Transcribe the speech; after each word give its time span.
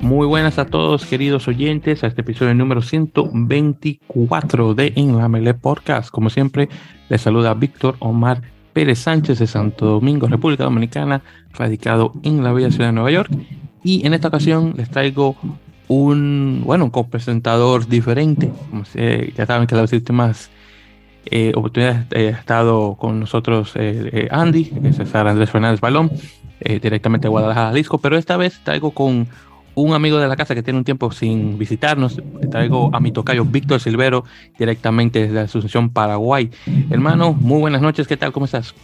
Muy 0.00 0.26
buenas 0.26 0.58
a 0.58 0.66
todos, 0.66 1.04
queridos 1.04 1.46
oyentes, 1.46 2.02
a 2.02 2.06
este 2.06 2.22
episodio 2.22 2.54
número 2.54 2.80
124 2.82 4.74
de 4.74 4.92
En 4.96 5.16
la 5.16 5.28
Mele 5.28 5.54
Podcast. 5.54 6.10
Como 6.10 6.30
siempre, 6.30 6.68
les 7.08 7.20
saluda 7.20 7.54
Víctor 7.54 7.96
Omar 7.98 8.40
Pérez 8.72 9.00
Sánchez 9.00 9.38
de 9.38 9.46
Santo 9.46 9.86
Domingo, 9.86 10.26
República 10.26 10.64
Dominicana, 10.64 11.22
radicado 11.52 12.14
en 12.22 12.42
la 12.42 12.52
bella 12.52 12.70
ciudad 12.70 12.88
de 12.88 12.92
Nueva 12.92 13.10
York. 13.10 13.30
Y 13.84 14.06
en 14.06 14.14
esta 14.14 14.28
ocasión 14.28 14.74
les 14.76 14.90
traigo 14.90 15.36
un, 15.88 16.62
bueno, 16.64 16.84
un 16.84 16.90
copresentador 16.90 17.86
diferente. 17.86 18.50
ya 19.36 19.46
saben 19.46 19.66
que 19.66 19.74
las 19.74 19.92
últimas 19.92 20.50
eh, 21.26 21.52
oportunidades 21.54 22.06
eh, 22.12 22.32
ha 22.34 22.38
estado 22.38 22.96
con 22.96 23.20
nosotros 23.20 23.72
eh, 23.74 24.28
Andy, 24.30 24.72
César 24.92 25.28
Andrés 25.28 25.50
Fernández 25.50 25.80
Balón, 25.80 26.10
directamente 26.60 27.26
de 27.26 27.30
Guadalajara, 27.30 27.68
Jalisco, 27.68 27.98
pero 27.98 28.18
esta 28.18 28.36
vez 28.36 28.60
traigo 28.62 28.90
con 28.90 29.26
un 29.74 29.94
amigo 29.94 30.18
de 30.18 30.28
la 30.28 30.36
casa 30.36 30.54
que 30.54 30.62
tiene 30.62 30.78
un 30.78 30.84
tiempo 30.84 31.10
sin 31.10 31.58
visitarnos. 31.58 32.20
Traigo 32.50 32.90
a 32.92 33.00
mi 33.00 33.12
tocayo 33.12 33.44
Víctor 33.46 33.80
Silvero 33.80 34.24
directamente 34.58 35.20
desde 35.20 35.40
Asunción 35.40 35.90
Paraguay. 35.90 36.50
Hermano, 36.90 37.32
muy 37.32 37.60
buenas 37.60 37.80
noches, 37.80 38.06
¿qué 38.06 38.18
tal? 38.18 38.32
¿Cómo 38.32 38.44
estás? 38.44 38.74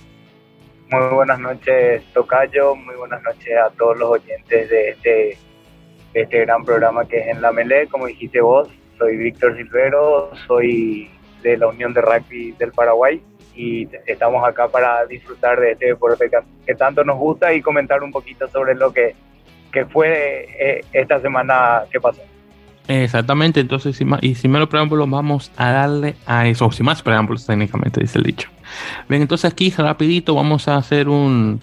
Muy 0.90 1.14
buenas 1.14 1.38
noches, 1.38 2.02
tocayo. 2.14 2.74
Muy 2.76 2.94
buenas 2.94 3.22
noches 3.22 3.52
a 3.58 3.70
todos 3.76 3.98
los 3.98 4.10
oyentes 4.10 4.70
de 4.70 4.88
este, 4.90 5.38
este 6.14 6.40
gran 6.40 6.64
programa 6.64 7.04
que 7.04 7.18
es 7.18 7.26
En 7.28 7.42
la 7.42 7.52
Melé. 7.52 7.88
Como 7.88 8.06
dijiste 8.06 8.40
vos, 8.40 8.68
soy 8.96 9.16
Víctor 9.16 9.56
Silvero, 9.56 10.30
soy 10.46 11.10
de 11.50 11.56
la 11.56 11.68
Unión 11.68 11.92
de 11.92 12.00
Rugby 12.00 12.52
del 12.52 12.72
Paraguay 12.72 13.22
y 13.54 13.88
estamos 14.06 14.46
acá 14.46 14.68
para 14.68 15.06
disfrutar 15.06 15.58
de 15.60 15.72
este 15.72 15.86
deporte 15.86 16.30
que 16.66 16.74
tanto 16.74 17.04
nos 17.04 17.16
gusta 17.16 17.54
y 17.54 17.62
comentar 17.62 18.02
un 18.02 18.12
poquito 18.12 18.48
sobre 18.48 18.74
lo 18.74 18.92
que 18.92 19.14
que 19.76 19.84
fue 19.84 20.48
eh, 20.58 20.84
esta 20.92 21.20
semana 21.20 21.82
que 21.92 22.00
pasó. 22.00 22.22
Exactamente, 22.88 23.60
entonces, 23.60 24.00
y 24.22 24.34
sin 24.34 24.50
menos 24.50 24.68
preámbulos, 24.68 25.10
vamos 25.10 25.52
a 25.56 25.70
darle 25.70 26.14
a 26.24 26.46
eso, 26.46 26.70
sin 26.70 26.86
más 26.86 27.02
preámbulos 27.02 27.44
técnicamente, 27.44 28.00
dice 28.00 28.16
el 28.18 28.24
dicho. 28.24 28.48
Bien, 29.08 29.20
entonces 29.20 29.52
aquí 29.52 29.70
rapidito 29.76 30.34
vamos 30.34 30.68
a 30.68 30.76
hacer 30.76 31.08
un, 31.08 31.60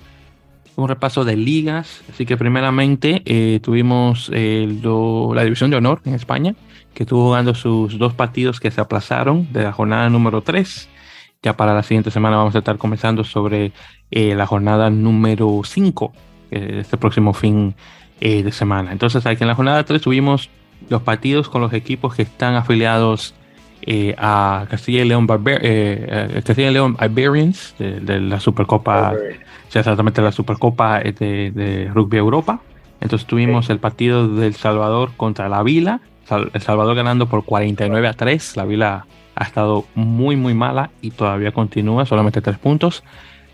un 0.75 0.88
repaso 0.88 1.23
de 1.23 1.38
ligas. 1.38 2.03
Así 2.09 2.25
que 2.25 2.38
primeramente 2.38 3.23
eh, 3.25 3.59
tuvimos 3.63 4.30
la 4.30 5.43
División 5.43 5.71
de 5.71 5.77
Honor 5.77 6.02
en 6.05 6.13
España, 6.13 6.55
que 6.94 7.03
estuvo 7.03 7.25
jugando 7.25 7.55
sus 7.55 7.97
dos 7.97 8.13
partidos 8.13 8.59
que 8.59 8.72
se 8.72 8.81
aplazaron 8.81 9.52
de 9.52 9.63
la 9.63 9.72
jornada 9.72 10.09
número 10.09 10.41
3. 10.41 10.89
Ya 11.41 11.58
para 11.58 11.73
la 11.73 11.83
siguiente 11.83 12.11
semana 12.11 12.38
vamos 12.38 12.55
a 12.55 12.59
estar 12.59 12.77
comenzando 12.77 13.23
sobre 13.23 13.73
eh, 14.11 14.36
la 14.36 14.45
jornada 14.45 14.89
número 14.89 15.61
5, 15.64 16.14
este 16.52 16.97
próximo 16.97 17.33
fin 17.33 17.75
eh, 18.25 18.41
de 18.41 18.53
semana. 18.53 18.94
Entonces, 18.94 19.25
aquí 19.25 19.44
en 19.44 19.49
la 19.49 19.55
jornada 19.55 19.83
3 19.83 20.02
tuvimos 20.02 20.49
los 20.88 21.02
partidos 21.02 21.49
con 21.49 21.61
los 21.61 21.73
equipos 21.73 22.16
que 22.16 22.21
están 22.21 22.55
afiliados 22.55 23.33
eh, 23.81 24.16
a 24.17 24.66
Castilla 24.69 25.02
y 25.02 25.08
León, 25.09 25.27
eh, 25.45 26.41
Castilla 26.45 26.69
y 26.69 26.73
León 26.73 26.95
Iberians 27.02 27.75
de, 27.77 28.21
la 28.21 28.39
Supercopa, 28.39 29.14
exactamente 29.67 30.21
la 30.21 30.31
Supercopa 30.31 30.99
de, 30.99 31.91
Rugby 31.94 32.17
Europa. 32.17 32.61
Entonces 33.02 33.27
tuvimos 33.27 33.69
el 33.69 33.80
partido 33.80 34.30
del 34.30 34.53
Salvador 34.55 35.11
contra 35.17 35.49
la 35.49 35.61
Vila, 35.61 35.99
El 36.29 36.61
Salvador 36.61 36.95
ganando 36.95 37.27
por 37.27 37.43
49 37.45 38.07
a 38.07 38.13
3. 38.13 38.57
La 38.57 38.66
Vila 38.66 39.05
ha 39.35 39.43
estado 39.43 39.85
muy 39.95 40.35
muy 40.35 40.53
mala 40.53 40.91
y 41.02 41.11
todavía 41.11 41.52
continúa, 41.52 42.05
solamente 42.05 42.41
3 42.41 42.57
puntos. 42.57 43.03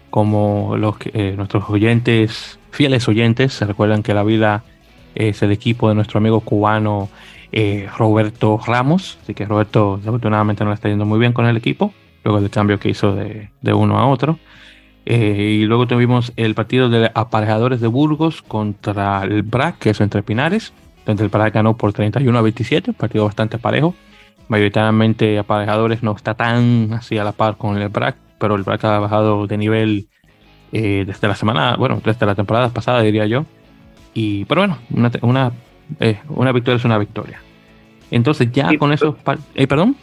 Como 0.10 0.76
los 0.78 0.96
nuestros 1.36 1.70
oyentes 1.70 2.60
fieles 2.72 3.08
oyentes 3.08 3.54
se 3.54 3.66
recuerdan 3.66 4.04
que 4.04 4.14
la 4.14 4.24
vida 4.24 4.64
es 5.16 5.42
el 5.42 5.52
equipo 5.52 5.90
de 5.90 5.96
nuestro 5.96 6.20
amigo 6.20 6.40
cubano 6.42 7.10
eh, 7.52 7.88
Roberto 7.98 8.60
Ramos, 8.66 9.18
así 9.24 9.34
que 9.34 9.46
Roberto 9.46 9.98
desafortunadamente 9.98 10.64
no 10.64 10.70
le 10.70 10.76
está 10.76 10.88
yendo 10.90 11.06
muy 11.06 11.20
bien 11.20 11.34
con 11.34 11.46
el 11.46 11.58
equipo, 11.58 11.94
luego 12.24 12.42
del 12.42 12.52
cambio 12.52 12.80
que 12.80 12.90
hizo 12.90 13.16
de, 13.16 13.50
uno 13.74 13.98
a 13.98 14.08
otro. 14.08 14.40
Eh, 15.06 15.58
y 15.62 15.66
luego 15.66 15.88
tuvimos 15.88 16.32
el 16.36 16.54
partido 16.54 16.90
de 16.90 17.10
aparejadores 17.16 17.82
de 17.82 17.88
Burgos 17.88 18.44
contra 18.44 19.24
el 19.24 19.42
BRAC, 19.42 19.80
que 19.80 19.90
es 19.92 20.02
entre 20.02 20.22
Pinares, 20.22 20.74
donde 21.10 21.24
el 21.24 21.30
BRAC 21.30 21.56
ganó 21.56 21.76
por 21.76 21.92
31 21.92 22.38
a 22.38 22.42
27, 22.42 22.92
un 22.92 22.96
partido 22.96 23.26
bastante 23.26 23.58
parejo. 23.58 23.96
Mayoritariamente 24.48 25.40
aparejadores 25.40 26.04
no 26.04 26.16
está 26.16 26.36
tan 26.36 26.94
así 26.94 27.18
a 27.18 27.24
la 27.24 27.32
par 27.32 27.58
con 27.58 27.78
el 27.78 27.90
BRAC, 27.90 28.16
pero 28.40 28.56
el 28.56 28.64
BRAC 28.64 28.84
ha 28.86 29.00
bajado 29.00 29.48
de 29.48 29.58
nivel 29.58 30.08
eh, 30.72 31.04
desde 31.06 31.28
la 31.28 31.36
semana, 31.36 31.76
bueno, 31.78 32.00
desde 32.04 32.26
la 32.26 32.36
temporada 32.36 32.70
pasada 32.70 33.02
diría 33.02 33.26
yo. 33.26 33.46
Y, 34.14 34.46
pero 34.46 34.62
bueno, 34.62 34.78
una, 34.92 35.12
una, 35.22 35.52
eh, 36.00 36.20
una 36.30 36.52
victoria 36.52 36.78
es 36.78 36.86
una 36.86 36.98
victoria. 36.98 37.42
Entonces 38.12 38.52
ya 38.52 38.70
con 38.78 38.92
eso, 38.94 39.18
eh, 39.56 39.68
perdón. 39.68 39.96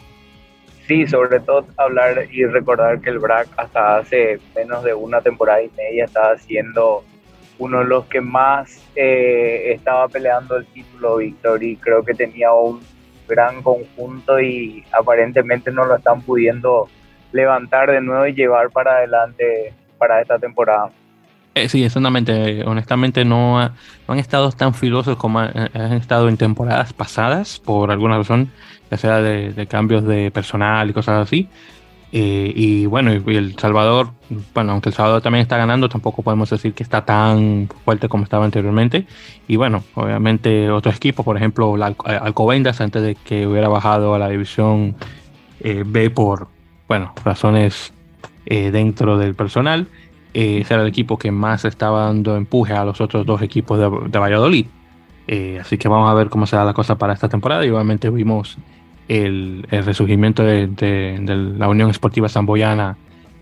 Sí, 0.89 1.07
sobre 1.07 1.41
todo 1.41 1.67
hablar 1.77 2.29
y 2.33 2.45
recordar 2.45 3.01
que 3.01 3.11
el 3.11 3.19
BRAC 3.19 3.49
hasta 3.57 3.99
hace 3.99 4.41
menos 4.57 4.83
de 4.85 4.95
una 4.95 5.21
temporada 5.21 5.63
y 5.63 5.71
media 5.77 6.05
estaba 6.05 6.37
siendo 6.39 7.05
uno 7.59 7.79
de 7.81 7.85
los 7.87 8.07
que 8.07 8.21
más 8.21 8.83
estaba 8.95 10.09
peleando 10.09 10.57
el 10.57 10.67
título 10.67 11.17
Víctor 11.17 11.63
y 11.63 11.77
creo 11.77 12.03
que 12.03 12.15
tenía 12.15 12.53
un 12.53 12.81
gran 13.29 13.63
conjunto 13.63 14.41
y 14.41 14.85
aparentemente 14.93 15.71
no 15.71 15.85
lo 15.85 15.97
están 15.97 16.23
pudiendo 16.23 16.89
levantar 17.33 17.91
de 17.91 18.01
nuevo 18.01 18.27
y 18.27 18.35
llevar 18.35 18.71
para 18.71 18.97
adelante 18.97 19.73
para 19.99 20.21
esta 20.21 20.39
temporada. 20.39 20.91
Eh, 21.55 21.71
sí, 21.71 21.83
exactamente. 21.83 22.63
Honestamente 22.65 23.25
no, 23.25 23.59
han 23.59 24.19
estado 24.19 24.53
tan 24.53 24.75
filosos 24.75 25.17
como 25.17 25.41
han, 25.41 25.93
estado 25.95 26.29
en 26.29 26.37
temporadas 26.37 26.93
pasadas, 26.93 27.59
por 27.59 27.91
alguna 27.91 28.19
razón, 28.19 28.51
ya 28.91 28.99
sea 28.99 29.23
de, 29.23 29.67
cambios 29.67 30.05
de 30.05 30.31
personal 30.31 30.91
y 30.91 30.93
cosas 30.93 31.27
así. 31.27 31.49
Eh, 32.13 32.53
y 32.55 32.87
bueno, 32.87 33.11
El 33.11 33.59
Salvador, 33.59 34.13
bueno, 34.55 34.73
aunque 34.73 34.91
El 34.91 34.95
Salvador 34.95 35.23
también 35.23 35.43
está 35.43 35.57
ganando, 35.57 35.89
tampoco 35.89 36.23
podemos 36.23 36.49
decir 36.49 36.73
que 36.73 36.83
está 36.83 37.05
tan 37.05 37.69
fuerte 37.85 38.09
como 38.09 38.25
estaba 38.25 38.45
anteriormente. 38.45 39.07
Y 39.49 39.57
bueno, 39.57 39.85
obviamente 39.95 40.71
otros 40.71 40.97
equipos, 40.97 41.25
por 41.25 41.37
ejemplo, 41.37 41.77
la 41.77 41.91
eh, 41.91 42.19
Alcobendas, 42.21 42.81
antes 42.81 43.03
de 43.03 43.15
que 43.15 43.47
hubiera 43.47 43.69
bajado 43.69 44.15
a 44.15 44.19
la 44.19 44.29
división 44.29 44.95
B 45.61 46.11
por, 46.11 46.49
bueno, 46.87 47.13
razones 47.25 47.93
eh, 48.49 48.71
dentro 48.71 49.19
del 49.19 49.35
personal. 49.35 49.89
Eh, 50.33 50.61
ese 50.61 50.75
era 50.75 50.85
el 50.85 50.89
equipo 50.89 51.19
que 51.19 51.33
más 51.33 51.65
estaba 51.65 52.05
dando 52.05 52.37
empuje 52.37 52.75
a 52.75 52.85
los 52.85 53.01
otros 53.01 53.27
dos 53.27 53.43
equipos 53.43 53.79
de, 53.79 54.19
Valladolid. 54.19 54.67
Eh, 55.27 55.59
así 55.61 55.79
que 55.79 55.89
vamos 55.89 56.09
a 56.09 56.15
ver 56.15 56.29
cómo 56.29 56.47
se 56.47 56.55
da 56.55 56.65
la 56.65 56.73
cosa 56.73 56.97
para 56.97 57.13
esta 57.13 57.29
temporada. 57.29 57.67
Y 57.67 57.71
obviamente 57.71 58.09
vimos 58.09 58.57
el, 59.09 59.67
resurgimiento 59.71 60.43
de, 60.43 61.19
la 61.59 61.69
Unión 61.69 61.91
Esportiva 61.91 62.29
Zamboyana 62.29 62.97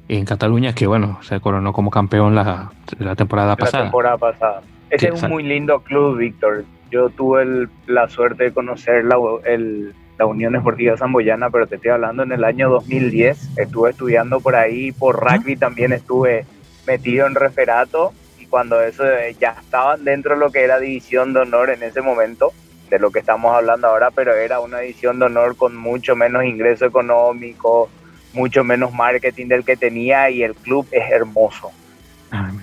en 0.08 0.24
Cataluña, 0.24 0.74
que 0.74 0.86
bueno, 0.86 1.18
se 1.22 1.40
coronó 1.40 1.72
como 1.72 1.90
campeón 1.90 2.34
la, 2.34 2.72
la 2.98 3.14
temporada 3.14 3.56
pasada. 3.56 3.84
La 3.84 3.90
temporada 3.90 4.18
pasada. 4.18 4.62
Ese 4.90 5.08
es 5.08 5.22
un 5.22 5.30
muy 5.30 5.42
lindo 5.42 5.80
club, 5.80 6.18
Víctor. 6.18 6.64
Yo 6.90 7.08
tuve 7.08 7.68
la 7.86 8.08
suerte 8.08 8.44
de 8.44 8.52
conocer 8.52 9.04
la, 9.04 9.16
el, 9.44 9.94
la 10.18 10.26
Unión 10.26 10.54
Esportiva 10.54 10.96
Zamboyana, 10.96 11.50
pero 11.50 11.66
te 11.66 11.76
estoy 11.76 11.90
hablando 11.90 12.22
en 12.22 12.32
el 12.32 12.44
año 12.44 12.70
2010. 12.70 13.58
Estuve 13.58 13.90
estudiando 13.90 14.40
por 14.40 14.54
ahí, 14.54 14.92
por 14.92 15.16
rugby 15.20 15.56
también 15.56 15.92
estuve 15.92 16.44
metido 16.86 17.26
en 17.26 17.34
referato 17.34 18.12
y 18.38 18.46
cuando 18.46 18.80
eso 18.80 19.04
eh, 19.06 19.34
ya 19.40 19.56
estaban 19.60 20.04
dentro 20.04 20.34
de 20.34 20.40
lo 20.40 20.50
que 20.50 20.62
era 20.62 20.78
división 20.78 21.32
de 21.32 21.40
honor 21.40 21.70
en 21.70 21.82
ese 21.82 22.02
momento, 22.02 22.52
de 22.90 22.98
lo 22.98 23.10
que 23.10 23.20
estamos 23.20 23.54
hablando 23.54 23.88
ahora, 23.88 24.10
pero 24.10 24.34
era 24.34 24.60
una 24.60 24.80
división 24.80 25.18
de 25.18 25.26
honor 25.26 25.56
con 25.56 25.76
mucho 25.76 26.16
menos 26.16 26.44
ingreso 26.44 26.86
económico, 26.86 27.88
mucho 28.32 28.64
menos 28.64 28.92
marketing 28.92 29.48
del 29.48 29.64
que 29.64 29.76
tenía 29.76 30.30
y 30.30 30.42
el 30.42 30.54
club 30.54 30.86
es 30.90 31.10
hermoso. 31.10 31.72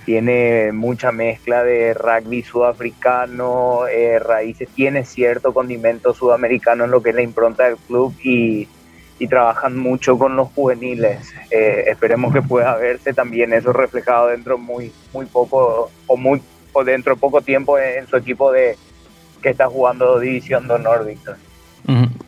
Tiene 0.04 0.70
mucha 0.72 1.12
mezcla 1.12 1.64
de 1.64 1.94
rugby 1.94 2.42
sudafricano, 2.42 3.86
eh, 3.86 4.18
raíces, 4.18 4.68
tiene 4.68 5.06
cierto 5.06 5.54
condimento 5.54 6.12
sudamericano 6.12 6.84
en 6.84 6.90
lo 6.90 7.02
que 7.02 7.08
es 7.10 7.16
la 7.16 7.22
impronta 7.22 7.64
del 7.64 7.76
club 7.76 8.14
y, 8.22 8.68
trabajan 9.30 9.78
mucho 9.78 10.18
con 10.18 10.34
los 10.34 10.48
juveniles. 10.48 11.32
Eh, 11.52 11.84
esperemos 11.86 12.34
que 12.34 12.42
pueda 12.42 12.74
verse 12.74 13.14
también 13.14 13.52
eso 13.52 13.72
reflejado 13.72 14.26
dentro 14.26 14.58
muy, 14.58 14.92
muy 15.12 15.26
poco 15.26 15.92
o 16.08 16.16
muy 16.16 16.42
o 16.72 16.82
dentro 16.82 17.14
de 17.14 17.20
poco 17.20 17.40
tiempo 17.40 17.78
en 17.78 18.08
su 18.08 18.16
equipo 18.16 18.50
de 18.50 18.76
que 19.42 19.50
está 19.50 19.66
jugando 19.66 20.18
División 20.18 20.66
de 20.68 20.74
Honor, 20.74 21.06
Víctor. 21.06 21.36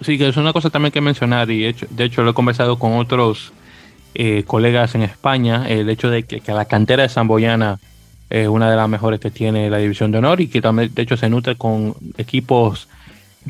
Sí, 0.00 0.18
que 0.18 0.28
es 0.28 0.36
una 0.36 0.52
cosa 0.52 0.68
también 0.68 0.92
que 0.92 1.00
mencionar 1.00 1.50
y 1.50 1.64
hecho, 1.64 1.86
de 1.88 2.04
hecho 2.04 2.22
lo 2.22 2.32
he 2.32 2.34
conversado 2.34 2.78
con 2.78 2.94
otros 2.94 3.52
eh, 4.14 4.44
colegas 4.46 4.94
en 4.94 5.02
España, 5.02 5.68
el 5.68 5.88
hecho 5.88 6.10
de 6.10 6.24
que, 6.24 6.40
la 6.52 6.64
cantera 6.66 7.02
de 7.04 7.08
Samboyana 7.08 7.78
es 8.30 8.48
una 8.48 8.70
de 8.70 8.76
las 8.76 8.88
mejores 8.88 9.20
que 9.20 9.30
tiene 9.30 9.70
la 9.70 9.78
División 9.78 10.10
de 10.10 10.18
Honor 10.18 10.40
y 10.40 10.48
que 10.48 10.60
también, 10.60 10.92
de 10.92 11.02
hecho, 11.02 11.16
se 11.16 11.28
nutre 11.28 11.56
con 11.56 11.94
equipos 12.16 12.88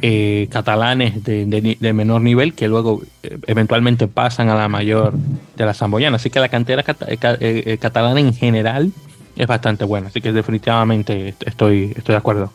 eh, 0.02 0.48
catalanes 0.50 1.22
de, 1.22 1.92
menor 1.94 2.20
nivel 2.20 2.54
que 2.54 2.66
luego 2.66 3.02
eh, 3.22 3.38
eventualmente 3.46 4.08
pasan 4.08 4.48
a 4.48 4.54
la 4.54 4.68
mayor 4.68 5.12
de 5.56 5.66
la 5.66 5.74
Samboyana. 5.74 6.16
Así 6.16 6.30
que 6.30 6.40
la 6.40 6.48
cantera 6.48 6.82
catalana 6.82 8.20
en 8.20 8.34
general 8.34 8.92
es 9.36 9.46
bastante 9.46 9.84
buena, 9.84 10.08
así 10.08 10.20
que 10.20 10.32
definitivamente 10.32 11.34
estoy, 11.44 11.92
estoy 11.96 12.12
de 12.12 12.18
acuerdo. 12.18 12.52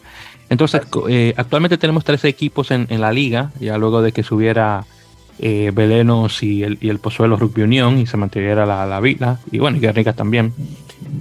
Entonces, 0.50 0.82
eh, 1.10 1.34
actualmente 1.38 1.78
tenemos 1.78 2.04
tres 2.04 2.24
equipos 2.26 2.72
en, 2.72 2.88
la 3.00 3.12
liga, 3.12 3.52
ya 3.60 3.78
luego 3.78 4.02
de 4.02 4.12
que 4.12 4.24
subiera 4.24 4.86
eh, 5.38 5.72
Belenos 5.74 6.42
y 6.42 6.64
el, 6.64 6.78
y 6.82 6.90
el 6.90 7.00
Pozuelo 7.00 7.38
Rugby 7.38 7.62
Unión 7.62 8.00
y 8.00 8.08
se 8.08 8.18
mantuviera 8.18 8.66
la, 8.66 8.86
la 8.86 9.00
Vila, 9.00 9.40
y 9.52 9.60
bueno, 9.60 9.78
y 9.78 9.80
Guernica 9.80 10.14
también. 10.14 10.54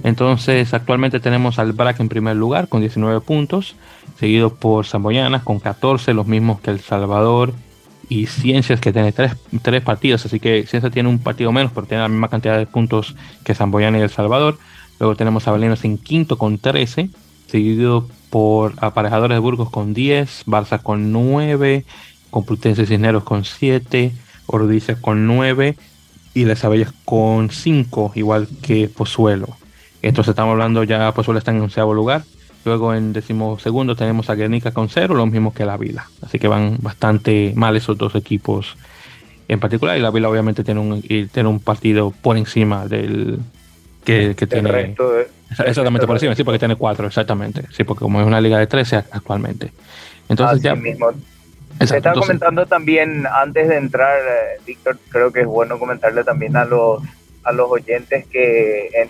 Entonces, 0.03 0.73
actualmente 0.73 1.19
tenemos 1.19 1.59
al 1.59 1.73
BRAC 1.73 1.99
en 1.99 2.09
primer 2.09 2.35
lugar 2.35 2.67
con 2.67 2.81
19 2.81 3.21
puntos, 3.21 3.75
seguido 4.19 4.55
por 4.55 4.85
Zamboyanas 4.85 5.43
con 5.43 5.59
14, 5.59 6.13
los 6.13 6.25
mismos 6.25 6.59
que 6.59 6.71
El 6.71 6.79
Salvador 6.79 7.53
y 8.09 8.25
Ciencias 8.25 8.79
que 8.79 8.91
tiene 8.91 9.11
tres, 9.11 9.33
tres 9.61 9.83
partidos, 9.83 10.25
así 10.25 10.39
que 10.39 10.65
Ciencias 10.65 10.91
tiene 10.91 11.07
un 11.07 11.19
partido 11.19 11.51
menos, 11.51 11.71
pero 11.73 11.85
tiene 11.85 12.01
la 12.01 12.09
misma 12.09 12.29
cantidad 12.29 12.57
de 12.57 12.65
puntos 12.65 13.15
que 13.45 13.53
Zamboyana 13.53 13.99
y 13.99 14.01
El 14.01 14.09
Salvador. 14.09 14.57
Luego 14.99 15.15
tenemos 15.15 15.47
a 15.47 15.51
Belenos 15.51 15.85
en 15.85 15.97
quinto 15.97 16.37
con 16.37 16.57
13, 16.57 17.09
seguido 17.47 18.07
por 18.29 18.73
Aparejadores 18.77 19.35
de 19.35 19.39
Burgos 19.39 19.69
con 19.69 19.93
10, 19.93 20.45
Barça 20.45 20.81
con 20.81 21.11
9, 21.11 21.85
Complutense 22.29 22.85
Cisneros 22.85 23.23
con 23.23 23.45
7, 23.45 24.11
Ordicia 24.45 24.95
con 24.99 25.27
9 25.27 25.75
y 26.33 26.45
Las 26.45 26.63
Abellas 26.63 26.93
con 27.05 27.49
5, 27.49 28.13
igual 28.15 28.47
que 28.61 28.87
Pozuelo. 28.87 29.47
Entonces 30.01 30.31
estamos 30.31 30.53
hablando 30.53 30.83
ya, 30.83 31.13
Pozuelo 31.13 31.39
está 31.39 31.51
en 31.51 31.61
onceavo 31.61 31.93
lugar. 31.93 32.23
Luego 32.65 32.93
en 32.93 33.13
decimosegundo 33.13 33.95
tenemos 33.95 34.29
a 34.29 34.35
Guernica 34.35 34.71
con 34.71 34.89
0, 34.89 35.15
lo 35.15 35.25
mismo 35.25 35.53
que 35.53 35.65
la 35.65 35.77
Vila. 35.77 36.09
Así 36.21 36.39
que 36.39 36.47
van 36.47 36.77
bastante 36.81 37.53
mal 37.55 37.75
esos 37.75 37.97
dos 37.97 38.15
equipos 38.15 38.75
en 39.47 39.59
particular. 39.59 39.97
Y 39.97 40.01
la 40.01 40.11
Vila 40.11 40.29
obviamente 40.29 40.63
tiene 40.63 40.79
un, 40.79 41.01
tiene 41.01 41.49
un 41.49 41.59
partido 41.59 42.11
por 42.11 42.37
encima 42.37 42.85
del, 42.87 43.39
que, 44.03 44.35
tiene. 44.47 44.95
Exactamente 45.51 46.07
por 46.07 46.15
encima, 46.15 46.35
sí, 46.35 46.43
porque 46.43 46.59
tiene 46.59 46.75
cuatro, 46.75 47.07
exactamente. 47.07 47.63
Sí, 47.71 47.83
porque 47.83 48.01
como 48.01 48.19
es 48.21 48.27
una 48.27 48.41
liga 48.41 48.57
de 48.57 48.67
13 48.67 48.97
actualmente. 49.11 49.71
Entonces 50.27 50.61
ya. 50.61 50.75
Mismo. 50.75 51.11
Se 51.85 51.97
estaba 51.97 52.19
comentando 52.19 52.65
también, 52.65 53.25
antes 53.25 53.69
de 53.69 53.77
entrar, 53.77 54.19
eh, 54.19 54.61
Víctor, 54.65 54.97
creo 55.09 55.31
que 55.31 55.41
es 55.41 55.47
bueno 55.47 55.79
comentarle 55.79 56.25
también 56.25 56.57
a 56.57 56.65
los, 56.65 57.01
a 57.43 57.53
los 57.53 57.71
oyentes 57.71 58.25
que 58.27 58.89
en, 58.93 59.09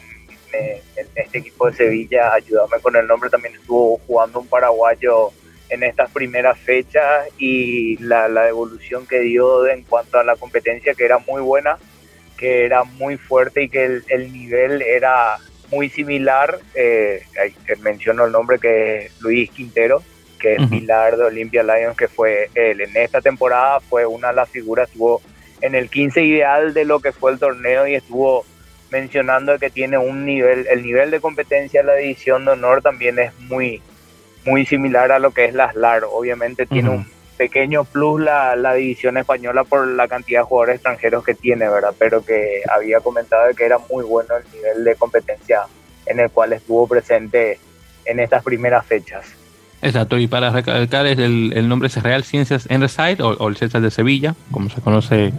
este 1.15 1.37
equipo 1.37 1.67
de 1.67 1.73
Sevilla, 1.73 2.33
ayúdame 2.33 2.79
con 2.81 2.95
el 2.95 3.07
nombre, 3.07 3.29
también 3.29 3.55
estuvo 3.55 3.99
jugando 4.05 4.39
un 4.39 4.47
paraguayo 4.47 5.31
en 5.69 5.83
estas 5.83 6.11
primeras 6.11 6.57
fechas 6.59 7.27
y 7.37 7.97
la, 7.97 8.27
la 8.27 8.49
evolución 8.49 9.05
que 9.05 9.19
dio 9.19 9.67
en 9.67 9.83
cuanto 9.83 10.19
a 10.19 10.23
la 10.23 10.35
competencia, 10.35 10.93
que 10.93 11.05
era 11.05 11.19
muy 11.19 11.41
buena 11.41 11.77
que 12.39 12.63
era 12.63 12.85
muy 12.85 13.17
fuerte 13.17 13.63
y 13.63 13.69
que 13.69 14.01
el, 14.07 14.33
nivel 14.33 14.81
era 14.81 15.37
muy 15.71 15.89
similar. 15.89 16.59
Eh, 16.75 17.23
menciono 17.81 18.25
el 18.25 18.31
nombre 18.31 18.59
que 18.59 19.05
es 19.05 19.21
Luis 19.21 19.49
Quintero, 19.51 20.03
que 20.39 20.55
es 20.55 20.67
pilar 20.67 21.17
de 21.17 21.25
Olympia 21.25 21.63
Lions, 21.63 21.97
que 21.97 22.07
fue 22.07 22.49
él. 22.55 22.81
En 22.81 22.95
esta 22.95 23.21
temporada 23.21 23.79
fue 23.79 24.05
una 24.05 24.29
de 24.29 24.35
las 24.35 24.49
figuras, 24.49 24.89
estuvo 24.89 25.21
en 25.61 25.75
el 25.75 25.89
15 25.89 26.23
ideal 26.23 26.73
de 26.73 26.85
lo 26.85 26.99
que 26.99 27.11
fue 27.11 27.31
el 27.31 27.39
torneo 27.39 27.87
y 27.87 27.95
estuvo 27.95 28.45
mencionando 28.91 29.59
que 29.59 29.69
tiene 29.69 29.97
un 29.97 30.25
nivel, 30.25 30.65
el 30.67 30.83
nivel 30.83 31.11
de 31.11 31.19
competencia 31.19 31.81
de 31.81 31.87
la 31.87 31.95
división 31.95 32.45
de 32.45 32.51
honor 32.51 32.81
también 32.81 33.19
es 33.19 33.37
muy, 33.39 33.81
muy 34.45 34.65
similar 34.65 35.11
a 35.11 35.19
lo 35.19 35.31
que 35.31 35.45
es 35.45 35.53
la 35.53 35.71
SLAR. 35.71 36.03
Obviamente 36.05 36.65
tiene 36.65 36.89
un 36.89 37.05
pequeño 37.39 37.85
plus 37.85 38.19
la, 38.19 38.57
la, 38.57 38.73
división 38.73 39.17
española 39.17 39.63
por 39.63 39.87
la 39.87 40.09
cantidad 40.09 40.41
de 40.41 40.43
jugadores 40.43 40.75
extranjeros 40.75 41.23
que 41.23 41.35
tiene, 41.35 41.69
¿verdad? 41.69 41.93
Pero 41.97 42.23
que 42.23 42.61
había 42.69 42.99
comentado 42.99 43.55
que 43.55 43.63
era 43.63 43.77
muy 43.89 44.03
bueno 44.03 44.35
el 44.35 44.43
nivel 44.53 44.83
de 44.83 44.95
competencia 44.95 45.61
en 46.05 46.19
el 46.19 46.29
cual 46.29 46.51
estuvo 46.51 46.85
presente 46.85 47.57
en 48.03 48.19
estas 48.19 48.43
primeras 48.43 48.85
fechas. 48.85 49.25
Exacto, 49.81 50.17
y 50.17 50.27
para 50.27 50.49
recalcar 50.49 51.05
el, 51.07 51.53
el 51.55 51.69
nombre 51.69 51.87
es 51.87 52.03
Real 52.03 52.25
Ciencias 52.25 52.67
Enreside 52.69 53.23
o, 53.23 53.29
o, 53.29 53.47
el 53.47 53.55
Ciencias 53.55 53.81
de 53.81 53.89
Sevilla, 53.89 54.35
como 54.51 54.69
se 54.69 54.81
conoce 54.81 55.31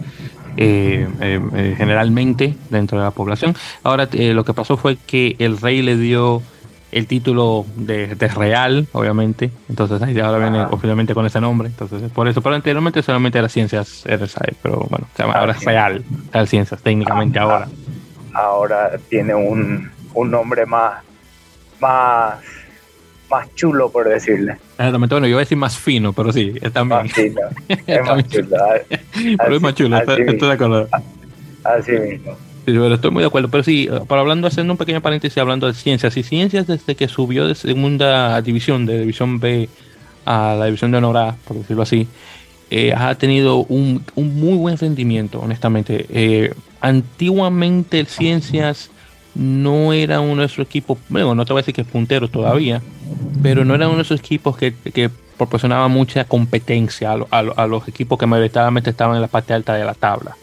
eh, 0.57 1.07
eh, 1.21 1.39
eh, 1.55 1.75
generalmente 1.77 2.55
dentro 2.71 2.97
de 2.97 3.03
la 3.03 3.11
población. 3.11 3.55
Ahora 3.83 4.09
lo 4.11 4.43
que 4.43 4.53
pasó 4.53 4.75
fue 4.75 4.97
que 4.97 5.35
el 5.37 5.57
rey 5.61 5.83
le 5.83 5.95
dio 5.95 6.41
el 6.91 7.07
título 7.07 7.65
de, 7.75 8.15
Real, 8.35 8.87
obviamente. 8.91 9.49
Entonces 9.69 10.01
ahí 10.01 10.19
ahora 10.19 10.49
viene 10.49 10.63
oficialmente 10.65 11.13
con 11.13 11.25
ese 11.25 11.39
nombre. 11.39 11.69
Entonces 11.69 12.11
por 12.11 12.27
eso. 12.27 12.41
Pero 12.41 12.55
anteriormente 12.55 13.01
solamente 13.01 13.39
era 13.39 13.49
Ciencias 13.49 14.03
RSI, 14.05 14.55
pero 14.61 14.85
bueno, 14.89 15.07
se 15.15 15.23
llama 15.23 15.35
ahora 15.35 15.53
es 15.53 15.63
Real, 15.63 16.03
Real 16.31 16.47
Ciencias 16.47 16.81
técnicamente 16.81 17.39
ah, 17.39 17.43
ahora. 17.43 17.67
Ahora 18.33 18.91
tiene 19.09 19.33
un, 19.33 19.89
un 20.13 20.31
nombre 20.31 20.65
más, 20.65 21.03
más, 21.79 22.35
más 23.29 23.55
chulo, 23.55 23.89
por 23.89 24.07
decirle. 24.07 24.57
Exactamente, 24.71 25.15
bueno, 25.15 25.27
yo 25.27 25.35
voy 25.35 25.41
a 25.41 25.45
decir 25.45 25.57
más 25.57 25.77
fino, 25.77 26.13
pero 26.13 26.31
sí, 26.31 26.53
es 26.61 26.71
también. 26.71 27.03
Más 27.03 27.13
fino. 27.13 27.41
Es 27.87 28.05
más 28.05 28.27
chulo. 28.27 28.57
pero 29.37 29.55
es 29.55 29.61
más 29.61 29.75
chulo, 29.75 29.97
estoy, 29.97 30.21
estoy 30.27 30.47
de 30.47 30.53
acuerdo. 30.53 30.87
Así 31.63 31.91
mismo 31.91 32.50
estoy 32.65 33.11
muy 33.11 33.21
de 33.21 33.27
acuerdo. 33.27 33.49
Pero 33.49 33.63
sí, 33.63 33.89
para 34.07 34.21
hablando, 34.21 34.47
haciendo 34.47 34.73
un 34.73 34.77
pequeño 34.77 35.01
paréntesis, 35.01 35.37
hablando 35.37 35.67
de 35.67 35.73
ciencias. 35.73 36.15
Y 36.17 36.23
ciencias, 36.23 36.67
desde 36.67 36.95
que 36.95 37.07
subió 37.07 37.47
de 37.47 37.55
segunda 37.55 38.41
división, 38.41 38.85
de 38.85 38.99
división 38.99 39.39
B 39.39 39.69
a 40.25 40.55
la 40.57 40.65
división 40.65 40.91
de 40.91 40.97
honor 40.97 41.17
A, 41.17 41.35
por 41.45 41.57
decirlo 41.57 41.83
así, 41.83 42.07
eh, 42.69 42.93
ha 42.95 43.15
tenido 43.15 43.65
un, 43.65 44.03
muy 44.15 44.57
buen 44.57 44.77
rendimiento, 44.77 45.41
honestamente. 45.41 46.05
Eh, 46.09 46.53
antiguamente, 46.79 48.05
Ciencias 48.05 48.89
no 49.35 49.91
era 49.93 50.21
uno 50.21 50.41
de 50.41 50.47
esos 50.47 50.59
equipos, 50.59 50.97
bueno, 51.09 51.35
no 51.35 51.45
te 51.45 51.53
voy 51.53 51.59
a 51.59 51.63
decir 51.63 51.75
que 51.75 51.81
es 51.81 51.87
puntero 51.87 52.29
todavía, 52.29 52.81
pero 53.41 53.65
no 53.65 53.75
era 53.75 53.87
uno 53.87 53.97
de 53.97 54.03
esos 54.03 54.19
equipos 54.19 54.57
que, 54.57 54.73
proporcionaba 55.37 55.87
mucha 55.87 56.23
competencia 56.25 57.13
a, 57.31 57.39
a 57.39 57.65
los 57.65 57.87
equipos 57.87 58.19
que 58.19 58.27
mayoritariamente 58.27 58.91
estaban 58.91 59.15
en 59.15 59.23
la 59.23 59.27
parte 59.27 59.53
alta 59.55 59.73
de 59.73 59.83
la 59.83 59.95
tabla. 59.95 60.37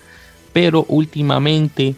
Pero 0.52 0.84
últimamente 0.88 1.94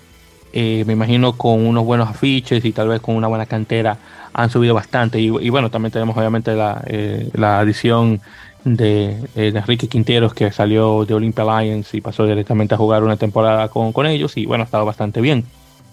eh, 0.53 0.85
me 0.87 0.95
imagino 0.95 1.37
con 1.37 1.65
unos 1.65 1.85
buenos 1.85 2.09
afiches 2.09 2.65
y 2.65 2.73
tal 2.73 2.89
vez 2.89 3.01
con 3.01 3.15
una 3.15 3.29
buena 3.29 3.47
cantera 3.47 3.99
han 4.33 4.51
subido 4.51 4.75
bastante. 4.75 5.21
Y, 5.21 5.51
bueno, 5.51 5.71
también 5.71 5.93
tenemos 5.93 6.17
obviamente 6.17 6.55
la, 6.55 6.83
eh, 6.87 7.31
la 7.35 7.61
adición 7.61 8.21
de, 8.65 9.17
eh, 9.37 9.53
Enrique 9.55 9.89
Quinteros 9.89 10.35
que 10.35 10.51
salió 10.53 11.05
de 11.05 11.15
Olympia 11.15 11.45
Lions 11.45 11.95
y 11.95 12.01
pasó 12.01 12.27
directamente 12.27 12.75
a 12.75 12.79
jugar 12.79 13.03
una 13.03 13.17
temporada 13.17 13.69
con, 13.69 13.93
con 13.93 14.07
ellos 14.07 14.37
y 14.37 14.47
bueno, 14.47 14.63
ha 14.63 14.67
estado 14.67 14.85
bastante 14.85 15.21
bien 15.21 15.45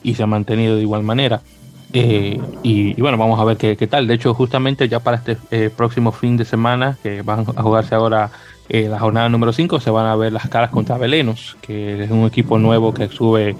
y 0.04 0.16
se 0.16 0.24
ha 0.24 0.28
mantenido 0.28 0.76
de 0.76 0.82
igual 0.82 1.04
manera. 1.04 1.42
y, 1.94 3.00
bueno, 3.00 3.18
vamos 3.18 3.40
a 3.40 3.46
ver 3.46 3.58
qué, 3.58 3.78
qué, 3.78 3.88
tal. 3.88 4.08
De 4.08 4.16
hecho, 4.16 4.34
justamente 4.34 4.90
ya 4.90 5.00
para 5.00 5.18
este 5.18 5.70
próximo 5.70 6.12
fin 6.12 6.36
de 6.38 6.46
semana, 6.46 6.98
que 7.02 7.22
van 7.22 7.46
a 7.56 7.62
jugarse 7.62 7.96
ahora 7.96 8.30
eh, 8.70 8.90
la 8.90 9.00
jornada 9.00 9.30
número 9.30 9.54
5 9.54 9.80
se 9.80 9.90
van 9.90 10.08
a 10.08 10.16
ver 10.16 10.34
las 10.34 10.50
caras 10.50 10.72
contra 10.72 10.98
Belenos, 10.98 11.56
que 11.62 12.04
es 12.04 12.12
un 12.12 12.26
equipo 12.26 12.60
nuevo 12.60 12.94
que 12.94 13.08
sube 13.08 13.56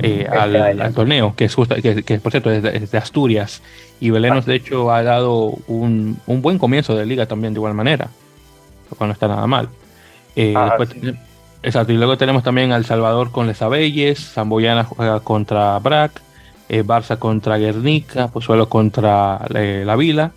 eh, 0.00 0.26
al, 0.30 0.94
torneo, 0.94 1.34
que 1.34 1.46
es 1.46 1.56
que, 2.04 2.20
por 2.20 2.30
cierto 2.30 2.52
es 2.52 2.90
de, 2.90 2.98
Asturias. 2.98 3.62
Y 3.98 4.10
Belenos, 4.10 4.46
de 4.46 4.54
hecho, 4.54 4.92
ha 4.92 5.02
dado 5.02 5.54
un, 5.66 6.20
buen 6.26 6.58
comienzo 6.58 6.94
de 6.94 7.06
liga 7.06 7.26
también 7.26 7.54
de 7.54 7.58
igual 7.58 7.74
manera, 7.74 8.08
lo 8.88 8.96
cual 8.96 9.08
no 9.08 9.14
está 9.14 9.26
nada 9.26 9.46
mal. 9.48 9.68
Eh, 10.36 10.54
ah, 10.56 10.76
exacto, 11.62 11.92
y 11.92 11.96
luego 11.96 12.16
tenemos 12.16 12.44
también 12.44 12.70
al 12.70 12.84
Salvador 12.84 13.32
con 13.32 13.48
Les 13.48 13.60
Abelles, 13.62 14.32
Zamboyana 14.32 14.84
juega 14.84 15.18
contra 15.20 15.76
Brac, 15.80 16.22
Barça 16.68 17.18
contra 17.18 17.58
Guernica, 17.58 18.28
Pozuelo 18.28 18.68
contra 18.68 19.40
La 19.48 19.96
Vila 19.96 20.30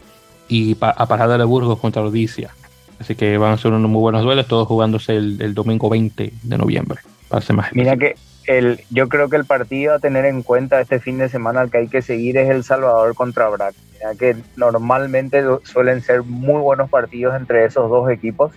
y 0.48 0.74
Parada 0.76 1.38
de 1.38 1.44
Burgos 1.44 1.78
contra 1.78 2.02
Odicia. 2.02 2.52
Así 3.00 3.16
que 3.16 3.38
van 3.38 3.54
a 3.54 3.58
ser 3.58 3.72
unos 3.72 3.90
muy 3.90 4.02
buenos 4.02 4.24
duelos, 4.24 4.48
todos 4.48 4.68
jugándose 4.68 5.16
el, 5.16 5.54
domingo 5.54 5.90
20 5.90 6.34
de 6.44 6.58
noviembre. 6.58 7.00
Más 7.32 7.48
Mira 7.74 7.96
que 7.96 8.16
el, 8.48 8.82
yo 8.90 9.08
creo 9.08 9.30
que 9.30 9.36
el 9.36 9.46
partido 9.46 9.94
a 9.94 10.00
tener 10.00 10.26
en 10.26 10.42
cuenta 10.42 10.82
este 10.82 11.00
fin 11.00 11.20
de 11.20 11.30
semana 11.30 11.62
al 11.62 11.70
que 11.70 11.78
hay 11.78 11.88
que 11.88 12.02
seguir 12.02 12.38
es 12.38 12.50
El 12.50 12.64
Salvador 12.64 13.16
contra 13.16 13.48
Brac. 13.50 13.76
Mira 13.94 14.16
que 14.16 14.36
normalmente 14.58 15.44
suelen 15.64 16.02
ser 16.02 16.24
muy 16.24 16.60
buenos 16.60 16.90
partidos 16.90 17.36
entre 17.36 17.66
esos 17.66 17.90
dos 17.90 18.10
equipos 18.10 18.52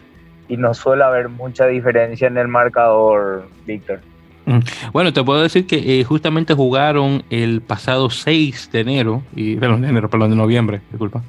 y 0.49 0.57
no 0.57 0.75
suele 0.75 1.05
haber 1.05 1.29
mucha 1.29 1.67
diferencia 1.67 2.27
en 2.27 2.39
el 2.39 2.49
marcador, 2.49 3.49
Víctor. 3.67 4.01
Mm. 4.47 4.59
Bueno, 4.93 5.13
te 5.13 5.23
puedo 5.23 5.43
decir 5.43 5.67
que 5.67 6.01
eh, 6.01 6.05
justamente 6.05 6.55
jugaron 6.55 7.23
el 7.31 7.61
pasado 7.61 8.11
6 8.11 8.71
de 8.73 8.81
enero, 8.81 9.23
y, 9.37 9.57
perdón, 9.61 9.83
de 9.83 9.89
enero, 9.89 10.11
perdón, 10.11 10.31
de 10.31 10.37
noviembre, 10.37 10.81
disculpa. 10.91 11.23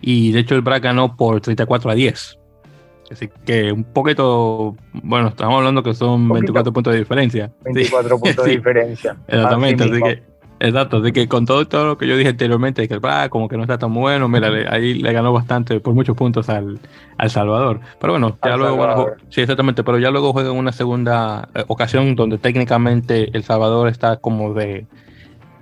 Y 0.00 0.32
de 0.32 0.40
hecho 0.40 0.54
el 0.54 0.62
Brac 0.62 0.82
ganó 0.82 1.16
por 1.16 1.40
34 1.40 1.90
a 1.90 1.94
10. 1.94 2.38
Así 3.10 3.28
que 3.44 3.72
un 3.72 3.84
poquito, 3.84 4.76
bueno, 4.92 5.28
estamos 5.28 5.56
hablando 5.56 5.82
que 5.82 5.94
son 5.94 6.28
24 6.28 6.72
puntos 6.72 6.92
de 6.92 7.00
diferencia. 7.00 7.50
24 7.64 8.18
puntos 8.20 8.44
de 8.44 8.50
diferencia. 8.50 9.16
Exactamente, 9.26 9.84
así, 9.84 10.02
que, 10.02 10.22
exacto, 10.60 10.98
así 10.98 11.12
que 11.12 11.28
con 11.28 11.46
todo, 11.46 11.66
todo 11.66 11.86
lo 11.86 11.98
que 11.98 12.06
yo 12.06 12.16
dije 12.16 12.30
anteriormente, 12.30 12.86
que 12.86 12.98
ah, 13.02 13.28
como 13.30 13.48
que 13.48 13.56
no 13.56 13.62
está 13.62 13.78
tan 13.78 13.94
bueno, 13.94 14.28
mira, 14.28 14.48
ahí 14.70 14.94
le 14.94 15.12
ganó 15.12 15.32
bastante 15.32 15.80
por 15.80 15.94
muchos 15.94 16.16
puntos 16.16 16.48
al, 16.48 16.78
al 17.16 17.30
Salvador. 17.30 17.80
Pero 18.00 18.12
bueno, 18.12 18.36
ya 18.44 18.56
luego, 18.56 18.76
bueno, 18.76 19.06
sí, 19.30 19.40
exactamente, 19.40 19.82
pero 19.82 19.98
ya 19.98 20.10
luego 20.10 20.32
juega 20.32 20.52
una 20.52 20.72
segunda 20.72 21.48
eh, 21.54 21.64
ocasión 21.68 22.14
donde 22.14 22.38
técnicamente 22.38 23.30
El 23.36 23.42
Salvador 23.42 23.88
está 23.88 24.16
como 24.18 24.52
de 24.52 24.86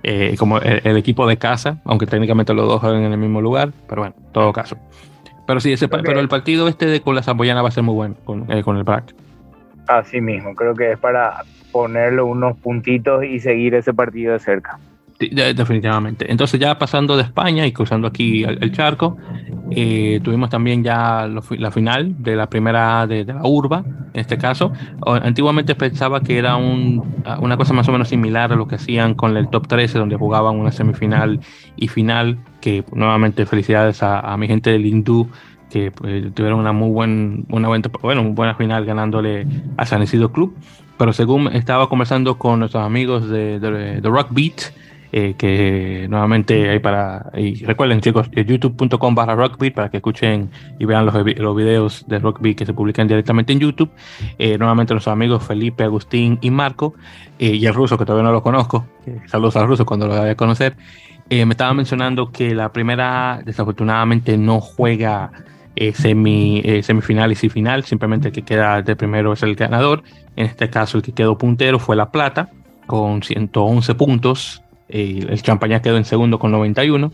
eh, 0.03 0.35
como 0.37 0.59
el, 0.59 0.95
equipo 0.95 1.27
de 1.27 1.37
casa, 1.37 1.81
aunque 1.83 2.05
técnicamente 2.05 2.53
los 2.53 2.67
dos 2.67 2.79
juegan 2.79 3.03
en 3.03 3.11
el 3.11 3.17
mismo 3.17 3.41
lugar, 3.41 3.73
pero 3.89 4.03
bueno, 4.03 4.15
en 4.17 4.31
todo 4.31 4.53
caso. 4.53 4.77
Pero 5.47 5.59
sí, 5.59 5.71
ese, 5.71 5.87
pero 5.87 6.19
el 6.19 6.27
partido 6.27 6.67
este 6.67 6.85
de 6.85 7.01
con 7.01 7.15
la 7.15 7.23
Zamboyana 7.23 7.61
va 7.61 7.69
a 7.69 7.71
ser 7.71 7.83
muy 7.83 7.95
bueno 7.95 8.15
con, 8.25 8.51
eh, 8.51 8.61
con 8.63 8.77
el 8.77 8.83
BRAC. 8.83 9.15
Así 9.87 10.19
mismo, 10.19 10.53
creo 10.53 10.75
que 10.75 10.91
es 10.91 10.99
para 10.99 11.43
ponerle 11.71 12.21
unos 12.21 12.57
puntitos 12.57 13.23
y 13.23 13.39
seguir 13.39 13.73
ese 13.73 13.93
partido 13.93 14.33
de 14.33 14.39
cerca 14.39 14.77
definitivamente. 15.19 16.31
Entonces 16.31 16.59
ya 16.59 16.77
pasando 16.77 17.17
de 17.17 17.23
España 17.23 17.65
y 17.65 17.71
cruzando 17.71 18.07
aquí 18.07 18.43
el, 18.43 18.71
charco, 18.71 19.17
eh, 19.71 20.19
tuvimos 20.23 20.49
también 20.49 20.83
ya 20.83 21.27
la 21.27 21.71
final 21.71 22.21
de 22.21 22.35
la 22.35 22.47
primera 22.47 23.07
de, 23.07 23.25
la 23.25 23.41
urba, 23.43 23.83
en 24.13 24.19
este 24.19 24.37
caso. 24.37 24.71
Antiguamente 25.05 25.73
pensaba 25.75 26.21
que 26.21 26.37
era 26.37 26.55
una 26.55 27.57
cosa 27.57 27.73
más 27.73 27.87
o 27.89 27.91
menos 27.91 28.09
similar 28.09 28.53
a 28.53 28.55
lo 28.55 28.67
que 28.67 28.75
hacían 28.75 29.15
con 29.15 29.35
el 29.37 29.49
top 29.49 29.67
13, 29.67 29.97
donde 29.97 30.17
jugaban 30.17 30.55
una 30.55 30.71
semifinal 30.71 31.39
y 31.75 31.87
final, 31.87 32.37
que 32.61 32.83
nuevamente 32.91 33.45
felicidades 33.45 34.03
a, 34.03 34.35
mi 34.37 34.47
gente 34.47 34.69
del 34.69 34.85
Hindú 34.85 35.29
que 35.71 35.91
pues, 35.91 36.33
tuvieron 36.33 36.59
una 36.59 36.71
muy 36.71 36.89
buen, 36.91 37.45
una 37.49 37.67
buena, 37.67 37.89
bueno, 38.01 38.21
una 38.21 38.31
buena 38.31 38.55
final 38.55 38.85
ganándole 38.85 39.47
a 39.77 39.85
San 39.85 40.03
Isidro 40.03 40.31
Club. 40.31 40.55
Pero 40.97 41.13
según 41.13 41.47
estaba 41.49 41.89
conversando 41.89 42.37
con 42.37 42.59
nuestros 42.59 42.83
amigos 42.83 43.29
de, 43.29 43.59
de, 43.59 44.01
de 44.01 44.09
Rock 44.09 44.29
Beat, 44.31 44.71
eh, 45.13 45.35
que 45.37 46.05
nuevamente 46.09 46.69
hay 46.69 46.79
para, 46.79 47.31
y 47.33 47.63
recuerden 47.63 48.01
chicos, 48.01 48.29
eh, 48.33 48.43
youtube.com 48.43 49.15
barra 49.15 49.35
rockbeat 49.35 49.73
para 49.73 49.89
que 49.89 49.97
escuchen 49.97 50.49
y 50.79 50.85
vean 50.85 51.05
los, 51.05 51.15
los 51.37 51.55
videos 51.55 52.05
de 52.07 52.19
rockbeat 52.19 52.57
que 52.57 52.65
se 52.65 52.73
publican 52.73 53.07
directamente 53.07 53.53
en 53.53 53.59
YouTube. 53.59 53.89
Eh, 54.37 54.57
nuevamente 54.57 54.93
nuestros 54.93 55.13
amigos 55.13 55.43
Felipe, 55.45 55.85
Agustín 55.85 56.39
y 56.41 56.51
Marco, 56.51 56.93
y 57.39 57.65
el 57.65 57.73
ruso 57.73 57.97
que 57.97 58.03
todavía 58.03 58.25
no 58.25 58.33
lo 58.33 58.41
conozco, 58.41 58.87
saludos 59.27 59.55
al 59.55 59.67
ruso 59.67 59.85
cuando 59.85 60.07
lo 60.07 60.15
vaya 60.15 60.31
a 60.31 60.35
conocer, 60.35 60.75
me 61.29 61.43
estaba 61.43 61.73
mencionando 61.73 62.31
que 62.31 62.55
la 62.55 62.73
primera 62.73 63.41
desafortunadamente 63.45 64.37
no 64.37 64.59
juega 64.59 65.31
semi, 65.93 66.63
semifinales 66.81 67.43
y 67.43 67.49
final, 67.49 67.83
simplemente 67.83 68.31
que 68.31 68.41
queda 68.41 68.81
de 68.81 68.95
primero 68.95 69.33
es 69.33 69.43
el 69.43 69.55
ganador, 69.55 70.01
en 70.35 70.47
este 70.47 70.69
caso 70.71 70.97
el 70.97 71.03
que 71.03 71.11
quedó 71.11 71.37
puntero 71.37 71.77
fue 71.77 71.95
La 71.95 72.09
Plata 72.11 72.49
con 72.87 73.21
111 73.21 73.93
puntos, 73.93 74.63
el 74.89 75.41
Champaña 75.41 75.81
quedó 75.81 75.97
en 75.97 76.05
segundo 76.05 76.39
con 76.39 76.51
91 76.51 77.11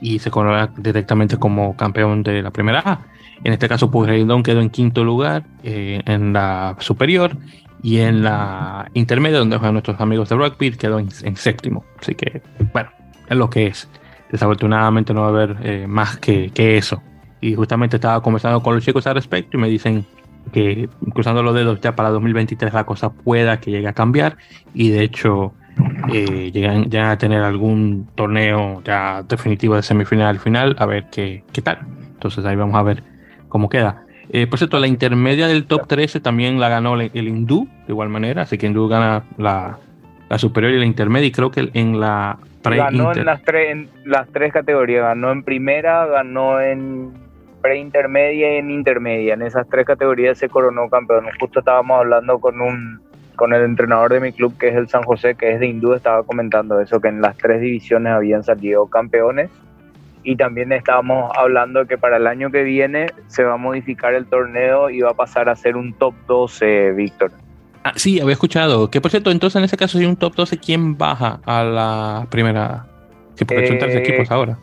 y 0.00 0.18
se 0.18 0.30
coronó 0.30 0.66
directamente 0.76 1.38
como 1.38 1.76
campeón 1.76 2.22
de 2.22 2.42
la 2.42 2.50
primera 2.50 2.82
A. 2.84 3.06
En 3.42 3.52
este 3.52 3.68
caso, 3.68 3.90
Pueyrredón 3.90 4.42
quedó 4.42 4.60
en 4.60 4.70
quinto 4.70 5.04
lugar 5.04 5.44
eh, 5.62 6.02
en 6.06 6.32
la 6.32 6.76
superior 6.78 7.36
y 7.82 7.98
en 7.98 8.22
la 8.22 8.90
intermedia, 8.94 9.38
donde 9.38 9.56
juegan 9.56 9.74
nuestros 9.74 10.00
amigos 10.00 10.28
de 10.28 10.36
rugby, 10.36 10.72
quedó 10.72 10.98
en, 10.98 11.10
séptimo. 11.10 11.84
Así 12.00 12.14
que, 12.14 12.42
bueno, 12.72 12.90
es 13.28 13.36
lo 13.36 13.50
que 13.50 13.66
es. 13.66 13.88
Desafortunadamente 14.30 15.12
no 15.12 15.22
va 15.22 15.26
a 15.26 15.30
haber 15.30 15.56
eh, 15.62 15.86
más 15.86 16.16
que, 16.16 16.50
que, 16.50 16.76
eso. 16.78 17.02
Y 17.40 17.54
justamente 17.54 17.96
estaba 17.96 18.22
conversando 18.22 18.62
con 18.62 18.74
los 18.74 18.84
chicos 18.84 19.06
al 19.06 19.14
respecto 19.16 19.56
y 19.56 19.60
me 19.60 19.68
dicen 19.68 20.06
que 20.52 20.88
cruzando 21.12 21.42
los 21.42 21.54
dedos 21.54 21.80
ya 21.80 21.96
para 21.96 22.10
2023 22.10 22.72
la 22.72 22.84
cosa 22.84 23.12
pueda 23.12 23.60
que 23.60 23.70
llegue 23.70 23.88
a 23.88 23.94
cambiar 23.94 24.36
y 24.74 24.90
de 24.90 25.02
hecho 25.02 25.54
eh, 26.12 26.50
llegan, 26.52 26.90
ya 26.90 27.10
a 27.10 27.18
tener 27.18 27.42
algún 27.42 28.08
torneo 28.14 28.82
ya 28.84 29.22
definitivo 29.22 29.76
de 29.76 29.82
semifinal 29.82 30.38
final, 30.38 30.76
a 30.78 30.86
ver 30.86 31.06
qué, 31.10 31.42
qué 31.52 31.62
tal. 31.62 31.78
Entonces 32.12 32.44
ahí 32.44 32.56
vamos 32.56 32.76
a 32.76 32.82
ver 32.82 33.02
cómo 33.48 33.68
queda. 33.68 34.02
Eh, 34.30 34.46
por 34.46 34.58
cierto, 34.58 34.78
la 34.78 34.86
intermedia 34.86 35.46
del 35.46 35.66
top 35.66 35.86
13 35.86 36.20
también 36.20 36.58
la 36.58 36.68
ganó 36.68 36.98
el, 36.98 37.10
hindú, 37.14 37.68
de 37.86 37.92
igual 37.92 38.08
manera, 38.08 38.42
así 38.42 38.58
que 38.58 38.66
hindú 38.66 38.88
gana 38.88 39.24
la, 39.36 39.78
la 40.28 40.38
superior 40.38 40.72
y 40.72 40.78
la 40.78 40.86
intermedia, 40.86 41.26
y 41.26 41.32
creo 41.32 41.50
que 41.50 41.70
en 41.74 42.00
la 42.00 42.38
Ganó 42.70 43.12
en 43.12 43.26
las, 43.26 43.42
tres, 43.42 43.88
las 44.04 44.26
tres 44.28 44.52
categorías, 44.52 45.02
ganó 45.02 45.30
en 45.30 45.42
primera, 45.42 46.06
ganó 46.06 46.60
en 46.60 47.12
pre-intermedia 47.60 48.54
y 48.54 48.56
en 48.56 48.70
intermedia. 48.70 49.34
En 49.34 49.42
esas 49.42 49.68
tres 49.68 49.84
categorías 49.84 50.38
se 50.38 50.48
coronó 50.48 50.88
campeón. 50.88 51.26
Justo 51.38 51.58
estábamos 51.58 51.98
hablando 51.98 52.38
con 52.38 52.60
un 52.60 53.02
con 53.36 53.52
el 53.54 53.62
entrenador 53.62 54.12
de 54.12 54.20
mi 54.20 54.32
club, 54.32 54.56
que 54.58 54.68
es 54.68 54.76
el 54.76 54.88
San 54.88 55.02
José, 55.02 55.34
que 55.34 55.52
es 55.52 55.60
de 55.60 55.66
Hindú, 55.66 55.94
estaba 55.94 56.22
comentando 56.22 56.80
eso, 56.80 57.00
que 57.00 57.08
en 57.08 57.20
las 57.20 57.36
tres 57.36 57.60
divisiones 57.60 58.12
habían 58.12 58.42
salido 58.42 58.86
campeones. 58.86 59.50
Y 60.22 60.36
también 60.36 60.72
estábamos 60.72 61.30
hablando 61.36 61.86
que 61.86 61.98
para 61.98 62.16
el 62.16 62.26
año 62.26 62.50
que 62.50 62.62
viene 62.62 63.08
se 63.26 63.44
va 63.44 63.54
a 63.54 63.58
modificar 63.58 64.14
el 64.14 64.26
torneo 64.26 64.88
y 64.88 65.00
va 65.00 65.10
a 65.10 65.14
pasar 65.14 65.48
a 65.48 65.56
ser 65.56 65.76
un 65.76 65.92
top 65.92 66.14
12, 66.26 66.92
Víctor. 66.92 67.30
Ah, 67.82 67.92
sí, 67.96 68.18
había 68.18 68.32
escuchado. 68.32 68.90
Que 68.90 69.02
por 69.02 69.10
cierto, 69.10 69.30
entonces 69.30 69.56
en 69.56 69.64
ese 69.64 69.76
caso, 69.76 69.98
si 69.98 70.06
un 70.06 70.16
top 70.16 70.34
12, 70.34 70.58
¿quién 70.58 70.96
baja 70.96 71.40
a 71.44 71.62
la 71.62 72.26
primera? 72.30 72.86
Sí, 73.34 73.44
porque 73.44 73.66
son 73.66 73.78
tres 73.78 73.94
eh, 73.94 73.98
equipos 73.98 74.30
ahora. 74.30 74.56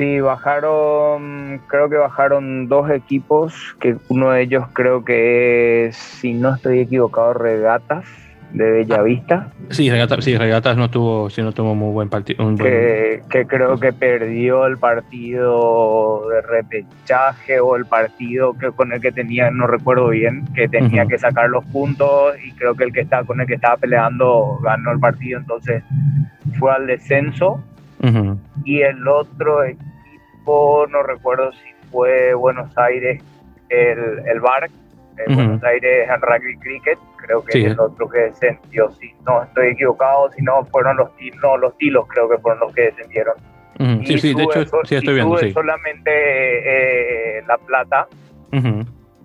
Sí, 0.00 0.18
bajaron, 0.18 1.60
creo 1.66 1.90
que 1.90 1.96
bajaron 1.96 2.68
dos 2.68 2.88
equipos, 2.88 3.76
que 3.80 3.98
uno 4.08 4.30
de 4.30 4.40
ellos 4.40 4.64
creo 4.72 5.04
que 5.04 5.88
es, 5.88 5.96
si 5.96 6.32
no 6.32 6.54
estoy 6.54 6.78
equivocado, 6.78 7.34
Regatas 7.34 8.06
de 8.54 8.70
Bellavista. 8.70 9.52
Sí, 9.68 9.90
Regatas, 9.90 10.24
sí, 10.24 10.38
Regatas 10.38 10.78
no 10.78 10.88
tuvo, 10.88 11.28
sí, 11.28 11.42
no 11.42 11.52
tuvo 11.52 11.74
muy 11.74 11.92
buen 11.92 12.08
partido. 12.08 12.56
Que, 12.56 13.22
que, 13.28 13.46
creo 13.46 13.78
que 13.78 13.92
perdió 13.92 14.66
el 14.66 14.78
partido 14.78 16.26
de 16.30 16.40
repechaje 16.40 17.60
o 17.60 17.76
el 17.76 17.84
partido 17.84 18.54
que 18.54 18.70
con 18.70 18.94
el 18.94 19.02
que 19.02 19.12
tenía, 19.12 19.50
no 19.50 19.66
recuerdo 19.66 20.08
bien, 20.08 20.46
que 20.54 20.66
tenía 20.66 21.04
que 21.04 21.18
sacar 21.18 21.50
los 21.50 21.62
puntos 21.66 22.36
y 22.42 22.52
creo 22.52 22.74
que 22.74 22.84
el 22.84 22.92
que 22.94 23.02
estaba 23.02 23.24
con 23.24 23.38
el 23.42 23.46
que 23.46 23.56
estaba 23.56 23.76
peleando 23.76 24.60
ganó 24.62 24.92
el 24.92 24.98
partido, 24.98 25.40
entonces 25.40 25.84
fue 26.58 26.72
al 26.72 26.86
descenso. 26.86 27.62
Y 28.64 28.80
el 28.80 29.06
otro 29.06 29.62
no 30.46 31.02
recuerdo 31.02 31.52
si 31.52 31.88
fue 31.90 32.34
Buenos 32.34 32.76
Aires 32.78 33.22
el, 33.68 34.26
el 34.26 34.40
BARC, 34.40 34.70
Buenos 35.26 35.62
Aires 35.62 36.08
en 36.08 36.20
Rugby 36.20 36.56
Cricket, 36.58 36.98
creo 37.16 37.44
que 37.44 37.58
es 37.58 37.64
el 37.66 37.80
otro 37.80 38.08
que 38.08 38.20
descendió, 38.20 38.90
si 38.92 39.12
no 39.26 39.42
estoy 39.42 39.68
equivocado, 39.68 40.30
si 40.32 40.42
no 40.42 40.64
fueron 40.66 40.96
los, 40.96 41.10
no, 41.42 41.56
los 41.58 41.76
tilos, 41.78 42.06
creo 42.08 42.28
que 42.28 42.38
fueron 42.38 42.60
los 42.60 42.74
que 42.74 42.82
descendieron. 42.82 43.34
Sí, 44.04 44.18
sí, 44.18 44.34
de 44.34 44.42
hecho, 44.42 44.64
sí 44.84 44.94
estoy 44.96 45.14
viendo. 45.14 45.38
solamente 45.52 46.10
eh, 47.38 47.42
la 47.46 47.56
plata 47.58 48.06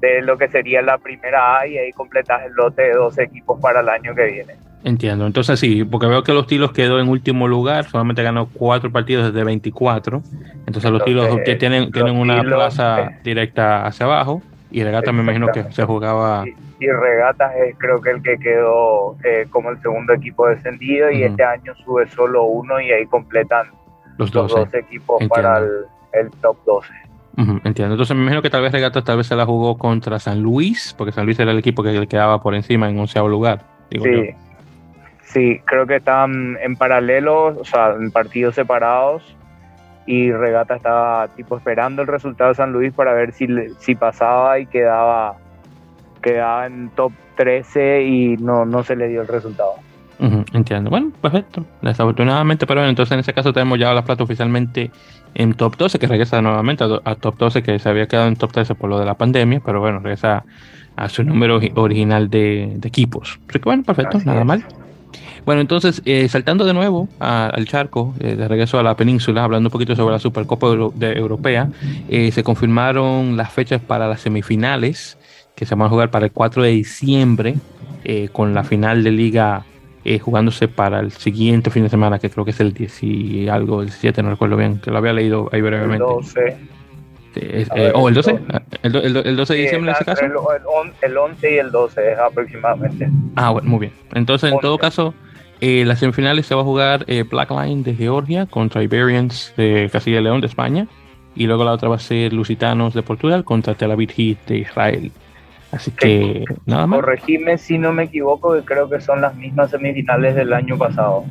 de 0.06 0.22
lo 0.22 0.38
que 0.38 0.48
sería 0.48 0.82
la 0.82 0.98
primera 0.98 1.60
A 1.60 1.68
y 1.68 1.78
ahí 1.78 1.92
completas 1.92 2.44
el 2.46 2.54
lote 2.54 2.84
de 2.84 2.94
dos 2.94 3.18
equipos 3.18 3.60
para 3.60 3.82
el 3.82 3.90
año 3.90 4.14
que 4.16 4.26
viene. 4.26 4.56
Entiendo. 4.84 5.26
Entonces 5.26 5.60
sí, 5.60 5.84
porque 5.84 6.06
veo 6.06 6.22
que 6.22 6.32
los 6.32 6.46
Tilos 6.46 6.72
quedó 6.72 7.00
en 7.00 7.10
último 7.10 7.48
lugar, 7.48 7.86
solamente 7.86 8.22
ganó 8.22 8.48
cuatro 8.54 8.92
partidos 8.92 9.34
desde 9.34 9.44
24. 9.44 10.22
Entonces 10.68 10.92
los 10.92 11.04
Tilos 11.04 11.28
tienen, 11.58 11.92
tienen 11.92 12.16
una 12.16 12.42
plaza 12.44 13.10
directa 13.24 13.88
hacia 13.88 14.06
abajo 14.06 14.44
y 14.70 14.84
Regata 14.84 15.12
me 15.12 15.24
imagino 15.24 15.48
que 15.52 15.72
se 15.72 15.84
jugaba... 15.86 16.44
Y, 16.80 16.88
Regatas 16.88 17.56
es 17.56 17.76
creo 17.80 18.02
que 18.02 18.12
el 18.12 18.22
que 18.22 18.38
quedó 18.38 19.16
eh, 19.24 19.48
como 19.50 19.70
el 19.72 19.82
segundo 19.82 20.14
equipo 20.14 20.48
descendido 20.48 21.10
y 21.10 21.24
este 21.24 21.44
año 21.44 21.74
sube 21.84 22.06
solo 22.10 22.44
uno 22.44 22.80
y 22.80 22.92
ahí 22.92 23.06
completan 23.06 23.68
los, 24.18 24.30
dos 24.32 24.74
equipos 24.74 25.26
para 25.30 25.60
el, 25.60 26.30
top 26.42 26.58
12. 26.66 26.94
Entiendo. 27.38 27.96
Entonces 27.96 28.16
me 28.16 28.24
imagino 28.24 28.42
que 28.42 28.50
tal 28.50 28.62
vez 28.62 28.72
Regatas 28.72 29.04
tal 29.04 29.18
vez 29.18 29.28
se 29.28 29.36
la 29.36 29.46
jugó 29.46 29.78
contra 29.78 30.20
San 30.20 30.42
Luis, 30.42 30.94
porque 30.98 31.12
San 31.12 31.26
Luis 31.26 31.40
era 31.40 31.52
el 31.52 31.60
equipo 31.60 31.84
que 31.84 31.92
le 31.92 32.08
quedaba 32.08 32.42
por 32.42 32.56
encima 32.56 32.90
en 32.90 33.00
onceavo 33.00 33.28
lugar. 33.28 33.62
sí. 33.92 34.36
Sí, 35.36 35.60
creo 35.66 35.86
que 35.86 35.98
estaban 35.98 36.58
en 36.62 36.78
paralelo, 36.78 37.48
o 37.60 37.66
sea, 37.66 37.94
en 38.00 38.10
partidos 38.10 38.56
separados. 38.56 39.36
Y 40.06 40.32
Regata 40.32 40.76
estaba 40.76 41.28
tipo 41.30 41.58
esperando 41.58 42.04
el 42.04 42.08
resultado 42.08 42.52
de 42.52 42.56
San 42.56 42.72
Luis 42.72 42.94
para 42.94 43.14
ver 43.14 43.34
si, 43.34 43.48
si 43.80 43.96
pasaba 43.96 44.60
y 44.60 44.66
quedaba, 44.66 45.36
quedaba 46.22 46.68
en 46.68 46.90
top 46.92 47.12
13 47.36 48.04
y 48.04 48.38
no, 48.38 48.66
no 48.66 48.84
se 48.84 48.96
le 48.96 49.10
dio 49.10 49.24
el 49.24 49.28
resultado. 49.28 49.74
entiendo. 50.54 50.90
Bueno, 50.90 51.12
perfecto. 51.22 51.66
Desafortunadamente, 51.82 52.66
pero 52.66 52.80
bueno, 52.80 52.92
entonces 52.92 53.12
en 53.12 53.20
ese 53.20 53.34
caso 53.34 53.52
tenemos 53.52 53.78
ya 53.78 53.94
la 53.94 54.06
plata 54.06 54.24
oficialmente 54.24 54.90
en 55.36 55.54
top 55.54 55.78
12, 55.78 56.00
que 56.00 56.08
regresa 56.08 56.42
nuevamente 56.42 56.84
a, 56.84 57.16
top 57.16 57.38
12, 57.38 57.62
que 57.62 57.78
se 57.78 57.90
había 57.90 58.08
quedado 58.08 58.28
en 58.28 58.38
top 58.38 58.54
13 58.54 58.76
por 58.76 58.90
lo 58.90 58.98
de 58.98 59.06
la 59.06 59.16
pandemia, 59.16 59.62
pero 59.64 59.82
bueno, 59.82 60.00
regresa 60.00 60.46
a 60.96 61.10
su 61.10 61.24
número 61.24 61.60
original 61.76 62.30
de, 62.30 62.80
equipos. 62.84 63.40
Así 63.50 63.60
que 63.60 63.66
bueno, 63.66 63.84
perfecto, 63.84 64.20
nada 64.24 64.44
mal. 64.46 64.66
Bueno, 65.46 65.62
entonces, 65.62 66.02
eh, 66.06 66.28
saltando 66.28 66.66
de 66.66 66.74
nuevo 66.74 67.08
al 67.20 67.68
charco, 67.68 68.16
eh, 68.20 68.36
de 68.36 68.48
regreso 68.48 68.80
a 68.80 68.84
la 68.84 68.96
península, 68.96 69.44
hablando 69.44 69.68
un 69.68 69.72
poquito 69.72 69.96
sobre 69.96 70.14
la 70.14 70.20
Supercopa 70.20 70.68
Europea, 70.68 71.70
eh, 72.10 72.32
se 72.32 72.44
confirmaron 72.44 73.38
las 73.38 73.52
fechas 73.52 73.80
para 73.82 74.08
las 74.08 74.22
semifinales, 74.22 75.18
que 75.54 75.66
se 75.66 75.76
van 75.76 75.88
a 75.88 75.90
jugar 75.90 76.10
para 76.10 76.26
el 76.26 76.32
4 76.32 76.64
de 76.64 76.72
diciembre, 76.72 77.56
con 78.34 78.54
la 78.54 78.64
final 78.64 79.04
de 79.04 79.12
liga 79.12 79.66
jugándose 80.22 80.68
para 80.68 81.00
el 81.00 81.12
siguiente 81.12 81.70
fin 81.70 81.84
de 81.84 81.90
semana, 81.90 82.20
que 82.20 82.30
creo 82.30 82.46
que 82.46 82.52
es 82.52 82.60
el 82.60 82.74
10 82.74 83.04
y 83.04 83.50
algo, 83.50 83.82
el 83.82 83.88
17, 83.88 84.22
no 84.22 84.30
recuerdo 84.30 84.56
bien, 84.58 84.80
que 84.80 84.92
lo 84.92 84.98
había 84.98 85.14
leído 85.14 85.50
ahí 85.52 85.62
brevemente. 85.62 86.06
El 87.36 87.66
12. 87.68 87.92
¿O 87.96 88.08
el 88.08 88.16
12? 88.16 88.40
¿El, 88.84 88.96
el, 88.96 89.36
12 89.36 89.54
de 89.54 89.62
diciembre 89.62 89.92
en 89.92 89.96
ese 89.96 90.06
caso? 90.06 90.24
El, 91.02 91.18
11 91.18 91.54
y 91.54 91.58
el 91.58 91.72
12 91.72 92.16
aproximadamente. 92.16 93.10
Ah, 93.36 93.50
bueno, 93.50 93.70
muy 93.70 93.80
bien. 93.80 93.94
Entonces, 94.14 94.54
en 94.54 94.60
todo 94.60 94.78
caso, 94.78 95.14
Eh, 95.62 95.86
las 95.86 96.00
semifinales 96.00 96.46
se 96.46 96.54
va 96.54 96.62
a 96.62 96.64
jugar 96.66 97.06
eh, 97.08 97.24
Black 97.24 97.50
Line 97.52 97.82
de 97.84 97.96
Georgia 97.96 98.46
contra 98.46 98.84
Iberians 98.84 99.54
de 99.56 99.90
Castilla 99.92 100.20
y 100.20 100.24
León 100.24 100.42
de 100.42 100.48
España. 100.48 100.88
Y 101.36 101.48
luego 101.48 101.64
la 101.64 101.72
otra 101.72 101.90
va 101.90 101.96
a 101.96 102.00
ser 102.00 102.34
Lusitanos 102.34 102.94
de 102.94 103.02
Portugal 103.02 103.44
contra 103.44 103.74
Tel 103.74 103.92
Aviv 103.92 104.12
Heat 104.12 104.38
de 104.48 104.58
Israel. 104.60 105.12
Así 105.76 105.92
que 105.92 106.46
nada 106.66 106.88
más. 106.88 107.02
Corregime 107.02 107.58
si 107.58 107.78
no 107.78 107.92
me 107.92 108.04
equivoco, 108.04 108.54
que 108.54 108.62
creo 108.62 108.90
que 108.90 109.02
son 109.02 109.22
las 109.22 109.36
mismas 109.36 109.72
semifinales 109.72 110.36
del 110.36 110.54
año 110.54 110.78
pasado. 110.78 111.26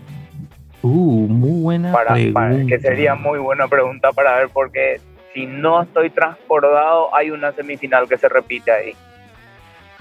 Uh, 0.83 1.27
muy 1.29 1.63
buena 1.63 1.95
pregunta. 1.97 2.67
que 2.69 2.79
sería 2.79 3.15
muy 3.15 3.39
buena 3.39 3.69
pregunta 3.69 4.13
para 4.13 4.37
ver, 4.37 4.51
porque 4.53 5.01
si 5.33 5.47
no 5.47 5.83
estoy 5.83 6.11
transportado, 6.11 7.15
hay 7.15 7.31
una 7.31 7.53
semifinal 7.53 8.07
que 8.07 8.19
se 8.19 8.29
repite 8.29 8.71
ahí. 8.71 8.93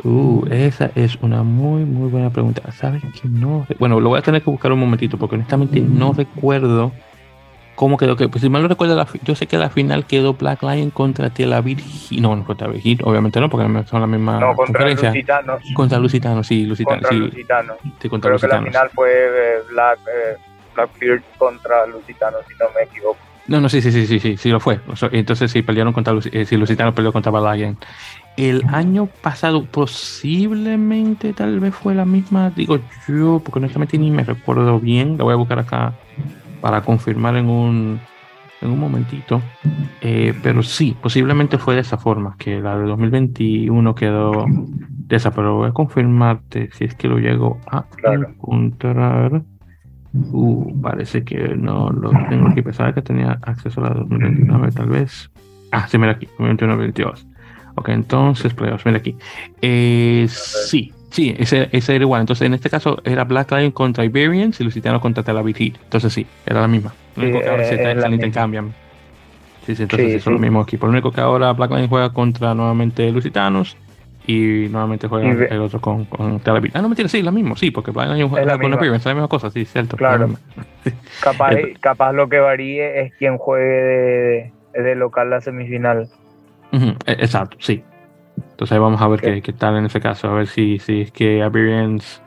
Uh, 0.03 0.45
esa 0.51 0.91
es 0.95 1.15
una 1.21 1.43
muy, 1.43 1.85
muy 1.85 2.09
buena 2.09 2.29
pregunta. 2.29 2.69
¿Sabes 2.73 3.01
que 3.01 3.29
no? 3.29 3.65
Bueno, 3.79 4.01
lo 4.01 4.09
voy 4.09 4.19
a 4.19 4.21
tener 4.21 4.41
que 4.41 4.49
buscar 4.51 4.73
un 4.73 4.79
momentito 4.79 5.17
porque 5.17 5.35
honestamente 5.35 5.79
no 5.79 6.11
recuerdo 6.11 6.91
cómo 7.75 7.97
quedó. 7.97 8.15
Que, 8.15 8.29
pues 8.29 8.41
si 8.41 8.49
mal 8.49 8.61
no 8.61 8.67
recuerdo, 8.67 9.05
yo 9.23 9.35
sé 9.35 9.47
que 9.47 9.57
la 9.57 9.69
final 9.69 10.05
quedó 10.05 10.33
Black 10.33 10.61
Lion 10.63 10.91
contra 10.91 11.29
Tel 11.29 11.53
Aviv. 11.53 11.79
No, 12.19 12.35
no 12.35 12.43
contra 12.43 12.67
Aviv, 12.67 12.99
obviamente 13.03 13.39
no, 13.39 13.49
porque 13.49 13.67
son 13.87 14.01
la 14.01 14.07
misma 14.07 14.39
no, 14.39 14.55
contra 14.55 14.89
Lusitanos. 14.89 15.63
Contra 15.73 15.99
Lusitanos, 15.99 16.47
sí, 16.47 16.65
Lusitanos. 16.65 17.01
Contra 17.01 17.17
sí, 17.17 17.19
Lusitanos. 17.19 17.77
Sí, 17.99 18.09
contra 18.09 18.29
Creo 18.29 18.33
Lusitanos. 18.33 18.65
que 18.65 18.71
la 18.71 18.71
final 18.71 18.89
fue 18.93 19.09
eh, 19.11 19.61
Black, 19.71 19.99
eh, 20.07 20.37
Blackbeard 20.75 21.21
contra 21.37 21.85
Lusitanos, 21.87 22.41
si 22.47 22.53
no 22.59 22.65
me 22.75 22.83
equivoco. 22.83 23.17
No, 23.45 23.59
no, 23.59 23.67
sí, 23.67 23.81
sí, 23.81 23.91
sí, 23.91 24.07
sí, 24.07 24.19
sí, 24.19 24.37
sí 24.37 24.49
lo 24.49 24.61
fue. 24.61 24.79
Entonces 25.11 25.51
sí, 25.51 25.61
pelearon 25.63 25.91
contra 25.91 26.13
eh, 26.31 26.45
sí, 26.45 26.55
Lusitanos 26.55 26.93
peleó 26.93 27.11
contra 27.11 27.31
Balayan. 27.31 27.77
El 28.37 28.63
año 28.71 29.07
pasado 29.21 29.65
posiblemente 29.65 31.33
tal 31.33 31.59
vez 31.59 31.75
fue 31.75 31.93
la 31.93 32.05
misma, 32.05 32.49
digo 32.49 32.79
yo, 33.07 33.41
porque 33.43 33.59
honestamente 33.59 33.97
ni 33.97 34.11
me 34.11 34.23
recuerdo 34.23 34.79
bien. 34.79 35.17
La 35.17 35.25
voy 35.25 35.33
a 35.33 35.35
buscar 35.35 35.59
acá 35.59 35.93
para 36.63 36.79
confirmar 36.81 37.35
en 37.35 37.49
un, 37.49 37.99
en 38.61 38.69
un 38.71 38.79
momentito. 38.79 39.41
Eh, 39.99 40.33
pero 40.41 40.63
sí, 40.63 40.95
posiblemente 41.01 41.57
fue 41.57 41.75
de 41.75 41.81
esa 41.81 41.97
forma, 41.97 42.37
que 42.39 42.61
la 42.61 42.77
de 42.77 42.85
2021 42.85 43.93
quedó 43.93 44.45
de 44.47 45.15
esa, 45.17 45.31
pero 45.31 45.57
voy 45.57 45.67
a 45.67 45.73
confirmarte 45.73 46.69
si 46.71 46.85
es 46.85 46.95
que 46.95 47.09
lo 47.09 47.17
llego 47.19 47.59
a 47.69 47.83
Claro. 47.97 48.29
encontrar. 48.29 49.41
Uh, 50.31 50.79
parece 50.81 51.25
que 51.25 51.49
no 51.57 51.89
lo 51.89 52.11
tengo 52.29 52.47
aquí. 52.47 52.61
Pensaba 52.61 52.93
que 52.93 53.01
tenía 53.01 53.39
acceso 53.41 53.81
a 53.83 53.89
la 53.89 53.95
2021, 53.95 54.55
a 54.55 54.57
ver, 54.59 54.73
tal 54.73 54.87
vez. 54.87 55.29
Ah, 55.73 55.85
sí, 55.89 55.97
mira 55.97 56.13
aquí, 56.13 56.29
2021-22. 56.39 57.25
Ok, 57.75 57.89
entonces, 57.89 58.53
playoffs, 58.53 58.85
mira 58.85 58.99
aquí. 58.99 59.17
Eh, 59.61 60.27
sí, 60.29 60.93
sí, 61.13 61.33
ese, 61.39 61.69
ese 61.71 61.95
era 61.95 62.03
igual. 62.03 62.21
Entonces, 62.21 62.45
en 62.45 62.53
este 62.53 62.69
caso 62.69 62.97
era 63.05 63.23
Black 63.23 63.51
Lion 63.51 63.71
contra 63.71 64.03
Iberians 64.03 64.59
y 64.59 64.63
Lusitano 64.65 64.99
contra 64.99 65.23
Tel 65.23 65.37
Aviv 65.37 65.55
Heat. 65.57 65.75
Entonces, 65.83 66.11
sí, 66.11 66.25
era 66.45 66.59
la 66.61 66.67
misma. 66.67 66.93
Lo 67.15 67.23
único 67.23 67.37
Sí, 67.37 67.43
que 67.45 67.49
ahora 67.49 67.63
se, 67.63 67.75
eh, 67.75 67.77
es 67.77 67.79
se 67.79 67.85
la 67.87 67.93
misma. 68.09 68.15
intercambian. 68.15 68.73
Sí, 69.65 69.75
sí, 69.75 69.83
entonces 69.83 70.07
Sí, 70.13 70.19
son 70.19 70.23
sí. 70.23 70.29
los 70.31 70.41
mismos 70.41 70.67
equipos. 70.67 70.87
Lo 70.87 70.91
único 70.91 71.11
que 71.11 71.21
ahora 71.21 71.53
Black 71.53 71.71
Lion 71.71 71.87
juega 71.87 72.11
contra 72.11 72.53
nuevamente 72.53 73.09
Lusitanos 73.11 73.77
y 74.27 74.67
nuevamente 74.69 75.07
juega 75.07 75.27
Y 75.49 75.53
el 75.53 75.61
otro 75.61 75.79
con, 75.79 76.05
con 76.05 76.39
Tel 76.41 76.55
Aviv. 76.57 76.71
Ah, 76.73 76.81
no, 76.81 76.89
mentira, 76.89 77.07
sí, 77.09 77.21
lo 77.21 77.31
mismo, 77.31 77.55
sí, 77.55 77.71
porque 77.71 77.91
Black 77.91 78.09
Lion 78.11 78.29
juega 78.29 78.45
la 78.45 78.51
con 78.53 78.61
misma. 78.61 78.75
Iberians, 78.77 79.01
es 79.01 79.05
la 79.05 79.13
misma 79.13 79.27
cosa, 79.29 79.49
sí, 79.51 79.63
cierto. 79.65 79.95
Claro. 79.97 80.19
la 80.19 80.27
misma. 80.27 80.39
Capaz, 81.21 81.55
capaz 81.79 82.11
lo 82.13 82.27
que 82.27 82.39
varíe 82.39 83.01
es 83.01 83.13
quien 83.13 83.37
juegue 83.37 84.51
de, 84.73 84.81
de 84.83 84.95
local 84.95 85.29
la 85.29 85.39
semifinal. 85.39 86.09
E- 86.73 86.95
Exacto, 87.05 87.55
sí. 87.59 87.83
Entonces 88.53 88.73
ahí 88.73 88.79
vamos 88.79 89.01
a 89.01 89.07
ver 89.07 89.21
qué, 89.21 89.41
qué 89.41 89.53
tal 89.53 89.77
en 89.77 89.85
ese 89.85 89.99
caso, 89.99 90.29
a 90.29 90.33
ver 90.33 90.47
si, 90.47 90.79
si 90.79 91.01
es 91.01 91.11
que 91.11 91.37
Iberians 91.39 92.21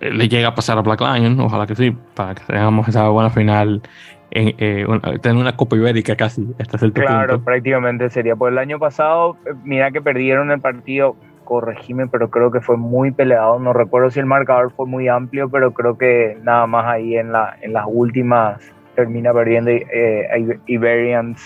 eh, 0.00 0.10
le 0.10 0.28
llega 0.28 0.48
a 0.48 0.54
pasar 0.54 0.78
a 0.78 0.82
Black 0.82 1.00
Lion, 1.00 1.40
ojalá 1.40 1.66
que 1.66 1.74
sí, 1.74 1.96
para 2.14 2.34
que 2.34 2.44
tengamos 2.44 2.86
esa 2.88 3.08
buena 3.08 3.30
final, 3.30 3.82
en, 4.30 4.54
eh, 4.58 4.84
una- 4.86 5.18
tener 5.18 5.36
una 5.40 5.56
Copa 5.56 5.76
Ibérica 5.76 6.16
casi, 6.16 6.46
hasta 6.58 6.78
cierto 6.78 7.00
Claro, 7.00 7.34
punto. 7.34 7.44
prácticamente 7.44 8.10
sería. 8.10 8.36
Pues 8.36 8.52
el 8.52 8.58
año 8.58 8.78
pasado, 8.78 9.36
eh, 9.46 9.50
mira 9.64 9.90
que 9.90 10.02
perdieron 10.02 10.50
el 10.50 10.60
partido, 10.60 11.16
corregime, 11.44 12.08
pero 12.08 12.28
creo 12.30 12.50
que 12.50 12.60
fue 12.60 12.76
muy 12.76 13.12
peleado. 13.12 13.58
No 13.58 13.72
recuerdo 13.72 14.10
si 14.10 14.20
el 14.20 14.26
marcador 14.26 14.72
fue 14.72 14.86
muy 14.86 15.08
amplio, 15.08 15.48
pero 15.50 15.72
creo 15.72 15.96
que 15.96 16.36
nada 16.42 16.66
más 16.66 16.86
ahí 16.86 17.16
en, 17.16 17.32
la, 17.32 17.56
en 17.62 17.72
las 17.72 17.84
últimas 17.88 18.60
termina 18.94 19.32
perdiendo 19.32 19.70
eh, 19.70 20.28
Ibe- 20.38 20.60
Iberians 20.66 21.40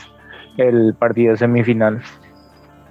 el 0.57 0.95
partido 0.99 1.37
semifinal. 1.37 2.01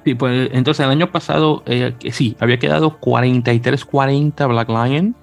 Sí, 0.06 0.16
pues 0.16 0.50
entonces 0.54 0.86
el 0.86 0.92
año 0.92 1.12
pasado, 1.12 1.64
eh, 1.66 1.94
sí, 2.12 2.36
había 2.40 2.58
quedado 2.58 3.00
43-40 3.00 4.48
Black 4.48 4.70
Lion, 4.70 5.16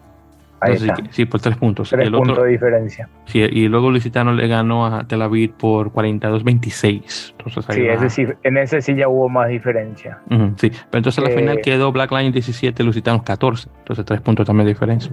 Ahí 0.59 0.73
entonces, 0.73 0.99
está. 0.99 1.13
sí, 1.13 1.25
por 1.27 1.41
tres 1.41 1.57
puntos. 1.59 1.91
Tres 1.91 2.07
el 2.07 2.13
puntos 2.15 2.33
otro, 2.33 2.45
de 2.45 2.51
diferencia. 2.53 3.09
sí, 3.27 3.41
y 3.41 3.69
luego 3.69 3.91
Lusitano 3.91 4.33
le 4.33 4.49
ganó 4.49 4.87
a 4.87 5.05
Tel 5.07 5.21
Aviv 5.21 5.53
por 5.53 5.93
42-26. 5.93 7.35
Entonces 7.39 7.69
ahí 7.69 7.77
Sí, 7.77 7.87
ese 7.87 8.09
sí, 8.11 8.27
en 8.43 8.57
ese 8.57 8.81
sí 8.81 8.95
ya 8.97 9.07
hubo 9.09 9.29
más 9.29 9.49
diferencia. 9.51 10.19
Sí, 10.57 10.71
pero 10.71 10.99
entonces 10.99 11.23
la 11.23 11.31
Eh, 11.31 11.37
final 11.37 11.61
quedó 11.61 11.93
Black 11.93 12.11
Lion 12.11 12.33
17, 12.33 12.83
Lusitanos 12.85 13.23
14. 13.23 13.69
Entonces 13.81 14.05
tres 14.07 14.21
puntos 14.23 14.47
también 14.47 14.67
de 14.67 14.73
diferencia. 14.73 15.13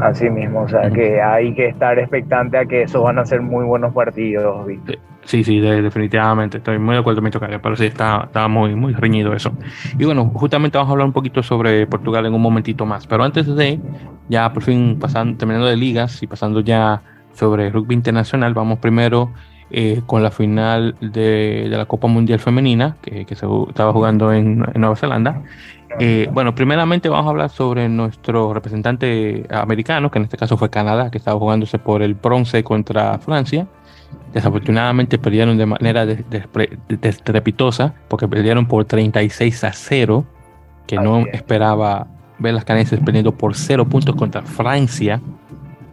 Así 0.00 0.28
mismo, 0.28 0.62
o 0.62 0.68
sea 0.68 0.90
que 0.90 1.22
hay 1.22 1.54
que 1.54 1.68
estar 1.68 1.96
expectante 1.98 2.58
a 2.58 2.64
que 2.66 2.82
esos 2.82 3.02
van 3.02 3.18
a 3.20 3.24
ser 3.24 3.42
muy 3.42 3.64
buenos 3.64 3.94
partidos, 3.94 4.66
Víctor. 4.66 4.98
Sí, 5.26 5.42
sí, 5.42 5.58
de- 5.58 5.80
definitivamente. 5.82 6.58
Estoy 6.58 6.78
muy 6.78 6.94
de 6.94 7.00
acuerdo 7.00 7.22
con 7.22 7.24
mi 7.24 7.58
pero 7.58 7.76
sí, 7.76 7.86
está, 7.86 8.24
está 8.26 8.46
muy, 8.46 8.74
muy 8.74 8.92
reñido 8.92 9.32
eso. 9.32 9.56
Y 9.98 10.04
bueno, 10.04 10.30
justamente 10.34 10.76
vamos 10.76 10.90
a 10.90 10.92
hablar 10.92 11.06
un 11.06 11.12
poquito 11.14 11.42
sobre 11.42 11.86
Portugal 11.86 12.26
en 12.26 12.34
un 12.34 12.42
momentito 12.42 12.84
más. 12.84 13.06
Pero 13.06 13.24
antes 13.24 13.46
de, 13.46 13.80
ya 14.28 14.52
por 14.52 14.62
fin 14.62 14.98
terminando 15.38 15.66
de 15.66 15.76
ligas 15.76 16.22
y 16.22 16.26
pasando 16.26 16.60
ya 16.60 17.02
sobre 17.32 17.70
rugby 17.70 17.94
internacional, 17.94 18.52
vamos 18.52 18.78
primero 18.80 19.32
eh, 19.70 20.02
con 20.06 20.22
la 20.22 20.30
final 20.30 20.94
de, 21.00 21.68
de 21.70 21.76
la 21.76 21.86
Copa 21.86 22.06
Mundial 22.06 22.38
Femenina, 22.38 22.98
que, 23.00 23.24
que 23.24 23.34
se 23.34 23.46
estaba 23.68 23.92
jugando 23.92 24.30
en, 24.32 24.62
en 24.74 24.80
Nueva 24.80 24.96
Zelanda. 24.96 25.42
Eh, 25.98 26.28
bueno, 26.32 26.54
primeramente 26.54 27.08
vamos 27.08 27.26
a 27.26 27.30
hablar 27.30 27.50
sobre 27.50 27.88
nuestro 27.88 28.52
representante 28.52 29.46
americano, 29.50 30.10
que 30.10 30.18
en 30.18 30.24
este 30.24 30.36
caso 30.36 30.56
fue 30.56 30.68
Canadá, 30.68 31.10
que 31.10 31.18
estaba 31.18 31.38
jugándose 31.38 31.78
por 31.78 32.02
el 32.02 32.14
bronce 32.14 32.62
contra 32.64 33.18
Francia. 33.20 33.68
Desafortunadamente 34.34 35.16
perdieron 35.16 35.56
de 35.56 35.66
manera 35.66 36.04
estrepitosa, 37.02 37.94
porque 38.08 38.26
perdieron 38.26 38.66
por 38.66 38.84
36 38.84 39.62
a 39.64 39.72
0, 39.72 40.24
que 40.88 40.96
no 40.96 41.20
es. 41.20 41.34
esperaba 41.34 42.08
ver 42.38 42.52
las 42.52 42.64
canadienses 42.64 42.98
perdiendo 42.98 43.32
por 43.32 43.54
0 43.54 43.86
puntos 43.86 44.16
contra 44.16 44.42
Francia. 44.42 45.20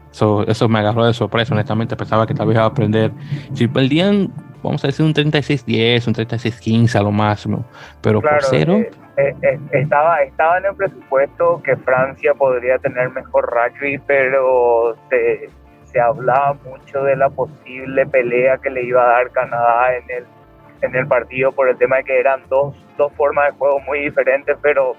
So, 0.09 0.45
eso 0.47 0.67
me 0.67 0.79
agarró 0.79 1.05
de 1.05 1.13
sorpresa, 1.13 1.53
honestamente. 1.53 1.95
Pensaba 1.95 2.25
que 2.25 2.33
tal 2.33 2.47
vez 2.47 2.55
iba 2.55 2.63
a 2.63 2.67
aprender. 2.67 3.11
Si 3.53 3.67
perdían, 3.67 4.31
vamos 4.63 4.83
a 4.83 4.87
decir 4.87 5.05
un 5.05 5.13
36-10, 5.13 6.07
un 6.07 6.13
36-15 6.15 6.95
a 6.95 7.03
lo 7.03 7.11
máximo, 7.11 7.63
pero 8.01 8.21
Claro, 8.21 8.37
por 8.37 8.49
0. 8.49 8.73
eh, 8.77 8.91
eh, 9.17 9.35
eh, 9.43 9.59
estaba, 9.73 10.21
estaba 10.23 10.57
en 10.57 10.65
el 10.65 10.75
presupuesto 10.75 11.61
que 11.63 11.75
Francia 11.77 12.33
podría 12.33 12.79
tener 12.79 13.11
mejor 13.11 13.49
rugby, 13.53 13.99
pero 13.99 14.95
se, 15.09 15.49
se 15.91 15.99
hablaba 15.99 16.53
mucho 16.53 17.03
de 17.03 17.15
la 17.15 17.29
posible 17.29 18.05
pelea 18.05 18.57
que 18.57 18.69
le 18.69 18.83
iba 18.83 19.03
a 19.03 19.17
dar 19.17 19.31
Canadá 19.31 19.95
en 19.95 20.03
el, 20.09 20.25
en 20.81 20.95
el 20.95 21.07
partido 21.07 21.51
por 21.51 21.69
el 21.69 21.77
tema 21.77 21.97
de 21.97 22.03
que 22.05 22.19
eran 22.19 22.41
dos, 22.49 22.75
dos 22.97 23.11
formas 23.13 23.51
de 23.51 23.57
juego 23.57 23.79
muy 23.81 23.99
diferentes, 23.99 24.57
pero, 24.61 24.95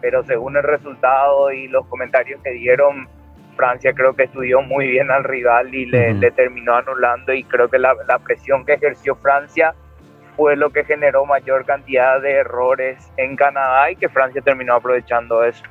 pero 0.00 0.22
según 0.24 0.56
el 0.56 0.62
resultado 0.62 1.50
y 1.52 1.68
los 1.68 1.86
comentarios 1.86 2.40
que 2.42 2.50
dieron, 2.50 3.08
Francia 3.56 3.92
creo 3.92 4.14
que 4.14 4.24
estudió 4.24 4.62
muy 4.62 4.86
bien 4.86 5.10
al 5.10 5.24
rival 5.24 5.74
y 5.74 5.86
le, 5.86 6.30
terminó 6.30 6.74
anulando 6.74 7.32
y 7.32 7.42
creo 7.44 7.68
que 7.68 7.78
la, 7.78 7.94
la 8.06 8.18
presión 8.20 8.64
que 8.64 8.74
ejerció 8.74 9.16
Francia 9.16 9.74
fue 10.36 10.54
lo 10.54 10.70
que 10.70 10.84
generó 10.84 11.26
mayor 11.26 11.64
cantidad 11.64 12.20
de 12.20 12.34
errores 12.34 13.12
en 13.16 13.34
Canadá 13.34 13.90
y 13.90 13.96
que 13.96 14.08
Francia 14.08 14.40
terminó 14.40 14.74
aprovechando 14.74 15.42
eso. 15.42 15.64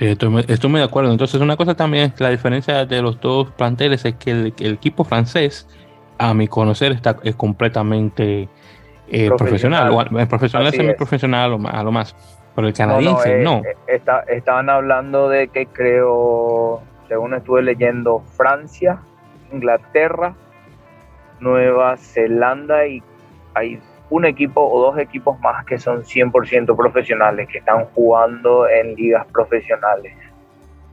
Estoy, 0.00 0.28
muy- 0.30 0.44
estoy 0.48 0.70
muy 0.70 0.80
de 0.80 0.86
acuerdo. 0.86 1.12
Entonces, 1.12 1.40
una 1.40 1.56
cosa 1.56 1.74
también 1.74 2.12
es 2.14 2.20
la 2.20 2.30
diferencia 2.30 2.86
de 2.86 3.02
los 3.02 3.20
dos 3.20 3.50
planteles 3.52 4.04
es 4.04 4.14
que 4.14 4.30
el, 4.30 4.54
el 4.60 4.72
equipo 4.74 5.04
francés, 5.04 5.68
a 6.18 6.32
mi 6.34 6.48
conocer, 6.48 6.92
está 6.92 7.16
es 7.22 7.34
completamente 7.36 8.48
eh, 9.08 9.28
profesional. 9.28 9.88
Profesional. 9.88 9.90
O, 9.92 10.00
al- 10.00 10.28
profesional 10.28 10.72
semiprofesional 10.72 11.44
a 11.44 11.48
lo 11.48 11.58
más, 11.58 11.74
a 11.74 11.82
lo 11.82 11.92
más. 11.92 12.16
Pero 12.54 12.66
el 12.68 12.74
No, 12.78 12.86
no, 12.86 12.88
canadiense 12.88 13.40
eh, 13.40 13.44
no. 13.44 13.58
eh, 13.58 13.76
está- 13.88 14.20
estaban 14.28 14.70
hablando 14.70 15.28
de 15.28 15.48
que 15.48 15.66
creo, 15.66 16.80
según 17.08 17.34
estuve 17.34 17.62
leyendo, 17.62 18.20
Francia, 18.36 19.00
Inglaterra, 19.52 20.34
Nueva 21.40 21.96
Zelanda 21.96 22.86
y 22.86 23.02
hay 23.54 23.78
un 24.10 24.24
equipo 24.26 24.60
o 24.60 24.82
dos 24.82 24.98
equipos 24.98 25.38
más 25.40 25.64
que 25.64 25.78
son 25.78 26.02
100% 26.02 26.76
profesionales, 26.76 27.48
que 27.48 27.58
están 27.58 27.86
jugando 27.94 28.68
en 28.68 28.94
ligas 28.96 29.26
profesionales. 29.32 30.14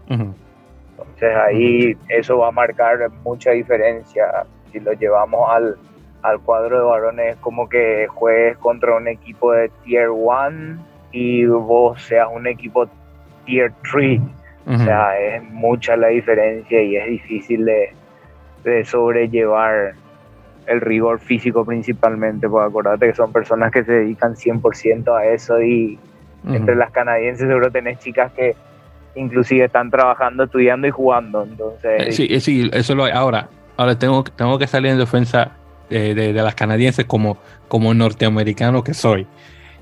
Entonces 0.08 1.36
ahí 1.36 1.98
eso 2.08 2.38
va 2.38 2.50
a 2.50 2.52
marcar 2.52 3.10
mucha 3.24 3.52
diferencia. 3.52 4.46
Si 4.72 4.80
lo 4.80 4.94
llevamos 4.94 5.50
al, 5.52 5.78
al 6.22 6.40
cuadro 6.42 6.78
de 6.78 6.86
varones, 6.86 7.36
es 7.36 7.38
como 7.38 7.68
que 7.68 8.08
juegues 8.08 8.58
contra 8.58 8.96
un 8.96 9.08
equipo 9.08 9.52
de 9.52 9.70
Tier 9.84 10.10
1 10.10 10.78
y 11.12 11.46
vos 11.46 12.02
seas 12.02 12.28
un 12.32 12.48
equipo 12.48 12.88
Tier 13.46 13.74
3 13.92 14.22
O 14.68 14.78
sea, 14.78 15.20
es 15.20 15.44
mucha 15.44 15.96
la 15.96 16.10
diferencia 16.10 16.82
y 16.82 16.98
es 16.98 17.08
difícil 17.08 17.66
de, 17.66 17.94
de 18.64 18.86
sobrellevar 18.86 19.94
el 20.68 20.82
rigor 20.82 21.20
físico 21.20 21.66
principalmente, 21.66 22.48
porque 22.48 22.68
acordate 22.68 23.08
que 23.08 23.16
son 23.16 23.32
personas 23.32 23.72
que 23.72 23.84
se 23.84 23.92
dedican 23.94 24.36
100% 24.36 25.18
a 25.18 25.26
eso 25.26 25.62
y 25.62 25.98
entre 26.48 26.76
las 26.76 26.92
canadienses 26.92 27.48
seguro 27.48 27.72
tenés 27.72 28.00
chicas 28.00 28.32
que 28.32 28.56
inclusive 29.16 29.66
están 29.66 29.90
trabajando, 29.90 30.44
estudiando 30.44 30.88
y 30.88 30.92
jugando. 30.92 31.44
Entonces, 31.44 32.08
eh, 32.08 32.12
sí, 32.12 32.28
eh, 32.30 32.40
sí, 32.40 32.70
eso 32.72 32.96
lo 32.96 33.06
hay. 33.06 33.12
Ahora, 33.12 33.50
ahora 33.76 33.98
tengo, 33.98 34.24
tengo 34.24 34.58
que 34.60 34.68
salir 34.68 34.92
en 34.92 35.00
defensa 35.00 35.52
de, 35.90 36.14
de, 36.14 36.34
las 36.34 36.56
canadienses 36.56 37.06
como, 37.06 37.38
como 37.68 37.94
norteamericano 37.94 38.84
que 38.84 38.94
soy. 38.94 39.26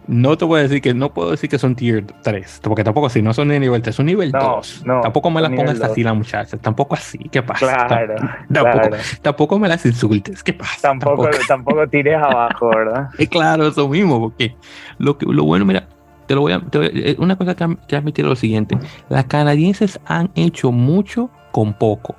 No 0.07 0.37
te 0.37 0.45
voy 0.45 0.59
a 0.59 0.63
decir 0.63 0.81
que 0.81 0.93
no 0.93 1.13
puedo 1.13 1.31
decir 1.31 1.49
que 1.49 1.57
son 1.57 1.75
tier 1.75 2.05
3, 2.21 2.59
porque 2.63 2.83
tampoco 2.83 3.07
así, 3.07 3.21
no 3.21 3.33
son 3.33 3.47
de 3.47 3.59
nivel 3.59 3.81
3, 3.81 3.95
son 3.95 4.05
nivel 4.05 4.31
2. 4.31 4.83
tampoco 5.01 5.31
me 5.31 5.41
las 5.41 5.51
pongas 5.51 5.81
así 5.81 6.03
las 6.03 6.15
muchachas, 6.15 6.59
tampoco 6.61 6.95
así, 6.95 7.17
¿qué 7.17 7.41
pasa? 7.41 7.87
Claro, 7.87 8.15
tampoco, 8.53 8.97
tampoco, 9.21 9.59
me 9.59 9.67
las 9.67 9.85
insultes, 9.85 10.43
¿qué 10.43 10.53
pasa? 10.53 10.81
Tampoco, 10.81 11.27
tampoco, 11.47 11.87
tires 11.87 12.17
abajo, 12.17 12.69
¿verdad? 12.69 13.09
es 13.17 13.29
claro, 13.29 13.67
eso 13.67 13.87
mismo, 13.89 14.19
porque 14.19 14.55
lo, 14.99 15.17
que, 15.17 15.25
lo 15.25 15.43
bueno, 15.43 15.65
mira, 15.65 15.87
te 16.27 16.35
lo 16.35 16.41
voy 16.41 16.53
a, 16.53 16.61
eh, 16.73 17.15
una 17.17 17.35
cosa 17.35 17.55
que, 17.55 17.77
que 17.87 17.95
admitir 17.95 18.25
lo 18.25 18.35
siguiente, 18.35 18.77
las 19.09 19.25
canadienses 19.25 19.99
han 20.05 20.29
hecho 20.35 20.71
mucho 20.71 21.29
con 21.51 21.73
poco. 21.73 22.15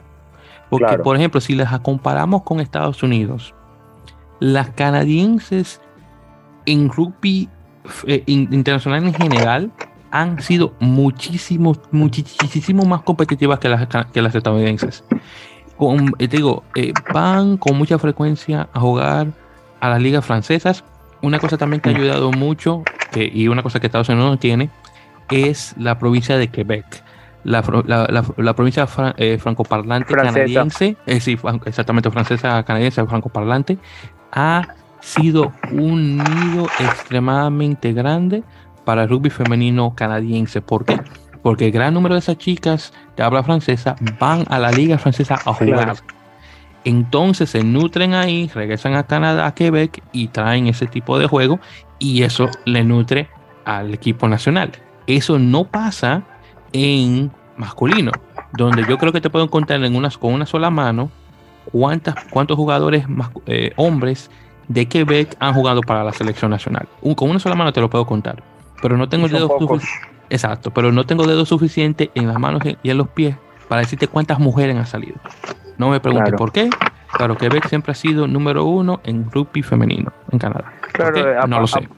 Porque, 0.68 0.99
por 0.99 1.16
ejemplo, 1.16 1.40
si 1.40 1.55
las 1.55 1.79
comparamos 1.81 2.42
con 2.42 2.61
Estados 2.61 3.03
Unidos, 3.03 3.55
las 4.40 4.70
canadienses 4.70 5.81
en 6.66 6.88
rugby 6.88 7.49
eh, 8.07 8.22
internacional 8.27 9.05
en 9.05 9.14
general 9.14 9.72
han 10.11 10.40
sido 10.40 10.75
muchísimo, 10.81 11.77
muchísimo 11.90 12.85
más 12.85 13.03
competitivas 13.03 13.59
que 13.59 13.68
las, 13.68 13.87
que 14.12 14.22
las 14.22 14.35
estadounidenses. 14.35 15.05
Con, 15.77 16.14
eh, 16.18 16.29
te 16.29 16.38
digo, 16.38 16.64
eh, 16.75 16.92
van 17.12 17.57
con 17.59 17.77
mucha 17.77 17.99
frecuencia 17.99 18.68
a 18.72 18.81
jugar 18.81 19.29
a 19.81 19.90
las 19.90 20.01
ligas 20.01 20.25
francesas. 20.25 20.85
Una 21.22 21.38
cosa 21.38 21.59
también 21.59 21.81
que 21.81 21.90
ha 21.90 21.92
ayudado 21.92 22.31
mucho, 22.31 22.83
que, 23.11 23.31
y 23.33 23.49
una 23.49 23.62
cosa 23.62 23.81
que 23.81 23.87
Estados 23.87 24.09
Unidos 24.09 24.31
no 24.31 24.38
tiene, 24.38 24.70
es 25.31 25.75
la 25.77 25.99
provincia 25.99 26.38
de 26.38 26.49
Quebec. 26.49 27.05
La, 27.44 27.62
la, 27.87 28.25
la, 28.37 28.55
provincia 28.55 28.88
francoparlante 28.88 30.12
canadiense, 30.14 30.96
sí, 31.20 31.38
exactamente 31.64 32.11
francesa 32.11 32.61
canadiense 32.64 33.07
francoparlante, 33.07 33.79
ha 34.33 34.66
sido 35.07 35.53
un 35.71 36.19
nido 36.19 36.66
extremadamente 36.81 37.92
grande 37.92 38.42
para 38.85 39.05
el 39.05 39.09
rugby 39.09 39.31
femenino 39.31 39.95
canadiense. 39.95 40.61
¿Por 40.61 40.85
qué? 40.85 41.01
Porque 41.42 41.66
el 41.66 41.73
gran 41.73 41.95
número 41.95 42.16
de 42.16 42.19
esas 42.19 42.38
chicas 42.38 42.92
de 43.16 43.23
habla 43.23 43.45
francesa 43.45 43.95
van 44.19 44.45
a 44.49 44.59
la 44.59 44.73
liga 44.73 44.99
francesa 44.99 45.38
a 45.45 45.55
jugar. 45.55 45.95
Entonces 46.85 47.51
se 47.51 47.62
nutren 47.62 48.14
ahí, 48.14 48.51
regresan 48.53 48.95
a 48.95 49.05
Canadá, 49.05 49.47
a 49.47 49.55
Quebec 49.55 50.03
y 50.11 50.29
traen 50.29 50.66
ese 50.66 50.87
tipo 50.87 51.21
de 51.21 51.29
juego 51.29 51.61
y 52.01 52.25
eso 52.25 52.49
le 52.64 52.83
nutre 52.83 53.29
al 53.64 53.95
equipo 53.95 54.29
nacional. 54.29 54.73
Eso 55.07 55.38
no 55.38 55.64
pasa 55.64 56.25
en 56.73 57.31
masculino, 57.57 58.11
donde 58.57 58.85
yo 58.88 58.99
creo 58.99 59.12
que 59.12 59.21
te 59.21 59.31
puedo 59.31 59.49
contar 59.51 59.83
en 59.85 59.95
unas, 59.95 60.19
con 60.19 60.35
una 60.35 60.47
sola 60.47 60.69
mano 60.71 61.11
cuántas, 61.71 62.16
cuántos 62.31 62.57
jugadores 62.57 63.09
más, 63.09 63.31
eh, 63.47 63.73
hombres 63.77 64.31
de 64.68 64.87
Quebec 64.87 65.37
han 65.38 65.55
jugado 65.55 65.81
para 65.81 66.05
la 66.05 66.12
selección 66.12 66.50
nacional. 66.50 66.88
con 67.16 67.31
una 67.31 67.38
sola 67.38 67.55
mano 67.55 67.72
te 67.72 67.81
lo 67.81 67.90
puedo 67.90 68.07
contar, 68.07 68.42
pero 68.83 68.96
no 68.96 69.09
tengo 69.09 69.29
dedos 69.29 69.50
Exacto, 70.29 70.72
pero 70.72 70.90
no 70.90 71.05
tengo 71.05 71.24
dedos 71.26 71.48
suficientes 71.48 72.11
en 72.14 72.26
las 72.26 72.38
manos 72.38 72.62
y 72.83 72.90
en 72.90 72.98
los 72.98 73.09
pies 73.09 73.37
para 73.68 73.83
decirte 73.83 74.09
cuántas 74.09 74.38
mujeres 74.38 74.76
han 74.76 74.87
salido. 74.87 75.16
No 75.79 75.90
me 75.90 76.00
preguntes 76.00 76.35
por 76.35 76.52
qué. 76.52 76.70
Claro, 77.12 77.37
Quebec 77.37 77.68
siempre 77.68 77.92
ha 77.92 77.94
sido 77.94 78.26
número 78.26 78.64
uno 78.64 79.00
en 79.05 79.31
rugby 79.31 79.62
femenino 79.62 80.12
en 80.33 80.38
Canadá. 80.38 80.72
Claro, 80.92 81.46
no 81.46 81.61
lo 81.61 81.66
sé. 81.66 81.88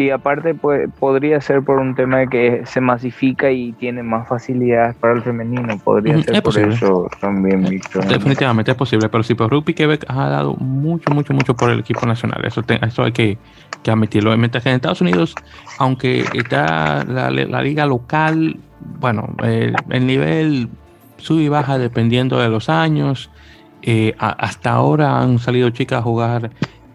Y 0.00 0.08
aparte 0.08 0.54
pues, 0.54 0.88
podría 0.98 1.42
ser 1.42 1.62
por 1.62 1.78
un 1.78 1.94
tema 1.94 2.20
de 2.20 2.28
que 2.28 2.62
se 2.64 2.80
masifica 2.80 3.50
y 3.50 3.72
tiene 3.72 4.02
más 4.02 4.26
facilidades 4.26 4.96
para 4.96 5.12
el 5.12 5.20
femenino. 5.20 5.78
Podría 5.84 6.22
ser 6.22 6.42
por 6.42 6.58
eso 6.58 7.06
también, 7.20 7.64
Víctor. 7.64 8.06
Definitivamente 8.06 8.70
es 8.70 8.76
posible, 8.78 9.10
pero 9.10 9.22
sí, 9.22 9.34
por 9.34 9.50
Rugby 9.50 9.74
Quebec 9.74 10.06
ha 10.08 10.30
dado 10.30 10.54
mucho, 10.54 11.10
mucho, 11.12 11.34
mucho 11.34 11.54
por 11.54 11.68
el 11.68 11.80
equipo 11.80 12.06
nacional. 12.06 12.42
Eso, 12.46 12.62
eso 12.66 13.04
hay 13.04 13.12
que, 13.12 13.36
que 13.82 13.90
admitirlo. 13.90 14.34
Mientras 14.38 14.64
que 14.64 14.70
en 14.70 14.76
Estados 14.76 15.02
Unidos, 15.02 15.34
aunque 15.78 16.24
está 16.32 17.04
la, 17.04 17.30
liga 17.60 17.84
local, 17.84 18.56
bueno, 19.00 19.34
el 19.42 20.06
nivel 20.06 20.70
sube 21.18 21.42
y 21.42 21.48
baja 21.50 21.76
dependiendo 21.76 22.38
de 22.38 22.48
los 22.48 22.70
años. 22.70 23.30
Eh, 23.82 24.14
hasta 24.18 24.72
ahora 24.72 25.20
han 25.20 25.38
salido 25.38 25.68
chicas 25.70 25.98
a 25.98 26.02
jugar 26.02 26.50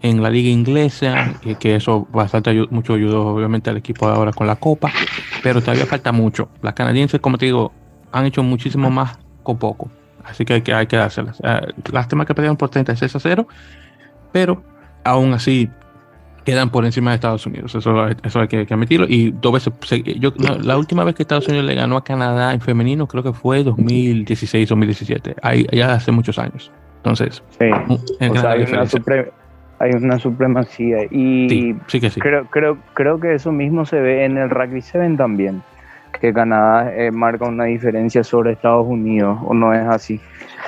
en 0.08 0.22
la 0.22 0.30
liga 0.30 0.48
inglesa, 0.48 1.34
que 1.58 1.76
eso 1.76 2.06
bastante 2.12 2.66
mucho 2.70 2.94
ayudó 2.94 3.26
obviamente 3.26 3.70
al 3.70 3.76
equipo 3.76 4.06
ahora 4.08 4.32
con 4.32 4.46
la 4.46 4.56
copa, 4.56 4.90
pero 5.42 5.60
todavía 5.60 5.86
falta 5.86 6.12
mucho. 6.12 6.48
Las 6.62 6.74
canadienses, 6.74 7.20
como 7.20 7.38
te 7.38 7.46
digo, 7.46 7.72
han 8.12 8.26
hecho 8.26 8.42
muchísimo 8.42 8.90
más 8.90 9.18
con 9.42 9.58
poco, 9.58 9.90
así 10.24 10.44
que 10.44 10.54
hay 10.54 10.62
que, 10.62 10.72
hay 10.72 10.86
que 10.86 10.96
dárselas. 10.96 11.40
Uh, 11.40 11.92
lástima 11.92 12.24
que 12.24 12.34
perdieron 12.34 12.56
por 12.56 12.68
36 12.68 13.16
a 13.16 13.20
0, 13.20 13.48
pero 14.32 14.62
aún 15.04 15.32
así 15.32 15.68
quedan 16.44 16.70
por 16.70 16.84
encima 16.84 17.10
de 17.10 17.16
Estados 17.16 17.44
Unidos, 17.44 17.74
eso, 17.74 18.08
eso 18.08 18.40
hay 18.40 18.46
que, 18.46 18.66
admitirlo. 18.70 19.06
Y 19.08 19.32
dos 19.32 19.52
veces, 19.52 19.72
yo, 20.20 20.32
la 20.62 20.78
última 20.78 21.02
vez 21.02 21.16
que 21.16 21.24
Estados 21.24 21.48
Unidos 21.48 21.66
le 21.66 21.74
ganó 21.74 21.96
a 21.96 22.04
Canadá 22.04 22.54
en 22.54 22.60
femenino 22.60 23.08
creo 23.08 23.24
que 23.24 23.32
fue 23.32 23.64
2016-2017, 23.64 25.34
ahí 25.42 25.66
ya 25.72 25.94
hace 25.94 26.12
muchos 26.12 26.38
años. 26.38 26.70
Entonces, 26.98 27.42
sí. 27.58 27.66
en 28.20 28.36
hay 28.36 28.62
una 28.62 28.86
supremacía 30.18 31.04
y 31.10 31.74
Creo, 32.18 32.46
creo, 32.46 32.78
creo 32.94 33.20
que 33.20 33.34
eso 33.34 33.52
mismo 33.52 33.84
se 33.84 34.00
ve 34.00 34.24
en 34.24 34.38
el 34.38 34.50
Rugby 34.50 34.80
7 34.80 35.14
también, 35.16 35.62
que 36.20 36.32
Canadá 36.32 36.92
eh, 36.94 37.10
marca 37.10 37.46
una 37.46 37.64
diferencia 37.64 38.24
sobre 38.24 38.52
Estados 38.52 38.86
Unidos, 38.86 39.38
o 39.44 39.54
no 39.54 39.72
es 39.72 39.86
así. 39.86 40.20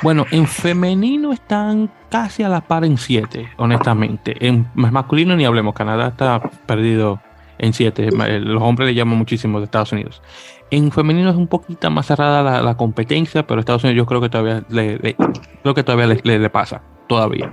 Bueno, 0.03 0.27
en 0.31 0.47
femenino 0.47 1.33
están 1.33 1.91
casi 2.11 2.43
a 2.43 2.49
la 2.49 2.61
par 2.61 2.85
en 2.85 2.99
7, 2.99 3.49
honestamente. 3.57 4.37
En 4.47 4.67
masculino 4.75 5.35
ni 5.37 5.45
hablemos, 5.45 5.75
Canadá 5.75 6.09
está 6.09 6.41
perdido 6.67 7.21
en 7.59 7.73
7. 7.73 8.11
Los 8.41 8.63
hombres 8.63 8.89
le 8.89 8.95
llaman 8.95 9.19
muchísimo 9.19 9.59
de 9.59 9.65
Estados 9.65 9.93
Unidos. 9.93 10.23
En 10.71 10.93
femenino 10.93 11.31
es 11.31 11.37
un 11.37 11.47
poquito 11.47 11.91
más 11.91 12.07
cerrada 12.07 12.63
la, 12.63 12.77
competencia, 12.77 13.47
pero 13.47 13.59
Estados 13.59 13.83
Unidos 13.85 13.97
yo 13.97 14.07
creo 14.07 14.21
que 14.21 14.29
todavía 14.29 14.63
le, 14.69 15.17
creo 15.63 15.75
que 15.75 15.83
todavía 15.83 16.15
le 16.23 16.51
pasa, 16.51 16.83
todavía. 17.09 17.51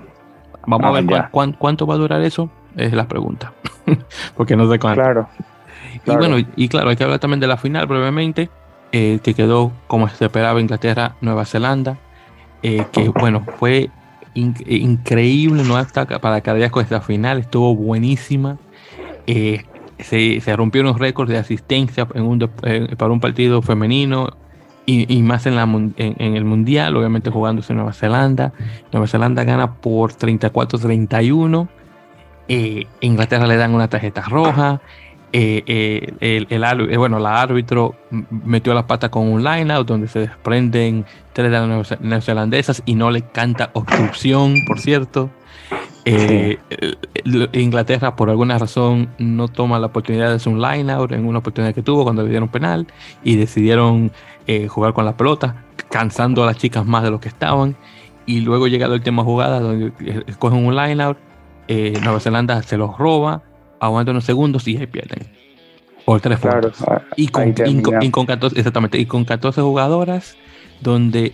Vamos 0.67 0.87
a 0.87 1.01
ver 1.01 1.29
cuánto 1.31 1.87
va 1.87 1.95
a 1.95 1.97
durar 1.97 2.21
eso, 2.21 2.49
es 2.75 2.93
la 2.93 3.07
pregunta. 3.07 3.53
Porque 4.35 4.55
no 4.55 4.69
sé 4.69 4.79
cuánto. 4.79 5.01
Claro, 5.01 5.29
Y 6.05 6.11
bueno, 6.15 6.37
y, 6.55 6.67
claro, 6.67 6.89
hay 6.89 6.95
que 6.95 7.03
hablar 7.03 7.19
también 7.19 7.39
de 7.39 7.47
la 7.47 7.57
final 7.57 7.87
brevemente, 7.87 8.49
eh, 8.91 9.19
que 9.23 9.33
quedó 9.33 9.71
como 9.87 10.07
se 10.09 10.25
esperaba 10.25 10.59
Inglaterra, 10.59 11.15
Nueva 11.21 11.45
Zelanda, 11.45 11.97
eh, 12.63 12.85
que 12.91 13.09
bueno, 13.09 13.45
fue 13.57 13.89
increíble 14.33 15.63
no 15.63 15.77
hasta 15.77 16.05
para 16.19 16.41
con 16.69 16.83
esta 16.83 17.01
final, 17.01 17.39
estuvo 17.39 17.75
buenísima. 17.75 18.57
Eh, 19.27 19.63
se, 19.99 20.41
se 20.41 20.55
rompieron 20.55 20.97
récords 20.99 21.31
de 21.31 21.37
asistencia 21.37 22.05
en 22.13 22.23
un, 22.23 22.39
para 22.97 23.11
un 23.11 23.19
partido 23.21 23.61
femenino 23.61 24.35
y, 24.85 25.21
más 25.23 25.45
en, 25.45 25.55
la, 25.55 25.63
en, 25.63 26.35
el 26.35 26.45
Mundial, 26.45 26.95
obviamente 26.95 27.29
jugándose 27.29 27.73
en 27.73 27.77
Nueva 27.77 27.93
Zelanda. 27.93 28.53
Nueva 28.91 29.07
Zelanda 29.07 29.43
gana 29.43 29.73
por 29.73 30.13
34-31. 30.13 31.67
Eh, 32.47 32.85
Inglaterra 33.01 33.47
le 33.47 33.57
dan 33.57 33.73
una 33.73 33.87
tarjeta 33.87 34.21
roja. 34.21 34.81
Eh, 35.33 35.63
eh, 35.65 36.13
el, 36.21 36.47
el, 36.49 36.97
bueno, 36.97 37.19
la 37.19 37.41
árbitro 37.41 37.95
metió 38.29 38.73
la 38.73 38.87
pata 38.87 39.09
con 39.09 39.27
un 39.27 39.43
line-out 39.43 39.87
donde 39.87 40.07
se 40.07 40.19
desprenden 40.19 41.05
tres 41.33 41.51
de 41.51 41.59
las 41.59 41.99
neozelandesas 41.99 42.83
y 42.85 42.95
no 42.95 43.11
le 43.11 43.21
canta 43.23 43.71
obstrucción, 43.73 44.55
por 44.67 44.79
cierto. 44.79 45.29
Inglaterra, 46.05 48.15
por 48.15 48.29
alguna 48.29 48.59
razón, 48.59 49.09
no 49.17 49.47
toma 49.47 49.79
la 49.79 49.87
oportunidad 49.87 50.29
de 50.29 50.35
hacer 50.35 50.53
un 50.53 50.61
line-out 50.61 51.11
en 51.11 51.25
una 51.25 51.39
oportunidad 51.39 51.73
que 51.73 51.81
tuvo 51.81 52.03
cuando 52.03 52.23
le 52.23 52.29
dieron 52.29 52.49
penal 52.49 52.85
y 53.23 53.37
decidieron 53.37 54.11
eh, 54.45 54.67
jugar 54.67 54.93
con 54.93 55.05
la 55.05 55.17
pelota, 55.17 55.63
cansando 55.89 56.43
a 56.43 56.45
las 56.45 56.57
chicas 56.57 56.85
más 56.85 57.03
de 57.03 57.09
lo 57.09 57.19
que 57.19 57.27
estaban. 57.27 57.75
Y 58.27 58.41
luego 58.41 58.67
llega 58.67 58.87
la 58.87 58.95
última 58.95 59.23
jugada 59.23 59.59
donde 59.59 59.91
eh, 59.99 60.23
escogen 60.27 60.65
un 60.65 60.75
line-out, 60.75 61.17
eh, 61.67 61.99
Nueva 62.03 62.19
Zelanda 62.19 62.61
se 62.61 62.77
los 62.77 62.95
roba, 62.97 63.41
aguantan 63.79 64.13
unos 64.13 64.25
segundos 64.25 64.67
y 64.67 64.77
ahí 64.77 64.85
pierden. 64.85 65.27
Por 66.05 66.21
tres 66.21 66.37
puntos. 66.37 66.83
Ah, 66.87 67.01
y 67.15 67.29
con, 67.29 67.55
y, 68.01 68.11
con, 68.11 68.27
14, 68.27 68.59
exactamente, 68.59 68.99
y 68.99 69.07
con 69.07 69.25
14 69.25 69.61
jugadoras 69.61 70.37
donde, 70.81 71.33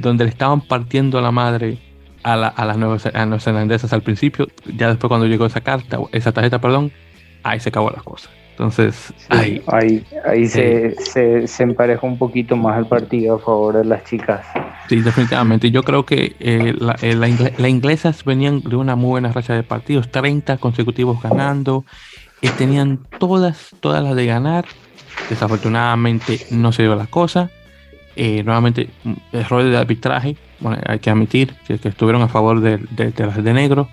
donde 0.00 0.24
le 0.24 0.30
estaban 0.30 0.60
partiendo 0.60 1.20
la 1.20 1.32
madre 1.32 1.78
a, 2.32 2.36
la, 2.36 2.48
a 2.48 2.64
las 2.64 2.76
neozelandesas 2.76 3.92
al 3.92 4.02
principio, 4.02 4.48
ya 4.76 4.88
después 4.88 5.08
cuando 5.08 5.26
llegó 5.26 5.46
esa 5.46 5.60
carta, 5.60 5.98
esa 6.12 6.32
tarjeta, 6.32 6.60
perdón, 6.60 6.92
ahí 7.42 7.60
se 7.60 7.68
acabó 7.68 7.90
las 7.90 8.02
cosas. 8.02 8.30
Entonces, 8.58 9.14
ahí, 9.28 9.62
ahí, 10.24 10.48
se, 10.48 10.96
se, 11.46 11.62
empareja 11.62 12.04
un 12.04 12.18
poquito 12.18 12.56
más 12.56 12.76
el 12.76 12.86
partido 12.86 13.36
a 13.36 13.38
favor 13.38 13.76
de 13.76 13.84
las 13.84 14.02
chicas. 14.02 14.44
Sí, 14.88 15.00
definitivamente. 15.00 15.70
Yo 15.70 15.84
creo 15.84 16.04
que 16.04 16.34
eh, 16.40 16.74
las 16.76 17.00
eh, 17.04 17.14
la, 17.14 17.68
inglesas 17.68 18.24
venían 18.24 18.60
de 18.62 18.74
una 18.74 18.96
muy 18.96 19.10
buena 19.10 19.30
racha 19.30 19.54
de 19.54 19.62
partidos, 19.62 20.10
30 20.10 20.56
consecutivos 20.56 21.22
ganando, 21.22 21.84
y 22.40 22.48
tenían 22.48 22.98
todas, 23.20 23.76
todas 23.78 24.02
las 24.02 24.16
de 24.16 24.26
ganar. 24.26 24.64
Desafortunadamente 25.30 26.40
no 26.50 26.72
se 26.72 26.82
dio 26.82 26.96
la 26.96 27.06
cosa. 27.06 27.50
Eh, 28.16 28.42
nuevamente, 28.42 28.90
mm, 29.04 29.12
errores 29.34 29.70
de 29.70 29.76
arbitraje, 29.76 30.36
bueno, 30.60 30.78
hay 30.86 30.98
que 30.98 31.10
admitir 31.10 31.54
que, 31.66 31.74
estuvieron 31.74 32.22
a 32.22 32.28
favor 32.28 32.60
de, 32.60 32.80
las 33.16 33.42
de 33.42 33.52
negro. 33.52 33.88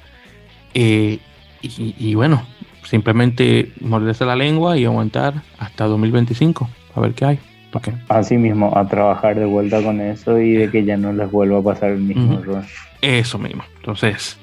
y, 0.73 1.19
y, 1.61 2.15
bueno, 2.15 2.43
simplemente 2.83 3.71
morderse 3.81 4.25
la 4.25 4.35
lengua 4.35 4.77
y 4.77 4.85
aguantar 4.85 5.41
hasta 5.57 5.85
2025, 5.85 6.69
a 6.95 6.99
ver 6.99 7.13
qué 7.13 7.25
hay. 7.25 7.39
Así 8.09 8.37
mismo, 8.37 8.71
a 8.75 8.87
trabajar 8.87 9.35
de 9.37 9.45
vuelta 9.45 9.83
con 9.83 9.99
eso 9.99 10.39
y 10.39 10.53
de 10.53 10.69
que 10.69 10.85
ya 10.85 10.97
no 10.97 11.11
les 11.11 11.29
vuelva 11.29 11.59
a 11.59 11.63
pasar 11.63 11.91
el 11.91 11.99
mismo 11.99 12.39
error. 12.39 12.63
Eso 13.01 13.37
mismo. 13.37 13.63
Entonces, 13.77 14.37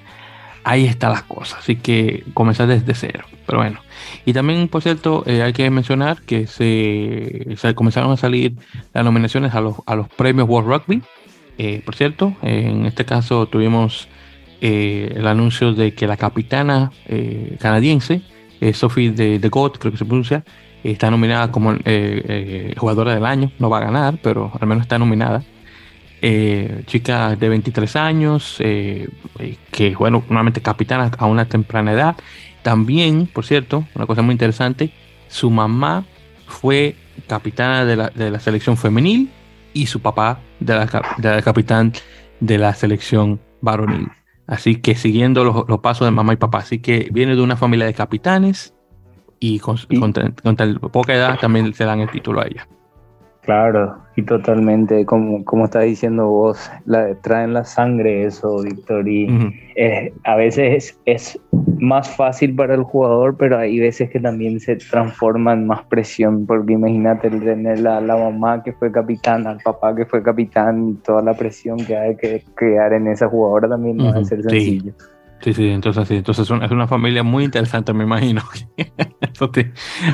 ahí 0.64 0.84
está 0.84 1.08
las 1.08 1.22
cosas. 1.22 1.60
Así 1.60 1.76
que 1.76 2.24
comenzar 2.34 2.66
desde 2.66 2.94
cero. 2.94 3.24
Pero 3.46 3.58
bueno. 3.58 3.80
Y 4.24 4.32
también, 4.32 4.68
por 4.68 4.82
cierto, 4.82 5.24
eh, 5.26 5.42
hay 5.42 5.52
que 5.52 5.68
mencionar 5.70 6.20
que 6.22 6.46
se, 6.46 7.74
comenzaron 7.74 8.12
a 8.12 8.16
salir 8.16 8.54
las 8.92 9.04
nominaciones 9.04 9.54
a 9.54 9.60
los, 9.60 9.76
a 9.86 9.96
los 9.96 10.08
premios 10.08 10.48
World 10.48 10.68
Rugby. 10.68 11.02
Eh, 11.58 11.82
por 11.84 11.94
cierto, 11.94 12.34
en 12.42 12.86
este 12.86 13.04
caso 13.04 13.46
tuvimos 13.46 14.08
eh, 14.60 15.12
el 15.16 15.26
anuncio 15.26 15.72
de 15.72 15.94
que 15.94 16.06
la 16.06 16.16
capitana 16.16 16.92
canadiense 17.58 18.22
eh, 18.60 18.72
Sophie 18.72 19.10
de, 19.10 19.38
de 19.38 19.48
God, 19.48 19.72
creo 19.72 19.92
que 19.92 19.98
se 19.98 20.04
pronuncia, 20.04 20.44
está 20.84 21.10
nominada 21.10 21.50
como 21.50 21.76
jugadora 22.76 23.14
del 23.14 23.26
año. 23.26 23.50
No 23.58 23.68
va 23.68 23.78
a 23.78 23.80
ganar, 23.80 24.18
pero 24.22 24.52
al 24.58 24.66
menos 24.68 24.82
está 24.82 24.98
nominada. 24.98 25.42
chica 26.86 27.34
de 27.34 27.48
23 27.48 27.96
años, 27.96 28.56
que, 28.58 29.94
bueno, 29.98 30.22
normalmente 30.28 30.60
capitana 30.62 31.10
a 31.18 31.26
una 31.26 31.46
temprana 31.46 31.92
edad. 31.92 32.16
También, 32.62 33.26
por 33.26 33.44
cierto, 33.44 33.84
una 33.94 34.06
cosa 34.06 34.22
muy 34.22 34.32
interesante, 34.32 34.92
su 35.28 35.50
mamá 35.50 36.04
fue 36.46 36.94
capitana 37.26 37.84
de 37.84 38.30
la 38.30 38.40
selección 38.40 38.76
femenil 38.76 39.28
y 39.72 39.86
su 39.86 40.00
papá 40.00 40.40
de 40.60 40.74
la, 40.74 41.14
de 41.18 41.30
la 41.30 41.42
capitán 41.42 41.92
de 42.40 42.58
la 42.58 42.74
selección 42.74 43.40
varonil. 43.60 44.08
Así 44.46 44.76
que 44.76 44.94
siguiendo 44.96 45.44
los, 45.44 45.80
pasos 45.80 46.06
de 46.06 46.10
mamá 46.10 46.34
y 46.34 46.36
papá. 46.36 46.58
Así 46.58 46.80
que 46.80 47.08
viene 47.12 47.34
de 47.36 47.42
una 47.42 47.56
familia 47.56 47.86
de 47.86 47.94
capitanes 47.94 48.74
y 49.40 49.58
con, 49.58 49.78
poca 50.92 51.14
edad 51.14 51.38
también 51.40 51.72
se 51.74 51.84
dan 51.84 52.00
el 52.00 52.10
título 52.10 52.40
a 52.40 52.46
ella. 52.46 52.68
Claro, 53.42 53.98
y 54.14 54.22
totalmente, 54.22 55.04
como, 55.04 55.44
como 55.44 55.64
estás 55.64 55.82
diciendo 55.82 56.28
vos, 56.28 56.70
la, 56.84 57.12
traen 57.16 57.52
la 57.52 57.64
sangre 57.64 58.24
eso, 58.24 58.62
Víctor, 58.62 59.08
y 59.08 59.26
a 60.22 60.36
veces 60.36 60.96
es, 61.06 61.40
más 61.80 62.08
fácil 62.14 62.54
para 62.54 62.74
el 62.74 62.84
jugador, 62.84 63.36
pero 63.36 63.58
hay 63.58 63.80
veces 63.80 64.10
que 64.10 64.20
también 64.20 64.60
se 64.60 64.76
transforma 64.76 65.54
en 65.54 65.66
más 65.66 65.82
presión, 65.86 66.46
porque 66.46 66.74
imagínate 66.74 67.30
tener 67.30 67.80
la, 67.80 68.00
la 68.00 68.16
mamá 68.16 68.62
que 68.62 68.72
fue 68.74 68.92
capitán, 68.92 69.48
al 69.48 69.58
papá 69.58 69.92
que 69.96 70.06
fue 70.06 70.22
capitán, 70.22 70.98
toda 71.04 71.20
la 71.22 71.34
presión 71.34 71.78
que 71.78 71.96
hay 71.96 72.16
que 72.16 72.44
crear 72.54 72.92
en 72.92 73.08
esa 73.08 73.28
jugadora 73.28 73.68
también 73.68 73.96
no 73.96 74.12
va 74.12 74.20
a 74.20 74.24
ser 74.24 74.40
sencillo. 74.44 74.92
Sí, 74.96 75.11
sí, 75.42 75.70
entonces 75.70 76.06
sí, 76.06 76.16
entonces 76.16 76.48
es 76.48 76.70
una 76.70 76.86
familia 76.86 77.22
muy 77.22 77.44
interesante, 77.44 77.92
me 77.92 78.04
imagino. 78.04 78.42
Eso 79.20 79.50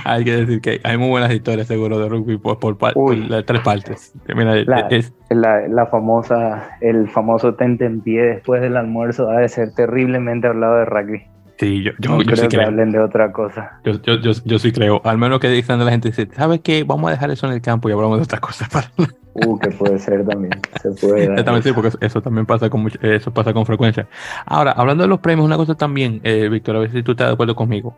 hay 0.04 0.24
que 0.24 0.36
decir 0.36 0.60
que 0.60 0.80
hay 0.84 0.96
muy 0.96 1.08
buenas 1.08 1.32
historias 1.32 1.66
seguro 1.66 1.98
de 1.98 2.08
rugby 2.08 2.38
por, 2.38 2.58
por, 2.58 2.78
las 3.16 3.44
tres 3.44 3.60
partes. 3.60 4.14
la, 4.26 5.68
la, 5.68 5.86
famosa, 5.86 6.78
el 6.80 7.08
famoso 7.08 7.54
tente 7.54 7.84
en 7.84 8.00
pie 8.00 8.22
después 8.22 8.62
del 8.62 8.76
almuerzo 8.76 9.28
ha 9.30 9.40
de 9.40 9.48
ser 9.48 9.74
terriblemente 9.74 10.46
hablado 10.46 10.76
de 10.76 10.84
rugby. 10.84 11.26
Sí, 11.58 11.82
yo, 11.82 11.90
yo, 11.98 12.10
no 12.10 12.18
creo 12.18 12.36
sí 12.36 12.48
que 12.48 12.62
hablen 12.62 12.92
de 12.92 13.00
otra 13.00 13.32
cosa. 13.32 13.80
Yo, 13.84 14.00
yo, 14.02 14.20
yo, 14.20 14.30
yo, 14.44 14.58
sí 14.60 14.70
creo. 14.70 15.00
Al 15.04 15.18
menos 15.18 15.40
que 15.40 15.48
dicen 15.48 15.80
de 15.80 15.84
la 15.84 15.90
gente, 15.90 16.08
dice, 16.08 16.28
¿sabes 16.32 16.60
qué? 16.60 16.84
Vamos 16.84 17.08
a 17.08 17.12
dejar 17.12 17.32
eso 17.32 17.48
en 17.48 17.52
el 17.52 17.60
campo 17.60 17.88
y 17.88 17.92
hablamos 17.92 18.18
de 18.18 18.22
otra 18.22 18.38
cosa. 18.38 18.68
Para... 18.72 18.88
Uh, 19.34 19.58
que 19.58 19.70
puede 19.70 19.98
ser 19.98 20.24
también. 20.24 20.52
Se 20.80 20.90
puede 20.90 21.24
Exactamente, 21.30 21.68
sí, 21.68 21.74
porque 21.74 21.90
eso 22.00 22.22
también 22.22 22.46
pasa 22.46 22.70
con 22.70 22.88
eso 23.02 23.32
pasa 23.32 23.52
con 23.52 23.66
frecuencia. 23.66 24.06
Ahora, 24.46 24.70
hablando 24.70 25.02
de 25.02 25.08
los 25.08 25.18
premios, 25.18 25.46
una 25.46 25.56
cosa 25.56 25.74
también, 25.74 26.20
eh, 26.22 26.48
Víctor, 26.48 26.76
a 26.76 26.78
ver 26.78 26.92
si 26.92 27.02
tú 27.02 27.12
estás 27.12 27.26
de 27.26 27.32
acuerdo 27.34 27.56
conmigo. 27.56 27.96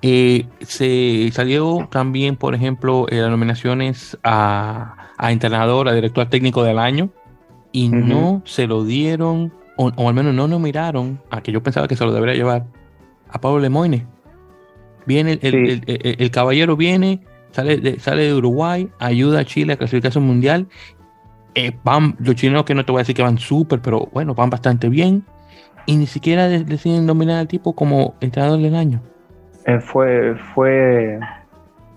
Eh, 0.00 0.46
se 0.60 1.30
salió 1.32 1.88
también, 1.90 2.36
por 2.36 2.54
ejemplo, 2.54 3.06
eh, 3.10 3.20
las 3.20 3.30
nominaciones 3.30 4.18
a, 4.22 5.10
a 5.18 5.32
entrenador, 5.32 5.86
a 5.86 5.92
director 5.92 6.30
técnico 6.30 6.64
del 6.64 6.78
año, 6.78 7.10
y 7.72 7.90
no 7.90 8.40
se 8.46 8.66
lo 8.66 8.84
dieron, 8.84 9.52
o, 9.76 9.92
o, 9.96 10.08
al 10.08 10.14
menos 10.14 10.34
no 10.34 10.48
nominaron 10.48 11.20
a 11.30 11.42
que 11.42 11.52
yo 11.52 11.62
pensaba 11.62 11.88
que 11.88 11.96
se 11.96 12.04
lo 12.04 12.12
debería 12.12 12.34
llevar 12.34 12.64
a 13.32 13.40
Pablo 13.40 13.58
Lemoyne. 13.58 14.06
Viene, 15.06 15.38
el, 15.42 16.30
caballero 16.30 16.76
viene, 16.76 17.20
sale 17.50 17.78
de, 17.78 17.98
sale 17.98 18.22
de 18.24 18.34
Uruguay, 18.34 18.88
ayuda 19.00 19.40
a 19.40 19.44
Chile 19.44 19.72
a 19.72 19.76
clasificarse 19.76 20.18
un 20.18 20.26
mundial. 20.26 20.68
Eh, 21.54 21.72
van, 21.82 22.14
los 22.20 22.36
chilenos 22.36 22.64
que 22.64 22.74
no 22.74 22.84
te 22.84 22.92
voy 22.92 23.00
a 23.00 23.02
decir 23.02 23.16
que 23.16 23.22
van 23.22 23.38
súper, 23.38 23.80
pero 23.80 24.08
bueno, 24.12 24.34
van 24.34 24.50
bastante 24.50 24.88
bien. 24.88 25.24
Y 25.86 25.96
ni 25.96 26.06
siquiera 26.06 26.48
deciden 26.48 27.06
nominar 27.06 27.40
al 27.40 27.48
tipo 27.48 27.74
como 27.74 28.14
entrenador 28.20 28.60
del 28.60 28.76
año. 28.76 29.02
Eh, 29.66 29.80
fue, 29.80 30.36
fue, 30.54 31.18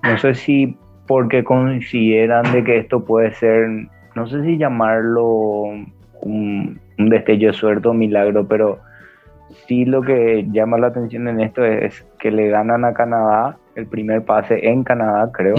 no 0.02 0.18
sé 0.18 0.34
si 0.34 0.76
porque 1.06 1.44
consideran 1.44 2.52
de 2.52 2.64
que 2.64 2.80
esto 2.80 3.06
puede 3.06 3.32
ser, 3.36 3.68
no 4.16 4.28
sé 4.28 4.44
si 4.44 4.58
llamarlo 4.58 5.28
un, 6.22 6.80
un 6.98 7.10
destello 7.10 7.50
de 7.50 7.54
suerte 7.54 7.88
o 7.88 7.94
milagro, 7.94 8.48
pero 8.48 8.80
sí 9.68 9.86
lo 9.86 10.02
que 10.02 10.46
llama 10.52 10.78
la 10.78 10.88
atención 10.88 11.28
en 11.28 11.42
esto 11.42 11.64
es 11.64 12.06
que 12.20 12.32
le 12.32 12.50
ganan 12.50 12.86
a 12.86 12.94
Canadá 12.94 13.58
el 13.76 13.88
primer 13.88 14.24
pase 14.24 14.68
en 14.68 14.84
Canadá, 14.84 15.32
creo. 15.32 15.56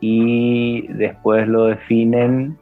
Y 0.00 0.86
después 0.88 1.46
lo 1.48 1.66
definen, 1.66 2.56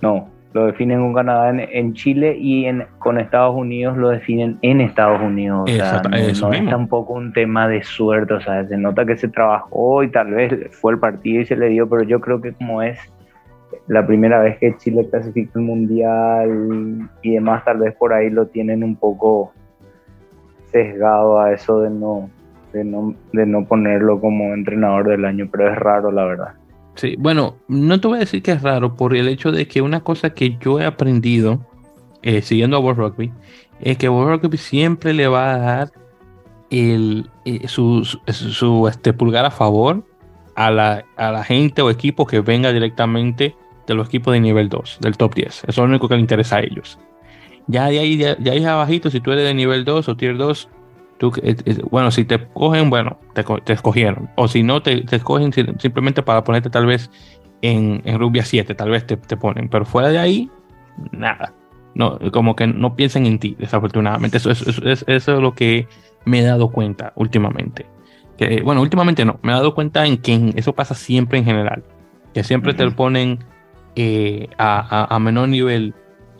no, 0.00 0.28
lo 0.52 0.66
definen 0.66 1.00
con 1.00 1.14
Canadá 1.14 1.50
en, 1.50 1.94
Chile 1.94 2.36
y 2.38 2.66
en, 2.66 2.84
con 2.98 3.18
Estados 3.18 3.56
Unidos 3.56 3.96
lo 3.96 4.10
definen 4.10 4.58
en 4.62 4.80
Estados 4.80 5.20
Unidos. 5.20 5.62
O 5.62 5.72
sea, 5.72 6.02
no, 6.02 6.16
es 6.52 6.68
tampoco 6.68 7.14
un 7.14 7.32
tema 7.32 7.66
de 7.68 7.82
suerte, 7.82 8.34
o 8.34 8.40
sea, 8.40 8.64
se 8.66 8.76
nota 8.76 9.04
que 9.04 9.16
se 9.16 9.28
trabajó 9.28 10.02
y 10.02 10.10
tal 10.10 10.32
vez 10.32 10.76
fue 10.76 10.92
el 10.92 10.98
partido 10.98 11.40
y 11.40 11.46
se 11.46 11.56
le 11.56 11.68
dio, 11.68 11.88
pero 11.88 12.02
yo 12.02 12.20
creo 12.20 12.40
que 12.40 12.52
como 12.52 12.82
es 12.82 12.98
la 13.86 14.06
primera 14.06 14.40
vez 14.40 14.58
que 14.58 14.76
Chile 14.78 15.08
clasifica 15.10 15.58
el 15.58 15.64
mundial 15.64 17.10
y 17.22 17.34
demás, 17.34 17.64
tal 17.64 17.78
vez 17.78 17.94
por 17.96 18.12
ahí 18.12 18.30
lo 18.30 18.46
tienen 18.46 18.82
un 18.82 18.96
poco 18.96 19.52
sesgado 20.70 21.40
a 21.40 21.52
eso 21.52 21.80
de 21.80 21.90
no, 21.90 22.30
de 22.72 22.84
no, 22.84 23.14
de 23.32 23.46
no 23.46 23.64
ponerlo 23.66 24.20
como 24.20 24.54
entrenador 24.54 25.08
del 25.08 25.24
año, 25.24 25.48
pero 25.50 25.70
es 25.70 25.78
raro 25.78 26.10
la 26.10 26.24
verdad. 26.24 26.54
Sí, 26.94 27.16
bueno, 27.18 27.56
no 27.68 28.00
te 28.00 28.08
voy 28.08 28.16
a 28.18 28.20
decir 28.20 28.42
que 28.42 28.52
es 28.52 28.62
raro 28.62 28.96
por 28.96 29.16
el 29.16 29.28
hecho 29.28 29.50
de 29.50 29.66
que 29.66 29.80
una 29.80 30.00
cosa 30.00 30.30
que 30.30 30.56
yo 30.58 30.78
he 30.78 30.84
aprendido 30.84 31.60
eh, 32.22 32.42
siguiendo 32.42 32.76
a 32.76 32.80
World 32.80 32.98
Rugby 32.98 33.32
es 33.80 33.98
que 33.98 34.08
World 34.08 34.42
Rugby 34.42 34.58
siempre 34.58 35.12
le 35.12 35.26
va 35.26 35.54
a 35.54 35.58
dar 35.58 35.92
el, 36.70 37.28
eh, 37.44 37.66
su, 37.68 38.04
su, 38.04 38.88
este, 38.88 39.12
pulgar 39.12 39.44
a 39.44 39.50
favor 39.50 40.04
a 40.54 40.70
la, 40.70 41.04
a 41.16 41.32
la 41.32 41.44
gente 41.44 41.82
o 41.82 41.90
equipo 41.90 42.26
que 42.26 42.40
venga 42.40 42.72
directamente 42.72 43.54
de 43.92 43.96
los 43.96 44.08
equipos 44.08 44.32
de 44.32 44.40
nivel 44.40 44.68
2, 44.68 44.98
del 45.00 45.16
top 45.16 45.34
10. 45.34 45.46
Eso 45.46 45.64
es 45.68 45.76
lo 45.76 45.84
único 45.84 46.08
que 46.08 46.14
le 46.14 46.20
interesa 46.20 46.56
a 46.56 46.60
ellos. 46.60 46.98
Ya 47.66 47.86
de 47.86 47.98
ahí, 47.98 48.16
ya, 48.16 48.36
ahí 48.50 48.64
abajito, 48.64 49.10
si 49.10 49.20
tú 49.20 49.32
eres 49.32 49.44
de 49.44 49.54
nivel 49.54 49.84
2 49.84 50.08
o 50.08 50.16
tier 50.16 50.36
2, 50.36 50.68
tú, 51.18 51.32
eh, 51.42 51.56
eh, 51.64 51.78
bueno, 51.90 52.10
si 52.10 52.24
te 52.24 52.44
cogen, 52.48 52.90
bueno, 52.90 53.18
te, 53.34 53.72
escogieron. 53.72 54.30
O 54.36 54.48
si 54.48 54.62
no, 54.62 54.82
te, 54.82 55.02
te, 55.02 55.16
escogen 55.16 55.52
simplemente 55.52 56.22
para 56.22 56.42
ponerte 56.44 56.70
tal 56.70 56.86
vez 56.86 57.10
en, 57.62 58.02
en 58.04 58.18
Rubia 58.18 58.44
7, 58.44 58.74
tal 58.74 58.90
vez 58.90 59.06
te, 59.06 59.16
te, 59.16 59.36
ponen. 59.36 59.68
Pero 59.68 59.84
fuera 59.84 60.08
de 60.08 60.18
ahí, 60.18 60.50
nada. 61.12 61.54
No, 61.94 62.18
como 62.32 62.56
que 62.56 62.66
no 62.66 62.96
piensen 62.96 63.26
en 63.26 63.38
ti, 63.38 63.54
desafortunadamente. 63.58 64.38
Eso, 64.38 64.50
eso, 64.50 64.70
eso, 64.70 65.04
eso 65.06 65.34
es 65.34 65.40
lo 65.40 65.54
que 65.54 65.86
me 66.24 66.40
he 66.40 66.42
dado 66.42 66.70
cuenta 66.70 67.12
últimamente. 67.16 67.86
Que, 68.36 68.62
bueno, 68.62 68.80
últimamente 68.80 69.24
no, 69.24 69.38
me 69.42 69.52
he 69.52 69.54
dado 69.54 69.74
cuenta 69.74 70.06
en 70.06 70.16
que 70.16 70.52
eso 70.56 70.74
pasa 70.74 70.94
siempre 70.94 71.38
en 71.38 71.44
general. 71.44 71.84
Que 72.34 72.42
siempre 72.42 72.74
te 72.74 72.84
lo 72.84 72.96
ponen 72.96 73.40
eh, 73.96 74.48
a, 74.58 75.18
menor 75.20 75.48
nivel, 75.48 75.94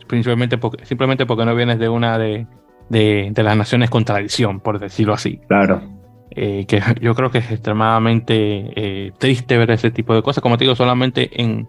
principalmente 0.07 0.57
porque, 0.57 0.85
simplemente 0.85 1.25
porque 1.25 1.45
no 1.45 1.55
vienes 1.55 1.79
de 1.79 1.89
una 1.89 2.17
de, 2.17 2.47
de, 2.89 3.43
las 3.43 3.57
naciones 3.57 3.89
con 3.89 4.05
tradición, 4.05 4.59
por 4.59 4.79
decirlo 4.79 5.13
así. 5.13 5.39
Claro. 5.47 5.81
Eh, 6.31 6.65
que 6.67 6.81
yo 7.01 7.13
creo 7.13 7.29
que 7.29 7.37
es 7.39 7.51
extremadamente 7.51 8.33
eh, 8.75 9.11
triste 9.19 9.57
ver 9.57 9.71
ese 9.71 9.91
tipo 9.91 10.15
de 10.15 10.23
cosas. 10.23 10.41
Como 10.41 10.57
te 10.57 10.63
digo, 10.63 10.75
solamente 10.75 11.29
en, 11.41 11.67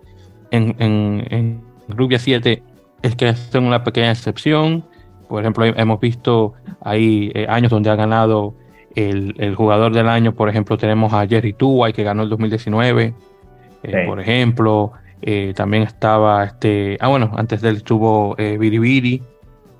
en, 0.50 0.74
en, 0.78 1.62
Rubia 1.88 2.18
7 2.18 2.62
es 3.02 3.16
que 3.16 3.28
hacen 3.28 3.64
una 3.64 3.84
pequeña 3.84 4.10
excepción. 4.10 4.84
Por 5.28 5.42
ejemplo, 5.42 5.64
hemos 5.64 6.00
visto 6.00 6.54
ahí 6.80 7.32
años 7.48 7.70
donde 7.70 7.90
ha 7.90 7.96
ganado 7.96 8.54
el, 8.94 9.54
jugador 9.54 9.92
del 9.92 10.08
año, 10.08 10.34
por 10.34 10.48
ejemplo, 10.48 10.76
tenemos 10.76 11.12
a 11.12 11.26
Jerry 11.26 11.52
Tuwai, 11.52 11.92
que 11.92 12.02
ganó 12.02 12.22
el 12.22 12.28
2019, 12.28 13.14
eh, 13.82 14.04
por 14.06 14.20
ejemplo. 14.20 14.92
Eh, 15.22 15.52
también 15.56 15.84
estaba 15.84 16.44
este. 16.44 16.96
Ah, 17.00 17.08
bueno, 17.08 17.32
antes 17.36 17.60
de 17.62 17.70
él 17.70 17.76
estuvo 17.76 18.34
eh, 18.38 18.58
Biribiri, 18.58 19.22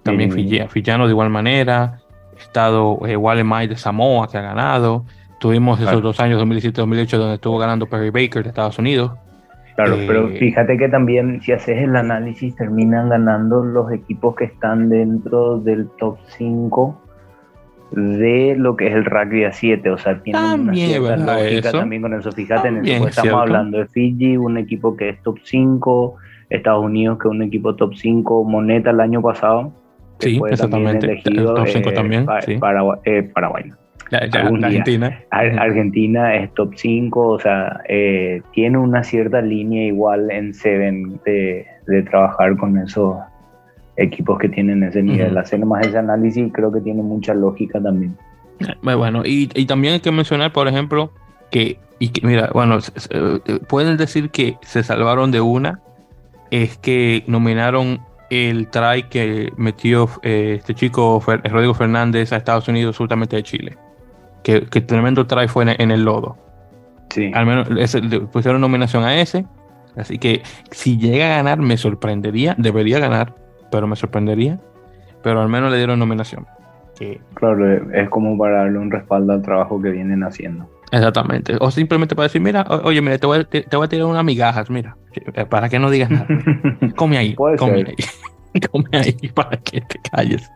también 0.03 0.33
Fillano 0.33 1.07
de 1.07 1.11
igual 1.11 1.31
manera. 1.31 2.01
Estado 2.39 2.99
eh, 3.07 3.17
Wallemay 3.17 3.69
de 3.69 3.77
Samoa, 3.77 4.29
que 4.29 4.39
ha 4.39 4.43
ganado. 4.43 5.05
Tuvimos 5.39 5.81
esos 5.81 6.03
dos 6.03 6.21
años, 6.21 6.41
2017-2018, 6.43 7.19
donde 7.19 7.35
estuvo 7.35 7.59
ganando 7.59 7.87
Perry 7.87 8.11
Baker 8.11 8.43
de 8.43 8.49
Estados 8.49 8.79
Unidos. 8.79 9.13
Claro, 9.77 9.97
pero 10.07 10.29
fíjate 10.29 10.79
que 10.79 10.89
también 10.89 11.41
si 11.43 11.53
haces 11.53 11.77
el 11.79 11.97
análisis 11.97 12.55
terminan 12.55 13.09
ganando 13.09 13.63
los 13.65 13.91
equipos 13.93 14.37
que 14.37 14.45
están 14.45 14.89
dentro 14.89 15.59
del 15.59 15.89
top 15.99 16.17
5 16.39 17.04
de 17.91 18.55
lo 18.57 18.77
que 18.77 18.89
es 18.89 18.95
el 18.95 19.05
rugby 19.05 19.45
a 19.45 19.53
7, 19.53 19.91
o 19.91 19.99
sea, 19.99 20.23
tiene 20.23 20.55
una 20.55 20.75
cierta 20.75 21.17
lógica 21.17 21.73
también 21.73 22.03
con 22.03 22.15
eso. 22.15 22.33
Fíjate 22.33 22.69
en 22.69 22.85
eso, 22.85 23.09
estamos 23.09 23.35
hablando 23.35 23.79
de 23.79 23.87
Fiji, 23.87 24.37
un 24.37 24.59
equipo 24.59 24.97
que 24.97 25.11
es 25.11 25.23
top 25.23 25.39
5, 25.43 26.17
Estados 26.51 26.85
Unidos 26.85 27.19
que 27.19 27.29
es 27.29 27.33
un 27.33 27.43
equipo 27.43 27.75
top 27.75 27.95
5, 27.95 28.45
Moneta 28.45 28.91
el 28.91 29.01
año 29.01 29.23
pasado, 29.23 29.73
sí, 30.19 30.41
exactamente. 30.51 31.07
elegido, 31.07 31.55
top 31.55 31.69
5 31.69 31.93
también, 31.93 32.27
sí. 32.45 32.59
eh, 33.05 33.23
Paraguay. 33.35 33.73
Argentina. 34.11 35.21
Argentina 35.31 36.35
es 36.37 36.53
top 36.55 36.73
5, 36.77 37.29
o 37.29 37.39
sea, 37.39 37.81
eh, 37.89 38.43
tiene 38.53 38.79
una 38.79 39.03
cierta 39.03 39.41
línea 39.41 39.87
igual 39.87 40.31
en 40.31 40.55
Seven 40.55 41.21
de, 41.25 41.67
de 41.87 42.03
trabajar 42.03 42.57
con 42.57 42.79
esos 42.79 43.17
equipos 43.97 44.39
que 44.39 44.49
tienen 44.49 44.83
ese 44.83 45.03
nivel. 45.03 45.37
Hacer 45.37 45.65
más 45.65 45.87
ese 45.87 45.99
análisis 45.99 46.53
creo 46.53 46.73
que 46.73 46.81
tiene 46.81 47.03
mucha 47.03 47.35
lógica 47.35 47.81
también. 47.81 48.17
Bueno, 48.83 49.23
y, 49.25 49.47
también 49.67 49.95
hay 49.95 50.01
que 50.01 50.13
mencionar, 50.13 50.53
por 50.53 50.69
ejemplo, 50.69 51.11
que, 51.51 51.79
y 51.99 52.09
que 52.09 52.27
mira, 52.27 52.51
bueno, 52.53 52.79
eh, 53.11 53.41
pueden 53.69 53.97
decir 53.97 54.31
que 54.31 54.57
se 54.63 54.83
salvaron 54.83 55.31
de 55.31 55.41
una, 55.41 55.81
es 56.51 56.79
que 56.79 57.25
nominaron 57.27 58.01
el 58.31 58.69
try 58.69 59.05
que 59.11 59.53
metió 59.57 60.09
eh, 60.23 60.57
este 60.59 60.75
chico 60.75 61.23
Rodrigo 61.27 61.75
Fernández 61.75 62.33
a 62.33 62.37
Estados 62.37 62.69
Unidos, 62.69 62.95
absolutamente 62.95 63.37
de 63.37 63.43
Chile. 63.43 63.77
Que, 64.43 64.67
que 64.67 64.81
tremendo 64.81 65.27
try 65.27 65.49
fue 65.49 65.65
en, 65.79 65.91
el 65.91 66.05
lodo. 66.05 66.37
Sí. 67.11 67.31
Al 67.35 67.47
menos 67.47 67.69
pusieron 68.33 68.61
nominación 68.61 69.05
a 69.05 69.21
ese. 69.21 69.47
Así 69.97 70.19
que 70.19 70.43
si 70.71 70.99
llega 70.99 71.27
a 71.27 71.37
ganar, 71.37 71.61
me 71.61 71.77
sorprendería, 71.77 72.55
debería 72.59 72.99
ganar 72.99 73.44
pero 73.71 73.87
me 73.87 73.97
sorprendería. 73.97 74.61
Pero 75.23 75.41
al 75.41 75.49
menos 75.49 75.71
le 75.71 75.79
dieron 75.79 75.99
nominación. 75.99 76.47
Claro, 77.35 77.93
es 77.93 78.09
como 78.09 78.39
para 78.39 78.59
darle 78.59 78.79
un 78.79 78.91
respaldo 78.91 79.33
al 79.33 79.43
trabajo 79.43 79.81
que 79.81 79.91
vienen 79.91 80.23
haciendo. 80.23 80.69
Exactamente. 80.93 81.57
O 81.61 81.71
simplemente 81.71 82.15
para 82.15 82.25
decir, 82.25 82.41
mira, 82.41 82.65
oye, 82.85 83.01
mira, 83.03 83.19
te 83.19 83.27
voy 83.27 83.41
a, 83.41 83.45
te, 83.45 83.65
voy 83.77 83.87
a 83.87 83.89
tirar 83.89 84.07
unas 84.07 84.25
migajas, 84.25 84.71
mira, 84.71 84.97
eh, 85.35 85.45
para 85.45 85.69
que 85.69 85.79
no 85.79 85.91
digas 85.91 86.11
nada. 86.11 86.27
come 86.97 87.19
ahí, 87.19 87.35
come 87.35 87.85
ahí. 87.87 87.95
come 88.71 88.89
ahí 88.93 89.31
para 89.35 89.57
que 89.57 89.81
te 89.81 89.99
calles. 90.11 90.49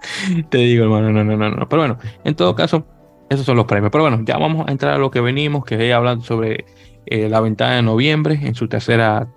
Te 0.48 0.58
digo, 0.58 0.84
hermano, 0.84 1.10
no, 1.10 1.24
no, 1.24 1.36
no, 1.36 1.50
no. 1.50 1.68
Pero 1.68 1.82
bueno, 1.82 1.98
en 2.24 2.34
todo 2.36 2.54
caso, 2.54 2.86
esos 3.28 3.44
son 3.44 3.56
los 3.56 3.66
premios. 3.66 3.90
Pero 3.90 4.04
bueno, 4.04 4.20
ya 4.24 4.38
vamos 4.38 4.68
a 4.68 4.70
entrar 4.70 4.94
a 4.94 4.98
lo 4.98 5.10
que 5.10 5.20
venimos, 5.20 5.64
que 5.64 5.88
es 5.88 5.94
hablando 5.94 6.24
sobre 6.24 6.66
eh, 7.10 7.28
la 7.28 7.40
ventana 7.40 7.76
de 7.76 7.82
noviembre 7.82 8.38
en 8.42 8.54
su 8.54 8.68
tercera 8.68 9.28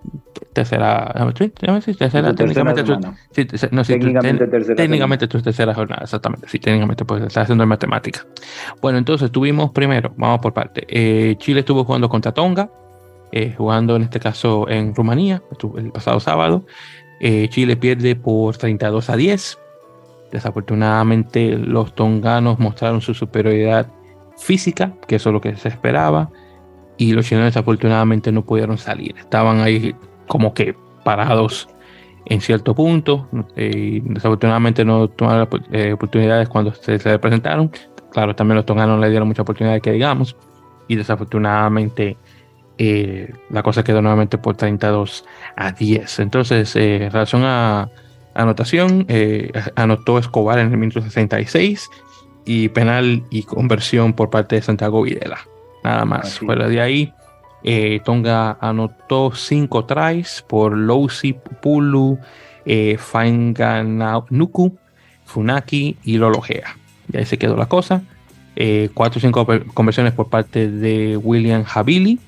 tercera, 0.53 1.13
tercera, 1.93 2.33
técnicamente, 3.83 4.47
técnicamente, 4.75 5.27
tu 5.27 5.41
tercera 5.41 5.73
jornada, 5.73 6.01
exactamente, 6.03 6.47
sí, 6.49 6.59
técnicamente 6.59 7.05
pues 7.05 7.23
está 7.23 7.41
haciendo 7.41 7.65
matemática. 7.65 8.25
Bueno, 8.81 8.97
entonces 8.97 9.31
tuvimos 9.31 9.71
primero, 9.71 10.13
vamos 10.17 10.39
por 10.39 10.53
parte, 10.53 10.85
eh, 10.89 11.35
Chile 11.37 11.61
estuvo 11.61 11.83
jugando 11.83 12.09
contra 12.09 12.33
Tonga, 12.33 12.69
eh, 13.31 13.53
jugando 13.57 13.95
en 13.95 14.03
este 14.03 14.19
caso 14.19 14.67
en 14.69 14.93
Rumanía, 14.93 15.41
el 15.77 15.91
pasado 15.91 16.19
sábado, 16.19 16.65
eh, 17.21 17.47
Chile 17.49 17.77
pierde 17.77 18.15
por 18.15 18.57
32 18.57 19.09
a 19.09 19.15
10, 19.15 19.59
desafortunadamente 20.31 21.57
los 21.57 21.93
tonganos 21.95 22.59
mostraron 22.59 23.01
su 23.01 23.13
superioridad 23.13 23.87
física, 24.37 24.93
que 25.07 25.15
eso 25.15 25.29
es 25.29 25.33
lo 25.33 25.41
que 25.41 25.55
se 25.55 25.69
esperaba, 25.69 26.29
y 27.01 27.13
los 27.13 27.25
chilenos 27.25 27.47
desafortunadamente 27.47 28.31
no 28.31 28.43
pudieron 28.43 28.77
salir. 28.77 29.15
Estaban 29.17 29.59
ahí 29.61 29.95
como 30.27 30.53
que 30.53 30.75
parados 31.03 31.67
en 32.25 32.41
cierto 32.41 32.75
punto. 32.75 33.27
Eh, 33.55 34.03
desafortunadamente 34.03 34.85
no 34.85 35.07
tomaron 35.07 35.47
eh, 35.71 35.93
oportunidades 35.93 36.47
cuando 36.47 36.71
se, 36.75 36.99
se, 36.99 37.17
presentaron. 37.17 37.71
Claro, 38.11 38.35
también 38.35 38.57
los 38.57 38.67
tonganos 38.67 38.97
no 38.97 39.01
le 39.01 39.09
dieron 39.09 39.27
mucha 39.27 39.41
oportunidad 39.41 39.81
que 39.81 39.93
digamos. 39.93 40.35
Y 40.87 40.95
desafortunadamente 40.95 42.17
eh, 42.77 43.33
la 43.49 43.63
cosa 43.63 43.83
quedó 43.83 44.03
nuevamente 44.03 44.37
por 44.37 44.55
32 44.55 45.25
a 45.55 45.71
10. 45.71 46.19
Entonces, 46.19 46.75
en 46.75 47.09
relación 47.09 47.41
a 47.45 47.89
anotación, 48.35 49.07
anotó 49.75 50.19
Escobar 50.19 50.59
en 50.59 50.71
el 50.71 50.77
minuto 50.77 51.01
66 51.01 51.89
y 52.45 52.69
penal 52.69 53.23
y 53.31 53.41
conversión 53.41 54.13
por 54.13 54.29
parte 54.29 54.57
de 54.57 54.61
Santiago 54.61 55.01
Videla. 55.01 55.39
Nada 55.83 56.05
más. 56.05 56.39
Fuera 56.39 56.67
de 56.67 56.81
ahí, 56.81 57.13
eh, 57.63 58.01
Tonga 58.03 58.57
anotó 58.59 59.31
cinco 59.35 59.85
tries 59.85 60.43
por 60.47 60.75
Lousi, 60.77 61.33
Pulu, 61.61 62.19
eh, 62.65 62.97
Funaki 65.25 65.97
y 66.03 66.17
Lologea. 66.17 66.77
Y 67.11 67.17
ahí 67.17 67.25
se 67.25 67.37
quedó 67.37 67.55
la 67.55 67.67
cosa. 67.67 68.01
Eh, 68.55 68.89
cuatro 68.93 69.19
o 69.19 69.21
cinco 69.21 69.47
conversiones 69.73 70.13
por 70.13 70.29
parte 70.29 70.69
de 70.69 71.17
William 71.17 71.63
Havili. 71.71 72.19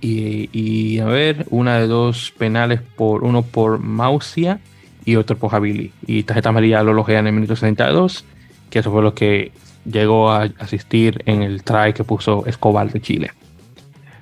Y, 0.00 1.00
a 1.00 1.06
ver, 1.06 1.46
una 1.50 1.80
de 1.80 1.88
dos 1.88 2.32
penales 2.38 2.80
por 2.80 3.24
uno 3.24 3.42
por 3.42 3.80
Mausia 3.80 4.60
y 5.04 5.16
otro 5.16 5.36
por 5.36 5.52
Havili. 5.52 5.90
Y 6.06 6.22
tarjeta 6.22 6.50
amarilla 6.50 6.84
Lologea 6.84 7.18
en 7.18 7.26
el 7.26 7.32
minuto 7.32 7.56
62, 7.56 8.24
que 8.70 8.78
eso 8.78 8.92
fue 8.92 9.02
lo 9.02 9.14
que 9.14 9.50
llegó 9.90 10.30
a 10.30 10.48
asistir 10.58 11.22
en 11.26 11.42
el 11.42 11.62
try 11.62 11.92
que 11.94 12.04
puso 12.04 12.44
Escobar 12.46 12.90
de 12.90 13.00
Chile. 13.00 13.30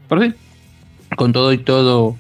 Pero 0.09 0.23
sí, 0.23 0.35
con 1.17 1.33
todo 1.33 1.53
y 1.53 1.59
todo, 1.59 2.17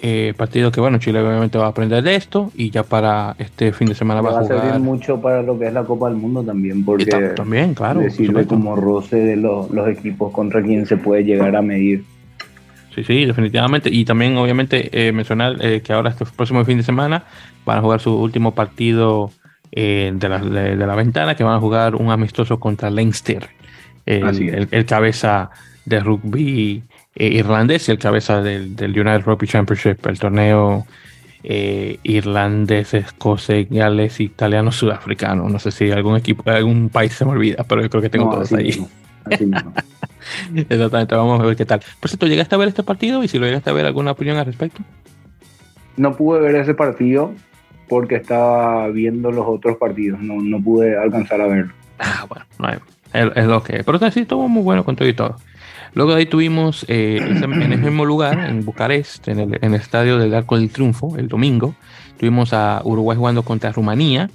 eh, 0.00 0.32
partido 0.36 0.70
que 0.70 0.80
bueno, 0.80 0.98
Chile 0.98 1.20
obviamente 1.20 1.58
va 1.58 1.66
a 1.66 1.68
aprender 1.70 2.02
de 2.04 2.14
esto 2.14 2.52
y 2.54 2.70
ya 2.70 2.84
para 2.84 3.34
este 3.38 3.72
fin 3.72 3.88
de 3.88 3.94
semana 3.94 4.20
va, 4.20 4.30
a 4.30 4.42
jugar. 4.42 4.52
Va 4.52 4.60
a 4.60 4.62
servir 4.62 4.80
mucho 4.80 5.20
para 5.20 5.42
lo 5.42 5.58
que 5.58 5.66
es 5.66 5.72
la 5.72 5.84
Copa 5.84 6.08
del 6.08 6.18
Mundo 6.18 6.44
también, 6.44 6.84
porque 6.84 7.06
también, 7.34 7.74
claro, 7.74 8.08
sirve 8.10 8.46
como 8.46 8.76
roce 8.76 9.16
de 9.16 9.36
los, 9.36 9.68
equipos 9.88 10.32
contra 10.32 10.62
quien 10.62 10.86
se 10.86 10.96
puede 10.96 11.24
llegar 11.24 11.56
a 11.56 11.62
medir. 11.62 12.04
Sí, 12.94 13.04
sí, 13.04 13.24
definitivamente. 13.26 13.90
Y 13.92 14.04
también, 14.04 14.36
obviamente, 14.36 14.88
eh, 14.92 15.12
mencionar 15.12 15.56
eh, 15.60 15.82
que 15.82 15.92
ahora 15.92 16.10
este 16.10 16.24
próximo 16.24 16.64
fin 16.64 16.78
de 16.78 16.84
semana 16.84 17.24
van 17.64 17.78
a 17.78 17.80
jugar 17.80 18.00
su 18.00 18.14
último 18.14 18.54
partido 18.54 19.30
de, 19.70 20.28
la, 20.28 20.38
de, 20.38 20.76
la, 20.76 20.94
ventana, 20.94 21.34
que 21.34 21.44
van 21.44 21.56
a 21.56 21.60
jugar 21.60 21.94
un 21.94 22.10
amistoso 22.10 22.58
contra 22.58 22.90
Leinster, 22.90 23.48
el, 24.06 24.86
cabeza 24.86 25.50
de 25.84 26.00
rugby 26.00 26.82
eh, 27.14 27.28
irlandés 27.28 27.88
y 27.88 27.92
el 27.92 27.98
cabeza 27.98 28.42
del, 28.42 28.74
United 28.80 29.22
Rugby 29.24 29.46
Championship, 29.46 30.06
el 30.06 30.18
torneo 30.18 30.86
eh, 31.42 31.98
irlandés, 32.02 32.94
escocés, 32.94 33.68
gales, 33.68 34.20
italiano, 34.20 34.72
sudafricano. 34.72 35.48
No 35.48 35.58
sé 35.58 35.70
si 35.70 35.90
algún 35.90 36.16
equipo, 36.16 36.48
algún 36.50 36.88
país 36.88 37.12
se 37.12 37.24
me 37.24 37.32
olvida, 37.32 37.64
pero 37.64 37.82
yo 37.82 37.90
creo 37.90 38.02
que 38.02 38.10
tengo 38.10 38.30
todos 38.30 38.52
ahí. 38.52 38.86
Exactamente, 40.54 41.14
vamos 41.14 41.40
a 41.40 41.44
ver 41.44 41.56
qué 41.56 41.64
tal. 41.64 41.80
Por 42.00 42.10
cierto, 42.10 42.26
¿llegaste 42.26 42.54
a 42.54 42.58
ver 42.58 42.68
este 42.68 42.82
partido? 42.82 43.22
Y 43.22 43.28
si 43.28 43.38
lo 43.38 43.46
llegaste 43.46 43.70
a 43.70 43.72
ver, 43.72 43.86
¿alguna 43.86 44.12
opinión 44.12 44.36
al 44.36 44.46
respecto? 44.46 44.82
No 45.96 46.16
pude 46.16 46.40
ver 46.40 46.54
ese 46.56 46.74
partido 46.74 47.32
porque 47.88 48.16
estaba 48.16 48.88
viendo 48.88 49.30
los 49.30 49.46
otros 49.46 49.76
partidos, 49.76 50.20
no, 50.20 50.40
no 50.40 50.62
pude 50.62 50.96
alcanzar 50.96 51.40
a 51.40 51.46
verlo. 51.46 51.72
Ah, 51.98 52.26
bueno, 52.28 52.44
no 52.58 52.68
es, 53.12 53.46
lo 53.46 53.62
que 53.62 53.82
Pero 53.84 54.10
sí, 54.10 54.20
estuvo 54.20 54.48
muy 54.48 54.62
bueno 54.62 54.84
con 54.84 54.94
todo 54.94 55.08
y 55.08 55.14
todo. 55.14 55.36
Luego 55.94 56.12
de 56.12 56.18
ahí 56.18 56.26
tuvimos 56.26 56.84
eh, 56.88 57.18
en 57.20 57.72
el 57.72 57.80
mismo 57.80 58.04
lugar, 58.04 58.38
en 58.38 58.64
Bucarest, 58.64 59.26
en 59.28 59.54
el, 59.54 59.74
estadio 59.74 60.18
del 60.18 60.34
Arco 60.34 60.58
del 60.58 60.70
Triunfo, 60.70 61.16
el 61.16 61.28
domingo, 61.28 61.74
tuvimos 62.18 62.52
a 62.52 62.82
Uruguay 62.84 63.16
jugando 63.16 63.42
contra 63.42 63.72
Rumanía. 63.72 64.30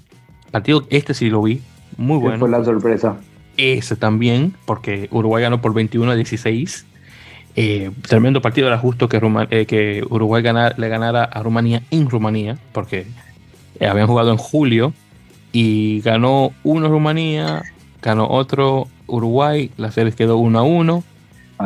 Partido, 0.51 0.85
este 0.89 1.13
sí 1.13 1.29
lo 1.29 1.41
vi, 1.41 1.61
muy 1.97 2.17
bueno. 2.17 2.39
fue 2.39 2.49
la 2.49 2.63
sorpresa? 2.63 3.17
Ese 3.57 3.95
también, 3.95 4.53
porque 4.65 5.07
Uruguay 5.11 5.43
ganó 5.43 5.61
por 5.61 5.73
21 5.73 6.11
a 6.11 6.15
16. 6.15 6.85
Eh, 7.55 7.91
tremendo 8.07 8.41
partido, 8.41 8.67
era 8.67 8.79
justo 8.79 9.07
que, 9.07 9.21
eh, 9.51 9.65
que 9.67 10.03
Uruguay 10.09 10.41
le 10.41 10.89
ganara 10.89 11.23
a 11.23 11.43
Rumanía 11.43 11.83
en 11.91 12.09
Rumanía, 12.09 12.57
porque 12.71 13.05
habían 13.79 14.07
jugado 14.07 14.31
en 14.31 14.37
julio 14.37 14.93
y 15.51 16.01
ganó 16.01 16.51
uno 16.63 16.89
Rumanía, 16.89 17.63
ganó 18.01 18.27
otro 18.27 18.87
Uruguay, 19.07 19.71
la 19.77 19.91
serie 19.91 20.11
quedó 20.11 20.37
1 20.37 20.59
a 20.59 20.63
1 20.63 21.03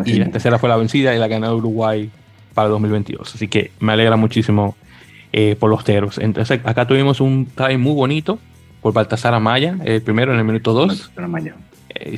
y 0.05 0.13
la 0.13 0.29
tercera 0.29 0.59
fue 0.59 0.69
la 0.69 0.75
vencida 0.75 1.15
y 1.15 1.19
la 1.19 1.27
ganó 1.27 1.55
Uruguay 1.55 2.09
para 2.53 2.69
2022. 2.69 3.35
Así 3.35 3.47
que 3.47 3.71
me 3.79 3.93
alegra 3.93 4.17
muchísimo 4.17 4.75
eh, 5.31 5.55
por 5.59 5.69
los 5.69 5.83
teros. 5.83 6.17
Entonces, 6.17 6.59
acá 6.63 6.85
tuvimos 6.85 7.21
un 7.21 7.47
try 7.55 7.77
muy 7.77 7.93
bonito 7.93 8.39
por 8.81 8.93
Baltasar 8.93 9.33
Amaya, 9.33 9.77
el 9.85 10.01
primero 10.01 10.33
en 10.33 10.39
el 10.39 10.45
minuto 10.45 10.73
2. 10.73 11.11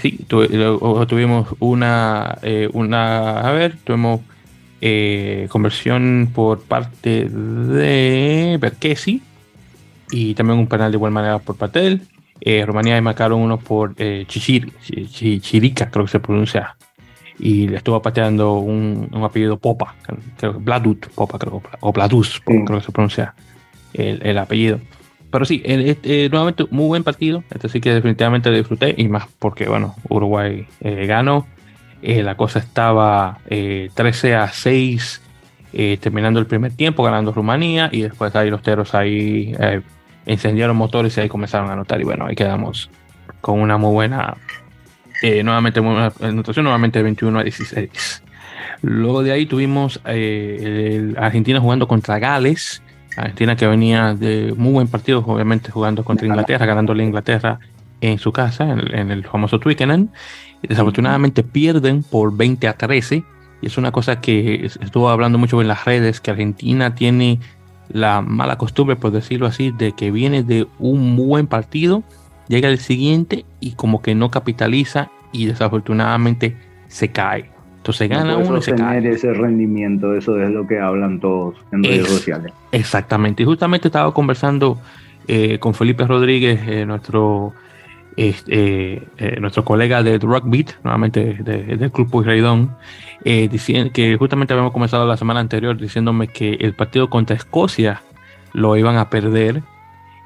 sí, 0.02 0.26
tuvimos 0.28 1.48
una, 1.60 2.38
una, 2.74 3.42
a 3.42 3.52
ver, 3.52 3.78
tuvimos 3.84 4.22
conversión 5.50 6.32
por 6.34 6.62
parte 6.62 7.30
de 7.30 8.58
Berkesi 8.60 9.22
y 10.12 10.34
también 10.34 10.60
un 10.60 10.68
penal 10.68 10.92
de 10.92 10.98
igual 10.98 11.12
manera 11.12 11.40
por 11.40 11.58
él. 11.78 12.02
Eh, 12.42 12.66
Rumanía 12.66 13.02
marcaron 13.02 13.42
uno 13.42 13.58
por 13.58 13.94
eh, 13.98 14.24
Chichir, 14.28 14.72
Chichirica, 14.82 15.90
creo 15.90 16.06
que 16.06 16.12
se 16.12 16.20
pronuncia. 16.20 16.76
Y 17.38 17.68
le 17.68 17.78
estuvo 17.78 18.02
pateando 18.02 18.56
un, 18.56 19.10
apellido 19.24 19.58
Popa, 19.58 19.96
creo 20.38 20.54
que 20.54 20.60
Bladut, 20.60 21.08
Popa, 21.08 21.40
creo, 21.40 21.62
o 21.80 21.94
Bladus, 21.94 22.42
creo 22.42 22.66
que 22.66 22.82
se 22.82 22.92
pronuncia 22.92 23.34
el, 23.94 24.38
apellido. 24.38 24.80
Pero 25.32 25.46
sí, 25.46 25.62
eh, 25.64 26.28
nuevamente 26.32 26.66
muy 26.70 26.88
buen 26.88 27.04
partido. 27.04 27.44
Este 27.50 27.70
sí 27.70 27.80
que 27.80 27.94
definitivamente 27.94 28.52
disfruté 28.52 28.94
y 28.98 29.08
más 29.08 29.28
porque, 29.40 29.70
bueno, 29.70 29.96
Uruguay 30.10 30.68
eh, 30.82 31.06
ganó. 31.06 31.48
la 32.02 32.36
cosa 32.36 32.60
estaba 32.60 33.40
13 33.48 34.36
a 34.36 34.50
6 34.50 35.22
terminando 36.02 36.40
el 36.40 36.46
primer 36.46 36.74
tiempo, 36.74 37.04
ganando 37.04 37.32
Rumanía 37.32 37.90
y 37.92 38.02
después 38.02 38.36
ahí 38.36 38.50
los 38.50 38.64
teros 38.64 38.96
ahí 38.96 39.56
encendieron 40.26 40.76
motores 40.76 41.18
y 41.18 41.22
ahí 41.22 41.30
comenzaron 41.30 41.70
a 41.70 41.74
anotar 41.74 42.00
y 42.02 42.04
bueno, 42.04 42.26
ahí 42.26 42.36
quedamos 42.36 42.90
con 43.42 43.60
una 43.60 43.78
muy 43.78 43.92
buena, 43.92 44.38
eh, 45.22 45.44
nuevamente 45.44 45.80
una 45.80 46.12
anotación, 46.22 46.64
nuevamente 46.64 47.02
21 47.02 47.40
a 47.40 47.44
16. 47.44 48.24
Luego 48.82 49.24
de 49.24 49.32
ahí 49.32 49.46
tuvimos 49.46 50.00
eh, 50.06 51.14
Argentina 51.18 51.60
jugando 51.60 51.88
contra 51.88 52.20
Gales, 52.20 52.82
Argentina 53.18 53.56
que 53.56 53.68
venía 53.68 54.14
de 54.14 54.54
muy 54.56 54.72
buen 54.72 54.88
partido, 54.88 55.24
obviamente 55.26 55.72
jugando 55.72 56.04
contra 56.04 56.28
Inglaterra, 56.28 56.66
ganándole 56.66 57.04
a 57.04 57.06
Inglaterra 57.06 57.60
en 58.02 58.18
su 58.18 58.32
casa, 58.32 58.72
en, 58.72 59.12
el 59.12 59.26
famoso 59.26 59.60
Twickenham. 59.60 60.10
Desafortunadamente 60.62 61.44
pierden 61.44 62.04
por 62.04 62.36
20 62.36 62.68
a 62.68 62.74
13 62.74 63.24
y 63.62 63.66
es 63.66 63.78
una 63.78 63.92
cosa 63.92 64.22
que 64.22 64.66
estuvo 64.66 65.10
hablando 65.10 65.38
mucho 65.38 65.62
en 65.62 65.68
las 65.68 65.84
redes, 65.86 66.22
que 66.22 66.32
Argentina 66.32 66.96
tiene 66.96 67.40
la 67.90 68.22
mala 68.22 68.58
costumbre, 68.58 68.96
por 68.96 69.12
decirlo 69.12 69.48
así, 69.48 69.72
de 69.72 69.94
que 69.94 70.12
viene 70.12 70.44
de 70.44 70.68
un 70.78 71.16
buen 71.16 71.48
partido, 71.48 72.04
llega 72.48 72.70
el 72.70 72.80
siguiente 72.80 73.46
y 73.60 73.72
como 73.72 74.02
que 74.02 74.16
no 74.16 74.30
capitaliza 74.32 75.10
y 75.32 75.46
desafortunadamente 75.46 76.56
se 76.88 77.10
cae. 77.10 77.50
Entonces 77.78 78.10
gana 78.10 78.38
uno 78.38 78.58
y 78.58 78.62
se 78.62 78.76
cae. 78.76 79.08
ese 79.10 79.34
rendimiento, 79.34 80.14
eso 80.14 80.40
es 80.40 80.52
lo 80.52 80.68
que 80.68 80.80
hablan 80.80 81.20
todos 81.20 81.56
en 81.72 81.84
redes 81.84 82.08
sociales. 82.08 82.54
Exactamente. 82.72 83.44
Y 83.44 83.46
justamente 83.46 83.88
estaba 83.88 84.14
conversando 84.14 84.80
eh, 85.28 85.60
con 85.60 85.74
Felipe 85.74 86.06
Rodríguez, 86.06 86.60
eh, 86.68 86.86
nuestro 86.86 87.54
este, 88.20 89.02
nuestro 89.40 89.64
colega 89.64 90.04
de 90.04 90.18
Rock 90.18 90.44
nuevamente 90.84 91.36
del 91.36 91.90
Club 91.90 92.10
Pueyrredón, 92.10 92.76
eh, 93.24 93.48
diciendo 93.50 93.92
que 93.94 94.18
justamente 94.18 94.54
habíamos 94.54 94.74
comenzado 94.74 95.08
la 95.08 95.16
semana 95.16 95.40
anterior 95.40 95.78
diciéndome 95.78 96.28
que 96.28 96.56
el 96.56 96.74
partido 96.74 97.10
contra 97.10 97.38
Escocia 97.38 98.02
lo 98.52 98.76
iban 98.76 98.98
a 98.98 99.10
perder. 99.10 99.64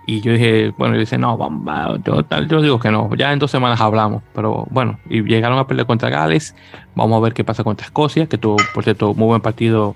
Y 0.07 0.21
yo 0.21 0.33
dije, 0.33 0.73
bueno, 0.75 0.95
yo 0.95 1.01
dice, 1.01 1.19
no, 1.19 1.37
vamos, 1.37 2.01
yo, 2.03 2.25
yo 2.47 2.61
digo 2.61 2.79
que 2.79 2.89
no, 2.89 3.13
ya 3.15 3.31
en 3.31 3.37
dos 3.37 3.51
semanas 3.51 3.79
hablamos, 3.79 4.23
pero 4.33 4.65
bueno, 4.71 4.99
y 5.07 5.21
llegaron 5.21 5.59
a 5.59 5.67
perder 5.67 5.85
contra 5.85 6.09
Gales, 6.09 6.55
vamos 6.95 7.15
a 7.17 7.21
ver 7.21 7.33
qué 7.33 7.43
pasa 7.43 7.63
contra 7.63 7.85
Escocia, 7.85 8.25
que 8.25 8.39
tuvo, 8.39 8.57
por 8.73 8.83
cierto, 8.83 9.13
muy 9.13 9.27
buen 9.27 9.41
partido 9.41 9.95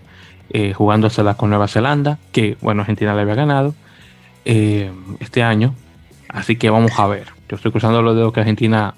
eh, 0.51 0.71
jugándosela 0.71 1.33
con 1.33 1.49
Nueva 1.49 1.67
Zelanda, 1.67 2.19
que 2.31 2.57
bueno, 2.61 2.81
Argentina 2.81 3.15
le 3.15 3.21
había 3.21 3.35
ganado 3.35 3.73
este 4.45 5.43
año, 5.43 5.73
así 6.29 6.55
que 6.55 6.69
vamos 6.69 6.97
a 6.97 7.07
ver. 7.07 7.36
Yo 7.49 7.55
estoy 7.55 7.71
cruzando 7.71 8.01
los 8.01 8.15
dedos 8.15 8.33
que 8.33 8.41
Argentina 8.41 8.95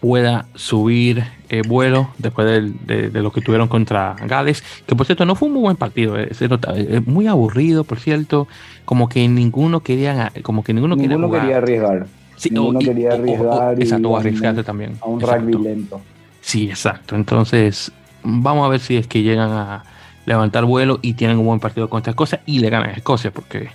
pueda 0.00 0.46
subir 0.54 1.24
el 1.48 1.66
vuelo 1.66 2.10
después 2.18 2.46
de, 2.46 3.10
lo 3.12 3.32
que 3.32 3.40
tuvieron 3.40 3.68
contra 3.68 4.16
Gales, 4.26 4.62
que 4.86 4.94
por 4.94 5.06
cierto 5.06 5.24
no 5.24 5.34
fue 5.34 5.48
un 5.48 5.54
muy 5.54 5.62
buen 5.62 5.76
partido, 5.76 6.16
es, 6.18 6.40
eh, 6.42 6.48
eh, 6.74 7.00
muy 7.06 7.26
aburrido, 7.26 7.84
por 7.84 7.98
cierto, 7.98 8.46
como 8.84 9.08
que 9.08 9.26
ninguno 9.28 9.80
quería, 9.80 10.32
como 10.42 10.62
que 10.62 10.74
ninguno, 10.74 10.96
ninguno 10.96 11.30
quería, 11.30 11.58
arriesgar. 11.58 12.06
Sí, 12.36 12.50
ninguno 12.50 12.78
quería 12.80 13.12
arriesgar. 13.14 13.80
exacto, 13.80 14.16
arriesgarse 14.16 14.64
también. 14.64 14.98
A 15.00 15.06
un 15.06 15.20
rugby 15.20 15.54
lento. 15.54 16.00
Sí, 16.40 16.68
exacto. 16.68 17.16
Entonces, 17.16 17.90
vamos 18.22 18.66
a 18.66 18.68
ver 18.68 18.80
si 18.80 18.96
es 18.96 19.06
que 19.06 19.22
llegan 19.22 19.50
a 19.50 19.84
levantar 20.26 20.64
vuelo 20.64 20.98
y 21.02 21.14
tienen 21.14 21.38
un 21.38 21.46
buen 21.46 21.60
partido 21.60 21.88
contra 21.88 22.10
Escocia 22.10 22.42
y 22.46 22.58
le 22.58 22.68
ganan 22.68 22.90
a 22.90 22.92
Escocia, 22.92 23.30
porque 23.30 23.70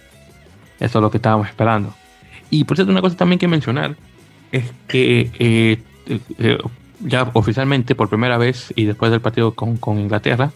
eso 0.79 0.99
es 0.99 1.01
lo 1.01 1.09
que 1.09 1.17
estábamos 1.17 1.47
esperando. 1.47 1.93
Y 2.51 2.65
por 2.65 2.77
cierto, 2.77 2.91
una 2.91 3.01
cosa 3.01 3.17
también 3.17 3.39
que 3.39 3.47
mencionar 3.47 3.95
es 4.51 4.71
que 4.87 5.31
eh, 5.39 5.81
eh, 6.37 6.57
ya 6.99 7.31
oficialmente, 7.33 7.95
por 7.95 8.09
primera 8.09 8.37
vez 8.37 8.71
y 8.75 8.85
después 8.85 9.11
del 9.11 9.21
partido 9.21 9.53
con, 9.53 9.99
Inglaterra, 9.99 10.51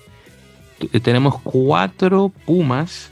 tenemos 1.01 1.41
cuatro 1.41 2.31
Pumas 2.45 3.11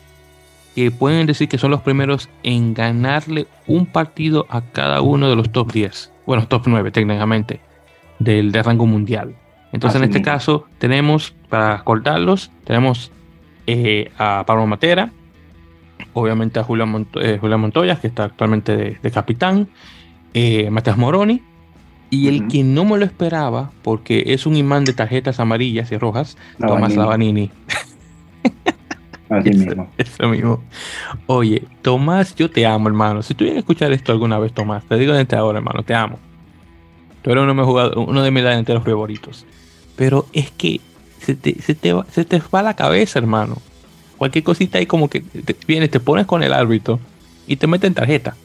que 0.75 0.91
pueden 0.91 1.25
decir 1.25 1.47
que 1.47 1.57
son 1.57 1.71
los 1.71 1.81
primeros 1.81 2.29
en 2.43 2.73
ganarle 2.73 3.47
un 3.67 3.85
partido 3.85 4.45
a 4.49 4.61
cada 4.61 5.01
uno 5.01 5.29
de 5.29 5.35
los 5.35 5.51
top 5.51 5.71
10, 5.71 6.11
bueno, 6.25 6.47
top 6.47 6.63
9 6.65 6.91
técnicamente, 6.91 7.61
del 8.19 8.51
de 8.51 8.61
rango 8.63 8.85
mundial. 8.85 9.35
Entonces, 9.71 10.01
en 10.01 10.09
este 10.09 10.21
caso, 10.21 10.65
tenemos, 10.77 11.33
para 11.49 11.75
acordarlos, 11.75 12.51
tenemos 12.63 13.11
eh, 13.65 14.11
a 14.17 14.43
Pablo 14.45 14.67
Matera, 14.67 15.11
obviamente 16.13 16.59
a 16.59 16.63
Julián, 16.63 17.07
eh, 17.15 17.39
Montoya, 17.41 17.99
que 17.99 18.07
está 18.07 18.25
actualmente 18.25 18.97
de, 19.01 19.11
capitán, 19.11 19.67
eh, 20.33 20.69
Matías 20.69 20.97
Moroni, 20.97 21.41
y 22.09 22.27
el 22.27 22.47
que 22.47 22.63
no 22.63 22.85
me 22.85 22.97
lo 22.97 23.05
esperaba, 23.05 23.71
porque 23.81 24.23
es 24.27 24.45
un 24.45 24.55
imán 24.55 24.85
de 24.85 24.93
tarjetas 24.93 25.39
amarillas 25.39 25.91
y 25.91 25.97
rojas, 25.97 26.37
Tomás 26.59 26.95
Lavanini. 26.95 27.49
Así 29.29 29.49
mismo. 29.49 29.89
Eso 29.97 30.29
mismo. 30.29 30.63
Oye, 31.25 31.63
Tomás, 31.81 32.35
yo 32.35 32.51
te 32.51 32.67
amo, 32.67 32.87
hermano. 32.87 33.23
Si 33.23 33.33
tú 33.33 33.45
vienes 33.45 33.57
a 33.57 33.59
escuchar 33.61 33.91
esto 33.91 34.11
alguna 34.11 34.37
vez, 34.37 34.53
Tomás, 34.53 34.83
te 34.85 34.95
digo 34.97 35.13
desde 35.13 35.35
ahora, 35.35 35.57
hermano, 35.57 35.81
te 35.81 35.95
amo. 35.95 36.19
Tú 37.23 37.31
eres 37.31 37.43
uno 37.43 37.55
de 37.55 37.61
mis, 37.61 37.95
uno 38.07 38.21
de 38.21 38.29
mis 38.29 38.43
delanteros 38.43 38.83
favoritos. 38.83 39.47
Pero 39.95 40.27
es 40.33 40.51
que 40.51 40.81
se 41.19 41.33
te, 41.33 41.59
se 41.61 41.73
te, 41.73 41.93
va, 41.93 42.05
se 42.11 42.25
te 42.25 42.39
va 42.53 42.61
la 42.61 42.75
cabeza, 42.75 43.17
hermano 43.17 43.57
cualquier 44.23 44.45
cosita 44.45 44.77
ahí 44.77 44.85
como 44.85 45.09
que 45.09 45.19
te, 45.19 45.53
vienes, 45.67 45.91
te 45.91 45.99
pones 45.99 46.25
con 46.25 46.43
el 46.43 46.53
árbitro 46.53 46.97
y 47.45 47.57
te 47.57 47.67
meten 47.67 47.93
tarjeta. 47.93 48.37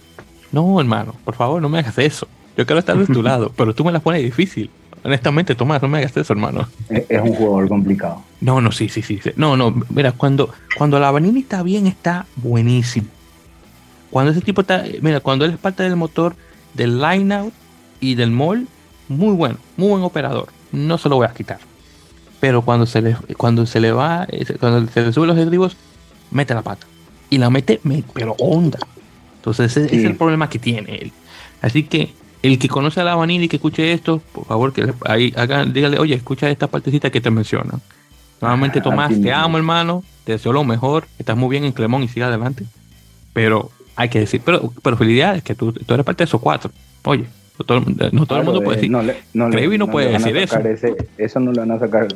No, 0.51 0.81
hermano, 0.81 1.15
por 1.25 1.37
favor, 1.37 1.63
no 1.63 1.69
me 1.69 1.79
hagas 1.79 1.97
eso. 1.99 2.27
Yo 2.57 2.67
quiero 2.67 2.81
estar 2.81 2.99
de 2.99 3.07
tu 3.07 3.23
lado, 3.31 3.53
pero 3.57 3.73
tú 3.77 3.85
me 3.85 3.93
la 3.93 4.01
pones 4.01 4.25
difícil. 4.25 4.71
Honestamente, 5.05 5.55
Tomás, 5.55 5.81
no 5.81 5.87
me 5.87 5.99
hagas 5.99 6.17
eso, 6.17 6.33
hermano. 6.33 6.67
Es 6.91 7.21
un 7.23 7.33
jugador 7.33 7.69
complicado. 7.69 8.25
No, 8.41 8.61
no, 8.61 8.73
sí, 8.73 8.89
sí, 8.89 9.03
sí. 9.03 9.21
No, 9.37 9.57
no, 9.57 9.73
mira, 9.91 10.11
cuando, 10.11 10.53
cuando 10.77 10.99
la 10.99 11.13
Vanini 11.13 11.41
está 11.41 11.63
bien, 11.63 11.87
está 11.87 12.27
buenísimo. 12.35 13.07
Cuando 14.11 14.33
ese 14.33 14.41
tipo 14.41 14.63
está, 14.63 14.85
mira, 15.01 15.21
cuando 15.21 15.45
él 15.45 15.53
es 15.53 15.59
parte 15.59 15.85
del 15.85 15.95
motor 15.95 16.35
del 16.75 17.01
line 17.01 17.33
out 17.33 17.55
y 18.01 18.17
del 18.17 18.33
mall, 18.33 18.67
muy 19.07 19.37
bueno, 19.37 19.59
muy 19.77 19.91
buen 19.91 20.03
operador. 20.03 20.49
No 20.73 20.99
se 20.99 21.09
lo 21.09 21.15
voy 21.17 21.27
a 21.27 21.35
quitar 21.35 21.61
pero 22.41 22.63
cuando 22.63 22.87
se 22.87 23.03
le, 23.03 23.17
cuando 23.37 23.67
se 23.67 23.81
le 23.81 23.93
va, 23.93 24.27
cuando 24.61 24.91
se 24.91 25.03
le 25.03 25.13
suben 25.13 25.29
los 25.29 25.39
estribos, 25.39 25.77
mete 26.31 26.55
la 26.55 26.63
pata. 26.63 26.87
Y 27.31 27.39
la 27.39 27.51
mete, 27.51 27.81
pero 28.15 28.35
onda. 28.39 28.79
Entonces 29.37 29.77
ese 29.77 29.97
es 29.97 30.05
el 30.05 30.17
problema 30.17 30.49
que 30.49 30.59
tiene 30.59 30.97
él. 30.97 31.13
Así 31.61 31.83
que 31.83 32.13
el 32.43 32.59
que 32.59 32.69
conoce 32.69 33.01
a 33.01 33.05
la 33.05 33.17
vanilla 33.17 33.45
y 33.45 33.49
que 33.49 33.57
escuche 33.57 33.93
esto, 33.93 34.23
por 34.33 34.47
favor, 34.47 34.73
que 34.73 34.93
ahí 35.05 35.33
haga, 35.37 35.65
dígale, 35.65 35.99
oye, 35.99 36.15
escucha 36.15 36.49
esta 36.49 36.69
partecita 36.69 37.11
que 37.11 37.21
te 37.21 37.31
mencionan. 37.31 37.81
Nuevamente, 38.41 38.81
Tomás, 38.81 39.21
te 39.21 39.33
amo, 39.33 39.59
hermano, 39.59 40.05
te 40.25 40.33
deseo 40.33 40.53
lo 40.53 40.63
mejor, 40.63 41.09
estás 41.19 41.37
muy 41.37 41.51
bien 41.51 41.65
en 41.65 41.73
Clemón 41.73 42.05
y 42.05 42.09
sigue 42.09 42.25
adelante. 42.25 42.65
Pero 43.33 43.71
hay 43.97 44.09
que 44.09 44.21
decir, 44.21 44.41
pero, 44.45 44.73
pero 44.83 44.97
felicidades, 44.97 45.43
que 45.43 45.57
tú, 45.57 45.73
tú 45.73 45.95
eres 45.95 46.07
parte 46.07 46.23
de 46.23 46.27
esos 46.27 46.41
cuatro. 46.41 46.71
Oye, 47.05 47.27
no 47.59 47.65
todo, 48.27 48.39
el 48.39 48.45
mundo 48.45 48.63
puede 48.63 48.77
decir. 48.77 48.91
No, 48.91 49.03
no, 49.03 49.49
no, 49.49 49.91
puede 49.91 50.13
decir 50.13 50.37
eso. 50.37 50.59
eso 51.19 51.41
no 51.41 51.53
lo 51.53 51.61
van 51.61 51.73
a 51.73 51.79
sacar. 51.79 52.09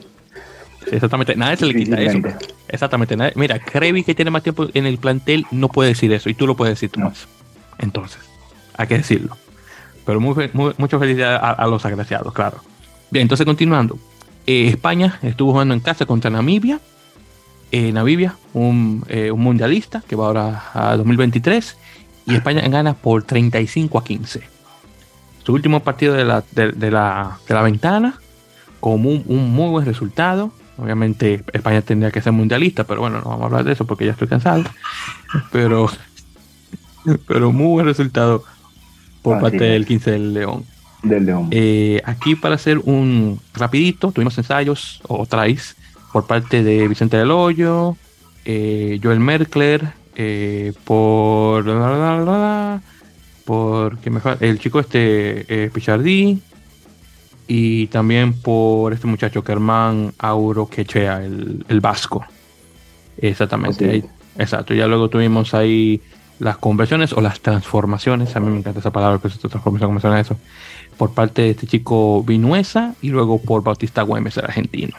Exactamente, 0.90 1.36
nadie 1.36 1.56
se 1.56 1.66
le 1.66 1.74
quita 1.74 2.00
eso. 2.00 2.18
Exactamente, 2.68 3.16
nadie, 3.16 3.32
mira, 3.36 3.58
Krevi 3.58 4.04
que 4.04 4.14
tiene 4.14 4.30
más 4.30 4.42
tiempo 4.42 4.68
en 4.72 4.86
el 4.86 4.98
plantel 4.98 5.46
no 5.50 5.68
puede 5.68 5.90
decir 5.90 6.12
eso 6.12 6.28
y 6.30 6.34
tú 6.34 6.46
lo 6.46 6.56
puedes 6.56 6.74
decir, 6.74 6.90
Tomás. 6.90 7.26
Entonces, 7.78 8.20
hay 8.76 8.86
que 8.86 8.98
decirlo. 8.98 9.36
Pero 10.06 10.20
muy, 10.20 10.50
mucha 10.52 10.98
felicidad 10.98 11.40
a, 11.42 11.66
los 11.66 11.84
agraciados, 11.84 12.32
claro. 12.32 12.58
Bien, 13.10 13.22
entonces 13.22 13.44
continuando. 13.44 13.98
Eh, 14.46 14.68
España 14.68 15.18
estuvo 15.22 15.52
jugando 15.52 15.74
en 15.74 15.80
casa 15.80 16.06
contra 16.06 16.30
Namibia. 16.30 16.80
Eh, 17.70 17.92
Namibia, 17.92 18.36
un, 18.52 19.04
eh, 19.08 19.30
un 19.30 19.40
mundialista 19.40 20.02
que 20.06 20.16
va 20.16 20.26
ahora 20.26 20.64
a 20.74 20.96
2023. 20.96 21.76
Y 22.26 22.34
España 22.34 22.66
gana 22.68 22.94
por 22.94 23.22
35 23.22 23.98
a 23.98 24.04
15 24.04 24.51
su 25.44 25.52
último 25.52 25.80
partido 25.80 26.14
de 26.14 26.24
la, 26.24 26.44
de, 26.52 26.90
la, 26.90 27.38
de 27.46 27.54
la 27.54 27.62
ventana, 27.62 28.14
con 28.80 29.04
un, 29.06 29.24
muy 29.26 29.70
buen 29.70 29.86
resultado. 29.86 30.52
Obviamente 30.78 31.44
España 31.52 31.82
tendría 31.82 32.10
que 32.10 32.22
ser 32.22 32.32
mundialista, 32.32 32.84
pero 32.84 33.00
bueno, 33.00 33.18
no 33.18 33.30
vamos 33.30 33.42
a 33.42 33.46
hablar 33.46 33.64
de 33.64 33.72
eso 33.72 33.86
porque 33.86 34.06
ya 34.06 34.12
estoy 34.12 34.28
cansado. 34.28 34.64
Pero, 35.50 35.88
pero 37.26 37.52
muy 37.52 37.68
buen 37.68 37.86
resultado 37.86 38.44
por 39.22 39.40
parte 39.40 39.64
del 39.64 39.86
15 39.86 40.10
del 40.10 40.34
León. 40.34 40.64
Del 41.02 41.26
León. 41.26 41.50
aquí 42.04 42.36
para 42.36 42.54
hacer 42.54 42.78
un 42.78 43.40
rapidito, 43.54 44.12
tuvimos 44.12 44.38
ensayos 44.38 45.00
o 45.08 45.26
tries 45.26 45.76
por 46.12 46.26
parte 46.26 46.62
de 46.62 46.86
Vicente 46.86 47.16
del 47.16 47.30
Hoyo, 47.30 47.96
Joel 48.44 49.20
Merkler, 49.20 49.92
por 50.84 51.64
por 53.44 53.98
el 54.40 54.58
chico 54.58 54.80
este 54.80 55.70
Pichardí 55.72 56.40
y 57.46 57.86
también 57.88 58.32
por 58.32 58.92
este 58.92 59.06
muchacho 59.06 59.42
Germán 59.42 60.14
Auro 60.18 60.68
Quechea, 60.68 61.24
el, 61.24 61.64
el 61.68 61.80
vasco. 61.80 62.24
Exactamente. 63.18 64.04
exacto. 64.38 64.74
Ya 64.74 64.86
luego 64.86 65.08
tuvimos 65.08 65.54
ahí 65.54 66.00
las 66.38 66.58
conversiones 66.58 67.12
o 67.12 67.20
las 67.20 67.40
transformaciones. 67.40 68.34
A 68.34 68.40
mí 68.40 68.50
me 68.50 68.58
encanta 68.58 68.80
esa 68.80 68.90
palabra, 68.90 69.18
que 69.20 69.28
es 69.28 69.38
transformación, 69.38 69.90
como 69.90 70.00
suena 70.00 70.20
eso. 70.20 70.36
Por 70.96 71.12
parte 71.12 71.42
de 71.42 71.50
este 71.50 71.66
chico 71.66 72.22
Vinuesa 72.22 72.94
y 73.00 73.08
luego 73.08 73.40
por 73.40 73.62
Bautista 73.62 74.02
Güemes, 74.02 74.36
el 74.36 74.44
argentino. 74.44 74.96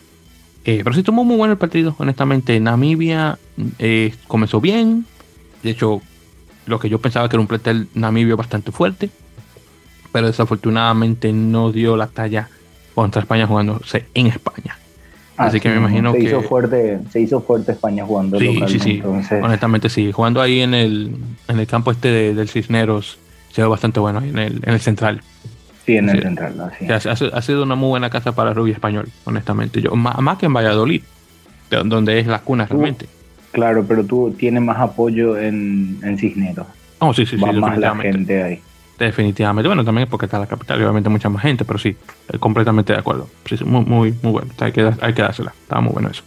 Eh, 0.66 0.82
pero 0.84 0.96
sí 0.96 1.04
tomó 1.04 1.26
muy 1.26 1.36
bueno 1.36 1.54
el 1.54 1.58
partido, 1.58 1.96
honestamente. 1.98 2.60
Namibia 2.60 3.38
eh, 3.80 4.14
comenzó 4.28 4.62
bien. 4.62 5.06
De 5.62 5.72
hecho, 5.72 6.02
lo 6.66 6.80
que 6.80 6.90
yo 6.90 7.00
pensaba 7.00 7.28
que 7.30 7.36
era 7.36 7.42
un 7.42 7.48
plantel 7.48 7.88
namibio 7.94 8.38
bastante 8.38 8.72
fuerte. 8.72 9.10
Pero 10.12 10.28
desafortunadamente 10.28 11.34
no 11.34 11.72
dio 11.72 11.98
la 11.98 12.08
talla 12.08 12.50
contra 12.94 13.22
España 13.22 13.48
jugándose 13.48 14.06
en 14.14 14.28
España. 14.28 14.78
Así 15.38 15.60
que 15.60 15.70
me 15.70 15.78
imagino 15.78 16.12
se 16.12 16.20
que. 16.20 16.24
Hizo 16.26 16.42
fuerte, 16.44 17.00
se 17.12 17.22
hizo 17.22 17.42
fuerte 17.42 17.72
España 17.72 18.06
jugando. 18.06 18.40
Sí, 18.40 18.62
sí, 18.68 18.80
sí. 18.80 19.04
Honestamente, 19.42 19.90
sí. 19.90 20.12
Jugando 20.12 20.42
ahí 20.42 20.62
en 20.62 20.74
el, 20.74 21.16
en 21.48 21.60
el 21.60 21.68
campo 21.68 21.92
este 21.92 22.34
del 22.34 22.50
Cisneros, 22.50 23.18
se 23.52 23.62
ve 23.62 23.68
bastante 23.68 24.00
bueno 24.00 24.20
ahí 24.20 24.30
en 24.30 24.40
el, 24.40 24.62
en 24.64 24.74
el 24.74 24.80
central. 24.80 25.22
Sí, 25.86 25.98
en 25.98 26.10
el 26.10 26.22
central, 26.22 26.72
así. 26.88 27.10
Ha, 27.26 27.42
sido 27.42 27.64
una 27.64 27.76
muy 27.76 27.90
buena 27.90 28.10
casa 28.10 28.34
para 28.34 28.54
Rubio 28.54 28.74
Español, 28.74 29.10
honestamente. 29.26 29.82
Yo, 29.82 29.96
más, 29.96 30.38
que 30.38 30.46
en 30.46 30.54
Valladolid, 30.54 31.02
donde 31.70 32.20
es 32.20 32.28
la 32.28 32.40
cuna 32.40 32.66
realmente. 32.66 33.08
Claro, 33.54 33.86
pero 33.88 34.04
tú 34.04 34.36
tienes 34.38 34.62
más 34.62 34.78
apoyo 34.80 35.38
en, 35.38 36.00
en 36.04 36.18
Cisneros. 36.18 36.68
Oh, 37.00 37.14
sí, 37.14 37.26
sí, 37.26 37.38
Va 37.38 37.52
más 37.54 37.78
la 37.78 37.96
gente 37.96 38.44
ahí. 38.44 38.60
Definitivamente. 38.98 39.68
Bueno, 39.68 39.86
también 39.86 40.06
es 40.06 40.10
porque 40.10 40.26
está 40.26 40.40
la 40.40 40.48
capital 40.48 40.80
y 40.80 40.84
obviamente 40.84 41.10
mucha 41.10 41.30
más 41.30 41.42
gente, 41.42 41.64
pero 41.64 41.78
sí, 41.80 41.96
completamente 42.40 42.94
de 42.94 43.00
acuerdo. 43.00 43.30
Sí, 43.46 43.56
muy, 43.64 43.86
muy, 43.86 44.14
muy 44.22 44.32
bueno. 44.32 44.52
Hay 44.60 44.72
que, 44.72 44.92
hay 45.00 45.14
que 45.14 45.22
dársela. 45.22 45.54
Estaba 45.62 45.82
muy 45.82 45.94
bueno 45.94 46.10
eso. 46.10 46.24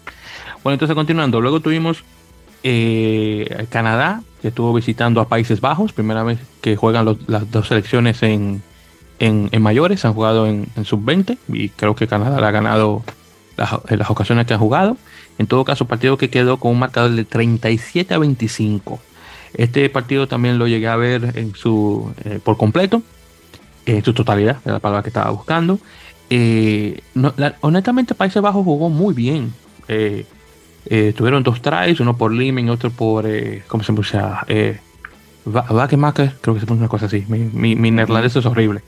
Bueno, 0.62 0.74
entonces 0.74 0.94
continuando. 0.94 1.40
Luego 1.40 1.60
tuvimos 1.60 2.04
eh, 2.62 3.66
Canadá, 3.70 4.22
que 4.42 4.48
estuvo 4.48 4.72
visitando 4.72 5.20
a 5.20 5.28
Países 5.28 5.60
Bajos. 5.60 5.92
Primera 5.92 6.22
vez 6.22 6.38
que 6.60 6.76
juegan 6.76 7.16
las 7.26 7.50
dos 7.50 7.68
selecciones 7.68 8.22
en, 8.22 8.62
en, 9.18 9.62
mayores. 9.62 10.04
Han 10.04 10.14
jugado 10.14 10.46
en, 10.46 10.66
sub-20 10.84 11.38
y 11.48 11.70
creo 11.70 11.94
que 11.94 12.06
Canadá 12.06 12.40
le 12.40 12.46
ha 12.46 12.50
ganado 12.50 13.02
las, 13.56 14.10
ocasiones 14.10 14.46
que 14.46 14.54
ha 14.54 14.58
jugado. 14.58 14.96
En 15.38 15.46
todo 15.46 15.64
caso, 15.64 15.86
partido 15.86 16.16
que 16.16 16.30
quedó 16.30 16.58
con 16.58 16.72
un 16.72 16.78
marcador 16.78 17.12
de 17.12 17.24
37 17.24 18.14
a 18.14 18.18
25. 18.18 19.00
Este 19.54 19.88
partido 19.88 20.28
también 20.28 20.58
lo 20.58 20.66
llegué 20.66 20.88
a 20.88 20.96
ver 20.96 21.32
en 21.36 21.54
su, 21.54 22.12
eh, 22.24 22.40
por 22.42 22.56
completo, 22.56 23.02
en 23.86 24.04
su 24.04 24.12
totalidad, 24.12 24.58
era 24.64 24.74
la 24.74 24.80
palabra 24.80 25.02
que 25.02 25.10
estaba 25.10 25.30
buscando. 25.30 25.78
Eh, 26.28 27.00
honestamente, 27.60 28.14
Países 28.14 28.42
Bajos 28.42 28.64
jugó 28.64 28.88
muy 28.88 29.14
bien. 29.14 29.52
Eh, 29.88 30.24
tuvieron 31.16 31.42
dos 31.42 31.60
tries, 31.62 32.00
uno 32.00 32.16
por 32.16 32.32
Limen 32.32 32.66
y 32.66 32.70
otro 32.70 32.90
por, 32.90 33.26
¿cómo 33.66 33.82
se 33.82 33.92
llama? 33.92 34.44
Eh, 34.48 34.78
creo 35.44 36.54
que 36.54 36.60
se 36.60 36.66
puso 36.66 36.74
una 36.74 36.88
cosa 36.88 37.06
así. 37.06 37.24
Mi, 37.28 37.38
mi, 37.38 37.76
mi 37.76 37.90
neerlandés 37.90 38.36
es 38.36 38.46
horrible. 38.46 38.82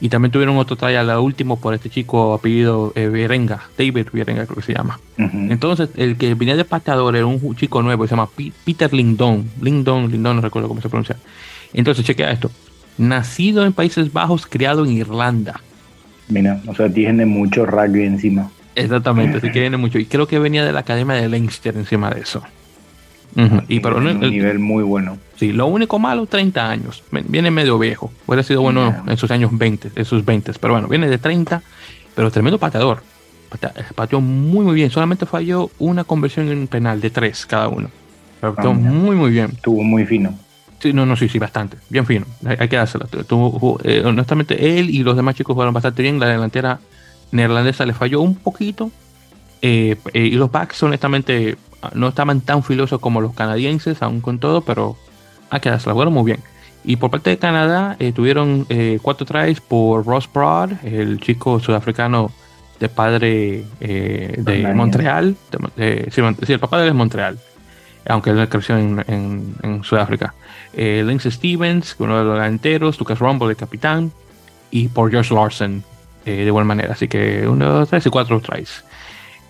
Y 0.00 0.08
también 0.08 0.32
tuvieron 0.32 0.56
otro 0.56 0.76
try 0.76 0.94
a 0.94 1.02
la 1.02 1.20
último 1.20 1.60
por 1.60 1.74
este 1.74 1.90
chico 1.90 2.32
apellido 2.32 2.92
eh, 2.94 3.08
David 3.76 4.06
Berenga 4.12 4.46
creo 4.46 4.56
que 4.56 4.62
se 4.62 4.74
llama. 4.74 4.98
Entonces, 5.18 5.90
el 5.96 6.16
que 6.16 6.34
venía 6.34 6.56
de 6.56 6.64
pateador 6.64 7.14
era 7.16 7.26
un 7.26 7.54
chico 7.54 7.82
nuevo, 7.82 8.06
se 8.06 8.12
llama 8.12 8.28
Peter 8.64 8.92
Lindon. 8.92 9.44
Lindon, 9.60 10.10
Lindon, 10.10 10.36
no 10.36 10.42
recuerdo 10.42 10.68
cómo 10.68 10.80
se 10.80 10.88
pronuncia. 10.88 11.16
Entonces, 11.74 12.04
chequea 12.04 12.30
esto. 12.30 12.50
Nacido 12.96 13.66
en 13.66 13.74
Países 13.74 14.10
Bajos, 14.10 14.46
criado 14.46 14.84
en 14.86 14.92
Irlanda. 14.92 15.60
Mira, 16.28 16.60
o 16.66 16.74
sea, 16.74 16.88
tiene 16.88 17.26
mucho 17.26 17.66
rugby 17.66 18.04
encima. 18.04 18.50
Exactamente, 18.74 19.40
que 19.42 19.50
tiene 19.50 19.76
mucho. 19.76 19.98
Y 19.98 20.06
creo 20.06 20.26
que 20.26 20.38
venía 20.38 20.64
de 20.64 20.72
la 20.72 20.80
Academia 20.80 21.16
de 21.16 21.28
Leinster 21.28 21.76
encima 21.76 22.10
de 22.10 22.20
eso. 22.20 22.42
Y 23.68 23.80
pero 23.80 23.98
un 23.98 24.20
nivel 24.20 24.58
muy 24.58 24.82
bueno. 24.82 25.18
Sí, 25.40 25.52
lo 25.54 25.68
único 25.68 25.98
malo, 25.98 26.26
30 26.26 26.68
años. 26.68 27.02
Viene 27.10 27.50
medio 27.50 27.78
viejo. 27.78 28.12
Hubiera 28.26 28.42
sido 28.42 28.60
bueno 28.60 28.94
en 29.06 29.16
sus 29.16 29.30
años 29.30 29.50
20, 29.56 29.92
en 29.96 30.04
sus 30.04 30.22
20. 30.22 30.52
Pero 30.60 30.74
bueno, 30.74 30.86
viene 30.86 31.08
de 31.08 31.16
30, 31.16 31.62
pero 32.14 32.30
tremendo 32.30 32.58
pateador. 32.58 33.02
Pateó 33.94 34.20
muy, 34.20 34.66
muy 34.66 34.74
bien. 34.74 34.90
Solamente 34.90 35.24
falló 35.24 35.70
una 35.78 36.04
conversión 36.04 36.50
en 36.50 36.68
penal 36.68 37.00
de 37.00 37.08
3 37.08 37.46
cada 37.46 37.68
uno. 37.68 37.88
Pateó 38.38 38.72
ah, 38.72 38.74
muy, 38.74 39.16
muy 39.16 39.30
bien. 39.30 39.52
Estuvo 39.54 39.82
muy 39.82 40.04
fino. 40.04 40.34
Sí, 40.78 40.92
no, 40.92 41.06
no, 41.06 41.16
sí, 41.16 41.26
sí, 41.26 41.38
bastante. 41.38 41.78
Bien 41.88 42.04
fino. 42.04 42.26
Hay, 42.44 42.68
que 42.68 42.76
dárselo. 42.76 43.08
Eh, 43.82 44.02
honestamente, 44.04 44.78
él 44.78 44.90
y 44.90 45.02
los 45.02 45.16
demás 45.16 45.36
chicos 45.36 45.54
jugaron 45.54 45.72
bastante 45.72 46.02
bien. 46.02 46.20
La 46.20 46.26
delantera 46.26 46.80
neerlandesa 47.32 47.86
le 47.86 47.94
falló 47.94 48.20
un 48.20 48.34
poquito. 48.34 48.90
Eh, 49.62 49.96
eh, 50.12 50.20
y 50.20 50.32
los 50.32 50.52
backs, 50.52 50.82
honestamente, 50.82 51.56
no 51.94 52.08
estaban 52.08 52.42
tan 52.42 52.62
filosos 52.62 53.00
como 53.00 53.22
los 53.22 53.32
canadienses, 53.32 54.02
aún 54.02 54.20
con 54.20 54.38
todo, 54.38 54.60
pero 54.60 54.98
a 55.50 55.60
quedado 55.60 55.80
la 55.86 55.92
jugaron 55.92 56.14
muy 56.14 56.24
bien. 56.24 56.40
Y 56.84 56.96
por 56.96 57.10
parte 57.10 57.30
de 57.30 57.38
Canadá 57.38 57.96
eh, 57.98 58.12
tuvieron 58.12 58.66
eh, 58.68 58.98
cuatro 59.02 59.26
tries 59.26 59.60
por 59.60 60.06
Ross 60.06 60.28
Broad, 60.32 60.84
el 60.84 61.20
chico 61.20 61.60
sudafricano 61.60 62.32
de 62.78 62.88
padre 62.88 63.64
eh, 63.80 64.34
de 64.38 64.72
Montreal. 64.72 65.36
sí, 65.76 66.52
el 66.52 66.58
papá 66.58 66.78
de 66.78 66.84
él 66.84 66.88
es 66.90 66.94
Montreal, 66.94 67.38
aunque 68.08 68.30
él 68.30 68.48
creció 68.48 68.78
en, 68.78 69.04
en, 69.06 69.84
Sudáfrica. 69.84 70.34
Lindsay 70.72 71.30
Stevens, 71.30 71.96
uno 71.98 72.16
de 72.16 72.24
los 72.24 72.34
delanteros, 72.34 72.98
Lucas 72.98 73.18
Rumble, 73.18 73.50
el 73.50 73.56
capitán, 73.56 74.12
y 74.70 74.88
por 74.88 75.10
George 75.10 75.34
Larson, 75.34 75.84
de 76.24 76.44
igual 76.44 76.64
manera. 76.64 76.94
Así 76.94 77.08
que 77.08 77.46
uno, 77.46 77.84
tres 77.84 78.06
y 78.06 78.10
cuatro 78.10 78.40
tries. 78.40 78.84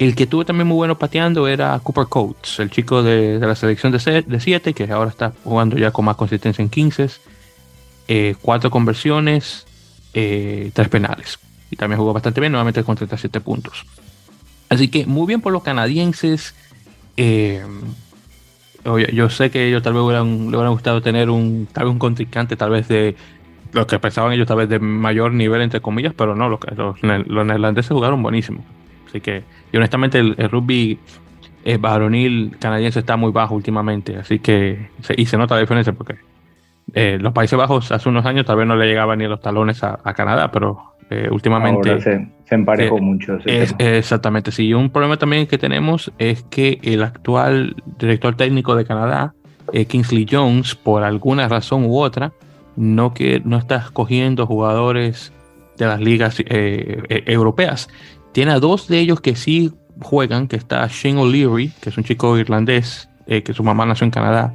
El 0.00 0.16
que 0.16 0.26
tuvo 0.26 0.46
también 0.46 0.66
muy 0.66 0.76
bueno 0.76 0.96
pateando 0.98 1.46
era 1.46 1.78
Cooper 1.78 2.06
Coates, 2.06 2.58
el 2.58 2.70
chico 2.70 3.02
de, 3.02 3.38
la 3.38 3.54
selección 3.54 3.92
de 3.92 4.40
7, 4.40 4.72
que 4.72 4.90
ahora 4.90 5.10
está 5.10 5.34
jugando 5.44 5.76
ya 5.76 5.90
con 5.90 6.06
más 6.06 6.16
consistencia 6.16 6.62
en 6.62 6.70
15. 6.70 7.10
Eh, 8.08 8.34
cuatro 8.40 8.70
conversiones, 8.70 9.66
eh, 10.14 10.70
tres 10.72 10.88
penales. 10.88 11.38
Y 11.70 11.76
también 11.76 11.98
jugó 11.98 12.14
bastante 12.14 12.40
bien, 12.40 12.50
nuevamente 12.50 12.82
con 12.82 12.96
37 12.96 13.42
puntos. 13.42 13.84
Así 14.70 14.88
que 14.88 15.04
muy 15.04 15.26
bien 15.26 15.42
por 15.42 15.52
los 15.52 15.62
canadienses. 15.62 16.54
Eh, 17.18 17.62
yo 19.12 19.28
sé 19.28 19.50
que 19.50 19.68
ellos 19.68 19.82
tal 19.82 19.92
vez 19.92 20.02
hubieran, 20.02 20.50
le 20.50 20.56
hubieran 20.56 20.72
gustado 20.72 21.02
tener 21.02 21.28
un, 21.28 21.68
tal 21.70 21.84
vez 21.84 21.92
un 21.92 21.98
contrincante, 21.98 22.56
tal 22.56 22.70
vez 22.70 22.88
de 22.88 23.16
lo 23.72 23.86
que 23.86 23.98
pensaban 23.98 24.32
ellos, 24.32 24.48
tal 24.48 24.56
vez 24.56 24.70
de 24.70 24.78
mayor 24.78 25.34
nivel, 25.34 25.60
entre 25.60 25.82
comillas, 25.82 26.14
pero 26.16 26.34
no, 26.34 26.48
los, 26.48 26.58
los, 26.74 27.02
los 27.02 27.46
neerlandeses 27.46 27.92
jugaron 27.92 28.22
buenísimo. 28.22 28.64
Así 29.10 29.20
que, 29.20 29.42
y 29.72 29.76
honestamente, 29.76 30.20
el, 30.20 30.36
rugby 30.48 30.98
eh, 31.64 31.76
varonil 31.78 32.56
canadiense 32.60 33.00
está 33.00 33.16
muy 33.16 33.32
bajo 33.32 33.56
últimamente. 33.56 34.16
Así 34.16 34.38
que, 34.38 34.88
y 35.16 35.26
se 35.26 35.36
nota 35.36 35.56
la 35.56 35.62
diferencia 35.62 35.92
porque 35.92 36.14
eh, 36.94 37.18
los 37.20 37.32
Países 37.32 37.58
Bajos 37.58 37.90
hace 37.90 38.08
unos 38.08 38.24
años 38.24 38.46
tal 38.46 38.56
vez 38.56 38.68
no 38.68 38.76
le 38.76 38.86
llegaban 38.86 39.18
ni 39.18 39.26
los 39.26 39.40
talones 39.40 39.82
a, 39.82 39.96
Canadá, 40.14 40.52
pero 40.52 40.94
eh, 41.10 41.28
últimamente. 41.28 42.00
se, 42.00 42.28
emparejó 42.50 42.98
mucho. 42.98 43.38
exactamente, 43.44 44.52
sí. 44.52 44.72
Un 44.72 44.90
problema 44.90 45.16
también 45.16 45.48
que 45.48 45.58
tenemos 45.58 46.12
es 46.18 46.44
que 46.44 46.78
el 46.82 47.02
actual 47.02 47.74
director 47.98 48.36
técnico 48.36 48.76
de 48.76 48.84
Canadá, 48.84 49.34
Kingsley 49.88 50.26
Jones, 50.30 50.76
por 50.76 51.02
alguna 51.02 51.48
razón 51.48 51.84
u 51.84 51.98
otra, 51.98 52.32
no, 52.76 53.12
que, 53.12 53.42
no 53.44 53.56
está 53.56 53.76
escogiendo 53.76 54.46
jugadores 54.46 55.32
de 55.78 55.86
las 55.86 56.00
ligas 56.00 56.42
europeas. 56.46 57.88
Tiene 58.32 58.52
a 58.52 58.60
dos 58.60 58.88
de 58.88 58.98
ellos 58.98 59.20
que 59.20 59.36
sí 59.36 59.72
juegan, 60.00 60.48
que 60.48 60.56
está 60.56 60.86
Shane 60.88 61.20
O'Leary, 61.20 61.72
que 61.80 61.90
es 61.90 61.96
un 61.96 62.04
chico 62.04 62.38
irlandés, 62.38 63.08
eh, 63.26 63.42
que 63.42 63.52
su 63.52 63.62
mamá 63.62 63.86
nació 63.86 64.04
en 64.04 64.10
Canadá, 64.10 64.54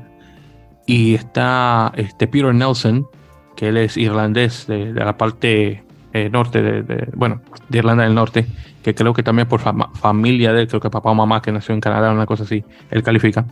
y 0.85 1.15
está 1.15 1.91
este 1.95 2.27
Peter 2.27 2.53
Nelson, 2.53 3.07
que 3.55 3.69
él 3.69 3.77
es 3.77 3.97
irlandés 3.97 4.67
de, 4.67 4.93
la 4.93 5.17
parte 5.17 5.83
eh, 6.13 6.29
norte, 6.29 6.61
de, 6.61 7.09
bueno, 7.15 7.41
de 7.69 7.77
Irlanda 7.77 8.03
del 8.03 8.15
Norte, 8.15 8.45
que 8.83 8.93
creo 8.93 9.13
que 9.13 9.23
también 9.23 9.47
por 9.47 9.61
familia 9.61 10.53
de 10.53 10.61
él, 10.61 10.67
creo 10.67 10.79
que 10.79 10.89
papá 10.89 11.11
o 11.11 11.15
mamá 11.15 11.41
que 11.41 11.51
nació 11.51 11.73
en 11.73 11.81
Canadá, 11.81 12.11
una 12.11 12.25
cosa 12.25 12.43
así, 12.43 12.63
él 12.91 13.03
califica. 13.03 13.45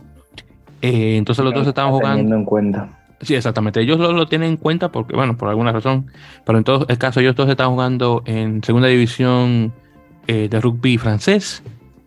Eh, 0.80 1.16
entonces 1.16 1.44
los 1.44 1.54
dos 1.54 1.66
estaban 1.66 1.92
jugando. 1.92 2.16
Teniendo 2.16 2.36
en 2.36 2.44
cuenta. 2.44 2.88
Sí, 3.20 3.34
exactamente. 3.34 3.80
Ellos 3.80 3.98
lo, 3.98 4.26
tienen 4.26 4.50
en 4.50 4.56
cuenta 4.58 4.90
porque, 4.90 5.16
bueno, 5.16 5.36
por 5.36 5.48
alguna 5.48 5.72
razón. 5.72 6.10
Pero 6.44 6.58
en 6.58 6.64
todo 6.64 6.84
el 6.88 6.98
caso, 6.98 7.20
ellos 7.20 7.34
todos 7.34 7.48
están 7.48 7.70
jugando 7.70 8.22
en 8.26 8.62
segunda 8.62 8.88
división 8.88 9.72
eh, 10.26 10.48
de 10.48 10.60
rugby 10.60 10.98
francés. 10.98 11.62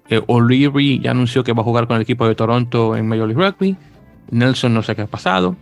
Eh, 0.10 0.22
O'Leary 0.28 1.00
ya 1.00 1.12
anunció 1.12 1.44
que 1.44 1.54
va 1.54 1.62
a 1.62 1.66
jugar 1.66 1.88
con 1.88 1.98
el 1.98 2.02
equipo 2.02 2.28
de 2.28 2.36
Toronto 2.36 2.96
en 2.96 3.08
Major 3.08 3.28
League 3.28 3.44
Rugby. 3.44 3.76
Nelson 4.32 4.74
no 4.74 4.84
sé 4.84 4.96
qué 4.96 5.04
ha 5.04 5.08
pasado. 5.08 5.56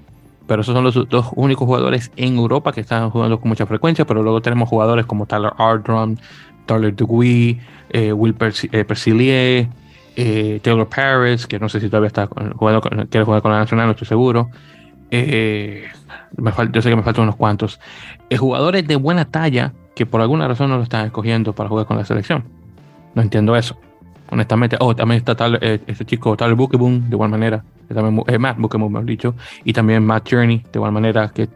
pero 0.47 0.61
esos 0.61 0.75
son 0.75 0.83
los 0.83 0.93
dos 1.09 1.31
únicos 1.35 1.65
jugadores 1.65 2.11
en 2.17 2.35
Europa 2.35 2.71
que 2.71 2.81
están 2.81 3.09
jugando 3.09 3.39
con 3.39 3.49
mucha 3.49 3.65
frecuencia, 3.65 4.05
pero 4.05 4.21
luego 4.21 4.41
tenemos 4.41 4.69
jugadores 4.69 5.07
como 5.07 5.25
Tyler 5.25 5.51
Ardrum, 5.57 6.17
Tyler 6.67 6.95
DeGuy, 6.95 7.59
eh, 7.89 8.13
Will 8.13 8.35
eh, 8.71 8.83
Persilier, 8.85 9.67
eh, 10.15 10.59
Taylor 10.61 10.87
Paris, 10.87 11.47
que 11.47 11.59
no 11.59 11.67
sé 11.67 11.79
si 11.79 11.87
todavía 11.87 12.07
está 12.07 12.27
jugando, 12.27 12.81
quiere 12.81 13.23
jugar 13.23 13.41
con 13.41 13.51
la 13.51 13.59
Nacional, 13.59 13.87
no 13.87 13.91
estoy 13.91 14.07
seguro. 14.07 14.49
yo 15.11 16.81
sé 16.81 16.89
que 16.89 16.95
me 16.95 17.03
faltan 17.03 17.23
unos 17.23 17.35
cuantos. 17.35 17.79
jugadores 18.37 18.87
de 18.87 18.97
buena 18.97 19.25
talla 19.25 19.73
que 19.95 20.05
por 20.05 20.21
alguna 20.21 20.47
razón 20.47 20.69
no 20.69 20.77
lo 20.77 20.83
están 20.83 21.05
escogiendo 21.05 21.53
para 21.53 21.69
jugar 21.69 21.85
con 21.85 21.97
la 21.97 22.05
selección. 22.05 22.43
No 23.13 23.21
entiendo 23.21 23.55
eso 23.55 23.77
honestamente. 24.29 24.77
Oh, 24.79 24.95
también 24.95 25.19
está 25.19 25.35
tal, 25.35 25.59
este 25.61 26.05
chico 26.05 26.35
Tyler 26.35 26.55
Bookeboom, 26.55 27.09
de 27.09 27.15
igual 27.15 27.29
manera, 27.29 27.63
también, 27.93 28.23
eh, 28.27 28.37
Matt 28.37 28.57
Bookeboom, 28.57 28.91
mejor 28.91 29.05
dicho, 29.05 29.35
y 29.63 29.73
también 29.73 30.05
Matt 30.05 30.29
Journey, 30.29 30.57
de 30.57 30.77
igual 30.77 30.91
manera, 30.91 31.29
que 31.29 31.49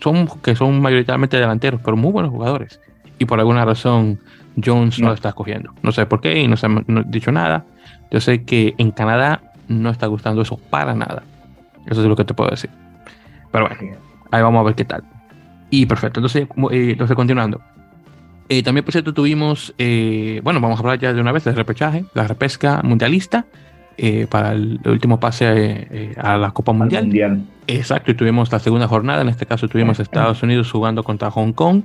son, 0.00 0.28
que 0.42 0.54
son 0.54 0.80
mayoritariamente 0.80 1.36
delanteros, 1.36 1.80
pero 1.84 1.96
muy 1.96 2.12
buenos 2.12 2.30
jugadores. 2.30 2.80
Y 3.18 3.26
por 3.26 3.38
alguna 3.38 3.64
razón, 3.64 4.18
Jones 4.62 4.98
no, 4.98 5.08
lo 5.08 5.14
está 5.14 5.30
escogiendo. 5.30 5.72
No 5.82 5.92
sé 5.92 6.06
por 6.06 6.20
qué 6.20 6.40
y 6.40 6.48
no 6.48 6.56
se 6.56 6.66
ha 6.66 6.70
dicho 7.06 7.30
nada. 7.30 7.64
Yo 8.10 8.20
sé 8.20 8.44
que 8.44 8.74
en 8.78 8.92
Canadá 8.92 9.42
no 9.68 9.90
está 9.90 10.06
gustando 10.06 10.42
eso 10.42 10.56
para 10.56 10.94
nada. 10.94 11.22
Eso 11.86 12.00
es 12.00 12.06
lo 12.06 12.16
que 12.16 12.24
te 12.24 12.34
puedo 12.34 12.50
decir. 12.50 12.70
Pero 13.52 13.68
bueno, 13.68 13.96
ahí 14.30 14.42
vamos 14.42 14.60
a 14.60 14.64
ver 14.64 14.74
qué 14.74 14.84
tal. 14.84 15.04
Y 15.68 15.86
perfecto, 15.86 16.20
entonces, 16.20 16.48
eh, 16.72 16.90
entonces 16.92 17.14
continuando. 17.14 17.60
Eh, 18.52 18.64
también, 18.64 18.84
por 18.84 18.90
cierto, 18.90 19.14
tuvimos, 19.14 19.72
eh, 19.78 20.40
bueno, 20.42 20.60
vamos 20.60 20.76
a 20.76 20.80
hablar 20.80 20.98
ya 20.98 21.12
de 21.12 21.20
una 21.20 21.30
vez 21.30 21.44
del 21.44 21.54
repechaje, 21.54 22.04
la 22.14 22.26
repesca 22.26 22.82
mundialista 22.82 23.46
eh, 23.96 24.26
para 24.28 24.50
el, 24.50 24.80
último 24.86 25.20
pase 25.20 26.16
a 26.16 26.36
la 26.36 26.50
Copa 26.50 26.72
Mundial. 26.72 27.46
Exacto, 27.68 28.10
y 28.10 28.14
tuvimos 28.14 28.50
la 28.50 28.58
segunda 28.58 28.88
jornada, 28.88 29.22
en 29.22 29.28
este 29.28 29.46
caso 29.46 29.68
tuvimos 29.68 30.00
Estados 30.00 30.42
Unidos 30.42 30.68
jugando 30.72 31.04
contra 31.04 31.30
Hong 31.30 31.52
Kong 31.52 31.82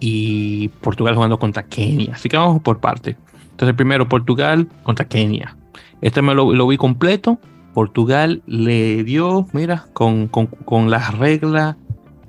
y 0.00 0.68
Portugal 0.80 1.14
jugando 1.14 1.38
contra 1.38 1.64
Kenia. 1.64 2.14
Así 2.14 2.30
que 2.30 2.38
vamos 2.38 2.62
por 2.62 2.80
parte. 2.80 3.18
Entonces, 3.50 3.76
primero 3.76 4.08
Portugal 4.08 4.66
contra 4.84 5.06
Kenia. 5.06 5.58
Este 6.00 6.22
me 6.22 6.34
lo, 6.34 6.66
vi 6.66 6.78
completo. 6.78 7.38
Portugal 7.74 8.40
le 8.46 9.04
dio, 9.04 9.46
mira, 9.52 9.84
con, 9.92 10.28
con, 10.28 10.46
con 10.46 10.90
la 10.90 11.10
regla 11.10 11.76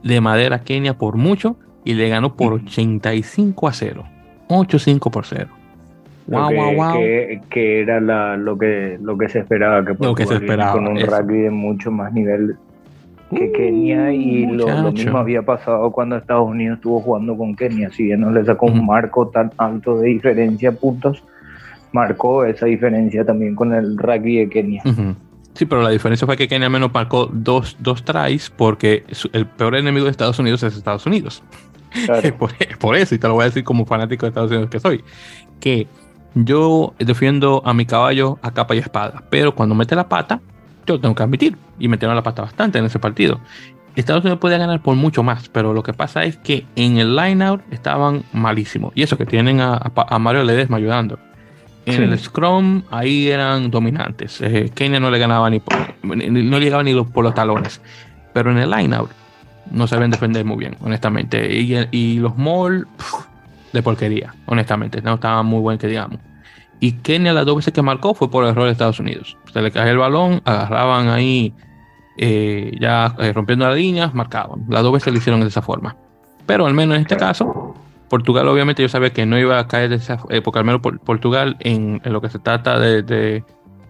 de 0.03 0.19
madera 0.19 0.57
a 0.57 0.63
Kenia 0.63 0.97
por 0.97 1.15
mucho 1.15 1.55
y 1.83 1.93
le 1.93 2.09
ganó 2.09 2.35
por 2.35 2.53
85 2.53 3.67
a 3.67 3.73
0. 3.73 4.03
8-5 4.49 5.11
por 5.11 5.25
0. 5.25 5.47
Wow, 6.27 6.53
wow, 6.53 6.75
wow. 6.75 6.93
Que, 7.49 7.81
era 7.81 7.99
lo, 7.99 8.57
que, 8.57 8.99
lo 9.01 9.17
que 9.17 9.29
se 9.29 9.39
esperaba, 9.39 9.83
que, 9.83 9.95
lo 9.99 10.13
que 10.13 10.25
se 10.25 10.35
esperaba, 10.35 10.73
con 10.73 10.87
un 10.87 10.99
rugby 10.99 11.41
de 11.41 11.49
mucho 11.49 11.91
más 11.91 12.13
nivel 12.13 12.55
que 13.31 13.45
uh, 13.45 13.51
Kenia 13.51 14.11
y 14.11 14.45
lo, 14.45 14.91
mismo 14.91 15.17
había 15.17 15.41
pasado 15.43 15.91
cuando 15.91 16.17
Estados 16.17 16.47
Unidos 16.47 16.77
estuvo 16.77 16.99
jugando 17.01 17.37
con 17.37 17.55
Kenia, 17.55 17.91
si 17.91 18.03
bien 18.03 18.21
no 18.21 18.31
le 18.31 18.43
sacó 18.45 18.67
un 18.67 18.85
marco 18.85 19.27
tan 19.27 19.51
alto 19.57 19.99
de 19.99 20.09
diferencia 20.09 20.71
puntos, 20.71 21.23
marcó 21.91 22.45
esa 22.45 22.65
diferencia 22.65 23.25
también 23.25 23.55
con 23.55 23.73
el 23.73 23.97
rugby 23.97 24.37
de 24.37 24.49
Kenia. 24.49 24.83
Sí, 25.53 25.65
pero 25.65 25.81
la 25.81 25.89
diferencia 25.89 26.25
fue 26.25 26.37
que 26.37 26.47
Kenia 26.47 26.69
menos 26.69 26.93
marcó 26.93 27.27
dos, 27.31 27.75
dos 27.79 28.03
tries 28.03 28.49
porque 28.49 29.03
el 29.33 29.45
peor 29.45 29.75
enemigo 29.75 30.05
de 30.05 30.11
Estados 30.11 30.39
Unidos 30.39 30.63
es 30.63 30.75
Estados 30.75 31.05
Unidos. 31.05 31.43
por, 32.79 32.95
eso, 32.95 33.15
y 33.15 33.17
te 33.17 33.27
lo 33.27 33.33
voy 33.33 33.43
a 33.43 33.45
decir 33.45 33.63
como 33.63 33.85
fanático 33.85 34.25
de 34.25 34.29
Estados 34.29 34.51
Unidos 34.51 34.69
que 34.69 34.79
soy, 34.79 35.03
que 35.59 35.87
yo 36.35 36.93
defiendo 36.99 37.61
a 37.65 37.73
mi 37.73 37.85
caballo 37.85 38.37
a 38.41 38.51
capa 38.51 38.75
y 38.75 38.79
espada, 38.79 39.23
pero 39.29 39.55
cuando 39.55 39.75
mete 39.75 39.95
la 39.95 40.07
pata, 40.07 40.39
yo 40.85 40.99
tengo 40.99 41.15
que 41.15 41.23
admitir, 41.23 41.57
y 41.79 41.87
metieron 41.87 42.15
la 42.15 42.23
pata 42.23 42.41
bastante 42.43 42.79
en 42.79 42.85
ese 42.85 42.99
partido. 42.99 43.39
Estados 43.99 44.23
Unidos 44.23 44.39
podía 44.39 44.57
ganar 44.57 44.81
por 44.81 44.95
mucho 44.95 45.23
más, 45.23 45.49
pero 45.49 45.73
lo 45.73 45.83
que 45.83 45.93
pasa 45.93 46.23
es 46.23 46.37
que 46.37 46.65
en 46.75 46.97
el 46.97 47.15
line-out 47.15 47.61
estaban 47.71 48.23
malísimos. 48.33 48.93
Y 48.95 49.03
eso 49.03 49.17
que 49.17 49.25
tienen 49.25 49.59
a, 49.61 49.91
Mario 50.19 50.43
Ledesma 50.43 50.77
ayudando. 50.77 51.19
En 51.85 52.03
el 52.03 52.19
Scrum, 52.19 52.83
ahí 52.91 53.29
eran 53.29 53.71
dominantes. 53.71 54.41
Eh, 54.41 54.69
Kenia 54.73 54.99
no 54.99 55.09
le 55.09 55.17
ganaba 55.17 55.49
ni 55.49 55.59
por, 55.59 55.75
no 56.03 56.59
llegaba 56.59 56.83
ni 56.83 56.93
por 57.01 57.23
los 57.23 57.33
talones. 57.33 57.81
Pero 58.31 58.51
en 58.51 58.59
el 58.59 58.69
line-out, 58.69 59.09
no 59.71 59.87
saben 59.87 60.11
defender 60.11 60.45
muy 60.45 60.57
bien, 60.57 60.75
honestamente. 60.81 61.47
Y, 61.91 62.19
los 62.19 62.37
Moll, 62.37 62.87
de 63.73 63.83
porquería, 63.83 64.33
honestamente. 64.45 65.01
No 65.01 65.15
estaban 65.15 65.45
muy 65.45 65.59
buenos 65.59 65.81
que 65.81 65.87
digamos. 65.87 66.19
Y 66.79 66.93
Kenia 66.93 67.33
las 67.33 67.45
dos 67.45 67.57
veces 67.57 67.73
que 67.73 67.81
marcó 67.81 68.13
fue 68.13 68.31
por 68.31 68.45
error 68.45 68.65
de 68.65 68.71
Estados 68.71 68.99
Unidos. 68.99 69.37
Se 69.51 69.61
le 69.61 69.71
cae 69.71 69.89
el 69.91 69.97
balón, 69.97 70.41
agarraban 70.45 71.09
ahí, 71.09 71.53
eh, 72.17 72.71
ya 72.79 73.15
eh, 73.19 73.33
rompiendo 73.33 73.67
las 73.67 73.75
líneas, 73.75 74.13
marcaban. 74.13 74.65
Las 74.69 74.83
dos 74.83 74.93
veces 74.93 75.11
lo 75.11 75.19
hicieron 75.19 75.41
de 75.41 75.47
esa 75.47 75.61
forma. 75.61 75.97
Pero 76.45 76.65
al 76.65 76.73
menos 76.73 76.95
en 76.95 77.01
este 77.01 77.17
caso, 77.17 77.75
Portugal 78.07 78.47
obviamente 78.47 78.81
yo 78.81 78.89
sabía 78.89 79.11
que 79.11 79.25
no 79.25 79.37
iba 79.37 79.59
a 79.59 79.67
caer 79.67 79.89
de 79.89 79.97
esa 79.97 80.19
época, 80.29 80.59
al 80.59 80.65
menos 80.65 80.81
Portugal 80.81 81.57
en, 81.59 82.01
lo 82.05 82.21
que 82.21 82.29
se 82.29 82.39
trata 82.39 82.79
de 82.79 83.43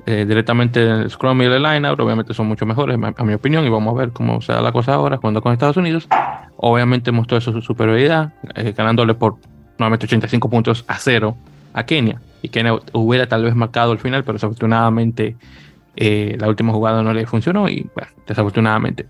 eh, 0.05 0.25
directamente 0.27 0.81
el 0.81 1.09
Scrum 1.09 1.41
y 1.41 1.45
el 1.45 1.61
Lineout, 1.61 1.99
obviamente 1.99 2.33
son 2.33 2.47
mucho 2.47 2.65
mejores, 2.65 2.97
a 3.15 3.23
mi 3.23 3.33
opinión, 3.33 3.65
y 3.65 3.69
vamos 3.69 3.93
a 3.93 3.97
ver 3.97 4.11
cómo 4.11 4.41
se 4.41 4.53
da 4.53 4.61
la 4.61 4.71
cosa 4.71 4.93
ahora 4.93 5.17
cuando 5.17 5.41
con 5.41 5.53
Estados 5.53 5.77
Unidos. 5.77 6.07
Obviamente 6.57 7.11
mostró 7.11 7.39
su 7.41 7.61
superioridad, 7.61 8.33
eh, 8.55 8.73
ganándole 8.75 9.13
por 9.13 9.37
nuevamente 9.77 10.05
85 10.05 10.49
puntos 10.49 10.85
a 10.87 10.95
cero 10.95 11.37
a 11.73 11.85
Kenia. 11.85 12.21
Y 12.41 12.49
Kenia 12.49 12.79
hubiera 12.93 13.27
tal 13.27 13.43
vez 13.43 13.55
marcado 13.55 13.91
el 13.91 13.99
final, 13.99 14.23
pero 14.23 14.33
desafortunadamente 14.33 15.35
eh, 15.95 16.37
la 16.39 16.47
última 16.47 16.71
jugada 16.73 17.03
no 17.03 17.13
le 17.13 17.25
funcionó 17.25 17.69
y 17.69 17.89
bueno, 17.93 18.11
desafortunadamente. 18.27 19.07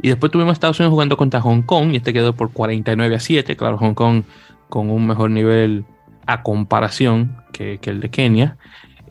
Y 0.00 0.08
después 0.08 0.30
tuvimos 0.30 0.52
Estados 0.52 0.78
Unidos 0.78 0.92
jugando 0.92 1.16
contra 1.16 1.40
Hong 1.40 1.62
Kong 1.62 1.92
y 1.92 1.96
este 1.96 2.12
quedó 2.12 2.32
por 2.32 2.52
49 2.52 3.16
a 3.16 3.20
7. 3.20 3.56
Claro, 3.56 3.78
Hong 3.78 3.94
Kong 3.94 4.22
con 4.68 4.90
un 4.90 5.06
mejor 5.06 5.30
nivel 5.30 5.84
a 6.26 6.42
comparación 6.42 7.36
que, 7.52 7.78
que 7.78 7.90
el 7.90 8.00
de 8.00 8.10
Kenia. 8.10 8.56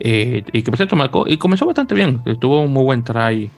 Eh, 0.00 0.44
y 0.52 0.62
que 0.62 0.70
por 0.70 0.76
cierto 0.76 0.96
marcó 0.96 1.24
y 1.26 1.36
comenzó 1.36 1.66
bastante 1.66 1.94
bien. 1.94 2.22
Tuvo 2.38 2.62
un 2.62 2.72
muy 2.72 2.84
buen 2.84 3.02
try 3.02 3.50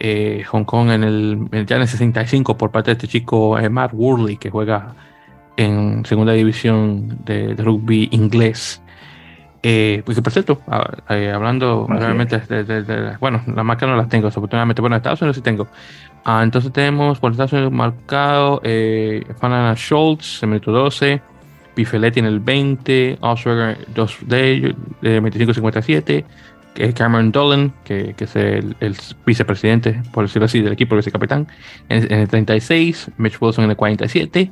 eh, 0.00 0.44
Hong 0.48 0.64
Kong 0.64 0.90
en 0.90 1.04
el, 1.04 1.48
ya 1.66 1.76
en 1.76 1.82
el 1.82 1.88
65 1.88 2.56
por 2.56 2.70
parte 2.70 2.90
de 2.90 2.92
este 2.92 3.08
chico 3.08 3.58
eh, 3.58 3.68
Matt 3.68 3.92
Worley 3.94 4.36
que 4.36 4.50
juega 4.50 4.94
en 5.56 6.04
segunda 6.04 6.32
división 6.32 7.18
de, 7.24 7.54
rugby 7.54 8.08
inglés. 8.10 8.82
pues 9.62 10.16
que 10.16 10.22
por 10.22 10.32
cierto, 10.32 10.60
hablando 11.06 11.86
realmente 11.88 12.38
de, 12.38 13.16
bueno, 13.20 13.42
la 13.46 13.62
marca 13.62 13.86
no 13.86 13.96
las 13.96 14.08
tengo, 14.08 14.26
desafortunadamente, 14.26 14.80
bueno, 14.80 14.96
Estados 14.96 15.22
Unidos 15.22 15.36
sí 15.36 15.42
tengo. 15.42 15.68
Ah, 16.24 16.42
entonces 16.42 16.72
tenemos 16.72 17.20
por 17.20 17.32
Estados 17.32 17.52
Unidos 17.52 17.70
marcado 17.70 18.60
eh, 18.64 19.22
Fanana 19.38 19.74
Schultz 19.74 20.42
en 20.42 20.50
minuto 20.50 20.72
12. 20.72 21.20
Pifeletti 21.74 22.20
en 22.20 22.26
el 22.26 22.40
20, 22.40 23.18
Osberger 23.20 23.78
2 23.94 24.18
de 24.26 24.74
25-57, 25.02 26.24
Cameron 26.94 27.32
Dolan, 27.32 27.72
que, 27.84 28.14
es 28.18 28.36
el, 28.36 28.76
vicepresidente, 29.24 30.02
por 30.12 30.24
decirlo 30.24 30.46
así, 30.46 30.60
del 30.60 30.72
equipo, 30.72 30.94
el 30.94 31.00
vicecapitán, 31.00 31.46
en, 31.88 32.12
en, 32.12 32.20
el 32.20 32.28
36, 32.28 33.10
Mitch 33.16 33.40
Wilson 33.40 33.64
en 33.64 33.70
el 33.70 33.76
47 33.76 34.50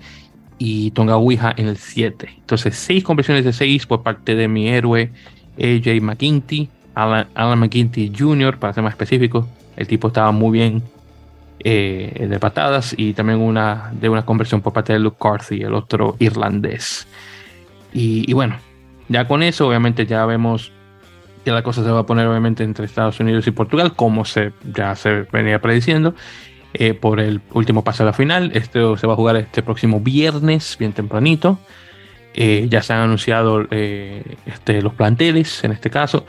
y 0.59 0.93
Tonga 0.93 1.17
Ouija 1.17 1.53
en 1.57 1.69
el 1.69 1.77
7. 1.77 2.29
Entonces, 2.39 2.77
6 2.77 3.03
conversiones 3.03 3.45
de 3.45 3.53
6 3.53 3.87
por 3.87 4.03
parte 4.03 4.35
de 4.35 4.47
mi 4.49 4.69
héroe 4.69 5.11
AJ 5.59 6.01
McGinty, 6.01 6.69
Alan, 6.95 7.27
Alan 7.35 7.71
Jr., 7.71 8.59
para 8.59 8.73
ser 8.73 8.83
más 8.85 8.93
específico. 8.93 9.49
El 9.77 9.87
tipo 9.87 10.09
estaba 10.09 10.33
muy 10.33 10.53
bien 10.53 10.83
eh, 11.65 12.27
de 12.29 12.39
patadas 12.41 12.95
y 12.97 13.13
también 13.13 13.41
una 13.41 13.93
de 13.93 14.09
una 14.09 14.25
conversión 14.25 14.61
por 14.61 14.73
parte 14.73 14.93
de 14.93 14.99
Luke 14.99 15.17
Carthy, 15.21 15.63
el 15.63 15.75
otro 15.75 16.17
irlandés. 16.19 17.07
Y, 17.93 18.33
bueno, 18.33 18.57
ya 19.09 19.29
con 19.29 19.43
eso, 19.43 19.69
obviamente, 19.69 20.07
ya 20.07 20.25
vemos 20.25 20.73
que 21.45 21.51
la 21.51 21.63
cosa 21.63 21.85
se 21.85 21.91
va 21.91 22.01
a 22.01 22.07
poner, 22.07 22.27
obviamente, 22.27 22.65
entre 22.65 22.87
Estados 22.87 23.21
Unidos 23.21 23.47
y 23.47 23.51
Portugal, 23.51 23.95
como 23.95 24.25
se, 24.25 24.53
ya 24.73 24.97
se 24.97 25.27
venía 25.31 25.61
prediciendo, 25.61 26.15
eh, 26.75 26.95
por 26.95 27.21
el 27.21 27.41
último 27.53 27.85
paso 27.85 28.03
a 28.03 28.07
la 28.07 28.13
final. 28.13 28.51
Esto 28.55 28.97
se 28.97 29.07
va 29.07 29.13
a 29.13 29.17
jugar 29.17 29.37
este 29.37 29.63
próximo 29.63 30.01
viernes, 30.01 30.77
bien 30.79 30.93
tempranito. 30.93 31.59
Eh, 32.35 32.67
ya 32.71 32.83
se 32.83 32.95
han 32.95 33.01
anunciado 33.01 33.67
eh, 33.71 34.37
este, 34.47 34.81
los 34.81 34.95
planteles 34.95 35.63
en 35.65 35.73
este 35.73 35.91
caso. 35.91 36.25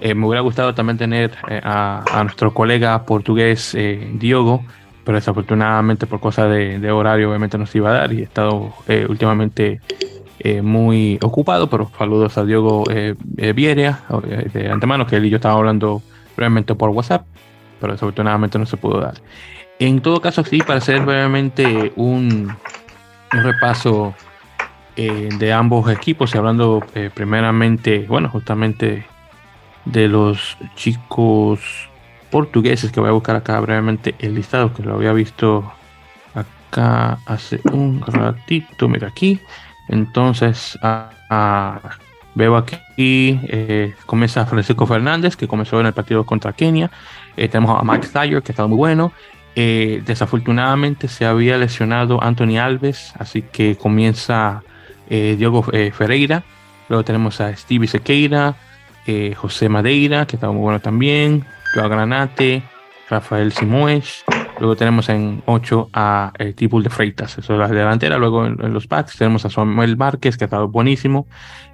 me 0.00 0.26
hubiera 0.26 0.40
gustado 0.40 0.74
también 0.74 0.98
tener 0.98 1.32
a, 1.62 2.20
nuestro 2.24 2.54
colega 2.54 3.04
portugués 3.04 3.76
Diogo, 4.14 4.64
pero 5.04 5.16
desafortunadamente 5.16 6.06
por 6.06 6.20
cosa 6.20 6.46
de, 6.46 6.78
de, 6.78 6.90
horario 6.90 7.28
obviamente 7.28 7.58
no 7.58 7.66
se 7.66 7.78
iba 7.78 7.90
a 7.90 7.92
dar 7.92 8.12
y 8.12 8.20
he 8.20 8.22
estado 8.22 8.72
últimamente 9.08 9.80
eh, 10.44 10.60
muy 10.60 11.20
ocupado, 11.22 11.70
pero 11.70 11.88
saludos 11.96 12.36
a 12.36 12.42
eh, 12.90 13.14
eh 13.36 13.52
Vieria 13.52 14.00
eh, 14.24 14.50
de 14.52 14.70
antemano, 14.70 15.06
que 15.06 15.14
él 15.14 15.26
y 15.26 15.30
yo 15.30 15.36
estábamos 15.36 15.60
hablando 15.60 16.02
brevemente 16.36 16.74
por 16.74 16.90
WhatsApp, 16.90 17.24
pero 17.80 17.92
desafortunadamente 17.92 18.58
no 18.58 18.66
se 18.66 18.76
pudo 18.76 19.00
dar. 19.00 19.14
En 19.78 20.00
todo 20.00 20.20
caso, 20.20 20.42
sí, 20.42 20.58
para 20.58 20.78
hacer 20.78 21.02
brevemente 21.02 21.92
un, 21.94 22.52
un 23.32 23.42
repaso 23.44 24.16
de 24.96 25.52
ambos 25.52 25.90
equipos, 25.90 26.34
y 26.34 26.38
hablando 26.38 26.84
primeramente, 27.14 28.06
bueno, 28.08 28.28
justamente 28.28 29.06
de 29.84 30.08
los 30.08 30.56
chicos 30.76 31.60
portugueses, 32.30 32.92
que 32.92 33.00
voy 33.00 33.08
a 33.08 33.12
buscar 33.12 33.36
acá 33.36 33.58
brevemente 33.60 34.14
el 34.18 34.34
listado, 34.34 34.72
que 34.72 34.82
lo 34.82 34.94
había 34.94 35.12
visto 35.12 35.70
acá 36.34 37.18
hace 37.26 37.60
un 37.64 38.02
ratito, 38.06 38.88
mira 38.88 39.08
aquí. 39.08 39.40
Entonces, 39.88 40.78
veo 42.34 42.56
aquí, 42.56 42.78
eh, 42.96 43.94
comienza 44.06 44.46
Francisco 44.46 44.86
Fernández, 44.86 45.36
que 45.36 45.46
comenzó 45.46 45.80
en 45.80 45.86
el 45.86 45.92
partido 45.92 46.24
contra 46.24 46.52
Kenia. 46.52 46.90
Eh, 47.36 47.48
tenemos 47.48 47.78
a 47.78 47.84
Mike 47.84 48.08
Thayer, 48.08 48.42
que 48.42 48.52
está 48.52 48.66
muy 48.66 48.76
bueno. 48.76 49.12
Eh, 49.54 50.02
desafortunadamente 50.06 51.08
se 51.08 51.26
había 51.26 51.58
lesionado 51.58 52.22
Anthony 52.22 52.56
Alves, 52.58 53.12
así 53.18 53.42
que 53.42 53.76
comienza 53.76 54.62
Diego 55.08 55.62
Ferreira. 55.62 56.44
Luego 56.88 57.04
tenemos 57.04 57.40
a 57.40 57.54
Stevie 57.56 57.88
Sequeira, 57.88 58.56
José 59.36 59.68
Madeira, 59.68 60.26
que 60.26 60.36
está 60.36 60.50
muy 60.50 60.60
bueno 60.60 60.80
también. 60.80 61.44
Joao 61.74 61.88
Granate, 61.88 62.62
Rafael 63.08 63.52
Simoes. 63.52 64.24
Luego 64.58 64.76
tenemos 64.76 65.08
en 65.08 65.42
8 65.46 65.90
a 65.92 66.32
el 66.38 66.54
tipo 66.54 66.80
de 66.80 66.88
Freitas, 66.88 67.36
eso 67.38 67.54
es 67.54 67.58
la 67.58 67.68
delantera. 67.68 68.18
Luego 68.18 68.46
en, 68.46 68.72
los 68.72 68.88
backs 68.88 69.16
tenemos 69.16 69.44
a 69.44 69.50
Samuel 69.50 69.96
Márquez, 69.96 70.36
que 70.36 70.44
ha 70.44 70.46
estado 70.46 70.68
buenísimo. 70.68 71.26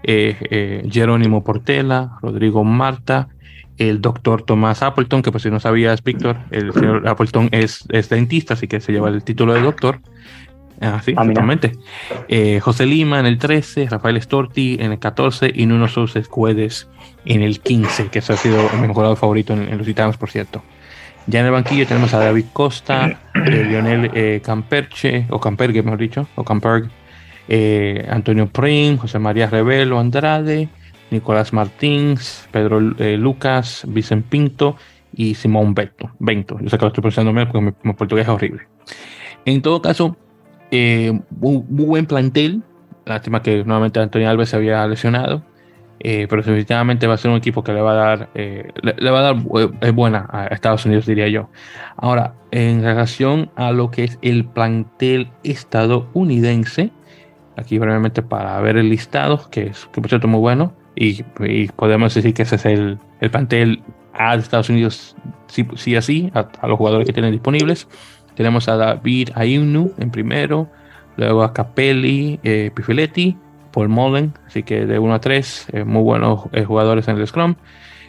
Eh, 0.03 0.37
eh, 0.51 0.89
Jerónimo 0.91 1.45
Portela, 1.45 2.19
Rodrigo 2.23 2.65
Marta, 2.65 3.29
el 3.77 4.01
doctor 4.01 4.43
Tomás 4.43 4.83
Appleton, 4.83 5.23
que 5.23 5.31
pues 5.31 5.43
si 5.43 5.51
no 5.51 5.61
sabías, 5.61 6.03
Víctor, 6.03 6.39
el 6.51 6.73
señor 6.73 7.07
Appleton 7.07 7.49
es, 7.53 7.85
es, 7.91 8.09
dentista, 8.09 8.55
así 8.55 8.69
que 8.69 8.81
se 8.81 8.93
lleva 8.93 9.09
el 9.09 9.23
título 9.23 9.55
de 9.55 9.63
doctor. 9.63 10.01
Ah, 10.81 11.01
sí, 11.05 11.11
exactamente. 11.13 11.73
Eh, 12.29 12.61
José 12.61 12.87
Lima 12.87 13.19
en 13.19 13.27
el 13.27 13.39
13, 13.39 13.87
Rafael 13.89 14.21
Storti 14.23 14.77
en 14.81 14.93
el 14.93 14.99
14 14.99 15.51
y 15.55 15.67
Nuno 15.67 15.89
Sousa 15.89 16.21
Cuedes 16.23 16.89
en 17.25 17.43
el 17.43 17.61
15, 17.61 18.09
que 18.09 18.21
ha 18.21 18.23
sido 18.23 18.69
mi 18.81 18.89
jugador 18.89 19.17
favorito 19.17 19.53
en, 19.53 19.77
los 19.77 19.87
gitanos, 19.87 20.17
por 20.17 20.31
cierto. 20.31 20.63
Ya 21.27 21.41
en 21.41 21.47
el 21.47 21.53
banquillo 21.53 21.87
tenemos 21.87 22.15
a 22.15 22.19
David 22.19 22.47
Costa, 22.53 23.21
eh, 23.35 23.65
Lionel 23.69 24.11
eh, 24.15 24.41
Camperche, 24.43 25.27
o 25.29 25.39
Campergue, 25.39 25.83
mejor 25.83 25.99
dicho, 25.99 26.29
o 26.37 26.45
Camperg, 26.45 26.89
eh, 27.49 28.07
Antonio 28.09 28.49
Prim, 28.49 28.97
José 28.97 29.19
María 29.19 29.49
Revelo 29.49 29.99
Andrade, 29.99 30.69
Nicolás 31.11 31.53
Martins, 31.53 32.49
Pedro 32.51 32.81
Lucas, 32.81 33.83
Vicente 33.87 34.27
Pinto 34.31 34.77
y 35.15 35.35
Simón 35.35 35.75
Bento. 35.75 36.11
Bento. 36.19 36.59
Yo 36.61 36.69
sé 36.71 36.79
que 36.79 36.85
lo 36.85 36.89
estoy 36.89 37.03
pronunciando 37.03 37.33
mal 37.33 37.49
porque 37.49 37.75
mi, 37.83 37.93
portugués 37.93 38.25
es 38.25 38.29
horrible. 38.31 38.63
En 39.45 39.63
todo 39.63 39.83
caso, 39.83 40.17
muy, 40.71 41.65
muy, 41.69 41.85
buen 41.87 42.07
plantel. 42.07 42.63
Lástima 43.05 43.43
que 43.43 43.65
nuevamente 43.65 44.01
Antonio 44.01 44.29
Alves 44.29 44.51
se 44.51 44.57
había 44.57 44.87
lesionado. 44.87 45.43
Eh, 46.01 46.27
pero 46.31 46.43
definitivamente 46.43 47.09
va 47.09 47.15
a 47.15 47.17
ser 47.17 47.31
un 47.31 47.39
equipo 47.39 47.65
que 47.65 47.73
le 47.73 47.81
va 47.81 47.91
a 47.91 47.95
dar, 47.95 48.29
eh, 48.37 48.71
le, 48.83 49.11
va 49.11 49.19
a 49.19 49.23
dar 49.23 49.37
eh, 49.81 49.91
buena 49.91 50.29
a 50.31 50.47
Estados 50.47 50.87
Unidos, 50.87 51.07
diría 51.07 51.27
yo. 51.29 51.51
Ahora, 51.97 52.35
en 52.53 52.83
relación 52.83 53.51
a 53.57 53.73
lo 53.73 53.91
que 53.91 54.05
es 54.05 54.19
el 54.23 54.45
plantel 54.45 55.29
estadounidense, 55.43 56.93
aquí 57.57 57.79
brevemente 57.79 58.23
para 58.23 58.61
ver 58.61 58.77
el 58.77 58.91
listado, 58.91 59.51
que 59.51 59.67
es 59.69 59.89
que 59.93 60.01
por 60.01 60.27
muy 60.29 60.39
bueno, 60.39 60.73
y, 60.95 61.25
podemos 61.73 62.15
decir 62.15 62.33
que 62.33 62.43
ese 62.43 62.57
es 62.57 62.65
el, 62.67 62.99
el 63.21 63.31
plantel 63.31 63.83
a 64.15 64.35
Estados 64.35 64.69
Unidos, 64.69 65.17
sí, 65.47 65.67
sí 65.77 65.97
así, 65.97 66.31
a, 66.35 66.67
los 66.67 66.79
jugadores 66.79 67.07
que 67.07 67.13
tienen 67.13 67.33
disponibles. 67.33 67.89
Tenemos 68.39 68.69
a 68.69 68.77
David 68.77 69.31
Ayunu 69.35 69.93
en 69.99 70.13
primero, 70.13 70.71
luego 71.17 71.43
a 71.43 71.53
Capelli, 71.53 72.39
Pifiletti, 72.73 73.37
Paul 73.73 73.89
Mullen, 73.89 74.33
así 74.47 74.63
que 74.63 74.87
de 74.87 74.99
1 74.99 75.15
a 75.15 75.21
3, 75.21 75.67
eh, 75.73 75.85
muy 75.85 76.03
buenos 76.03 76.43
eh, 76.53 76.65
jugadores 76.65 77.09
en 77.09 77.19
el 77.19 77.27
Scrum. 77.27 77.55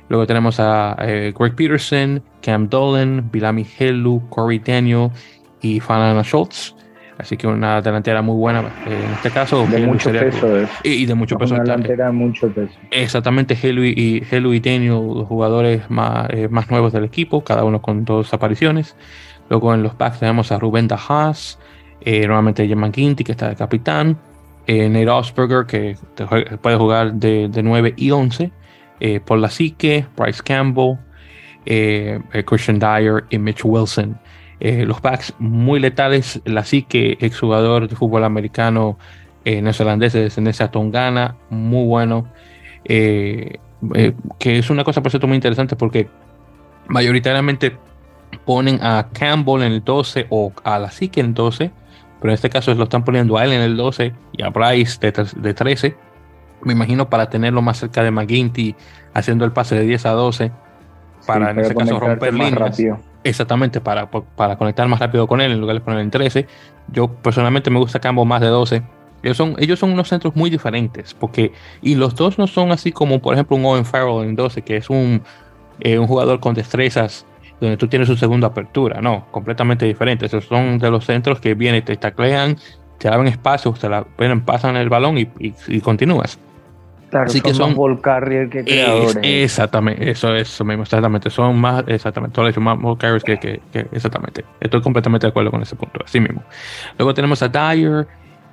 Luego 0.07 0.25
tenemos 0.25 0.59
a 0.59 0.95
eh, 1.01 1.33
Greg 1.37 1.55
Peterson, 1.55 2.23
Cam 2.41 2.69
Dolan, 2.69 3.29
Bilami 3.31 3.65
Helu, 3.77 4.27
Corey 4.29 4.59
Daniel 4.59 5.11
y 5.61 5.79
Fanana 5.79 6.23
Schultz. 6.23 6.75
Así 7.19 7.35
que 7.35 7.47
una 7.47 7.81
delantera 7.81 8.21
muy 8.21 8.37
buena 8.37 8.71
en 8.87 9.11
este 9.11 9.29
caso. 9.29 9.67
De 9.67 9.85
mucho 9.85 10.09
peso. 10.09 10.47
y, 10.83 11.05
de 11.05 11.13
mucho 11.15 11.37
peso. 11.37 11.53
Una 11.53 11.63
delantera 11.63 12.05
de 12.05 12.11
mucho 12.13 12.47
peso. 12.47 12.73
Exactamente, 12.91 13.57
Helu 13.61 13.83
y, 13.83 14.23
Helu 14.31 14.53
y 14.53 14.61
Daniel, 14.61 15.01
los 15.05 15.27
jugadores 15.27 15.89
más, 15.89 16.29
más 16.49 16.71
nuevos 16.71 16.93
del 16.93 17.03
equipo, 17.03 17.43
cada 17.43 17.65
uno 17.65 17.81
con 17.81 18.05
dos 18.05 18.33
apariciones. 18.33 18.95
Luego 19.49 19.73
en 19.73 19.83
los 19.83 19.97
backs 19.97 20.19
tenemos 20.19 20.51
a 20.51 20.59
Rubén 20.59 20.87
Dajas, 20.87 21.59
nuevamente 22.05 22.67
Jeman 22.67 22.91
Quinti, 22.91 23.23
que 23.23 23.33
está 23.33 23.49
de 23.49 23.55
capitán 23.55 24.17
eh, 24.69 24.87
Nate 24.87 25.09
Osberger, 25.09 25.65
que 25.65 25.97
puede 26.61 26.77
jugar 26.77 27.13
de, 27.13 27.49
9 27.49 27.95
y 27.97 28.11
11, 28.11 28.51
eh, 28.99 29.19
Paul 29.19 29.41
Lasique, 29.41 30.05
Bryce 30.15 30.43
Campbell, 30.43 30.97
eh, 31.65 32.19
eh, 32.33 32.43
Christian 32.43 32.77
Dyer 32.77 33.25
y 33.31 33.39
Mitch 33.39 33.61
Wilson. 33.63 34.19
los 34.59 35.01
backs 35.01 35.33
muy 35.39 35.79
letales, 35.79 36.39
Lasique, 36.45 37.17
exjugador 37.19 37.87
de 37.87 37.95
fútbol 37.95 38.23
americano 38.23 38.99
neozelandés 39.43 40.13
de 40.13 40.21
descendencia 40.23 40.69
tongana, 40.69 41.35
muy 41.49 41.87
bueno. 41.87 42.27
que 42.83 43.59
es 44.43 44.69
una 44.69 44.83
cosa, 44.83 45.01
por 45.01 45.09
cierto, 45.11 45.25
muy 45.25 45.35
interesante 45.35 45.75
porque 45.75 46.07
mayoritariamente 46.87 47.75
ponen 48.45 48.79
a 48.83 49.09
Campbell 49.11 49.63
en 49.63 49.73
el 49.73 49.83
12 49.83 50.27
o 50.29 50.51
a 50.63 50.79
Lasique 50.79 51.19
en 51.19 51.27
el 51.27 51.33
12 51.33 51.71
pero 52.19 52.31
en 52.31 52.35
este 52.35 52.49
caso 52.49 52.73
lo 52.73 52.83
están 52.83 53.03
poniendo 53.03 53.37
a 53.37 53.45
él 53.45 53.53
en 53.53 53.61
el 53.61 53.77
12 53.77 54.13
y 54.33 54.43
a 54.43 54.49
Bryce 54.49 54.99
de, 54.99 55.53
13. 55.53 55.95
Me 56.63 56.73
imagino 56.73 57.09
para 57.09 57.29
tenerlo 57.29 57.61
más 57.61 57.77
cerca 57.77 58.03
de 58.03 58.11
McGuinty 58.11 58.75
haciendo 59.13 59.45
el 59.45 59.51
pase 59.51 59.75
de 59.75 59.85
10 59.85 60.05
a 60.05 60.11
12 60.11 60.51
para 61.25 61.51
en 61.51 61.59
ese 61.59 61.75
caso 61.75 61.99
romper 61.99 62.33
líneas. 62.33 62.81
Exactamente, 63.23 63.81
para, 63.81 64.09
para 64.09 64.57
conectar 64.57 64.87
más 64.87 64.99
rápido 64.99 65.27
con 65.27 65.41
él 65.41 65.51
en 65.51 65.59
lugar 65.59 65.75
de 65.75 65.81
poner 65.81 65.99
en 65.99 66.11
13. 66.11 66.47
Yo 66.89 67.07
personalmente 67.07 67.69
me 67.69 67.79
gusta 67.79 67.99
Cambo 67.99 68.25
más 68.25 68.41
de 68.41 68.47
12. 68.47 68.81
Ellos 69.21 69.37
son, 69.37 69.55
ellos 69.59 69.79
son 69.79 69.91
unos 69.91 70.07
centros 70.07 70.35
muy 70.37 70.49
diferentes, 70.49 71.13
porque, 71.13 71.51
y 71.81 71.95
los 71.95 72.15
dos 72.15 72.37
no 72.37 72.47
son 72.47 72.71
así 72.71 72.93
como, 72.93 73.19
por 73.19 73.33
ejemplo, 73.33 73.57
un 73.57 73.65
Owen 73.65 73.83
Farrell 73.83 74.23
en 74.23 74.35
12, 74.37 74.61
que 74.61 74.77
es 74.77 74.89
un, 74.89 75.21
eh, 75.81 75.99
un 75.99 76.07
jugador 76.07 76.39
con 76.39 76.55
destrezas 76.55 77.25
donde 77.59 77.77
tú 77.77 77.87
tienes 77.87 78.07
su 78.07 78.15
segunda 78.15 78.47
apertura, 78.47 79.01
no, 79.01 79.25
completamente 79.31 79.85
diferente. 79.85 80.25
Esos 80.25 80.45
son 80.45 80.79
de 80.79 80.89
los 80.89 81.05
centros 81.05 81.39
que 81.39 81.53
vienen, 81.53 81.83
te 81.83 81.97
taclean, 81.97 82.57
te 82.97 83.07
abren 83.07 83.27
espacio, 83.27 83.73
te 83.73 83.89
la 83.89 84.05
pasan 84.45 84.75
el 84.75 84.89
balón 84.89 85.17
y, 85.17 85.29
y, 85.39 85.81
continúas. 85.81 86.39
Claro, 87.09 87.25
Así 87.25 87.39
son 87.39 87.51
que 87.51 87.53
son 87.55 87.97
carrier 87.97 88.49
que 88.49 88.63
creadores. 88.63 89.17
exactamente, 89.23 90.11
eso, 90.11 90.35
eso 90.35 90.63
mismo, 90.63 90.83
exactamente. 90.83 91.31
Son 91.31 91.59
más, 91.59 91.83
exactamente, 91.87 92.59
más 92.59 92.79
ball 92.79 92.97
carriers 92.99 93.23
que, 93.23 93.39
que, 93.39 93.59
exactamente. 93.91 94.45
Estoy 94.59 94.81
completamente 94.81 95.25
de 95.25 95.31
acuerdo 95.31 95.49
con 95.49 95.61
ese 95.63 95.75
punto, 95.75 95.99
así 96.05 96.19
mismo. 96.19 96.43
Luego 96.99 97.13
tenemos 97.15 97.41
a 97.41 97.47
Dyer 97.47 98.07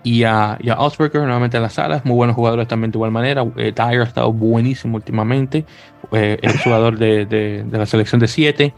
y 0.06 0.22
a, 0.22 0.56
y 0.60 0.70
a 0.70 0.78
Osberger 0.78 1.22
nuevamente 1.22 1.56
en 1.56 1.64
las 1.64 1.72
salas, 1.72 2.04
muy 2.04 2.14
buenos 2.14 2.36
jugadores 2.36 2.68
también 2.68 2.92
de 2.92 2.96
igual 2.96 3.10
manera. 3.10 3.44
Eh, 3.56 3.74
ha 3.76 3.92
estado 4.04 4.32
buenísimo 4.32 4.94
últimamente, 4.94 5.66
eh, 6.12 6.38
es 6.40 6.62
jugador 6.62 6.96
de, 6.96 7.26
de, 7.26 7.64
de 7.64 7.78
la 7.78 7.86
selección 7.86 8.20
de 8.20 8.28
7 8.28 8.72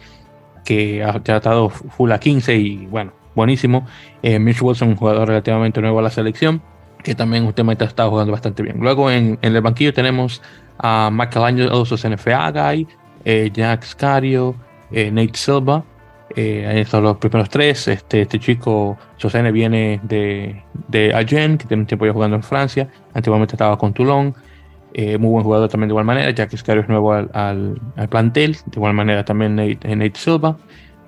que 0.65 1.05
ha 1.05 1.23
tratado 1.23 1.69
full 1.69 2.13
a 2.13 2.19
15 2.19 2.57
y 2.57 2.87
bueno, 2.87 3.13
buenísimo. 3.35 3.87
Eh, 4.23 4.39
Mitch 4.39 4.63
Wilson, 4.63 4.89
un 4.89 4.97
jugador 4.97 5.29
relativamente 5.29 5.83
nuevo 5.83 5.99
a 5.99 6.03
la 6.03 6.11
selección, 6.11 6.63
que 7.05 7.15
también 7.15 7.45
últimamente 7.45 7.85
ha 7.85 7.89
estado 7.89 8.09
jugando 8.09 8.33
bastante 8.33 8.63
bien. 8.63 8.79
Luego 8.81 9.11
en, 9.11 9.39
el 9.43 9.61
banquillo 9.61 9.93
tenemos 9.93 10.41
a 10.79 11.11
Michael 11.13 11.45
Angelo 11.45 11.85
NFA 11.85 12.51
Guy, 12.53 12.89
eh, 13.27 13.51
Jack 13.53 13.85
Scario, 13.85 14.55
eh, 14.91 15.11
Nate 15.11 15.37
Silva. 15.37 15.85
Eh, 16.41 16.83
están 16.83 17.03
los 17.03 17.17
primeros 17.17 17.49
tres. 17.49 17.89
Este, 17.89 18.23
este 18.23 18.39
chico, 18.39 18.97
Sosene, 19.17 19.51
viene 19.51 19.99
de, 20.05 20.63
de 20.87 21.13
Agen, 21.13 21.59
que 21.59 21.67
tiene 21.67 21.83
un 21.83 21.87
tiempo 21.89 22.07
ya 22.07 22.13
jugando 22.13 22.37
en 22.37 22.45
Francia. 22.45 22.89
Antiguamente 23.13 23.57
estaba 23.57 23.77
con 23.77 23.93
Toulon. 23.93 24.37
Eh, 24.95 25.19
muy 25.19 25.31
buen 25.31 25.43
jugador 25.43 25.69
también 25.69 25.89
de 25.89 25.95
igual 25.95 26.05
manera. 26.05 26.31
Jack 26.31 26.53
Iscariot 26.53 26.85
es 26.85 26.89
nuevo 26.89 27.13
al, 27.13 27.81
plantel. 28.09 28.53
De 28.53 28.77
igual 28.77 28.95
manera 28.95 29.25
también 29.25 29.57
Nate, 29.57 29.79
eh, 29.83 29.97
Nate, 29.97 30.13
Silva. 30.15 30.57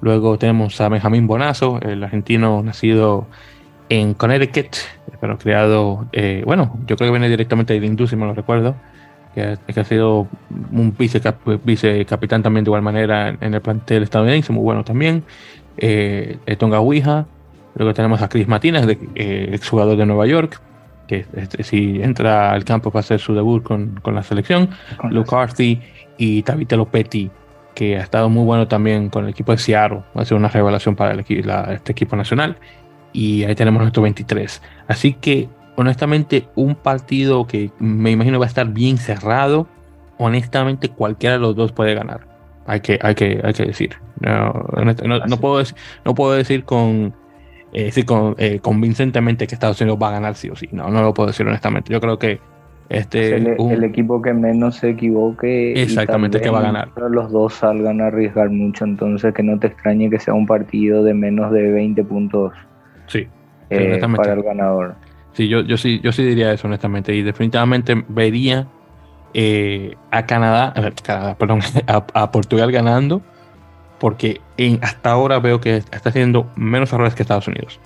Luego 0.01 0.37
tenemos 0.37 0.81
a 0.81 0.89
Benjamín 0.89 1.29
Bonazo, 1.29 1.79
el 1.81 2.03
argentino 2.03 2.65
nacido 2.65 3.29
en 3.89 4.15
Connecticut, 4.15 4.77
pero 5.21 5.39
creado, 5.39 6.09
eh, 6.13 6.43
bueno, 6.45 6.77
yo 6.87 6.97
creo 6.97 7.09
que 7.09 7.13
viene 7.13 7.29
directamente 7.29 7.79
de 7.79 7.87
Industria, 7.87 8.19
me 8.19 8.27
lo 8.27 8.35
recuerdo, 8.35 8.75
que, 9.35 9.81
ha 9.81 9.85
sido 9.85 10.29
un 10.73 10.95
vice, 10.97 11.21
vice, 11.65 12.05
capitán 12.05 12.43
también 12.43 12.65
de 12.65 12.69
igual 12.69 12.83
manera 12.83 13.37
en 13.41 13.55
el 13.55 13.61
plantel 13.61 14.03
estadounidense, 14.03 14.53
muy 14.53 14.63
bueno 14.63 14.85
también. 14.85 15.25
Eh, 15.77 16.39
Tonga 16.59 16.81
Ouija. 16.81 17.27
Luego 17.77 17.95
tenemos 17.95 18.21
a 18.21 18.29
Chris 18.29 18.49
Martínez, 18.49 18.87
de, 18.87 18.99
exjugador 19.55 19.97
de 19.97 20.05
Nueva 20.07 20.27
York 20.27 20.61
que 21.07 21.27
este, 21.35 21.65
si 21.65 22.01
entra 22.01 22.53
al 22.53 22.65
campo 22.65 22.93
para 22.93 23.01
hacer 23.01 23.19
su 23.19 23.35
debut 23.35 23.65
con, 23.65 23.99
con 24.01 24.15
la 24.15 24.23
selección, 24.23 24.71
Luke 25.11 25.29
Carthy 25.29 25.81
y 26.17 26.43
Tabitha 26.45 26.77
Lopetti, 26.77 27.29
que 27.75 27.97
ha 27.97 28.03
estado 28.03 28.29
muy 28.29 28.45
bueno 28.45 28.69
también 28.69 29.09
con 29.09 29.25
el 29.25 29.31
equipo 29.31 29.53
de 29.53 29.59
Seattle, 29.59 30.03
va 30.17 30.23
a 30.23 30.25
ser 30.25 30.37
una 30.37 30.49
revelación 30.49 30.95
para 30.95 31.13
el, 31.13 31.21
este 31.21 31.93
equipo 31.93 32.15
nacional. 32.15 32.57
Y 33.13 33.43
ahí 33.45 33.55
tenemos 33.57 33.83
nuestro 33.83 34.03
23. 34.03 34.63
Así 34.87 35.15
que, 35.15 35.49
honestamente, 35.77 36.49
un 36.55 36.75
partido 36.75 37.47
que 37.47 37.71
me 37.79 38.11
imagino 38.11 38.39
va 38.39 38.47
a 38.47 38.49
estar 38.49 38.69
bien 38.69 38.99
cerrado. 38.99 39.67
Honestamente, 40.19 40.89
cualquiera 40.89 41.37
de 41.37 41.41
los 41.41 41.57
dos 41.57 41.73
puede 41.73 41.95
ganar. 41.95 42.27
hay 42.67 42.81
que, 42.81 42.99
hay 43.03 43.15
que, 43.15 43.41
hay 43.43 43.53
que 43.53 43.65
decir. 43.65 43.97
No, 44.21 44.53
no, 45.27 45.37
puedo, 45.39 45.59
decir, 45.59 45.77
no 46.05 46.15
puedo 46.15 46.33
decir 46.33 46.65
con, 46.65 47.15
eh, 47.73 47.91
con 48.05 48.35
eh, 48.39 48.61
convincentemente 48.61 49.47
que 49.47 49.55
Estados 49.55 49.81
Unidos 49.81 49.99
va 50.03 50.09
a 50.09 50.13
ganar 50.13 50.35
sí 50.35 50.51
o 50.51 50.57
sí. 50.57 50.69
No, 50.73 50.91
no 50.91 51.03
lo 51.03 51.15
puedo 51.15 51.29
decir 51.29 51.47
honestamente. 51.47 51.93
Yo 51.93 52.01
creo 52.01 52.19
que 52.19 52.39
este 52.91 53.37
el, 53.37 53.85
equipo 53.85 54.21
que 54.21 54.35
menos 54.35 54.75
se 54.77 54.91
equivoque. 54.91 55.81
Exactamente, 55.81 56.41
que 56.41 56.51
va 56.51 56.59
a 56.59 56.63
ganar. 56.63 56.89
Los 56.97 57.31
dos 57.31 57.55
salgan 57.55 58.01
a 58.01 58.09
arriesgar 58.09 58.51
mucho, 58.51 58.85
entonces 58.85 59.33
que 59.33 59.45
no 59.45 59.61
te 59.61 59.69
extrañe 59.69 60.11
que 60.11 60.19
sea 60.19 60.35
un 60.35 60.45
partido 60.45 61.05
de 61.05 61.15
menos 61.15 61.53
de 61.53 61.71
20 61.71 62.03
puntos. 62.03 62.53
Sí, 63.07 63.29
eh, 63.71 64.01
para 64.17 64.33
el 64.33 64.43
ganador. 64.43 64.97
Sí, 65.33 65.49
yo, 65.49 65.61
yo 65.61 65.77
sí, 65.77 66.01
yo 66.03 66.13
sí 66.13 66.25
diría 66.25 66.53
eso 66.53 66.67
honestamente 66.67 67.15
y 67.15 67.23
definitivamente 67.23 68.05
vería 68.09 68.67
eh, 69.33 69.97
a 70.11 70.27
Canadá, 70.27 70.75
perdón, 71.39 71.61
a, 71.87 72.31
Portugal 72.33 72.73
ganando, 72.73 73.23
porque 73.99 74.41
en, 74.57 74.81
hasta 74.83 75.13
ahora 75.13 75.39
veo 75.39 75.61
que 75.61 75.77
está 75.77 76.09
haciendo 76.09 76.51
menos 76.57 76.93
errores 76.93 77.15
que 77.15 77.23
Estados 77.23 77.47
Unidos. 77.47 77.79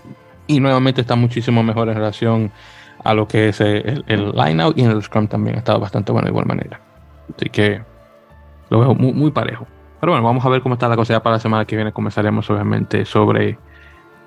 Y 0.46 0.60
nuevamente 0.60 1.00
está 1.00 1.16
muchísimo 1.16 1.62
mejor 1.62 1.88
en 1.88 1.94
relación 1.94 2.52
a 3.02 3.14
lo 3.14 3.28
que 3.28 3.50
es 3.50 3.60
el, 3.60 4.04
el 4.06 4.32
line-out 4.32 4.78
y 4.78 4.82
en 4.82 4.90
el 4.90 5.02
scrum 5.02 5.26
también 5.26 5.56
ha 5.56 5.58
estado 5.58 5.80
bastante 5.80 6.12
bueno 6.12 6.26
de 6.26 6.30
igual 6.30 6.46
manera. 6.46 6.80
Así 7.36 7.50
que 7.50 7.82
lo 8.70 8.80
veo 8.80 8.94
muy, 8.94 9.12
muy 9.12 9.30
parejo. 9.30 9.66
Pero 10.00 10.12
bueno, 10.12 10.26
vamos 10.26 10.44
a 10.44 10.48
ver 10.48 10.60
cómo 10.60 10.74
está 10.74 10.88
la 10.88 10.96
cosa 10.96 11.22
para 11.22 11.36
la 11.36 11.40
semana 11.40 11.64
que 11.64 11.76
viene. 11.76 11.92
Comenzaremos 11.92 12.48
obviamente 12.50 13.04
sobre 13.04 13.58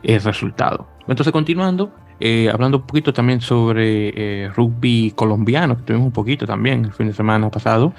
el 0.03 0.21
resultado. 0.21 0.87
Entonces, 1.07 1.31
continuando, 1.31 1.91
eh, 2.19 2.49
hablando 2.51 2.77
un 2.77 2.83
poquito 2.83 3.13
también 3.13 3.41
sobre 3.41 4.13
eh, 4.15 4.49
rugby 4.55 5.11
colombiano, 5.15 5.77
que 5.77 5.83
tuvimos 5.83 6.07
un 6.07 6.11
poquito 6.11 6.45
también 6.45 6.85
el 6.85 6.93
fin 6.93 7.07
de 7.07 7.13
semana 7.13 7.49
pasado. 7.49 7.93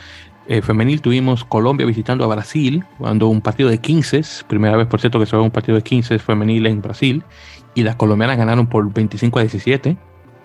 Eh, 0.49 0.63
femenil 0.63 1.03
tuvimos 1.03 1.45
Colombia 1.45 1.87
visitando 1.87 2.25
a 2.25 2.29
Brasil, 2.29 2.85
jugando 2.97 3.29
un 3.29 3.43
partido 3.43 3.69
de 3.69 3.79
15, 3.79 4.23
primera 4.49 4.77
vez 4.77 4.87
por 4.87 4.99
cierto 4.99 5.21
que 5.21 5.27
se 5.27 5.37
ve 5.37 5.43
un 5.43 5.51
partido 5.51 5.77
de 5.77 5.83
15 5.83 6.19
femenil 6.19 6.67
en 6.67 6.81
Brasil, 6.81 7.23
y 7.75 7.83
las 7.83 7.97
colombianas 7.97 8.39
ganaron 8.39 8.67
por 8.67 8.93
25 8.93 9.39
a 9.39 9.43
17, 9.43 9.97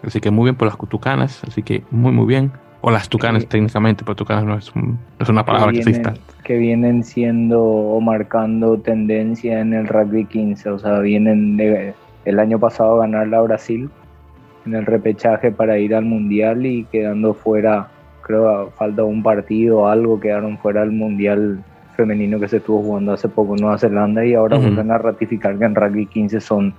así 0.03 0.19
que 0.19 0.29
muy 0.29 0.45
bien 0.45 0.55
por 0.55 0.67
las 0.67 0.77
tucanas, 0.77 1.41
así 1.47 1.63
que 1.63 1.83
muy 1.89 2.11
muy 2.11 2.25
bien, 2.25 2.51
o 2.81 2.91
las 2.91 3.07
tucanas 3.07 3.47
técnicamente, 3.47 4.03
pero 4.03 4.17
tucanas 4.17 4.43
no 4.43 4.57
es, 4.57 5.29
una 5.29 5.45
palabra 5.45 5.71
que, 5.71 5.79
exista. 5.79 6.13
Que 6.43 6.57
vienen 6.57 7.05
siendo 7.05 7.63
o 7.63 8.01
marcando 8.01 8.77
tendencia 8.77 9.61
en 9.61 9.73
el 9.73 9.87
rugby 9.87 10.25
15, 10.25 10.69
o 10.69 10.79
sea, 10.79 10.99
vienen 10.99 11.55
de 11.55 11.93
el 12.25 12.39
año 12.39 12.59
pasado 12.59 12.99
ganarla 12.99 13.37
a 13.37 13.41
Brasil 13.41 13.89
en 14.65 14.75
el 14.75 14.85
repechaje 14.85 15.51
para 15.51 15.77
ir 15.77 15.93
al 15.95 16.05
mundial 16.05 16.65
y 16.65 16.85
quedando 16.85 17.33
fuera, 17.33 17.89
creo 18.21 18.71
falta 18.71 19.03
un 19.03 19.21
partido 19.23 19.79
o 19.79 19.87
algo, 19.87 20.19
quedaron 20.19 20.57
fuera 20.57 20.81
del 20.81 20.91
mundial 20.91 21.63
femenino 21.95 22.39
que 22.39 22.47
se 22.47 22.57
estuvo 22.57 22.81
jugando 22.81 23.13
hace 23.13 23.29
poco 23.29 23.55
en 23.55 23.61
Nueva 23.61 23.77
Zelanda 23.77 24.25
y 24.25 24.33
ahora 24.33 24.57
vuelven 24.57 24.89
a 24.91 24.97
ratificar 24.97 25.57
que 25.57 25.65
en 25.65 25.75
rugby 25.75 26.05
15 26.07 26.41
son, 26.41 26.73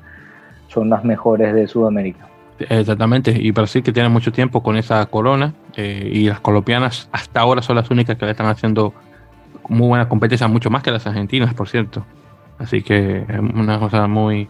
son 0.68 0.90
las 0.90 1.04
mejores 1.04 1.54
de 1.54 1.66
Sudamérica. 1.66 2.26
Exactamente, 2.58 3.32
y 3.32 3.50
Brasil 3.50 3.82
que 3.82 3.92
tiene 3.92 4.08
mucho 4.08 4.32
tiempo 4.32 4.62
con 4.62 4.76
esa 4.76 5.04
corona 5.06 5.54
eh, 5.76 6.08
y 6.12 6.28
las 6.28 6.40
colombianas 6.40 7.08
hasta 7.12 7.40
ahora 7.40 7.62
son 7.62 7.76
las 7.76 7.90
únicas 7.90 8.16
que 8.16 8.24
le 8.24 8.30
están 8.30 8.46
haciendo 8.46 8.94
muy 9.68 9.88
buena 9.88 10.08
competencia, 10.08 10.46
mucho 10.46 10.70
más 10.70 10.82
que 10.82 10.90
las 10.90 11.06
argentinas, 11.06 11.54
por 11.54 11.68
cierto. 11.68 12.04
Así 12.58 12.82
que 12.82 13.24
es 13.28 13.38
una 13.38 13.78
cosa 13.78 14.06
muy, 14.06 14.48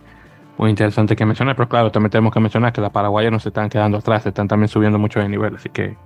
muy 0.59 0.71
interesante 0.71 1.17
que 1.17 1.27
mencionar, 1.27 1.57
pero 1.57 1.69
claro, 1.69 1.91
también 1.91 2.11
tenemos 2.11 2.33
que 2.33 2.41
mencionar 2.41 2.73
que 2.73 2.81
las 2.81 2.91
paraguayas 2.91 3.33
no 3.33 3.41
se 3.41 3.49
están 3.49 3.69
quedando 3.69 3.99
atrás, 3.99 4.23
se 4.23 4.29
están 4.29 4.49
también 4.49 4.69
subiendo 4.69 4.99
mucho 4.99 5.21
de 5.21 5.29
nivel, 5.29 5.57
así 5.57 5.69
que 5.69 5.97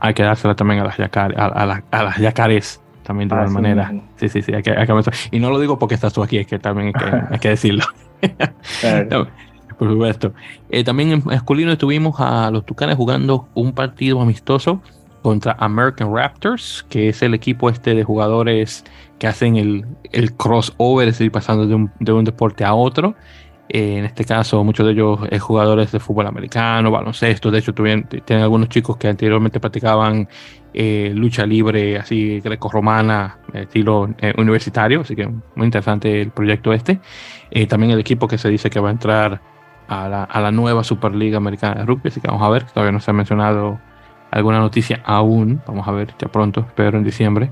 hay 0.00 0.14
que 0.14 0.22
dársela 0.22 0.54
también 0.54 0.80
a 0.80 0.84
las, 0.84 0.96
yacar, 0.96 1.34
a, 1.38 1.66
las 1.66 2.18
yacares 2.18 2.82
también 3.02 3.28
de 3.28 3.36
ah, 3.36 3.42
alguna 3.42 3.60
manera. 3.60 3.92
Sí, 4.16 4.28
sí, 4.28 4.42
sí, 4.42 4.52
hay 4.52 4.62
que, 4.62 4.72
hay 4.72 4.86
que 4.86 4.92
Y 5.30 5.38
no 5.38 5.50
lo 5.50 5.58
digo 5.58 5.78
porque 5.78 5.94
estás 5.94 6.12
tú 6.12 6.22
aquí, 6.22 6.38
es 6.38 6.46
que 6.46 6.58
también 6.58 6.92
hay 7.30 7.38
que, 7.38 7.48
decirlo. 7.48 7.84
por 9.78 9.90
supuesto. 9.90 10.32
Eh, 10.68 10.84
también 10.84 11.12
en 11.12 11.22
masculino 11.24 11.72
estuvimos 11.72 12.20
a 12.20 12.50
los 12.50 12.66
Tucanes 12.66 12.96
jugando 12.96 13.48
un 13.54 13.72
partido 13.72 14.20
amistoso 14.20 14.82
contra 15.22 15.56
American 15.58 16.14
Raptors, 16.14 16.84
que 16.88 17.08
es 17.08 17.22
el 17.22 17.34
equipo 17.34 17.70
este 17.70 17.94
de 17.94 18.04
jugadores 18.04 18.84
que 19.18 19.26
hacen 19.26 19.56
el, 19.56 19.86
el 20.12 20.34
crossover, 20.34 21.08
es 21.08 21.18
decir, 21.18 21.32
pasando 21.32 21.66
de 21.66 21.74
un, 21.74 21.90
de 21.98 22.12
un 22.12 22.24
deporte 22.24 22.64
a 22.64 22.74
otro. 22.74 23.14
Eh, 23.68 23.98
en 23.98 24.04
este 24.04 24.24
caso, 24.24 24.62
muchos 24.62 24.86
de 24.86 24.92
ellos 24.92 25.20
es 25.30 25.42
jugadores 25.42 25.90
de 25.90 25.98
fútbol 25.98 26.26
americano, 26.26 26.90
baloncesto. 26.90 27.50
De 27.50 27.58
hecho, 27.58 27.74
tuvieron, 27.74 28.04
tienen 28.04 28.42
algunos 28.42 28.68
chicos 28.68 28.96
que 28.96 29.08
anteriormente 29.08 29.58
practicaban 29.58 30.28
eh, 30.72 31.10
lucha 31.14 31.46
libre, 31.46 31.98
así 31.98 32.40
greco-romana, 32.40 33.38
estilo 33.52 34.08
eh, 34.18 34.32
universitario. 34.38 35.00
Así 35.00 35.16
que 35.16 35.26
muy 35.26 35.66
interesante 35.66 36.20
el 36.22 36.30
proyecto 36.30 36.72
este. 36.72 37.00
también 37.68 37.92
el 37.92 38.00
equipo 38.00 38.28
que 38.28 38.38
se 38.38 38.48
dice 38.48 38.70
que 38.70 38.78
va 38.80 38.88
a 38.88 38.92
entrar 38.92 39.40
a 39.88 40.08
la, 40.08 40.24
a 40.24 40.40
la, 40.40 40.50
nueva 40.50 40.84
Superliga 40.84 41.38
Americana 41.38 41.80
de 41.80 41.86
Rugby. 41.86 42.08
Así 42.08 42.20
que 42.20 42.28
vamos 42.28 42.42
a 42.42 42.50
ver. 42.50 42.64
Todavía 42.64 42.92
no 42.92 43.00
se 43.00 43.10
ha 43.10 43.14
mencionado 43.14 43.80
alguna 44.30 44.60
noticia 44.60 45.02
aún. 45.04 45.60
Vamos 45.66 45.88
a 45.88 45.92
ver 45.92 46.14
ya 46.18 46.28
pronto, 46.28 46.60
espero 46.60 46.98
en 46.98 47.04
diciembre. 47.04 47.50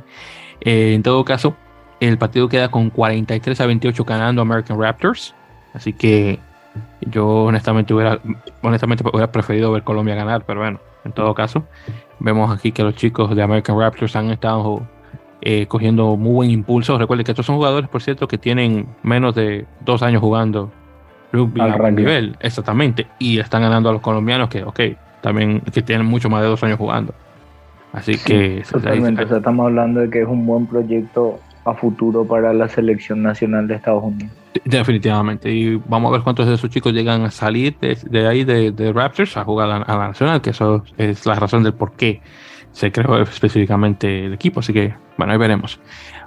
en 0.60 1.02
todo 1.02 1.24
caso, 1.24 1.56
el 2.00 2.18
partido 2.18 2.48
queda 2.48 2.70
con 2.70 2.90
43 2.90 3.60
a 3.60 3.66
28 3.66 4.04
ganando 4.04 4.42
American 4.42 4.80
Raptors. 4.80 5.34
Así 5.74 5.92
que 5.92 6.38
yo 7.02 7.44
honestamente 7.44 7.92
hubiera, 7.92 8.18
honestamente 8.62 9.04
hubiera 9.06 9.30
preferido 9.30 9.70
ver 9.72 9.82
Colombia 9.82 10.14
ganar, 10.14 10.44
pero 10.46 10.60
bueno, 10.60 10.80
en 11.04 11.12
todo 11.12 11.34
caso, 11.34 11.64
vemos 12.20 12.56
aquí 12.56 12.72
que 12.72 12.82
los 12.82 12.94
chicos 12.94 13.34
de 13.34 13.42
American 13.42 13.78
Raptors 13.78 14.16
han 14.16 14.30
estado 14.30 14.86
eh, 15.42 15.66
cogiendo 15.66 16.16
muy 16.16 16.32
buen 16.32 16.50
impulso. 16.50 16.96
Recuerden 16.96 17.24
que 17.24 17.32
estos 17.32 17.44
son 17.44 17.56
jugadores, 17.56 17.88
por 17.90 18.02
cierto, 18.02 18.26
que 18.26 18.38
tienen 18.38 18.86
menos 19.02 19.34
de 19.34 19.66
dos 19.84 20.02
años 20.02 20.20
jugando 20.20 20.72
rugby 21.32 21.60
a 21.60 21.90
nivel, 21.90 22.36
exactamente, 22.40 23.08
y 23.18 23.40
están 23.40 23.62
ganando 23.62 23.90
a 23.90 23.92
los 23.92 24.00
colombianos 24.00 24.48
que, 24.48 24.62
ok, 24.62 24.80
también 25.20 25.60
que 25.60 25.82
tienen 25.82 26.06
mucho 26.06 26.30
más 26.30 26.42
de 26.42 26.48
dos 26.48 26.62
años 26.62 26.78
jugando. 26.78 27.12
Así 27.92 28.16
que... 28.18 28.62
Totalmente, 28.70 29.24
estamos 29.24 29.66
hablando 29.66 30.00
de 30.00 30.10
que 30.10 30.22
es 30.22 30.28
un 30.28 30.46
buen 30.46 30.66
proyecto 30.66 31.40
a 31.64 31.74
futuro 31.74 32.24
para 32.24 32.52
la 32.52 32.68
selección 32.68 33.22
nacional 33.22 33.66
de 33.66 33.74
Estados 33.74 34.04
Unidos. 34.04 34.43
Definitivamente. 34.64 35.50
Y 35.50 35.76
vamos 35.76 36.10
a 36.10 36.12
ver 36.12 36.22
cuántos 36.22 36.46
de 36.46 36.54
esos 36.54 36.70
chicos 36.70 36.92
llegan 36.92 37.22
a 37.24 37.30
salir 37.30 37.76
de, 37.78 38.26
ahí 38.26 38.44
de, 38.44 38.92
Raptors 38.92 39.36
a 39.36 39.44
jugar 39.44 39.70
a, 39.70 39.96
la 39.96 40.08
Nacional, 40.08 40.40
que 40.40 40.50
eso 40.50 40.84
es 40.96 41.26
la 41.26 41.34
razón 41.34 41.62
del 41.62 41.74
por 41.74 41.92
qué 41.92 42.20
se 42.70 42.92
creó 42.92 43.20
específicamente 43.22 44.26
el 44.26 44.34
equipo. 44.34 44.60
Así 44.60 44.72
que, 44.72 44.94
bueno, 45.16 45.32
ahí 45.32 45.38
veremos. 45.38 45.80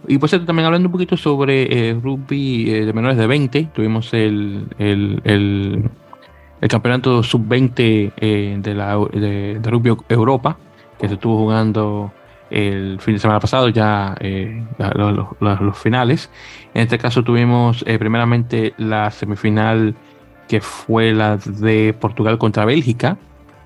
Y 0.08 0.18
pues 0.18 0.32
también 0.32 0.66
hablando 0.66 0.88
un 0.88 0.92
poquito 0.92 1.16
sobre 1.16 1.90
eh, 1.90 1.94
rugby 1.94 2.70
eh, 2.70 2.86
de 2.86 2.94
menores 2.94 3.18
de 3.18 3.28
20, 3.28 3.70
tuvimos 3.74 4.14
el, 4.14 4.68
el, 4.78 5.22
el, 5.24 6.70
campeonato 6.70 7.24
sub-20 7.24 8.14
eh, 8.18 8.58
de, 8.60 9.20
de, 9.20 9.60
de 9.60 9.70
rugby 9.70 9.96
Europa, 10.10 10.58
que 11.00 11.08
se 11.08 11.16
estuvo 11.16 11.38
jugando 11.38 12.12
el 12.50 13.00
fin 13.02 13.16
de 13.16 13.20
semana 13.20 13.40
pasado, 13.40 13.70
ya 13.70 14.16
eh, 14.20 14.64
los, 14.96 15.78
finales. 15.78 16.30
En 16.74 16.84
este 16.84 16.98
caso 16.98 17.24
tuvimos 17.24 17.84
eh, 17.88 18.00
primeramente 18.00 18.74
la 18.78 19.12
semifinal 19.12 19.96
que 20.48 20.62
fue 20.62 21.12
la 21.14 21.38
de 21.38 21.94
Portugal 22.00 22.38
contra 22.38 22.64
Bélgica, 22.64 23.18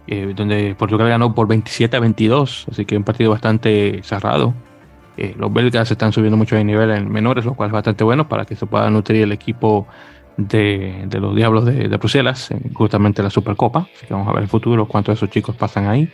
eh, 0.07 0.33
donde 0.35 0.75
Portugal 0.75 1.09
ganó 1.09 1.35
por 1.35 1.47
27 1.47 1.95
a 1.95 1.99
22, 1.99 2.65
así 2.71 2.85
que 2.85 2.97
un 2.97 3.03
partido 3.03 3.29
bastante 3.29 4.01
cerrado. 4.03 4.53
los 5.37 5.53
belgas 5.53 5.91
están 5.91 6.11
subiendo 6.11 6.37
mucho 6.37 6.55
de 6.55 6.63
nivel 6.63 6.89
en 6.89 7.11
menores, 7.11 7.45
lo 7.45 7.53
cual 7.53 7.69
es 7.69 7.73
bastante 7.73 8.03
bueno 8.03 8.27
para 8.27 8.45
que 8.45 8.55
se 8.55 8.65
pueda 8.65 8.89
nutrir 8.89 9.21
el 9.23 9.31
equipo 9.31 9.87
de, 10.37 11.07
los 11.11 11.35
Diablos 11.35 11.65
de, 11.65 11.87
de 11.87 11.97
Bruselas, 11.97 12.49
justamente 12.73 13.21
la 13.21 13.29
Supercopa. 13.29 13.87
Así 13.95 14.07
que 14.07 14.13
vamos 14.13 14.27
a 14.27 14.31
ver 14.31 14.39
en 14.39 14.43
el 14.45 14.49
futuro 14.49 14.87
cuántos 14.87 15.13
de 15.13 15.17
esos 15.17 15.29
chicos 15.29 15.55
pasan 15.55 15.87
ahí. 15.87 16.11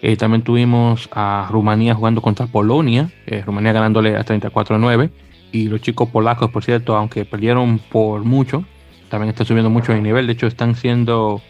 Eh, 0.00 0.16
también 0.16 0.42
tuvimos 0.42 1.08
a 1.12 1.48
Rumanía 1.50 1.94
jugando 1.94 2.22
contra 2.22 2.46
Polonia, 2.46 3.10
eh, 3.26 3.42
Rumanía 3.44 3.72
ganándole 3.72 4.16
a 4.16 4.24
34-9. 4.24 5.10
Y 5.50 5.68
los 5.68 5.80
chicos 5.80 6.08
polacos, 6.10 6.50
por 6.50 6.62
cierto, 6.62 6.94
aunque 6.96 7.24
perdieron 7.24 7.78
por 7.78 8.22
mucho, 8.24 8.64
también 9.08 9.30
están 9.30 9.46
subiendo 9.46 9.70
mucho 9.70 9.92
de 9.92 10.00
nivel. 10.00 10.26
De 10.26 10.34
hecho, 10.34 10.46
están 10.46 10.74
siendo 10.74 11.40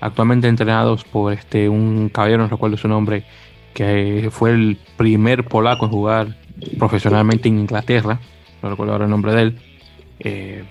actualmente 0.00 0.46
entrenados 0.46 1.04
por 1.04 1.32
este 1.32 1.68
un 1.68 2.08
caballero, 2.08 2.44
no 2.44 2.48
recuerdo 2.48 2.76
su 2.76 2.86
nombre, 2.86 3.24
que 3.74 4.28
fue 4.30 4.50
el 4.52 4.78
primer 4.96 5.44
polaco 5.44 5.86
en 5.86 5.90
jugar 5.90 6.36
profesionalmente 6.78 7.48
en 7.48 7.58
Inglaterra. 7.58 8.20
No 8.62 8.70
recuerdo 8.70 8.92
ahora 8.92 9.04
el 9.04 9.10
nombre 9.10 9.32
de 9.32 9.42
él. 9.42 9.58
Eh, 10.20 10.64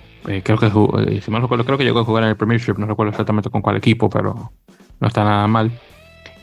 creo 0.44 0.58
que 0.58 1.22
si 1.22 1.32
mal 1.32 1.42
recuerdo, 1.42 1.66
creo 1.66 1.78
que 1.78 1.84
llegó 1.84 2.00
a 2.00 2.06
jugar 2.06 2.24
en 2.24 2.30
el 2.30 2.36
Premiership, 2.38 2.78
no 2.78 2.86
recuerdo 2.86 3.12
exactamente 3.12 3.50
con 3.50 3.62
cuál 3.62 3.76
equipo, 3.76 4.10
pero 4.10 4.52
no 5.00 5.08
está 5.08 5.24
nada 5.24 5.48
mal. 5.48 5.72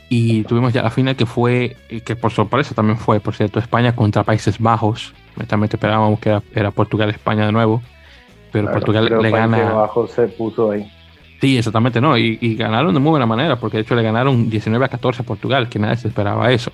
Y 0.09 0.43
tuvimos 0.43 0.71
ya 0.71 0.83
la 0.83 0.91
final 0.91 1.15
que 1.15 1.25
fue, 1.25 1.75
que 2.05 2.15
por 2.15 2.31
sorpresa 2.31 2.75
también 2.75 2.97
fue, 2.97 3.19
por 3.19 3.33
cierto, 3.33 3.59
España 3.59 3.95
contra 3.95 4.23
Países 4.23 4.59
Bajos. 4.59 5.13
También 5.47 5.69
esperábamos 5.71 6.19
que 6.19 6.39
era, 6.53 6.71
Portugal-España 6.71 7.45
de 7.45 7.51
nuevo. 7.51 7.81
Pero 8.51 8.71
Portugal 8.71 9.05
le 9.21 9.31
gana. 9.31 9.57
Países 9.57 9.75
Bajos 9.75 10.11
se 10.11 10.27
puso 10.27 10.71
ahí. 10.71 10.91
Sí, 11.41 11.57
exactamente, 11.57 11.99
no. 11.99 12.17
Y, 12.17 12.55
ganaron 12.55 12.93
de 12.93 12.99
muy 12.99 13.11
buena 13.11 13.25
manera, 13.25 13.57
porque 13.57 13.77
de 13.77 13.83
hecho 13.83 13.95
le 13.95 14.03
ganaron 14.03 14.49
19 14.49 14.85
a 14.85 14.87
14 14.87 15.21
a 15.21 15.25
Portugal, 15.25 15.69
que 15.69 15.79
nadie 15.79 15.97
se 15.97 16.07
esperaba 16.07 16.51
eso. 16.51 16.71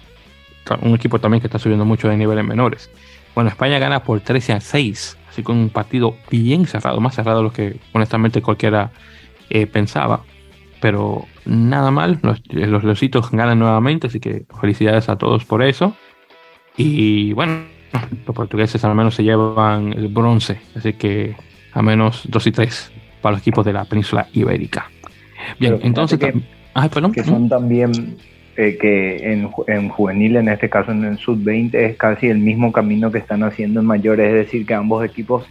Un 0.81 0.95
equipo 0.95 1.19
también 1.19 1.41
que 1.41 1.47
está 1.47 1.57
subiendo 1.57 1.85
mucho 1.85 2.07
de 2.07 2.17
nivel 2.17 2.37
en 2.37 2.47
menores. 2.47 2.89
Bueno, 3.33 3.49
España 3.49 3.79
gana 3.79 4.03
por 4.03 4.19
13 4.19 4.53
a 4.53 4.61
6, 4.61 5.17
así 5.29 5.41
con 5.41 5.57
un 5.57 5.69
partido 5.69 6.15
bien 6.29 6.65
cerrado, 6.67 6.99
más 6.99 7.15
cerrado 7.15 7.39
de 7.39 7.43
lo 7.43 7.51
que 7.51 7.79
honestamente 7.93 8.41
cualquiera 8.41 8.91
eh, 9.49 9.67
pensaba. 9.67 10.21
Pero 10.81 11.25
nada 11.45 11.91
mal, 11.91 12.19
los, 12.23 12.41
los 12.49 12.83
Leositos 12.83 13.31
ganan 13.31 13.59
nuevamente, 13.59 14.07
así 14.07 14.19
que 14.19 14.45
felicidades 14.59 15.07
a 15.07 15.17
todos 15.17 15.45
por 15.45 15.63
eso. 15.63 15.95
Y 16.75 17.33
bueno, 17.33 17.63
los 18.25 18.35
portugueses 18.35 18.83
al 18.83 18.95
menos 18.95 19.15
se 19.15 19.23
llevan 19.23 19.93
el 19.93 20.07
bronce, 20.07 20.59
así 20.75 20.93
que 20.93 21.35
a 21.73 21.81
menos 21.81 22.23
2 22.29 22.47
y 22.47 22.51
3 22.51 22.91
para 23.21 23.33
los 23.33 23.41
equipos 23.41 23.65
de 23.65 23.73
la 23.73 23.85
península 23.85 24.27
ibérica. 24.33 24.89
Bien, 25.59 25.79
entonces... 25.83 26.19
Que, 26.19 26.33
que 27.13 27.23
son 27.23 27.47
también 27.47 28.17
eh, 28.57 28.77
que 28.79 29.31
en, 29.31 29.49
en, 29.67 29.89
juvenil, 29.89 30.37
en 30.37 30.49
este 30.49 30.69
caso 30.69 30.91
en 30.91 31.03
el 31.03 31.17
sub-20, 31.17 31.75
es 31.75 31.97
casi 31.97 32.27
el 32.27 32.39
mismo 32.39 32.71
camino 32.71 33.11
que 33.11 33.19
están 33.19 33.43
haciendo 33.43 33.81
en 33.81 33.85
mayores, 33.85 34.27
es 34.27 34.45
decir, 34.45 34.65
que 34.65 34.73
ambos 34.73 35.05
equipos, 35.05 35.45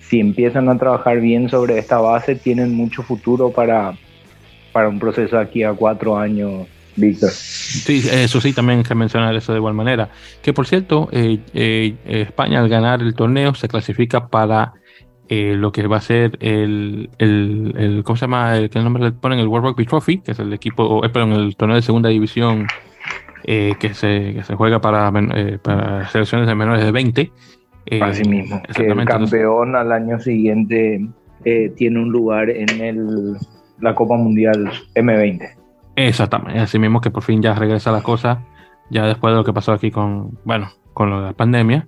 si 0.00 0.20
empiezan 0.20 0.68
a 0.68 0.78
trabajar 0.78 1.20
bien 1.20 1.48
sobre 1.48 1.78
esta 1.78 1.98
base, 1.98 2.34
tienen 2.34 2.74
mucho 2.74 3.02
futuro 3.02 3.50
para, 3.50 3.94
para 4.74 4.88
un 4.88 4.98
proceso 4.98 5.38
aquí 5.38 5.62
a 5.62 5.72
cuatro 5.72 6.18
años 6.18 6.66
Víctor. 6.96 7.30
Sí, 7.30 8.02
eso 8.10 8.40
sí, 8.40 8.52
también 8.52 8.80
hay 8.80 8.84
que 8.84 8.94
mencionar 8.94 9.34
eso 9.36 9.52
de 9.52 9.58
igual 9.58 9.74
manera. 9.74 10.08
Que 10.42 10.52
por 10.52 10.66
cierto, 10.66 11.08
eh, 11.12 11.40
eh, 11.54 11.94
España 12.04 12.60
al 12.60 12.68
ganar 12.68 13.02
el 13.02 13.14
torneo 13.14 13.54
se 13.54 13.68
clasifica 13.68 14.28
para 14.28 14.74
eh, 15.28 15.54
lo 15.56 15.72
que 15.72 15.86
va 15.86 15.98
a 15.98 16.00
ser 16.00 16.36
el, 16.40 17.10
el, 17.18 18.02
¿cómo 18.04 18.16
se 18.16 18.22
llama? 18.22 18.56
El, 18.56 18.68
¿Qué 18.68 18.80
nombre 18.80 19.04
le 19.04 19.12
ponen? 19.12 19.38
El 19.38 19.48
World 19.48 19.68
Rugby 19.68 19.86
Trophy, 19.86 20.18
que 20.18 20.32
es 20.32 20.38
el 20.38 20.52
equipo, 20.52 21.00
perdón, 21.00 21.32
el 21.32 21.56
torneo 21.56 21.76
de 21.76 21.82
segunda 21.82 22.08
división 22.08 22.66
que, 23.44 23.76
se, 23.92 24.34
que 24.34 24.42
se 24.42 24.54
juega 24.54 24.80
para, 24.80 25.12
para 25.62 26.08
selecciones 26.08 26.48
de 26.48 26.54
menores 26.54 26.84
de 26.84 26.90
20. 26.90 27.32
Así 28.00 28.26
mismo, 28.28 28.62
que 28.74 28.86
el 28.86 29.04
campeón 29.04 29.76
al 29.76 29.92
año 29.92 30.18
siguiente 30.18 31.06
tiene 31.76 32.00
un 32.00 32.10
lugar 32.10 32.48
en 32.48 32.80
el, 32.80 33.36
la 33.84 33.94
Copa 33.94 34.16
Mundial 34.16 34.70
M20. 34.94 35.50
Exactamente, 35.96 36.58
así 36.58 36.78
mismo 36.78 37.00
que 37.00 37.10
por 37.10 37.22
fin 37.22 37.40
ya 37.40 37.54
regresa 37.54 37.92
la 37.92 38.02
cosa, 38.02 38.42
ya 38.90 39.06
después 39.06 39.32
de 39.32 39.36
lo 39.36 39.44
que 39.44 39.52
pasó 39.52 39.72
aquí 39.72 39.90
con, 39.90 40.38
bueno, 40.44 40.70
con 40.92 41.10
lo 41.10 41.20
de 41.20 41.26
la 41.26 41.32
pandemia. 41.34 41.86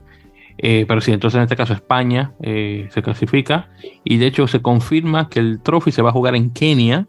Eh, 0.58 0.86
pero 0.88 1.00
sí, 1.00 1.12
entonces 1.12 1.36
en 1.36 1.42
este 1.42 1.56
caso 1.56 1.74
España 1.74 2.32
eh, 2.40 2.88
se 2.90 3.02
clasifica 3.02 3.68
y 4.04 4.16
de 4.16 4.26
hecho 4.26 4.46
se 4.46 4.62
confirma 4.62 5.28
que 5.28 5.38
el 5.38 5.60
trophy 5.60 5.92
se 5.92 6.00
va 6.00 6.10
a 6.10 6.12
jugar 6.12 6.34
en 6.34 6.50
Kenia, 6.50 7.06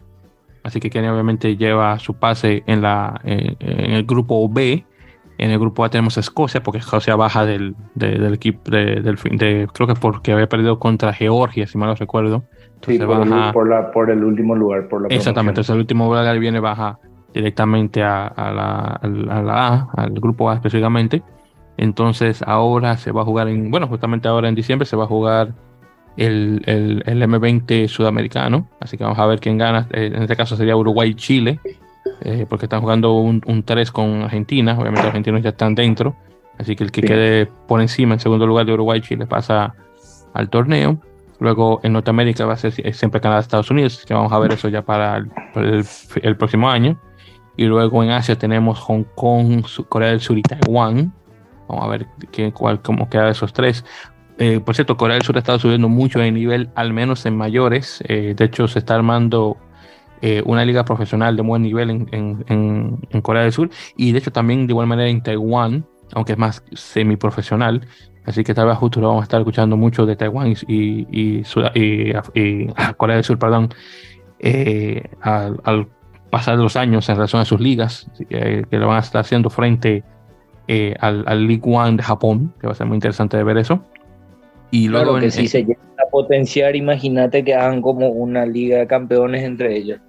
así 0.63 0.79
que 0.79 0.89
Kenia 0.89 1.13
obviamente 1.13 1.55
lleva 1.55 1.97
su 1.99 2.15
pase 2.15 2.63
en, 2.67 2.81
la, 2.81 3.21
en 3.23 3.91
el 3.91 4.03
grupo 4.05 4.47
B. 4.49 4.85
En 5.39 5.51
el 5.51 5.59
grupo 5.59 5.85
A 5.85 5.89
tenemos 5.89 6.17
Escocia, 6.17 6.63
porque 6.63 6.79
Escocia 6.79 7.15
baja 7.15 7.45
del, 7.45 7.75
del 7.93 8.33
equipo 8.33 8.71
de, 8.71 9.01
del 9.01 9.17
de, 9.38 9.67
creo 9.71 9.88
que 9.88 9.93
porque 9.93 10.31
había 10.31 10.49
perdido 10.49 10.79
contra 10.79 11.13
Georgia, 11.13 11.67
si 11.67 11.77
mal 11.77 11.89
no 11.89 11.95
recuerdo. 11.95 12.43
Sí, 12.82 12.99
por, 12.99 13.28
el, 13.28 13.51
por, 13.53 13.69
la, 13.69 13.91
por, 13.91 14.09
el, 14.09 14.23
último 14.23 14.55
lugar. 14.55 14.88
Por 14.88 15.01
la 15.01 15.07
exactamente, 15.09 15.61
entonces 15.61 15.73
el 15.73 15.82
último 15.82 16.05
lugar 16.05 16.39
viene 16.39 16.59
baja 16.59 16.99
directamente 17.34 18.03
a, 18.03 18.28
a, 18.28 18.51
la, 18.51 18.80
a, 19.01 19.41
la, 19.41 19.67
A, 19.67 19.89
al 19.95 20.11
grupo 20.11 20.49
A 20.49 20.55
específicamente. 20.55 21.23
Entonces 21.78 22.41
ahora 22.45 22.97
se 22.97 23.11
va 23.11 23.21
a 23.21 23.25
jugar 23.25 23.47
en, 23.47 23.69
bueno, 23.69 23.88
justamente 23.88 24.28
ahora 24.28 24.49
en 24.49 24.55
diciembre 24.55 24.86
se 24.86 24.95
va 24.95 25.03
a 25.03 25.07
jugar 25.07 25.53
el, 26.17 26.61
el, 26.65 27.03
el 27.05 27.21
M20 27.21 27.88
sudamericano. 27.88 28.67
Así 28.80 28.97
que 28.97 29.03
vamos 29.03 29.19
a 29.19 29.25
ver 29.28 29.39
quién 29.39 29.57
gana. 29.57 29.88
Eh, 29.91 30.11
en 30.13 30.23
este 30.23 30.36
caso 30.36 30.55
sería 30.55 30.75
Uruguay-Chile, 30.75 31.59
eh, 32.21 32.45
porque 32.49 32.65
están 32.65 32.82
jugando 32.82 33.13
un, 33.15 33.41
un 33.45 33.63
3 33.63 33.91
con 33.91 34.23
Argentina. 34.23 34.73
Obviamente 34.73 35.01
los 35.01 35.07
argentinos 35.07 35.41
ya 35.43 35.49
están 35.49 35.75
dentro. 35.75 36.15
Así 36.57 36.75
que 36.75 36.84
el 36.84 36.91
que 36.91 37.01
quede 37.01 37.45
por 37.67 37.82
encima 37.82 38.15
en 38.15 38.19
segundo 38.19 38.47
lugar 38.47 38.65
de 38.65 38.73
Uruguay-Chile 38.73 39.28
pasa 39.28 39.75
al 40.34 40.49
torneo. 40.49 40.99
Luego 41.39 41.79
en 41.83 41.93
Norteamérica 41.93 42.45
va 42.45 42.53
a 42.53 42.57
ser 42.57 42.73
siempre 42.93 43.21
Canadá, 43.21 43.41
Estados 43.41 43.69
Unidos, 43.69 44.03
que 44.05 44.13
vamos 44.13 44.31
a 44.31 44.39
ver 44.39 44.53
eso 44.53 44.69
ya 44.69 44.81
para 44.81 45.17
el, 45.55 46.38
próximo 46.38 46.69
año. 46.69 46.99
Y 47.55 47.65
luego 47.65 48.03
en 48.03 48.11
Asia 48.11 48.38
tenemos 48.38 48.79
Hong 48.79 49.03
Kong, 49.15 49.65
Corea 49.89 50.09
del 50.09 50.19
Sur 50.19 50.38
y 50.38 50.41
Taiwán. 50.41 51.13
Vamos 51.67 51.85
a 51.85 51.88
ver 51.88 52.07
qué, 52.31 52.51
cuál, 52.51 52.81
cómo 52.81 53.09
queda 53.09 53.25
de 53.25 53.31
esos 53.31 53.53
tres. 53.53 53.83
Eh, 54.39 54.59
por 54.59 54.75
cierto, 54.75 54.97
Corea 54.97 55.15
del 55.15 55.23
Sur 55.23 55.38
estado 55.38 55.59
subiendo 55.59 55.89
mucho 55.89 56.19
de 56.19 56.31
nivel, 56.31 56.69
al 56.75 56.93
menos 56.93 57.25
en 57.25 57.35
mayores. 57.35 58.03
Eh, 58.07 58.33
de 58.35 58.45
hecho, 58.45 58.67
se 58.67 58.79
está 58.79 58.95
armando 58.95 59.57
eh, 60.21 60.43
una 60.45 60.63
liga 60.65 60.85
profesional 60.85 61.35
de 61.35 61.41
buen 61.41 61.61
nivel 61.61 61.89
en, 61.89 62.07
en, 62.11 62.99
en, 63.09 63.21
Corea 63.21 63.43
del 63.43 63.51
Sur. 63.51 63.69
Y 63.95 64.11
de 64.11 64.19
hecho, 64.19 64.31
también 64.31 64.67
de 64.67 64.73
igual 64.73 64.88
manera 64.88 65.09
en 65.09 65.21
Taiwán, 65.21 65.85
aunque 66.13 66.33
es 66.33 66.38
más 66.38 66.63
semiprofesional. 66.73 67.88
Así 68.28 68.43
que 68.43 68.53
tal 68.53 68.67
vez 68.67 68.78
justo 68.78 68.99
lo 68.99 69.07
vamos 69.07 69.21
a 69.21 69.23
estar 69.23 69.39
escuchando 69.39 69.78
mucho 69.78 70.05
de 70.05 70.17
Taiwán 70.17 70.53
y, 70.67 71.07
y, 71.09 71.43
Corea 72.97 73.15
del 73.15 73.23
Sur, 73.23 73.39
perdón, 73.39 73.69
eh, 74.39 75.01
al, 75.21 75.88
pasar 76.30 76.57
los 76.57 76.75
años 76.75 77.07
en 77.07 77.15
relación 77.15 77.41
a 77.41 77.45
sus 77.45 77.61
ligas, 77.61 78.11
que 78.30 78.65
lo 78.71 78.88
van 78.88 78.97
a 78.97 78.99
estar 78.99 79.21
haciendo 79.21 79.49
frente 79.49 80.03
eh, 80.67 80.93
al, 80.99 81.23
al, 81.25 81.47
League 81.47 81.63
One 81.63 81.95
de 81.95 82.03
Japón, 82.03 82.53
que 82.59 82.67
va 82.67 82.73
a 82.73 82.75
ser 82.75 82.86
muy 82.86 82.95
interesante 82.95 83.38
de 83.38 83.45
ver 83.45 83.59
eso. 83.59 83.82
Y 84.71 84.89
luego 84.89 85.17
que 85.19 85.32
si 85.32 85.47
se 85.47 85.59
llega 85.63 85.80
a 86.05 86.11
potenciar, 86.11 86.75
imagínate 86.75 87.45
que 87.45 87.55
hagan 87.55 87.82
como 87.82 88.09
una 88.09 88.45
liga 88.45 88.80
de 88.80 88.88
campeones 88.88 89.43
entre 89.43 89.78
ellos. 89.78 90.01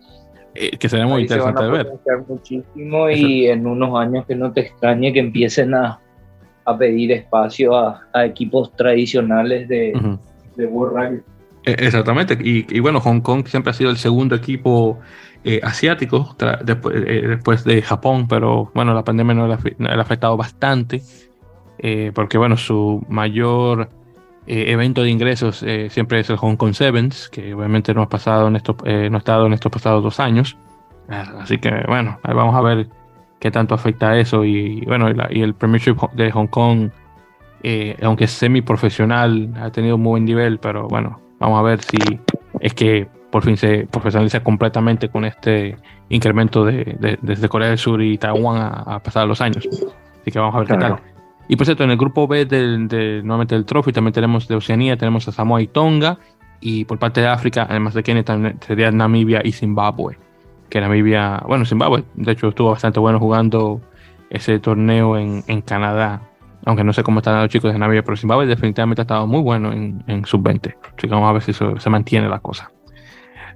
Eh, 0.57 0.77
que 0.77 0.89
sería 0.89 1.07
muy 1.07 1.23
interesante 1.23 1.63
de 1.63 1.71
ver. 1.71 1.89
muchísimo 2.27 3.09
y 3.09 3.47
en 3.47 3.65
unos 3.65 3.97
años 3.97 4.27
que 4.27 4.35
no 4.35 4.53
te 4.53 4.63
extrañe 4.63 5.13
que 5.13 5.21
empiecen 5.21 5.73
a 5.75 6.01
a 6.69 6.77
pedir 6.77 7.13
espacio 7.13 7.75
a, 7.75 8.25
equipos 8.25 8.77
tradicionales 8.77 9.69
de, 9.69 10.19
World 10.59 10.97
Rugby. 10.97 11.23
E, 11.65 11.73
exactamente, 11.87 12.37
y, 12.41 12.81
bueno, 12.81 13.01
Hong 13.01 13.21
Kong 13.21 13.47
siempre 13.47 13.71
ha 13.71 13.75
sido 13.75 13.91
el 13.91 13.97
segundo 13.97 14.35
equipo 14.35 14.99
eh, 15.45 15.61
asiático 15.63 16.37
después, 16.65 16.95
eh, 16.97 17.27
después 17.27 17.65
de 17.65 17.81
Japón, 17.81 18.27
pero 18.29 18.71
bueno, 18.75 18.93
la 18.93 19.03
pandemia 19.03 19.35
no 19.35 19.47
le, 19.47 19.55
ha 19.55 20.01
afectado 20.01 20.37
bastante, 20.37 21.01
eh, 21.79 22.13
porque 22.15 22.37
bueno, 22.37 22.57
su 22.57 23.03
mayor 23.09 23.89
evento 24.51 25.03
de 25.03 25.11
ingresos 25.11 25.63
siempre 25.91 26.21
es 26.21 26.31
el 26.31 26.39
Hong 26.39 26.57
Kong 26.57 26.73
Sevens, 26.73 27.29
que 27.29 27.53
obviamente 27.53 27.93
no 27.93 28.01
ha, 28.01 28.09
pasado 28.09 28.49
en 28.49 28.57
estos, 28.57 28.77
no 28.83 29.17
ha 29.17 29.19
estado 29.19 29.47
en 29.47 29.53
estos 29.53 29.71
pasados 29.71 30.03
dos 30.03 30.21
años. 30.21 30.57
Así 31.07 31.59
que 31.59 31.71
bueno, 31.87 32.19
vamos 32.25 32.55
a 32.55 32.63
ver 32.63 32.89
qué 33.39 33.51
tanto 33.51 33.75
afecta 33.75 34.19
eso. 34.19 34.45
Y 34.45 34.81
bueno, 34.83 35.09
y, 35.31 35.43
el 35.43 35.55
Premiership 35.55 35.97
de 36.15 36.31
Hong 36.31 36.47
Kong, 36.47 36.91
eh, 37.63 37.97
aunque 38.03 38.25
es 38.25 38.31
semi-profesional, 38.33 39.53
ha 39.61 39.71
tenido 39.71 39.97
un 39.97 40.03
muy 40.03 40.11
buen 40.11 40.25
nivel, 40.25 40.59
pero 40.59 40.89
bueno, 40.89 41.21
vamos 41.39 41.59
a 41.59 41.63
ver 41.63 41.83
si 41.83 41.99
es 42.61 42.75
que 42.75 43.09
por 43.31 43.45
fin 43.45 43.57
se 43.57 43.87
profesionaliza 43.87 44.43
completamente 44.43 45.09
con 45.09 45.25
este 45.25 45.77
incremento 46.09 46.65
de, 46.65 47.19
desde 47.21 47.49
Corea 47.49 47.69
del 47.69 47.79
Sur 47.79 48.03
y 48.03 48.17
Taiwán 48.17 48.57
a, 48.87 48.99
pasar 49.01 49.27
los 49.27 49.41
años. 49.41 49.69
Así 50.21 50.31
que 50.31 50.39
vamos 50.39 50.55
a 50.55 50.59
ver 50.59 50.69
qué 50.69 50.77
tal. 50.77 50.97
Y 51.47 51.57
por 51.57 51.67
cierto, 51.67 51.85
en 51.85 51.91
el 51.91 51.97
grupo 51.97 52.27
B 52.27 52.45
del, 52.45 52.89
de, 52.89 53.23
nuevamente 53.23 53.55
del 53.55 53.65
Trophy 53.65 53.93
también 53.93 54.13
tenemos 54.13 54.49
de 54.49 54.55
Oceanía, 54.55 54.97
tenemos 54.97 55.29
a 55.29 55.33
Samoa 55.33 55.63
y 55.63 55.67
Tonga. 55.67 56.19
Y 56.61 56.85
por 56.87 56.99
parte 56.99 57.21
de 57.21 57.29
África, 57.29 57.67
además 57.71 57.95
de 57.95 58.03
Kenia, 58.03 58.25
también 58.25 58.59
sería 58.67 58.91
Namibia 58.91 59.43
y 59.45 59.53
Zimbabue 59.53 60.19
que 60.69 60.81
Namibia, 60.81 61.43
bueno, 61.47 61.65
Zimbabue, 61.65 62.05
de 62.15 62.33
hecho 62.33 62.49
estuvo 62.49 62.71
bastante 62.71 63.01
bueno 63.01 63.19
jugando 63.19 63.81
ese 64.31 64.59
torneo 64.59 65.17
en, 65.17 65.43
en 65.47 65.63
Canadá, 65.63 66.23
aunque 66.65 66.85
no 66.85 66.93
sé 66.93 67.03
cómo 67.03 67.21
están 67.21 67.41
los 67.41 67.51
chicos 67.51 67.73
de 67.73 67.79
Namibia, 67.79 68.03
pero 68.03 68.17
Zimbabue 68.17 68.47
definitivamente 68.47 69.03
ha 69.03 69.05
estado 69.05 69.27
muy 69.27 69.41
bueno 69.41 69.73
en, 69.73 70.03
en 70.07 70.25
sub-20, 70.25 70.77
así 70.97 71.09
que 71.09 71.09
vamos 71.09 71.29
a 71.29 71.33
ver 71.33 71.43
si 71.43 71.53
se 71.53 71.91
mantiene 71.91 72.29
la 72.29 72.41
cosa. 72.41 72.71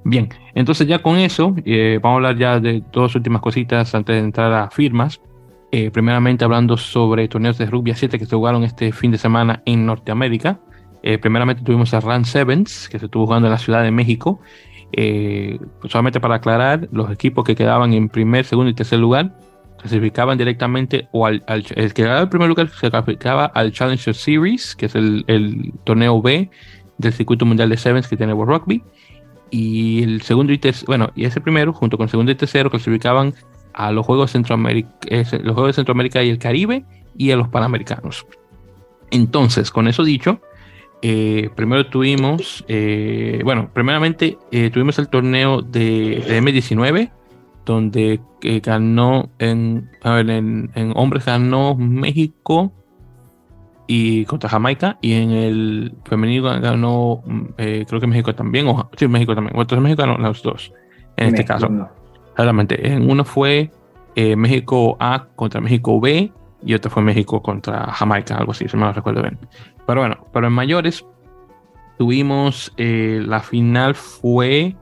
Bien, 0.04 0.28
entonces 0.54 0.86
ya 0.86 0.98
con 1.00 1.16
eso, 1.18 1.54
eh, 1.64 2.00
vamos 2.02 2.16
a 2.16 2.16
hablar 2.16 2.36
ya 2.36 2.60
de 2.60 2.82
dos 2.92 3.14
últimas 3.14 3.40
cositas 3.40 3.94
antes 3.94 4.16
de 4.16 4.20
entrar 4.20 4.52
a 4.52 4.70
firmas. 4.70 5.20
Eh, 5.70 5.90
primeramente 5.90 6.44
hablando 6.44 6.76
sobre 6.76 7.28
torneos 7.28 7.56
de 7.56 7.64
rugby 7.64 7.92
a 7.92 7.96
7 7.96 8.18
que 8.18 8.26
se 8.26 8.36
jugaron 8.36 8.62
este 8.62 8.92
fin 8.92 9.10
de 9.10 9.18
semana 9.18 9.62
en 9.64 9.86
Norteamérica. 9.86 10.60
Eh, 11.02 11.18
primeramente 11.18 11.62
tuvimos 11.62 11.94
a 11.94 12.00
Run 12.00 12.24
Sevens, 12.24 12.88
que 12.88 12.98
se 12.98 13.06
estuvo 13.06 13.26
jugando 13.26 13.48
en 13.48 13.52
la 13.52 13.58
Ciudad 13.58 13.82
de 13.82 13.90
México, 13.90 14.40
eh, 14.92 15.58
solamente 15.88 16.20
para 16.20 16.36
aclarar, 16.36 16.88
los 16.92 17.10
equipos 17.10 17.44
que 17.44 17.54
quedaban 17.54 17.92
en 17.92 18.08
primer, 18.08 18.44
segundo 18.44 18.70
y 18.70 18.74
tercer 18.74 18.98
lugar 18.98 19.34
clasificaban 19.78 20.38
directamente 20.38 21.08
o 21.10 21.26
al, 21.26 21.42
el 21.48 21.64
que 21.64 22.02
quedaba 22.02 22.20
en 22.20 22.28
primer 22.28 22.48
lugar 22.48 22.68
se 22.68 22.88
clasificaba 22.88 23.46
al 23.46 23.72
Challenger 23.72 24.14
Series, 24.14 24.76
que 24.76 24.86
es 24.86 24.94
el, 24.94 25.24
el, 25.26 25.72
torneo 25.84 26.22
B 26.22 26.48
del 26.98 27.12
circuito 27.12 27.44
mundial 27.44 27.68
de 27.68 27.76
Sevens 27.76 28.06
que 28.06 28.16
tiene 28.16 28.32
World 28.32 28.60
Rugby. 28.60 28.82
Y 29.50 30.02
el 30.02 30.22
segundo 30.22 30.52
y 30.52 30.58
tercero, 30.58 30.86
bueno, 30.86 31.10
y 31.14 31.24
ese 31.24 31.40
primero, 31.40 31.72
junto 31.72 31.96
con 31.96 32.04
el 32.04 32.10
segundo 32.10 32.30
y 32.30 32.36
tercero, 32.36 32.70
clasificaban 32.70 33.34
a 33.74 33.90
los 33.90 34.06
Juegos, 34.06 34.30
Centroamérica, 34.30 34.90
los 35.10 35.54
Juegos 35.54 35.68
de 35.68 35.72
Centroamérica 35.72 36.22
y 36.22 36.30
el 36.30 36.38
Caribe 36.38 36.84
y 37.16 37.32
a 37.32 37.36
los 37.36 37.48
Panamericanos. 37.48 38.26
Entonces, 39.10 39.70
con 39.70 39.88
eso 39.88 40.04
dicho, 40.04 40.40
eh, 41.02 41.50
primero 41.54 41.86
tuvimos, 41.86 42.64
eh, 42.68 43.40
bueno, 43.44 43.70
primeramente 43.72 44.38
eh, 44.50 44.70
tuvimos 44.70 44.98
el 44.98 45.08
torneo 45.08 45.60
de, 45.60 46.24
M19, 46.26 47.10
donde 47.64 48.20
ganó, 48.62 49.28
en, 49.38 49.90
a 50.02 50.14
ver, 50.14 50.30
en, 50.30 50.92
hombres 50.94 51.26
ganó 51.26 51.74
México 51.76 52.72
y 53.86 54.24
contra 54.24 54.48
Jamaica. 54.48 54.98
Y 55.00 55.12
en 55.12 55.30
el 55.30 55.94
femenino 56.04 56.44
ganó, 56.60 57.22
eh, 57.58 57.84
creo 57.86 58.00
que 58.00 58.06
México 58.06 58.34
también. 58.34 58.66
O, 58.68 58.88
sí, 58.96 59.08
México 59.08 59.34
también. 59.34 59.54
Entonces 59.58 59.82
México 59.82 60.02
ganó 60.02 60.18
los 60.18 60.42
dos. 60.42 60.72
En 61.16 61.28
este 61.28 61.44
caso. 61.44 61.68
Realmente. 62.36 62.90
En 62.90 63.10
uno 63.10 63.24
fue 63.24 63.70
eh, 64.14 64.36
México 64.36 64.96
A 64.98 65.26
contra 65.36 65.60
México 65.60 66.00
B. 66.00 66.32
Y 66.64 66.74
otro 66.74 66.90
fue 66.90 67.02
México 67.02 67.42
contra 67.42 67.88
Jamaica, 67.92 68.36
algo 68.36 68.52
así, 68.52 68.68
si 68.68 68.76
me 68.76 68.84
lo 68.84 68.92
recuerdo 68.92 69.20
bien. 69.20 69.36
Pero 69.86 70.00
bueno, 70.00 70.26
pero 70.32 70.46
en 70.46 70.52
mayores 70.52 71.04
tuvimos 71.98 72.72
la 72.76 73.40
final 73.40 73.94
fue 73.94 74.76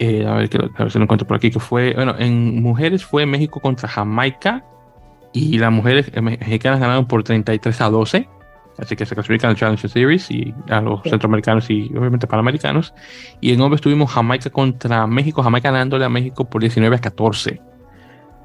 a, 0.00 0.34
ver, 0.34 0.70
a 0.76 0.82
ver 0.82 0.92
si 0.92 0.98
lo 0.98 1.04
encuentro 1.04 1.26
por 1.26 1.36
aquí, 1.36 1.50
que 1.50 1.60
fue, 1.60 1.94
bueno, 1.94 2.14
en 2.18 2.62
mujeres 2.62 3.04
fue 3.04 3.26
México 3.26 3.60
contra 3.60 3.88
Jamaica 3.88 4.64
y 5.32 5.58
las 5.58 5.70
mujeres 5.70 6.10
eh, 6.14 6.20
mexicanas 6.20 6.80
ganaron 6.80 7.06
por 7.06 7.22
33 7.22 7.80
a 7.80 7.90
12. 7.90 8.28
Así 8.78 8.94
que 8.94 9.06
se 9.06 9.14
clasifican 9.14 9.50
al 9.50 9.56
Challenge 9.56 9.88
Series 9.88 10.30
y 10.30 10.54
a 10.68 10.82
los 10.82 11.02
centroamericanos 11.02 11.70
y 11.70 11.90
obviamente 11.96 12.26
panamericanos. 12.26 12.92
Y 13.40 13.52
en 13.52 13.60
hombres 13.62 13.80
tuvimos 13.80 14.10
Jamaica 14.10 14.50
contra 14.50 15.06
México, 15.06 15.42
Jamaica 15.42 15.70
ganándole 15.70 16.04
a 16.04 16.10
México 16.10 16.48
por 16.48 16.60
19 16.60 16.96
a 16.96 16.98
14. 16.98 17.60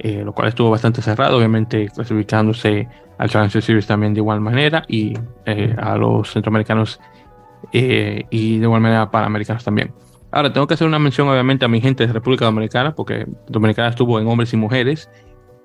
Eh, 0.03 0.23
lo 0.25 0.33
cual 0.33 0.47
estuvo 0.47 0.71
bastante 0.71 1.01
cerrado, 1.01 1.37
obviamente 1.37 1.87
clasificándose 1.89 2.87
al 3.19 3.29
Challenge 3.29 3.61
Series 3.61 3.85
también 3.85 4.15
de 4.15 4.19
igual 4.19 4.41
manera 4.41 4.83
y 4.87 5.13
eh, 5.45 5.75
a 5.77 5.95
los 5.95 6.31
centroamericanos 6.31 6.99
y 7.71 8.57
de 8.57 8.63
igual 8.63 8.81
manera 8.81 9.11
panamericanos 9.11 9.63
también. 9.63 9.93
Ahora, 10.31 10.53
tengo 10.53 10.65
que 10.65 10.75
hacer 10.75 10.87
una 10.87 10.97
mención 10.97 11.27
obviamente 11.27 11.65
a 11.65 11.67
mi 11.67 11.81
gente 11.81 12.07
de 12.07 12.13
República 12.13 12.45
Dominicana, 12.45 12.95
porque 12.95 13.27
Dominicana 13.47 13.89
estuvo 13.89 14.19
en 14.19 14.27
hombres 14.27 14.53
y 14.53 14.57
mujeres. 14.57 15.09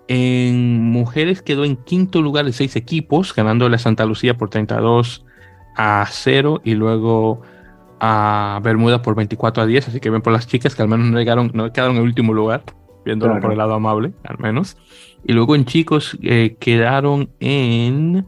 En 0.08 0.82
mujeres 0.90 1.40
quedó 1.40 1.64
en 1.64 1.76
quinto 1.76 2.20
lugar 2.20 2.44
de 2.44 2.52
seis 2.52 2.74
equipos, 2.74 3.34
ganando 3.34 3.68
la 3.68 3.78
Santa 3.78 4.04
Lucía 4.04 4.36
por 4.36 4.50
32 4.50 5.24
a 5.76 6.04
0 6.08 6.62
y 6.64 6.74
luego 6.74 7.42
a 8.00 8.60
Bermuda 8.62 9.02
por 9.02 9.14
24 9.14 9.62
a 9.62 9.66
10. 9.66 9.88
Así 9.88 10.00
que 10.00 10.10
ven 10.10 10.22
por 10.22 10.32
las 10.32 10.48
chicas 10.48 10.74
que 10.74 10.82
al 10.82 10.88
menos 10.88 11.06
no, 11.06 11.18
llegaron, 11.18 11.52
no 11.54 11.72
quedaron 11.72 11.96
en 11.96 12.02
último 12.02 12.34
lugar, 12.34 12.64
viéndolo 13.06 13.40
por 13.40 13.52
el 13.52 13.58
lado 13.58 13.72
amable, 13.72 14.12
al 14.24 14.38
menos. 14.38 14.76
Y 15.24 15.32
luego 15.32 15.56
en 15.56 15.64
chicos 15.64 16.18
eh, 16.22 16.56
quedaron 16.60 17.30
en, 17.40 18.26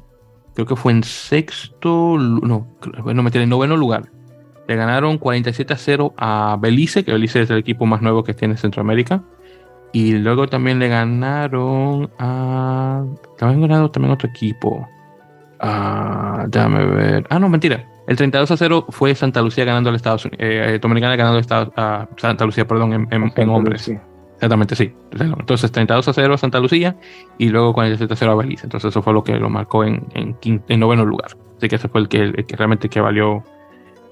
creo 0.54 0.66
que 0.66 0.76
fue 0.76 0.92
en 0.92 1.02
sexto, 1.04 2.16
no, 2.16 2.66
no 3.04 3.22
me 3.22 3.30
en 3.34 3.48
noveno 3.50 3.76
lugar 3.76 4.08
le 4.68 4.76
ganaron 4.76 5.16
47 5.16 5.72
a 5.72 5.76
0 5.78 6.14
a 6.18 6.58
Belice, 6.60 7.02
que 7.02 7.10
Belice 7.10 7.40
es 7.40 7.50
el 7.50 7.56
equipo 7.56 7.86
más 7.86 8.02
nuevo 8.02 8.22
que 8.22 8.34
tiene 8.34 8.56
Centroamérica. 8.58 9.22
Y 9.92 10.12
luego 10.12 10.46
también 10.46 10.78
le 10.78 10.88
ganaron 10.88 12.10
a. 12.18 13.02
También 13.38 13.62
ganado 13.62 13.90
también 13.90 14.12
otro 14.12 14.28
equipo. 14.28 14.86
Ah, 15.58 16.44
déjame 16.48 16.84
ver. 16.84 17.26
Ah, 17.30 17.38
no, 17.38 17.48
mentira. 17.48 17.88
El 18.06 18.16
32 18.16 18.50
a 18.50 18.56
0 18.58 18.86
fue 18.90 19.14
Santa 19.14 19.40
Lucía 19.40 19.64
ganando 19.64 19.88
al 19.88 19.96
Estados 19.96 20.26
Unidos. 20.26 20.38
Eh, 20.42 20.78
Dominicana 20.80 21.16
ganando 21.16 21.40
a 21.76 22.06
Santa 22.18 22.44
Lucía, 22.44 22.68
perdón, 22.68 23.08
en, 23.10 23.48
hombres. 23.48 23.90
Exactamente, 24.38 24.76
sí. 24.76 24.92
Entonces 25.10 25.72
32 25.72 26.06
a 26.06 26.12
0 26.12 26.34
a 26.34 26.38
Santa 26.38 26.60
Lucía 26.60 26.94
y 27.38 27.48
luego 27.48 27.72
47 27.74 28.12
a 28.12 28.16
0 28.16 28.32
a 28.32 28.34
Belice. 28.36 28.66
Entonces 28.66 28.90
eso 28.90 29.02
fue 29.02 29.12
lo 29.12 29.24
que 29.24 29.34
lo 29.34 29.50
marcó 29.50 29.82
en, 29.82 30.06
en, 30.14 30.80
noveno 30.80 31.04
lugar. 31.04 31.32
Así 31.56 31.68
que 31.68 31.74
ese 31.74 31.88
fue 31.88 32.02
el 32.02 32.08
que, 32.08 32.22
el 32.22 32.46
que 32.46 32.56
realmente 32.56 32.88
que 32.88 33.00
valió 33.00 33.42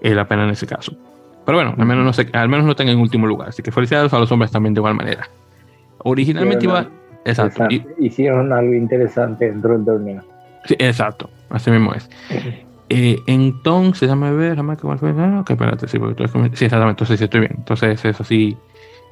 la 0.03 0.27
pena 0.27 0.43
en 0.43 0.51
ese 0.51 0.67
caso. 0.67 0.97
Pero 1.45 1.59
bueno, 1.59 1.75
al 1.79 1.87
menos 1.87 2.05
no, 2.05 2.13
sé, 2.13 2.29
al 2.33 2.49
menos 2.49 2.65
no 2.65 2.73
están 2.73 2.89
en 2.89 2.99
último 2.99 3.29
lugar. 3.29 3.51
Así 3.51 3.63
que 3.63 3.71
felicidades 3.71 4.13
a 4.13 4.19
los 4.19 4.31
hombres 4.33 4.51
también 4.51 4.75
de 4.75 4.81
igual 4.81 4.95
manera. 4.95 5.29
Originalmente 5.99 6.65
iba. 6.65 6.89
Exacto. 7.25 7.69
Hicieron 7.99 8.53
algo 8.53 8.75
interesante 8.75 9.47
dentro 9.49 9.75
del 9.77 9.85
torneo. 9.85 10.25
Sí, 10.65 10.75
exacto. 10.81 11.31
Así 11.51 11.71
mismo 11.71 11.95
es. 11.95 12.11
Eh, 12.89 13.21
entonces, 13.27 14.03
déjame 14.03 14.33
ver, 14.33 14.51
déjame 14.51 14.77
que 14.77 14.87
ah, 14.87 15.41
ok, 15.41 15.51
espérate, 15.51 15.89
sí, 15.89 15.99
porque 15.99 16.29
sí, 16.29 16.65
exactamente, 16.65 16.91
entonces 16.91 17.19
sí 17.19 17.25
estoy 17.25 17.41
bien. 17.41 17.55
Entonces, 17.57 18.05
eso 18.05 18.25
sí, 18.25 18.57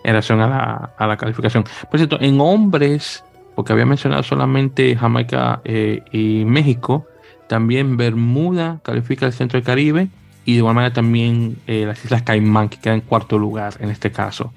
en 0.05 0.11
relación 0.11 0.41
a 0.41 0.47
la, 0.47 0.91
a 0.97 1.07
la 1.07 1.17
calificación. 1.17 1.65
Por 1.91 1.99
cierto, 1.99 2.19
en 2.21 2.41
hombres, 2.41 3.25
porque 3.57 3.73
había 3.73 3.87
mencionado 3.87 4.23
solamente 4.23 4.95
Jamaica 4.95 5.61
eh, 5.65 6.03
y 6.13 6.45
México, 6.45 7.07
también 7.49 7.97
Bermuda 7.97 8.81
califica 8.83 9.27
el 9.27 9.33
centro 9.33 9.59
del 9.59 9.67
Caribe 9.67 10.09
y 10.45 10.53
de 10.53 10.59
igual 10.59 10.75
manera 10.75 10.93
también 10.93 11.57
eh, 11.67 11.85
las 11.87 12.05
Islas 12.05 12.23
Caimán, 12.23 12.69
que 12.69 12.79
quedan 12.79 12.97
en 12.97 13.01
cuarto 13.03 13.39
lugar 13.39 13.75
en 13.81 13.91
este 13.91 14.13
caso. 14.13 14.53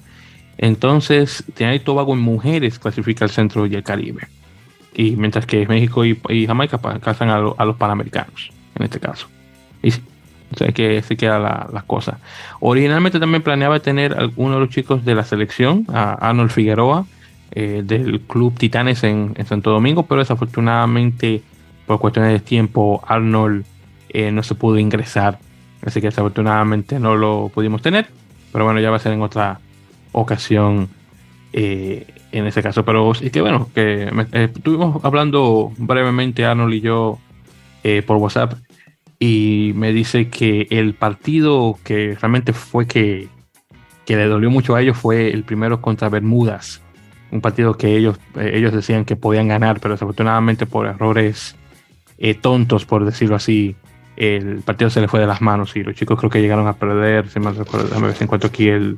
Entonces, 0.57 1.43
Trinidad 1.53 1.75
y 1.75 1.79
Tobago 1.79 2.13
en 2.13 2.19
mujeres 2.19 2.79
clasifica 2.79 3.23
el 3.23 3.31
centro 3.31 3.65
y 3.65 3.75
el 3.75 3.83
Caribe. 3.83 4.27
Y 4.93 5.15
mientras 5.15 5.45
que 5.45 5.65
México 5.67 6.03
y, 6.03 6.17
Jamaica 6.47 6.79
alcanzan 6.83 7.29
a, 7.29 7.39
los 7.39 7.75
panamericanos, 7.77 8.49
en 8.75 8.83
este 8.83 8.99
caso. 8.99 9.27
Y 9.83 9.93
o 10.53 10.57
sea 10.57 10.71
que 10.71 11.01
se 11.01 11.17
queda 11.17 11.39
la, 11.39 11.83
cosa. 11.85 12.19
Originalmente 12.59 13.19
también 13.19 13.43
planeaba 13.43 13.79
tener 13.79 14.13
a 14.13 14.29
uno 14.35 14.55
de 14.55 14.59
los 14.61 14.69
chicos 14.69 15.03
de 15.03 15.15
la 15.15 15.23
selección, 15.23 15.85
a 15.89 16.13
Arnold 16.13 16.51
Figueroa, 16.51 17.05
eh, 17.51 17.81
del 17.83 18.21
Club 18.21 18.57
Titanes 18.57 19.03
en, 19.03 19.35
Santo 19.45 19.71
Domingo, 19.71 20.03
pero 20.03 20.19
desafortunadamente, 20.19 21.41
por 21.85 21.99
cuestiones 21.99 22.31
de 22.33 22.39
tiempo, 22.39 23.03
Arnold 23.07 23.65
eh, 24.09 24.31
no 24.31 24.43
se 24.43 24.55
pudo 24.55 24.77
ingresar 24.77 25.39
Así 25.85 26.01
que 26.01 26.07
desafortunadamente 26.07 26.99
no 26.99 27.15
lo 27.15 27.51
pudimos 27.53 27.83
tener. 27.83 28.07
Pero 28.51 28.65
bueno, 28.65 28.79
ya 28.79 28.89
va 28.89 28.95
a 28.97 28.99
ser 28.99 29.13
en 29.13 29.21
otra 29.21 29.59
ocasión 30.11 30.89
eh, 31.53 32.07
en 32.31 32.47
ese 32.47 32.63
caso. 32.63 32.83
Pero 32.83 33.11
es 33.11 33.31
que 33.31 33.41
bueno, 33.41 33.69
que 33.73 34.09
estuvimos 34.33 35.05
hablando 35.05 35.71
brevemente 35.77 36.45
Arnold 36.45 36.73
y 36.73 36.81
yo 36.81 37.19
por 38.07 38.17
WhatsApp. 38.17 38.55
Y 39.19 39.71
me 39.75 39.93
dice 39.93 40.29
que 40.29 40.67
el 40.69 40.93
partido 40.93 41.77
que 41.83 42.15
realmente 42.19 42.53
fue 42.53 42.85
que, 42.87 43.27
que 44.05 44.15
le 44.15 44.25
dolió 44.25 44.49
mucho 44.51 44.75
a 44.75 44.81
ellos 44.81 44.97
fue 44.97 45.31
el 45.31 45.43
primero 45.43 45.81
contra 45.81 46.09
Bermudas. 46.09 46.81
Un 47.31 47.41
partido 47.41 47.75
que 47.75 47.97
ellos, 47.97 48.19
ellos 48.39 48.73
decían 48.73 49.05
que 49.05 49.15
podían 49.15 49.47
ganar, 49.47 49.79
pero 49.79 49.95
desafortunadamente 49.95 50.65
por 50.65 50.85
errores 50.85 51.55
tontos, 52.41 52.85
por 52.85 53.05
decirlo 53.05 53.35
así, 53.35 53.75
el 54.15 54.61
partido 54.61 54.89
se 54.89 55.01
le 55.01 55.07
fue 55.07 55.19
de 55.19 55.27
las 55.27 55.41
manos 55.41 55.75
y 55.75 55.83
los 55.83 55.95
chicos 55.95 56.17
creo 56.17 56.29
que 56.29 56.41
llegaron 56.41 56.67
a 56.67 56.73
perder, 56.73 57.29
si 57.29 57.39
mal 57.39 57.55
recuerdo, 57.55 57.87
déjame 57.87 58.07
ver 58.07 58.15
si 58.15 58.23
encuentro 58.23 58.49
aquí 58.49 58.67
el, 58.67 58.97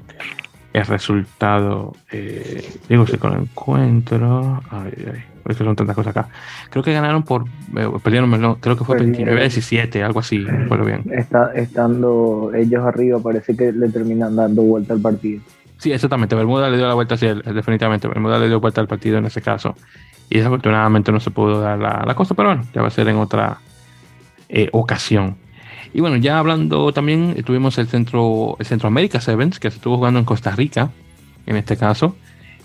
el 0.74 0.86
resultado. 0.86 1.94
Eh, 2.12 2.68
digo, 2.88 3.06
si 3.06 3.18
con 3.18 3.34
el 3.34 3.42
encuentro. 3.42 4.62
Ay, 4.70 4.94
ay, 5.14 5.24
es 5.52 5.58
que 5.58 5.64
son 5.64 5.76
tantas 5.76 5.96
cosas 5.96 6.16
acá. 6.16 6.30
Creo 6.70 6.84
que 6.84 6.94
ganaron 6.94 7.24
por. 7.24 7.46
Eh, 7.76 7.90
perdieron, 8.04 8.56
creo 8.60 8.78
que 8.78 8.84
fue 8.84 8.98
29 8.98 9.40
17, 9.42 10.04
algo 10.04 10.20
así, 10.20 10.40
recuerdo 10.40 10.86
bien. 10.86 11.04
Está, 11.12 11.52
estando 11.54 12.52
ellos 12.56 12.84
arriba, 12.86 13.20
parece 13.20 13.56
que 13.56 13.72
le 13.72 13.90
terminan 13.90 14.36
dando 14.36 14.62
vuelta 14.64 14.94
al 14.94 15.02
partido. 15.02 15.42
Sí, 15.78 15.92
exactamente. 15.94 16.36
Bermuda 16.36 16.70
le 16.70 16.78
dio 16.78 16.88
la 16.88 16.94
vuelta, 16.94 17.16
sí, 17.16 17.28
definitivamente. 17.28 18.08
Bermuda 18.08 18.38
le 18.38 18.48
dio 18.48 18.60
vuelta 18.60 18.82
al 18.82 18.88
partido 18.88 19.18
en 19.18 19.26
ese 19.26 19.42
caso. 19.42 19.76
Y 20.30 20.38
desafortunadamente 20.38 21.12
no 21.12 21.20
se 21.20 21.32
pudo 21.32 21.62
dar 21.62 21.80
la, 21.80 22.04
la 22.06 22.16
cosa, 22.16 22.36
pero 22.36 22.50
bueno, 22.50 22.64
ya 22.74 22.82
va 22.82 22.88
a 22.88 22.92
ser 22.92 23.08
en 23.08 23.16
otra 23.16 23.60
eh, 24.50 24.70
ocasión. 24.74 25.38
Y 25.94 26.02
bueno, 26.02 26.18
ya 26.18 26.38
hablando 26.38 26.92
también, 26.92 27.36
tuvimos 27.44 27.78
el 27.78 27.88
Centro 27.88 28.56
el 28.60 28.66
Centroamérica 28.66 29.22
Sevens, 29.22 29.60
que 29.60 29.72
se 29.72 29.78
estuvo 29.78 29.98
jugando 29.98 30.20
en 30.20 30.26
Costa 30.26 30.52
Rica, 30.52 30.92
en 31.46 31.56
este 31.56 31.78
caso. 31.78 32.16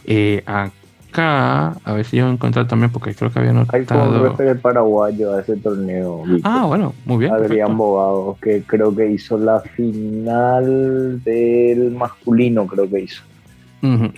Eh, 0.04 0.42
acá, 1.14 1.76
a 1.84 1.92
ver 1.92 2.04
si 2.04 2.16
yo 2.16 2.28
encontrar 2.28 2.66
también, 2.66 2.90
porque 2.90 3.14
creo 3.14 3.30
que 3.30 3.38
había 3.38 3.52
notado... 3.52 4.34
Hay 4.38 4.48
un 4.48 4.58
paraguayo 4.58 5.34
a 5.34 5.40
ese 5.40 5.56
torneo. 5.56 6.24
Ah, 6.42 6.64
bueno, 6.66 6.92
muy 7.04 7.18
bien. 7.18 7.32
Adrián 7.32 7.76
Bogado, 7.76 8.36
que 8.42 8.62
creo 8.62 8.94
que 8.94 9.10
hizo 9.10 9.38
la 9.38 9.60
final 9.60 11.22
del 11.22 11.92
masculino, 11.92 12.66
creo 12.66 12.90
que 12.90 13.00
hizo. 13.00 13.22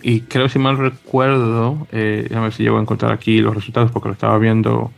Y 0.02 0.20
creo, 0.20 0.48
si 0.48 0.60
mal 0.60 0.78
recuerdo, 0.78 1.88
eh, 1.90 2.28
a 2.32 2.40
ver 2.40 2.52
si 2.52 2.62
llego 2.62 2.78
a 2.78 2.80
encontrar 2.80 3.12
aquí 3.12 3.40
los 3.40 3.52
resultados, 3.52 3.90
porque 3.90 4.08
lo 4.08 4.12
estaba 4.12 4.38
viendo 4.38 4.92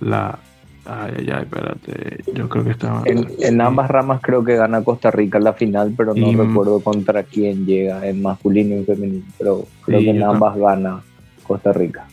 la, 0.00 0.38
Ay, 0.86 1.12
ay, 1.18 1.30
ay, 1.30 1.42
espérate. 1.42 2.32
Yo 2.32 2.48
creo 2.48 2.64
que 2.64 2.70
estaba. 2.70 3.02
En, 3.04 3.60
ambas 3.60 3.90
ramas 3.90 4.22
creo 4.22 4.42
que 4.42 4.56
gana 4.56 4.82
Costa 4.82 5.10
Rica 5.10 5.36
en 5.36 5.44
la 5.44 5.52
final, 5.52 5.92
pero 5.94 6.14
no 6.14 6.32
recuerdo 6.32 6.80
contra 6.80 7.24
quién 7.24 7.66
llega, 7.66 8.06
en 8.08 8.22
masculino 8.22 8.74
y 8.76 8.84
femenino. 8.84 9.26
Pero 9.36 9.66
creo 9.84 10.00
que 10.00 10.08
en 10.08 10.22
ambas 10.22 10.56
gana 10.56 11.02
Costa 11.48 11.72
Rica. 11.72 12.06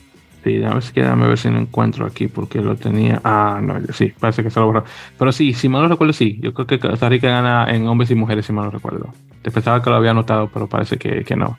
Sí, 0.43 0.63
a 0.63 0.73
ver 0.73 0.83
si 0.83 0.93
déjame 0.93 1.27
ver 1.27 1.37
si 1.37 1.49
lo 1.49 1.57
encuentro 1.57 2.05
aquí 2.05 2.27
porque 2.27 2.61
lo 2.61 2.75
tenía. 2.75 3.19
Ah, 3.23 3.59
no, 3.61 3.75
sí, 3.93 4.13
parece 4.19 4.43
que 4.43 4.49
se 4.49 4.59
lo 4.59 4.67
borró. 4.67 4.83
Pero 5.17 5.31
sí, 5.31 5.53
si 5.53 5.67
mal 5.69 5.81
no 5.81 5.87
recuerdo, 5.87 6.13
sí. 6.13 6.39
Yo 6.39 6.53
creo 6.53 6.67
que 6.67 6.79
Costa 6.79 7.09
Rica 7.09 7.29
gana 7.29 7.65
en 7.69 7.87
hombres 7.87 8.11
y 8.11 8.15
mujeres, 8.15 8.45
si 8.45 8.53
mal 8.53 8.65
no 8.65 8.71
recuerdo. 8.71 9.13
Te 9.41 9.51
pensaba 9.51 9.81
que 9.81 9.89
lo 9.89 9.95
había 9.95 10.11
anotado, 10.11 10.49
pero 10.53 10.67
parece 10.67 10.97
que, 10.97 11.23
que 11.23 11.35
no. 11.35 11.57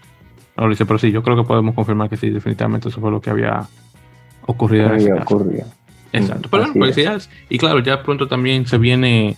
No 0.57 0.67
lo 0.67 0.73
hice, 0.73 0.87
pero 0.87 0.99
sí, 0.99 1.11
yo 1.11 1.23
creo 1.23 1.37
que 1.37 1.43
podemos 1.43 1.75
confirmar 1.75 2.09
que 2.09 2.17
sí, 2.17 2.31
definitivamente 2.31 2.89
eso 2.89 3.01
fue 3.01 3.11
lo 3.11 3.21
que 3.21 3.31
había 3.31 3.67
ocurrido. 4.47 4.89
Había 4.89 5.17
ocurrido. 5.17 5.67
Exacto. 6.13 6.49
Pero 6.49 6.63
bueno, 6.63 6.87
felicidades. 6.87 7.29
Y 7.49 7.59
claro, 7.59 7.81
ya 7.81 8.03
pronto 8.03 8.29
también 8.29 8.67
se 8.67 8.79
viene 8.79 9.37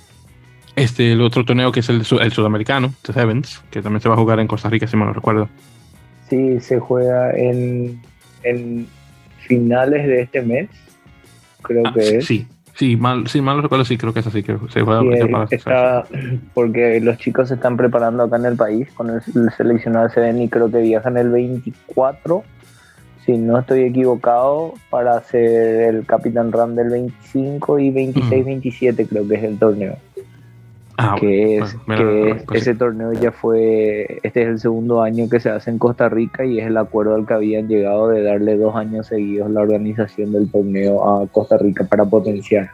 este 0.76 1.12
el 1.12 1.22
otro 1.22 1.44
torneo 1.44 1.72
que 1.72 1.80
es 1.80 1.88
el, 1.88 2.02
el 2.20 2.32
sudamericano, 2.32 2.92
The 3.02 3.12
Sevens, 3.14 3.62
que 3.70 3.82
también 3.82 4.00
se 4.00 4.08
va 4.08 4.14
a 4.14 4.18
jugar 4.18 4.38
en 4.40 4.46
Costa 4.46 4.68
Rica, 4.68 4.86
si 4.86 4.96
me 4.96 5.06
lo 5.06 5.12
recuerdo. 5.12 5.48
Sí, 6.28 6.60
se 6.60 6.78
juega 6.78 7.32
en, 7.34 8.00
en 8.42 8.86
finales 9.46 10.06
de 10.06 10.22
este 10.22 10.42
mes, 10.42 10.68
creo 11.62 11.82
ah, 11.86 11.92
que 11.94 12.18
es. 12.18 12.26
Sí, 12.26 12.46
Sí, 12.78 12.96
mal, 12.96 13.26
sí, 13.26 13.40
mal 13.40 13.60
recuerdo, 13.60 13.84
sí, 13.84 13.98
creo 13.98 14.14
que 14.14 14.20
es 14.20 14.26
así. 14.28 14.44
que 14.44 14.56
se 15.48 15.56
está, 15.56 16.04
porque 16.54 17.00
los 17.00 17.18
chicos 17.18 17.48
se 17.48 17.54
están 17.54 17.76
preparando 17.76 18.22
acá 18.22 18.36
en 18.36 18.44
el 18.44 18.56
país 18.56 18.88
con 18.92 19.10
el, 19.10 19.20
seleccionado 19.56 20.08
CDN 20.10 20.42
y 20.42 20.48
creo 20.48 20.70
que 20.70 20.78
viajan 20.78 21.16
el 21.16 21.30
24, 21.30 22.44
si 23.26 23.36
no 23.36 23.58
estoy 23.58 23.82
equivocado, 23.82 24.74
para 24.90 25.16
hacer 25.16 25.92
el 25.92 26.06
Capitán 26.06 26.52
Run 26.52 26.76
del 26.76 26.90
25 26.90 27.80
y 27.80 27.90
26-27 27.90 29.08
creo 29.08 29.26
que 29.26 29.34
es 29.34 29.42
el 29.42 29.58
torneo. 29.58 29.96
Ah, 31.00 31.14
que 31.18 31.58
es, 31.58 31.76
que 31.86 32.42
pues 32.44 32.62
ese 32.62 32.74
torneo 32.74 33.12
ya 33.12 33.30
fue, 33.30 34.18
este 34.24 34.42
es 34.42 34.48
el 34.48 34.58
segundo 34.58 35.00
año 35.00 35.28
que 35.28 35.38
se 35.38 35.48
hace 35.48 35.70
en 35.70 35.78
Costa 35.78 36.08
Rica 36.08 36.44
y 36.44 36.58
es 36.58 36.66
el 36.66 36.76
acuerdo 36.76 37.14
al 37.14 37.24
que 37.24 37.34
habían 37.34 37.68
llegado 37.68 38.08
de 38.08 38.20
darle 38.24 38.56
dos 38.56 38.74
años 38.74 39.06
seguidos 39.06 39.48
la 39.48 39.60
organización 39.60 40.32
del 40.32 40.50
torneo 40.50 41.08
a 41.08 41.28
Costa 41.28 41.56
Rica 41.56 41.84
para 41.84 42.04
potenciar. 42.04 42.70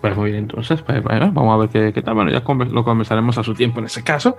Pues 0.00 0.16
muy 0.16 0.30
bien, 0.30 0.44
entonces, 0.44 0.80
pues, 0.80 1.02
bueno, 1.02 1.30
vamos 1.34 1.52
a 1.52 1.56
ver 1.58 1.68
qué, 1.68 1.92
qué, 1.92 2.00
tal. 2.00 2.14
Bueno, 2.14 2.30
ya 2.30 2.42
lo 2.42 2.84
conversaremos 2.84 3.36
a 3.36 3.42
su 3.42 3.52
tiempo 3.52 3.80
en 3.80 3.84
ese 3.84 4.02
caso. 4.02 4.38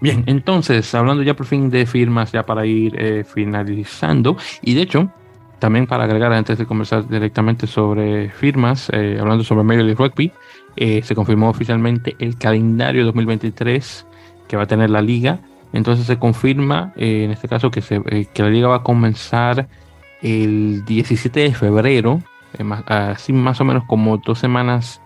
Bien, 0.00 0.24
entonces, 0.26 0.94
hablando 0.94 1.22
ya 1.22 1.34
por 1.34 1.44
fin 1.44 1.68
de 1.68 1.84
firmas, 1.84 2.32
ya 2.32 2.44
para 2.44 2.64
ir 2.64 2.94
eh, 2.98 3.22
finalizando, 3.22 4.38
y 4.62 4.72
de 4.72 4.80
hecho, 4.80 5.10
también 5.58 5.86
para 5.86 6.04
agregar 6.04 6.32
antes 6.32 6.56
de 6.56 6.64
conversar 6.64 7.06
directamente 7.06 7.66
sobre 7.66 8.30
firmas, 8.30 8.90
eh, 8.94 9.18
hablando 9.20 9.44
sobre 9.44 9.62
Major 9.62 9.84
League 9.84 10.02
Rugby, 10.02 10.32
eh, 10.82 11.02
se 11.02 11.14
confirmó 11.14 11.50
oficialmente 11.50 12.16
el 12.20 12.38
calendario 12.38 13.04
2023 13.04 14.06
que 14.48 14.56
va 14.56 14.62
a 14.62 14.66
tener 14.66 14.88
la 14.88 15.02
liga. 15.02 15.40
Entonces 15.74 16.06
se 16.06 16.18
confirma, 16.18 16.94
eh, 16.96 17.24
en 17.24 17.30
este 17.30 17.48
caso, 17.48 17.70
que, 17.70 17.82
se, 17.82 17.96
eh, 18.06 18.26
que 18.32 18.42
la 18.42 18.48
liga 18.48 18.68
va 18.68 18.76
a 18.76 18.82
comenzar 18.82 19.68
el 20.22 20.82
17 20.86 21.38
de 21.38 21.54
febrero, 21.54 22.22
así 22.86 23.34
más 23.34 23.60
o 23.60 23.64
menos 23.66 23.84
como 23.84 24.16
dos 24.16 24.38
semanas 24.38 25.02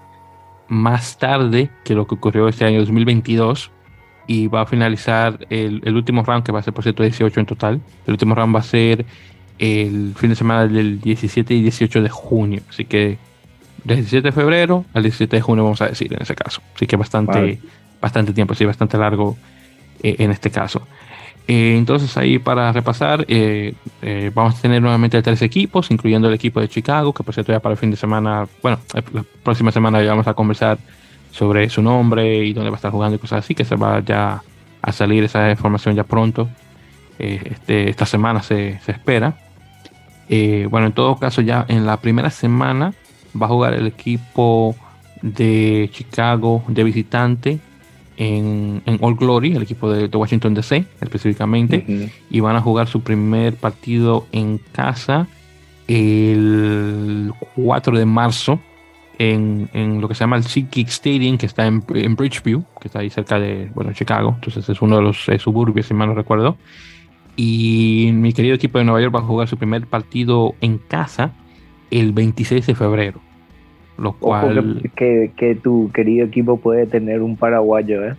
más 0.68 1.18
tarde 1.18 1.70
que 1.84 1.96
lo 1.96 2.06
que 2.06 2.14
ocurrió 2.14 2.46
este 2.46 2.64
año 2.64 2.78
2022 2.78 3.72
y 4.28 4.46
va 4.46 4.60
a 4.60 4.66
finalizar 4.66 5.44
el, 5.51 5.82
el, 5.84 5.96
último 5.96 6.22
round 6.22 6.44
que 6.44 6.52
va 6.52 6.60
a 6.60 6.62
ser 6.62 6.72
por 6.72 6.84
cierto 6.84 7.02
18 7.02 7.40
en 7.40 7.46
total. 7.46 7.80
El 8.06 8.12
último 8.12 8.36
round 8.36 8.55
va 8.55 8.60
a 8.60 8.62
ser 8.62 9.05
el 9.59 10.14
fin 10.16 10.30
de 10.30 10.36
semana 10.36 10.68
del 10.68 11.01
17 11.01 11.52
y 11.52 11.62
18 11.62 12.01
de 12.01 12.09
junio. 12.09 12.62
Así 12.68 12.84
que 12.84 13.18
del 13.85 13.98
17 13.98 14.28
de 14.28 14.32
febrero 14.32 14.85
al 14.94 15.02
17 15.02 15.36
de 15.36 15.43
junio, 15.43 15.65
vamos 15.65 15.82
a 15.82 15.89
decir, 15.89 16.12
en 16.12 16.23
ese 16.23 16.35
caso. 16.35 16.62
Así 16.74 16.86
que 16.86 16.97
bastante, 16.97 17.61
bastante 18.01 18.32
tiempo, 18.32 18.55
sí, 18.55 18.65
bastante 18.65 18.97
largo 18.97 19.36
eh, 20.02 20.16
en 20.19 20.31
este 20.31 20.51
caso. 20.51 20.86
Eh, 21.47 21.77
entonces 21.77 22.16
ahí 22.16 22.39
para 22.39 22.73
repasar, 22.73 23.27
eh, 23.28 23.74
vamos 24.35 24.59
a 24.59 24.62
tener 24.62 24.81
nuevamente 24.81 25.20
tres 25.23 25.43
equipos, 25.43 25.90
incluyendo 25.90 26.28
el 26.28 26.35
equipo 26.35 26.61
de 26.61 26.69
Chicago, 26.69 27.12
que 27.12 27.23
por 27.23 27.35
cierto 27.35 27.52
ya 27.52 27.61
para 27.61 27.74
el 27.74 27.78
fin 27.78 27.90
de 27.90 27.97
semana, 27.97 28.48
bueno, 28.62 28.78
la 29.12 29.24
próxima 29.43 29.70
semana 29.70 30.02
ya 30.02 30.11
vamos 30.11 30.27
a 30.27 30.35
conversar 30.35 30.78
sobre 31.31 31.69
su 31.69 31.82
nombre 31.82 32.44
y 32.44 32.55
dónde 32.55 32.70
va 32.70 32.77
a 32.77 32.78
estar 32.78 32.90
jugando 32.90 33.16
y 33.16 33.19
cosas 33.19 33.44
así, 33.44 33.55
que 33.55 33.65
se 33.65 33.77
va 33.77 34.01
ya 34.01 34.43
a 34.81 34.93
salir 34.93 35.24
esa 35.24 35.51
información 35.51 35.94
ya 35.94 36.05
pronto. 36.05 36.48
Este, 37.19 37.90
esta 37.90 38.06
semana 38.06 38.43
se, 38.43 38.81
se 38.81 38.93
espera. 38.93 39.36
bueno, 40.70 40.86
en 40.86 40.93
todo 40.93 41.16
caso 41.16 41.43
ya 41.43 41.66
en 41.69 41.85
la 41.85 41.98
primera 41.98 42.31
semana 42.31 42.94
va 43.40 43.47
a 43.47 43.48
jugar 43.48 43.74
el 43.74 43.86
equipo 43.86 44.77
de 45.23 45.89
Chicago 45.93 46.62
de 46.69 46.85
visitante 46.85 47.59
en, 48.16 48.82
en 48.86 48.98
All 49.01 49.15
Glory, 49.15 49.56
el 49.56 49.62
equipo 49.62 49.90
de, 49.90 50.15
Washington 50.15 50.55
DC 50.55 50.85
específicamente, 51.01 52.11
y 52.31 52.40
van 52.40 52.56
a 52.56 52.61
jugar 52.61 52.86
su 52.89 53.01
primer 53.01 53.56
partido 53.56 54.27
en 54.32 54.59
casa 54.59 55.27
el 55.89 57.32
4 57.56 57.98
de 57.98 58.06
marzo 58.06 58.61
en, 59.19 60.01
lo 60.01 60.09
que 60.09 60.15
se 60.15 60.20
llama 60.20 60.36
el 60.36 60.44
SeaKick 60.44 60.89
Stadium, 60.89 61.39
que 61.39 61.47
está 61.47 61.66
en, 61.66 61.85
Bridgeview, 61.85 62.65
que 62.81 62.89
está 62.89 63.01
ahí 63.01 63.11
cerca 63.11 63.39
de 63.39 63.70
bueno, 63.74 63.93
Chicago, 63.93 64.32
entonces 64.35 64.69
es 64.69 64.82
uno 64.82 64.97
de 64.97 65.02
los 65.02 65.28
eh, 65.28 65.39
suburbios, 65.39 65.86
si 65.86 65.94
mal 65.94 66.09
no 66.09 66.15
recuerdo. 66.15 66.56
Y 67.36 68.11
mi 68.12 68.32
querido 68.32 68.55
equipo 68.55 68.78
de 68.78 68.85
Nueva 68.85 69.01
York 69.01 69.15
va 69.15 69.20
a 69.20 69.24
jugar 69.24 69.48
su 69.48 69.56
primer 69.56 69.86
partido 69.86 70.55
en 70.61 70.78
casa 70.78 71.32
el 72.00 72.12
26 72.12 72.66
de 72.66 72.74
febrero. 72.74 73.20
Lo 73.96 74.12
cual. 74.12 74.90
Que, 74.96 75.32
que, 75.36 75.54
tu 75.54 75.90
querido 75.92 76.26
equipo 76.26 76.56
puede 76.58 76.86
tener 76.86 77.22
un 77.22 77.36
paraguayo, 77.36 78.04
¿eh? 78.04 78.14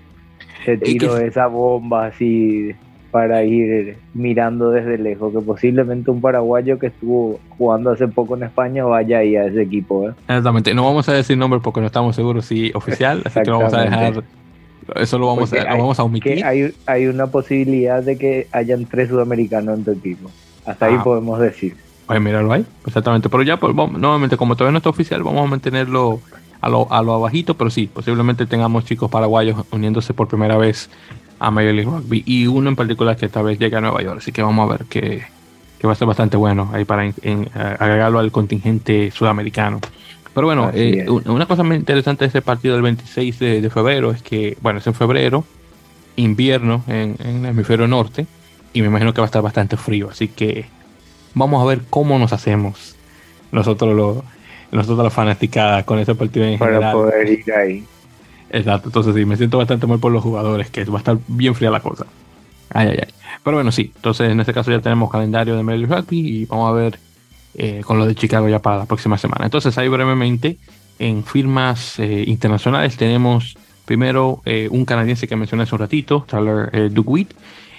Te 0.66 0.78
tiro 0.78 1.18
esa 1.18 1.48
bomba 1.48 2.08
así 2.08 2.74
para 3.16 3.46
ir 3.46 3.98
mirando 4.14 4.72
desde 4.72 4.98
lejos, 4.98 5.32
que 5.32 5.40
posiblemente 5.40 6.12
un 6.12 6.20
paraguayo 6.20 6.78
que 6.78 6.88
estuvo 6.88 7.40
jugando 7.58 7.92
hace 7.92 8.10
poco 8.10 8.36
en 8.36 8.44
España 8.44 8.84
vaya 8.84 9.20
ahí 9.20 9.38
a 9.38 9.46
ese 9.46 9.62
equipo. 9.62 10.10
¿eh? 10.10 10.14
Exactamente, 10.24 10.74
no 10.74 10.84
vamos 10.84 11.08
a 11.08 11.14
decir 11.14 11.38
nombre 11.38 11.62
porque 11.62 11.80
no 11.80 11.86
estamos 11.86 12.14
seguros 12.18 12.46
si 12.46 12.74
oficial, 12.74 13.22
así 13.24 13.40
que 13.40 13.50
lo 13.50 13.60
vamos 13.60 13.74
a 13.74 13.84
dejar, 13.84 14.24
eso 14.96 15.18
lo 15.18 15.28
vamos, 15.28 15.54
a, 15.54 15.64
vamos 15.64 15.98
a 15.98 16.04
omitir. 16.04 16.44
Hay, 16.44 16.74
hay 16.88 17.08
una 17.08 17.28
posibilidad 17.28 18.04
de 18.04 18.18
que 18.18 18.48
hayan 18.52 18.84
tres 18.84 19.08
sudamericanos 19.08 19.78
en 19.78 19.86
tu 19.86 19.92
equipo, 19.92 20.30
hasta 20.66 20.88
ahí 20.88 20.96
ah. 20.98 21.04
podemos 21.04 21.40
decir. 21.40 21.85
Oye, 22.08 22.20
míralo 22.20 22.54
ahí, 22.54 22.66
exactamente. 22.86 23.30
Pero 23.30 23.44
ya, 23.44 23.58
pues, 23.58 23.74
nuevamente, 23.76 24.38
como 24.38 24.56
todavía 24.56 24.74
no 24.74 24.78
está 24.78 24.90
oficial, 24.90 25.24
vamos 25.24 25.46
a 25.46 25.50
mantenerlo 25.50 26.22
a 26.62 26.70
lo, 26.70 26.92
a 26.92 27.02
lo 27.02 27.14
abajito, 27.14 27.56
pero 27.56 27.70
sí, 27.70 27.88
posiblemente 27.92 28.46
tengamos 28.46 28.86
chicos 28.86 29.10
paraguayos 29.10 29.66
uniéndose 29.72 30.14
por 30.14 30.28
primera 30.28 30.58
vez 30.58 30.90
a 31.40 31.52
Major 31.52 31.74
League 31.74 31.90
Rugby 31.90 32.24
y 32.26 32.48
uno 32.48 32.70
en 32.70 32.76
particular 32.76 33.18
que 33.18 33.26
esta 33.26 33.42
vez 33.42 33.60
llega 33.60 33.80
a 33.80 33.82
Nueva 33.82 34.02
York, 34.02 34.18
así 34.20 34.32
que 34.32 34.42
vamos 34.42 34.68
a 34.68 34.74
ver 34.74 34.86
que, 34.86 35.24
que 35.80 35.88
va 35.88 35.94
a 35.94 35.96
ser 35.96 36.08
bastante 36.08 36.38
bueno 36.38 36.70
ahí 36.74 36.86
para 36.86 37.04
agregarlo 37.04 38.20
al 38.20 38.32
contingente 38.32 39.12
sudamericano. 39.12 39.80
Pero 40.34 40.48
bueno, 40.48 40.72
eh, 40.74 41.06
una 41.08 41.46
cosa 41.46 41.64
muy 41.64 41.78
interesante 41.78 42.26
de 42.26 42.30
ese 42.30 42.42
partido 42.42 42.74
del 42.74 42.84
26 42.84 43.40
de, 43.40 43.70
febrero 43.70 44.12
es 44.12 44.22
que, 44.22 44.58
bueno, 44.62 44.80
es 44.80 44.88
en 44.88 44.94
febrero, 44.94 45.46
invierno 46.18 46.84
en, 46.88 47.16
en 47.20 47.46
el 47.46 47.52
hemisferio 47.52 47.88
norte, 47.88 48.26
y 48.74 48.82
me 48.82 48.88
imagino 48.88 49.14
que 49.14 49.22
va 49.22 49.26
a 49.26 49.28
estar 49.28 49.42
bastante 49.42 49.78
frío, 49.78 50.10
así 50.10 50.28
que 50.28 50.66
vamos 51.36 51.62
a 51.62 51.66
ver 51.66 51.82
cómo 51.90 52.18
nos 52.18 52.34
hacemos 52.34 52.96
nosotros 53.52 53.96
los 53.96 54.18
nosotros 54.72 55.04
la 55.04 55.10
fanaticada 55.10 55.84
con 55.84 56.00
ese 56.00 56.16
partido 56.16 56.46
en 56.46 56.60
Para 56.60 56.92
poder 56.92 57.30
ir 57.30 57.54
ahí. 57.54 57.84
Exacto, 58.50 58.90
entonces 58.90 59.16
sí, 59.16 59.26
me 59.26 59.38
siento 59.38 59.58
bastante 59.58 59.88
mal 59.88 60.00
por 60.00 60.12
los 60.12 60.24
jugadores, 60.24 60.70
que 60.70 60.84
va 60.86 60.96
a 60.96 61.00
estar 61.00 61.18
bien 61.28 61.56
fría 61.56 61.72
la 61.72 61.80
cosa. 61.80 62.06
Ay, 62.72 62.90
ay, 62.90 63.00
ay. 63.04 63.14
Pero 63.44 63.58
bueno, 63.58 63.72
sí, 63.72 63.92
entonces 63.96 64.30
en 64.30 64.40
este 64.40 64.54
caso 64.54 64.72
ya 64.72 64.82
tenemos 64.82 65.10
calendario 65.10 65.56
de 65.56 65.64
Major 65.64 65.88
Rugby 65.90 66.42
y 66.42 66.46
vamos 66.46 66.70
a 66.70 66.74
ver 66.74 67.00
eh, 67.54 67.82
con 67.86 67.98
lo 67.98 68.06
de 68.06 68.16
Chicago 68.16 68.50
ya 68.50 68.60
para 68.60 68.78
la 68.80 68.86
próxima 68.86 69.18
semana. 69.18 69.46
Entonces 69.46 69.78
ahí 69.78 69.88
brevemente, 69.88 70.58
en 71.00 71.24
firmas 71.24 72.00
eh, 72.00 72.24
internacionales 72.28 72.98
tenemos 72.98 73.58
primero 73.86 74.42
eh, 74.46 74.68
un 74.72 74.86
canadiense 74.86 75.28
que 75.28 75.36
mencioné 75.36 75.64
hace 75.64 75.76
un 75.76 75.80
ratito, 75.80 76.26
Tyler 76.28 76.70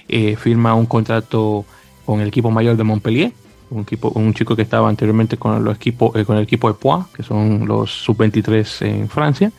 eh, 0.08 0.36
firma 0.36 0.74
un 0.74 0.86
contrato 0.86 1.64
con 2.04 2.20
el 2.20 2.28
equipo 2.28 2.50
mayor 2.50 2.76
de 2.76 2.84
Montpellier 2.84 3.32
un, 3.70 3.82
equipo, 3.82 4.12
chico 4.34 4.56
que 4.56 4.62
estaba 4.62 4.88
anteriormente 4.88 5.36
con, 5.36 5.62
los 5.64 5.76
equipos, 5.76 6.14
eh, 6.16 6.24
con 6.24 6.36
el 6.36 6.42
equipo 6.42 6.68
de 6.68 6.74
Poix, 6.74 7.06
que 7.08 7.22
son 7.22 7.66
los 7.66 7.90
sub-23 7.90 8.86
en 8.86 9.08
Francia. 9.08 9.52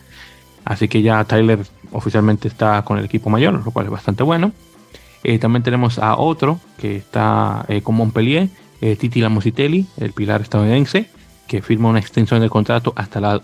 Así 0.66 0.88
que 0.88 1.02
ya 1.02 1.24
Tyler 1.24 1.60
oficialmente 1.92 2.48
está 2.48 2.84
con 2.84 2.98
el 2.98 3.06
equipo 3.06 3.30
mayor, 3.30 3.54
lo 3.54 3.72
cual 3.72 3.86
es 3.86 3.92
bastante 3.92 4.24
bueno. 4.24 4.52
Eh, 5.24 5.40
también 5.40 5.64
tenemos 5.64 6.00
a 6.00 6.18
otro 6.18 6.60
que 6.78 6.98
está 6.98 7.66
eh, 7.68 7.82
con 7.82 7.96
Montpellier, 7.96 8.50
Titi 8.80 9.22
Lamositelli, 9.22 9.88
el 9.98 10.14
pilar 10.14 10.42
estadounidense, 10.42 11.10
que 11.48 11.64
firma 11.64 11.90
una 11.90 11.98
extensión 11.98 12.42
de 12.42 12.50
contrato 12.50 12.94
hasta 12.96 13.20
la, 13.20 13.42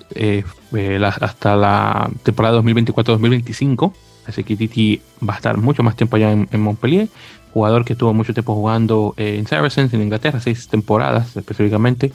hasta 1.19 1.56
la 1.56 2.10
temporada 2.22 2.61
2024-2025. 2.61 3.94
Así 4.27 4.44
que 4.44 4.56
Titi 4.56 5.02
va 5.27 5.34
a 5.34 5.38
estar 5.38 5.57
mucho 5.57 5.81
más 5.81 5.95
tiempo 5.95 6.18
allá 6.18 6.31
en 6.31 6.61
Montpellier 6.61 7.07
jugador 7.54 7.86
que 7.86 7.96
tuvo 7.96 8.14
mucho 8.14 8.34
tiempo 8.34 8.56
jugando 8.56 9.14
en 9.18 9.46
Saracens, 9.48 9.94
en 9.94 10.02
Inglaterra, 10.02 10.40
seis 10.40 10.68
temporadas 10.68 11.38
específicamente, 11.38 12.12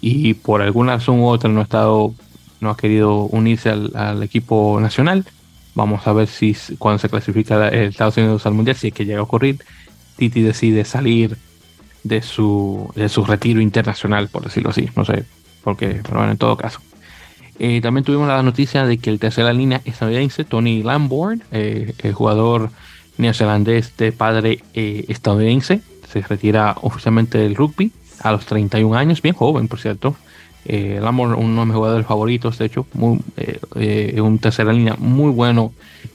y 0.00 0.34
por 0.34 0.60
alguna 0.62 0.94
razón 0.94 1.20
u 1.20 1.28
otra 1.28 1.48
no 1.48 1.60
ha 1.60 1.62
estado, 1.62 2.12
no 2.60 2.70
ha 2.70 2.76
querido 2.76 3.22
unirse 3.24 3.70
al, 3.70 4.22
equipo 4.22 4.78
nacional. 4.80 5.24
Vamos 5.74 6.06
a 6.06 6.12
ver 6.12 6.28
si 6.28 6.56
cuando 6.78 6.98
se 6.98 7.08
clasifica 7.08 7.68
Estados 7.68 8.16
Unidos 8.16 8.44
al 8.46 8.54
Mundial, 8.54 8.76
si 8.76 8.88
es 8.88 8.94
que 8.94 9.06
llega 9.06 9.20
a 9.20 9.22
ocurrir, 9.22 9.60
Titi 10.16 10.42
decide 10.42 10.84
salir 10.84 11.36
de 12.02 12.20
su, 12.22 12.92
de 12.94 13.08
su 13.08 13.24
retiro 13.24 13.60
internacional, 13.60 14.28
por 14.28 14.44
decirlo 14.44 14.70
así. 14.70 14.88
No 14.94 15.04
sé, 15.04 15.24
porque, 15.62 16.00
pero 16.02 16.18
bueno, 16.18 16.32
en 16.32 16.38
todo 16.38 16.56
caso. 16.56 16.80
Eh, 17.58 17.80
también 17.80 18.04
tuvimos 18.04 18.28
la 18.28 18.42
noticia 18.42 18.84
de 18.84 18.98
que 18.98 19.10
el 19.10 19.18
tercera 19.18 19.52
línea 19.52 19.80
estadounidense, 19.84 20.44
Tony 20.44 20.82
Lamborn, 20.82 21.42
eh, 21.52 21.94
el 21.98 22.12
jugador 22.12 22.70
neozelandés 23.18 23.96
de 23.96 24.12
padre 24.12 24.60
eh, 24.74 25.04
estadounidense. 25.08 25.80
Se 26.10 26.20
retira 26.22 26.76
oficialmente 26.80 27.38
del 27.38 27.56
rugby 27.56 27.92
a 28.20 28.32
los 28.32 28.46
31 28.46 28.96
años, 28.96 29.22
bien 29.22 29.34
joven, 29.34 29.68
por 29.68 29.80
cierto. 29.80 30.16
Eh, 30.66 30.98
uno 31.02 31.60
de 31.60 31.66
mis 31.66 31.74
jugadores 31.74 32.06
favoritos, 32.06 32.58
de 32.58 32.66
hecho, 32.66 32.86
muy, 32.94 33.20
eh, 33.36 33.60
eh 33.76 34.20
un 34.20 34.38
tercera 34.38 34.72
línea 34.72 34.96
muy 34.98 35.30
bueno, 35.30 35.72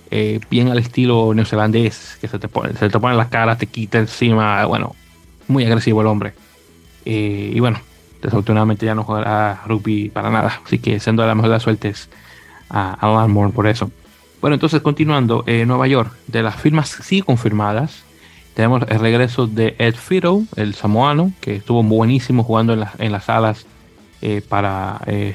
eh, 0.10 0.40
bien 0.50 0.70
al 0.70 0.80
estilo 0.80 1.34
neozelandés, 1.36 2.18
que 2.20 2.28
se 2.28 2.40
te 2.40 2.48
pone, 2.48 2.74
se 2.74 2.90
te 2.90 3.00
pone 3.00 3.16
la 3.16 3.30
cara, 3.30 3.58
te 3.58 3.68
quita 3.68 4.00
encima, 4.00 4.66
bueno, 4.66 4.96
muy 5.48 5.66
agresivo 5.66 6.02
el 6.02 6.08
hombre. 6.08 6.34
y 7.06 7.60
bueno, 7.60 7.80
desafortunadamente 8.22 8.86
ya 8.86 8.94
no 8.94 9.04
jugará 9.04 9.62
rugby 9.66 10.10
para 10.10 10.30
nada. 10.30 10.62
Así 10.66 10.80
que 10.80 11.00
siendo 11.00 11.26
la 11.26 11.34
mejor 11.36 11.50
de 11.50 11.56
las 11.56 11.64
suertes 11.64 12.10
a 12.70 12.94
Alan 12.94 13.32
Moore 13.32 13.52
por 13.52 13.68
eso. 13.68 13.92
Bueno, 14.42 14.54
entonces 14.54 14.82
continuando, 14.82 15.44
eh, 15.48 15.66
Nueva 15.66 15.88
York, 15.88 16.14
de 16.28 16.44
las 16.44 16.56
firmas 16.56 16.90
sí 16.90 17.22
confirmadas, 17.22 18.04
tenemos 18.54 18.84
el 18.90 19.00
regreso 19.00 19.48
de 19.48 19.76
Ed 19.78 19.96
Fido, 19.96 20.44
el 20.56 20.76
samoano, 20.76 21.32
que 21.40 21.58
estuvo 21.58 21.84
buenísimo 21.84 22.44
jugando 22.44 22.74
en, 22.74 22.84
en 23.00 23.12
las 23.12 23.26
salas 23.26 23.66
eh, 24.22 24.42
para, 24.48 25.00
eh, 25.08 25.34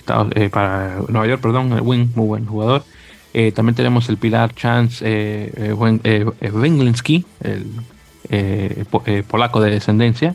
para 0.53 0.97
Nueva 1.09 1.27
York, 1.27 1.41
perdón, 1.41 1.73
el 1.73 1.81
wing, 1.81 2.09
muy 2.15 2.27
buen 2.27 2.45
jugador. 2.45 2.85
también 3.55 3.75
tenemos 3.75 4.11
el 4.11 4.19
pilar 4.19 4.55
Chance 4.55 5.03
eh, 5.07 5.85
el 8.29 9.25
polaco 9.25 9.63
de 9.63 9.71
descendencia, 9.71 10.35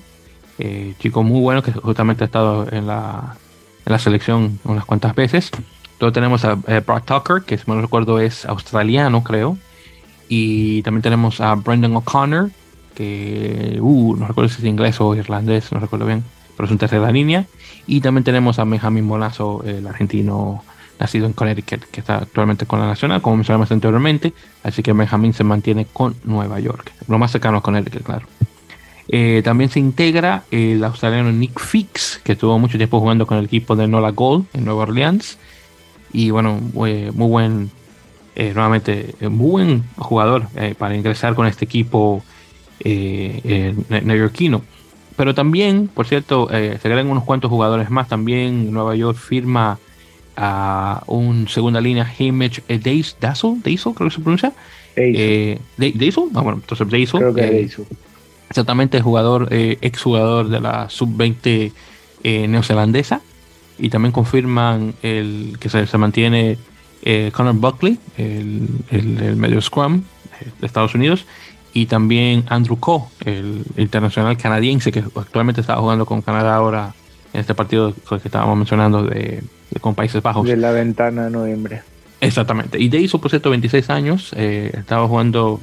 chico 0.97 1.21
muy 1.21 1.41
bueno 1.41 1.61
que 1.61 1.71
justamente 1.71 2.23
ha 2.23 2.25
estado 2.25 2.67
en 2.71 2.87
la, 2.87 3.35
en 3.85 3.91
la 3.91 3.99
selección 3.99 4.59
unas 4.63 4.85
cuantas 4.85 5.13
veces. 5.13 5.51
Luego 5.99 6.13
tenemos 6.13 6.45
a 6.45 6.55
Brock 6.55 7.05
Tucker, 7.05 7.43
que 7.43 7.57
si 7.57 7.63
no 7.67 7.79
recuerdo 7.81 8.19
es 8.19 8.45
australiano, 8.45 9.23
creo. 9.23 9.57
Y 10.29 10.81
también 10.83 11.01
tenemos 11.01 11.41
a 11.41 11.55
Brendan 11.55 11.95
O'Connor, 11.95 12.51
que 12.95 13.77
uh, 13.81 14.15
no 14.15 14.27
recuerdo 14.27 14.49
si 14.49 14.61
es 14.61 14.65
inglés 14.65 15.01
o 15.01 15.15
irlandés, 15.15 15.71
no 15.71 15.79
recuerdo 15.79 16.05
bien, 16.05 16.23
pero 16.55 16.65
es 16.65 16.71
un 16.71 16.77
tercera 16.77 17.11
línea. 17.11 17.45
Y 17.87 18.01
también 18.01 18.23
tenemos 18.23 18.59
a 18.59 18.63
Benjamin 18.63 19.05
Molazo, 19.05 19.63
el 19.65 19.87
argentino 19.87 20.63
nacido 20.99 21.25
en 21.25 21.33
Connecticut, 21.33 21.85
que 21.85 22.01
está 22.01 22.17
actualmente 22.17 22.65
con 22.65 22.79
la 22.79 22.87
Nacional, 22.87 23.21
como 23.21 23.37
mencionamos 23.37 23.71
anteriormente. 23.71 24.33
Así 24.63 24.83
que 24.83 24.93
Benjamin 24.93 25.33
se 25.33 25.43
mantiene 25.43 25.85
con 25.85 26.15
Nueva 26.23 26.59
York, 26.59 26.91
lo 27.07 27.17
más 27.17 27.31
cercano 27.31 27.57
a 27.57 27.61
Connecticut, 27.61 28.03
claro. 28.03 28.27
Eh, 29.07 29.41
también 29.43 29.71
se 29.71 29.79
integra 29.79 30.43
el 30.51 30.83
australiano 30.83 31.31
Nick 31.31 31.59
Fix, 31.59 32.21
que 32.23 32.33
estuvo 32.33 32.59
mucho 32.59 32.77
tiempo 32.77 32.99
jugando 32.99 33.25
con 33.25 33.37
el 33.37 33.45
equipo 33.45 33.75
de 33.75 33.87
Nola 33.87 34.11
Gold 34.11 34.45
en 34.53 34.65
Nueva 34.65 34.83
Orleans. 34.83 35.39
Y 36.11 36.31
bueno, 36.31 36.59
muy, 36.73 37.09
buen, 37.11 37.69
eh, 38.35 38.51
nuevamente, 38.53 39.15
muy 39.21 39.51
buen 39.51 39.83
jugador 39.97 40.47
eh, 40.55 40.75
para 40.77 40.95
ingresar 40.95 41.35
con 41.35 41.47
este 41.47 41.65
equipo 41.65 42.23
eh, 42.79 43.75
neoyorquino. 43.89 44.63
Pero 45.15 45.35
también, 45.35 45.89
por 45.93 46.07
cierto, 46.07 46.47
se 46.49 46.79
agregan 46.81 47.09
unos 47.09 47.25
cuantos 47.25 47.49
jugadores 47.49 47.89
más. 47.89 48.07
También 48.07 48.71
Nueva 48.71 48.95
York 48.95 49.17
firma 49.17 49.77
a 50.37 51.03
un 51.07 51.49
segunda 51.49 51.81
línea, 51.81 52.09
Hamish 52.17 52.61
Daisel, 52.67 53.61
Daisel, 53.61 53.93
creo 53.93 54.09
que 54.09 54.15
se 54.15 54.21
pronuncia. 54.21 54.53
Daisel. 54.95 56.23
Ah, 56.33 56.41
bueno, 56.41 56.59
entonces 56.61 56.89
Daisel. 56.89 57.19
Creo 57.19 57.33
que 57.33 57.69
Exactamente, 58.49 59.01
jugador, 59.01 59.49
ex 59.51 60.01
jugador 60.01 60.47
de 60.47 60.61
la 60.61 60.89
sub-20 60.89 61.73
neozelandesa 62.23 63.21
y 63.79 63.89
también 63.89 64.11
confirman 64.11 64.93
el 65.01 65.57
que 65.59 65.69
se, 65.69 65.97
mantiene 65.97 66.57
eh, 67.03 67.31
Connor 67.33 67.55
Buckley, 67.55 67.99
el, 68.17 68.67
el, 68.91 69.35
medio 69.35 69.61
scrum 69.61 70.03
de 70.59 70.67
Estados 70.67 70.95
Unidos, 70.95 71.25
y 71.73 71.85
también 71.85 72.43
Andrew 72.49 72.77
Coe, 72.79 73.03
el, 73.25 73.63
internacional 73.77 74.37
canadiense 74.37 74.91
que 74.91 74.99
actualmente 74.99 75.61
está 75.61 75.75
jugando 75.77 76.05
con 76.05 76.21
Canadá 76.21 76.55
ahora 76.55 76.93
en 77.33 77.41
este 77.41 77.53
partido 77.53 77.93
que 77.93 78.15
estábamos 78.15 78.57
mencionando 78.57 79.03
de, 79.03 79.43
con 79.81 79.95
Países 79.95 80.21
Bajos. 80.21 80.47
De 80.47 80.57
la 80.57 80.71
ventana 80.71 81.25
de 81.25 81.31
noviembre. 81.31 81.81
Exactamente. 82.21 82.79
Y 82.79 82.89
de 82.89 82.99
hizo 82.99 83.19
por 83.19 83.29
cierto 83.29 83.49
26 83.49 83.89
años, 83.89 84.31
eh, 84.35 84.71
estaba 84.73 85.07
jugando 85.07 85.61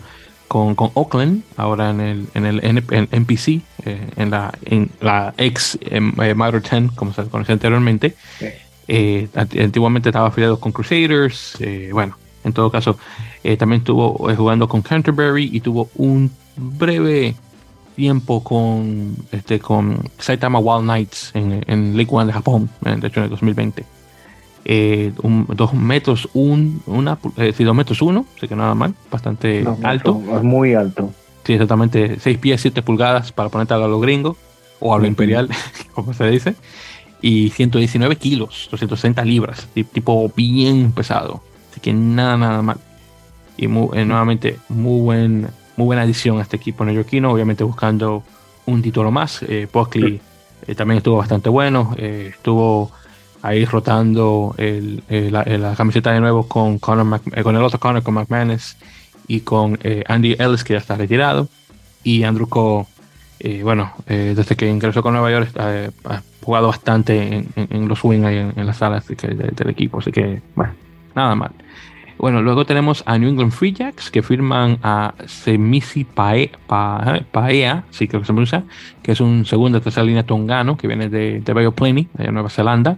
con, 0.48 0.74
con 0.74 0.90
Oakland, 0.94 1.42
ahora 1.56 1.90
en 1.90 2.00
el, 2.00 2.26
en 2.34 2.46
el 2.46 2.60
NPC, 3.10 3.48
eh, 3.84 4.10
en, 4.16 4.30
la, 4.30 4.52
en 4.64 4.90
la 5.00 5.34
ex 5.36 5.78
eh, 5.82 6.00
10, 6.00 6.92
como 6.94 7.12
se 7.12 7.24
conocía 7.26 7.54
anteriormente. 7.54 8.14
Eh, 8.88 9.28
antiguamente 9.34 10.10
estaba 10.10 10.28
afiliado 10.28 10.60
con 10.60 10.72
Crusaders, 10.72 11.56
eh, 11.60 11.90
bueno, 11.92 12.16
en 12.44 12.52
todo 12.52 12.70
caso, 12.70 12.96
también 13.58 13.80
estuvo 13.80 14.12
jugando 14.36 14.68
con 14.68 14.82
Canterbury 14.82 15.50
y 15.52 15.60
tuvo 15.60 15.88
un 15.96 16.30
breve 16.56 17.34
tiempo 17.96 18.44
con 18.44 19.16
este 19.32 19.58
con 19.58 20.08
Saitama 20.18 20.58
Wild 20.58 20.84
Knights 20.84 21.30
en, 21.34 21.64
en 21.66 21.96
League 21.96 22.10
One 22.12 22.26
de 22.26 22.32
Japón, 22.32 22.68
de 22.80 23.06
hecho 23.06 23.20
en 23.20 23.24
el 23.24 23.30
2020 23.30 23.95
eh, 24.68 25.12
dos 25.16 25.74
metros, 25.74 26.28
un, 26.34 26.82
una, 26.86 27.18
eh, 27.36 27.54
dos 27.56 27.74
metros 27.76 28.02
uno, 28.02 28.26
así 28.36 28.48
que 28.48 28.56
nada 28.56 28.74
mal, 28.74 28.94
bastante 29.08 29.64
alto. 29.84 30.20
Es 30.34 30.42
muy 30.42 30.74
alto. 30.74 31.12
Sí, 31.44 31.52
exactamente, 31.52 32.18
6 32.18 32.38
pies, 32.38 32.62
7 32.62 32.82
pulgadas 32.82 33.30
para 33.30 33.48
ponerte 33.48 33.74
a 33.74 33.78
lo 33.78 34.00
gringo, 34.00 34.36
o 34.80 34.92
a 34.92 34.98
lo 34.98 35.06
imperial, 35.06 35.48
como 35.94 36.12
se 36.12 36.28
dice, 36.28 36.56
y 37.22 37.50
119 37.50 38.16
kilos, 38.16 38.66
260 38.72 39.24
libras, 39.24 39.68
tipo 39.92 40.32
bien 40.36 40.90
pesado, 40.90 41.42
así 41.70 41.80
que 41.80 41.92
nada, 41.92 42.36
nada 42.36 42.60
mal. 42.60 42.78
Y 43.56 43.68
muy, 43.68 43.96
eh, 43.96 44.04
nuevamente, 44.04 44.58
muy, 44.68 45.00
buen, 45.00 45.46
muy 45.76 45.86
buena 45.86 46.02
adición 46.02 46.40
a 46.40 46.42
este 46.42 46.56
equipo 46.56 46.84
neoyorquino, 46.84 47.30
obviamente 47.30 47.62
buscando 47.62 48.24
un 48.66 48.82
título 48.82 49.12
más. 49.12 49.44
Eh, 49.44 49.68
eh 50.66 50.74
también 50.74 50.98
estuvo 50.98 51.18
bastante 51.18 51.48
bueno, 51.48 51.94
estuvo 51.96 52.90
ahí 53.42 53.64
rotando 53.64 54.54
el, 54.58 55.02
la, 55.08 55.74
camiseta 55.76 56.12
de 56.12 56.20
nuevo 56.20 56.48
con, 56.48 56.78
Conor 56.78 57.20
eh, 57.32 57.42
con 57.42 57.56
el 57.56 57.62
otro 57.62 57.78
Conor, 57.78 58.02
con 58.02 58.14
McManus 58.14 58.76
y 59.28 59.40
con 59.40 59.78
eh, 59.82 60.04
Andy 60.06 60.36
Ellis, 60.38 60.64
que 60.64 60.74
ya 60.74 60.78
está 60.78 60.96
retirado, 60.96 61.48
y 62.02 62.22
Andrew 62.22 62.48
Coe, 62.48 62.86
eh, 63.40 63.62
bueno, 63.62 63.92
desde 64.06 64.56
que 64.56 64.68
ingresó 64.68 65.02
con 65.02 65.12
Nueva 65.12 65.30
York 65.30 65.50
ha 65.58 66.22
jugado 66.42 66.68
bastante 66.68 67.44
en, 67.56 67.88
los 67.88 68.02
wing 68.04 68.24
ahí 68.24 68.38
en, 68.38 68.66
las 68.66 68.78
salas 68.78 69.06
del 69.06 69.68
equipo, 69.68 69.98
así 69.98 70.12
que, 70.12 70.40
bueno, 70.54 70.74
nada 71.14 71.34
mal. 71.34 71.50
Bueno, 72.18 72.40
luego 72.40 72.64
tenemos 72.64 73.02
a 73.06 73.18
New 73.18 73.28
England 73.28 73.52
Free 73.52 73.72
Jacks 73.72 74.10
que 74.10 74.22
firman 74.22 74.78
a 74.82 75.14
Semisi 75.26 76.04
Paea, 76.04 77.84
sí 77.90 78.08
creo 78.08 78.20
que 78.22 78.26
se 78.26 78.32
pronuncia, 78.32 78.64
que 79.02 79.12
es 79.12 79.20
un 79.20 79.44
segundo 79.44 79.80
tercera 79.80 80.04
línea 80.04 80.24
tongano 80.24 80.76
que 80.76 80.86
viene 80.86 81.08
de, 81.08 81.40
de 81.40 81.52
Bayo 81.52 81.72
Plenty, 81.72 82.08
de 82.14 82.32
Nueva 82.32 82.48
Zelanda 82.48 82.96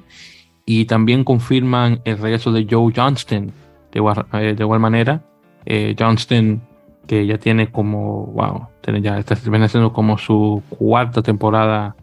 y 0.65 0.85
también 0.85 1.25
confirman 1.25 2.01
el 2.05 2.19
regreso 2.19 2.53
de 2.53 2.67
Joe 2.71 2.93
Johnston 2.95 3.53
de 3.93 3.99
igual, 3.99 4.27
eh, 4.33 4.79
manera. 4.79 5.23
Eh, 5.65 5.95
Johnston, 5.99 6.63
que 7.07 7.27
ya 7.27 7.39
tiene 7.39 7.71
como, 7.71 8.27
wow, 8.27 8.69
tiene 8.81 9.01
ya 9.01 9.19
está 9.19 9.35
haciendo 9.35 9.93
como 9.93 10.19
su 10.19 10.63
cuarta 10.69 11.23
temporada, 11.23 11.97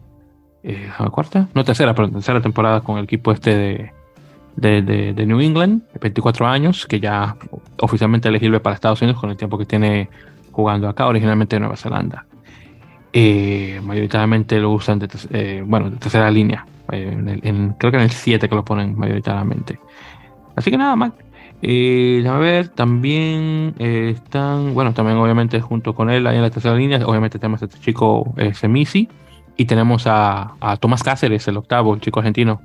eh, 0.62 0.90
¿cuarta? 1.10 1.48
No, 1.54 1.64
tercera, 1.64 1.94
pero 1.94 2.10
tercera 2.10 2.40
temporada 2.40 2.80
con 2.80 2.98
el 2.98 3.04
equipo 3.04 3.32
este 3.32 3.56
de, 3.56 3.92
de, 4.56 4.82
de, 4.82 5.26
New 5.26 5.40
England, 5.40 5.82
24 6.00 6.46
años, 6.46 6.86
que 6.86 6.98
ya 6.98 7.36
oficialmente 7.80 8.28
elegible 8.28 8.60
para 8.60 8.74
Estados 8.74 9.02
Unidos 9.02 9.20
con 9.20 9.30
el 9.30 9.36
tiempo 9.36 9.58
que 9.58 9.66
tiene 9.66 10.08
jugando 10.50 10.88
acá, 10.88 11.06
originalmente 11.06 11.56
de 11.56 11.60
Nueva 11.60 11.76
Zelanda. 11.76 12.26
Eh, 13.12 13.80
mayoritariamente 13.82 14.58
lo 14.58 14.70
usan 14.72 14.98
de, 14.98 15.62
bueno, 15.66 15.90
de 15.90 15.96
tercera 15.96 16.30
línea. 16.30 16.66
En 16.90 17.74
creo 17.78 17.90
que 17.90 17.98
en 17.98 18.04
el 18.04 18.10
7 18.10 18.48
que 18.48 18.54
lo 18.54 18.64
ponen 18.64 18.96
mayoritariamente. 18.96 19.78
Así 20.54 20.70
que 20.70 20.78
nada 20.78 20.96
más. 20.96 21.12
Eh, 21.62 22.24
a 22.28 22.36
ver, 22.36 22.68
también 22.68 23.74
eh, 23.78 24.12
están, 24.14 24.74
bueno, 24.74 24.92
también 24.92 25.16
obviamente 25.16 25.60
junto 25.60 25.94
con 25.94 26.10
él 26.10 26.26
ahí 26.26 26.36
en 26.36 26.42
la 26.42 26.50
tercera 26.50 26.74
línea, 26.74 26.98
obviamente 27.06 27.38
tenemos 27.38 27.62
a 27.62 27.64
este 27.64 27.78
chico 27.80 28.34
eh, 28.36 28.52
Semisi 28.52 29.08
y 29.56 29.64
tenemos 29.64 30.06
a, 30.06 30.52
a, 30.60 30.76
Tomás 30.76 31.02
Cáceres, 31.02 31.48
el 31.48 31.56
octavo, 31.56 31.94
el 31.94 32.00
chico 32.02 32.20
argentino, 32.20 32.60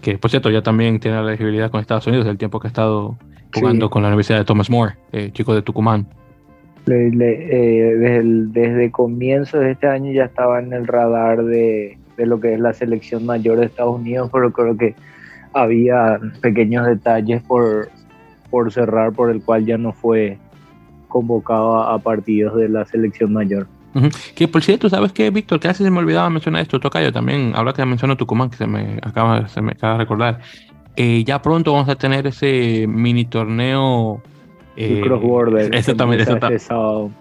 que 0.00 0.18
por 0.18 0.30
cierto 0.30 0.50
ya 0.50 0.62
también 0.62 1.00
tiene 1.00 1.16
la 1.18 1.28
elegibilidad 1.28 1.70
con 1.70 1.80
Estados 1.80 2.06
Unidos, 2.06 2.26
el 2.26 2.38
tiempo 2.38 2.60
que 2.60 2.68
ha 2.68 2.70
estado 2.70 3.16
jugando 3.54 3.90
con 3.90 4.02
la 4.02 4.08
Universidad 4.08 4.38
de 4.38 4.44
Thomas 4.44 4.70
More, 4.70 4.94
chico 5.32 5.54
de 5.54 5.62
Tucumán. 5.62 6.06
desde, 6.86 8.18
el, 8.18 8.52
desde 8.52 8.90
comienzos 8.90 9.60
de 9.60 9.72
este 9.72 9.86
año 9.86 10.12
ya 10.12 10.24
estaba 10.24 10.60
en 10.60 10.72
el 10.72 10.86
radar 10.86 11.44
de, 11.44 11.98
de 12.18 12.26
lo 12.26 12.40
que 12.40 12.54
es 12.54 12.60
la 12.60 12.72
selección 12.72 13.24
mayor 13.24 13.58
de 13.58 13.66
Estados 13.66 13.96
Unidos, 13.96 14.28
pero 14.32 14.52
creo 14.52 14.76
que 14.76 14.94
había 15.52 16.18
pequeños 16.42 16.86
detalles 16.86 17.42
por, 17.42 17.88
por 18.50 18.72
cerrar, 18.72 19.12
por 19.12 19.30
el 19.30 19.42
cual 19.42 19.64
ya 19.64 19.78
no 19.78 19.92
fue 19.92 20.38
convocado 21.06 21.80
a, 21.82 21.98
partidos 22.00 22.56
de 22.56 22.68
la 22.68 22.84
selección 22.84 23.32
mayor. 23.32 23.66
Que 24.34 24.48
por 24.48 24.62
cierto, 24.62 24.88
¿sabes 24.88 25.12
qué, 25.12 25.30
Víctor? 25.30 25.60
Casi 25.60 25.84
se 25.84 25.90
me 25.90 25.98
olvidaba 25.98 26.30
mencionar 26.30 26.62
esto, 26.62 26.80
Tocayo, 26.80 27.12
también, 27.12 27.52
habla 27.54 27.72
que 27.72 27.84
mencionó 27.84 28.16
Tucumán, 28.16 28.50
que 28.50 28.56
se 28.56 28.66
me 28.66 28.98
acaba, 29.02 29.48
se 29.48 29.60
me 29.60 29.72
acaba 29.72 29.94
de 29.94 29.98
recordar. 30.00 30.40
Eh, 30.96 31.22
ya 31.24 31.40
pronto 31.40 31.72
vamos 31.72 31.88
a 31.88 31.94
tener 31.94 32.26
ese 32.26 32.86
mini 32.88 33.24
torneo 33.24 34.20
eh, 34.80 35.00
cross 35.02 35.22
border. 35.22 35.74
Exactamente, 35.74 36.22
exactamente. 36.22 36.62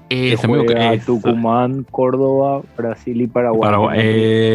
Este 0.09 1.05
Tucumán, 1.05 1.83
Córdoba, 1.89 2.61
Brasil 2.77 3.21
y 3.21 3.27
Paraguay. 3.27 3.99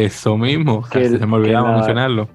eso 0.05 0.37
mismo, 0.37 0.83
que 0.89 1.09
se 1.09 1.25
me 1.25 1.35
olvidaba 1.35 1.75
mencionarlo. 1.75 2.29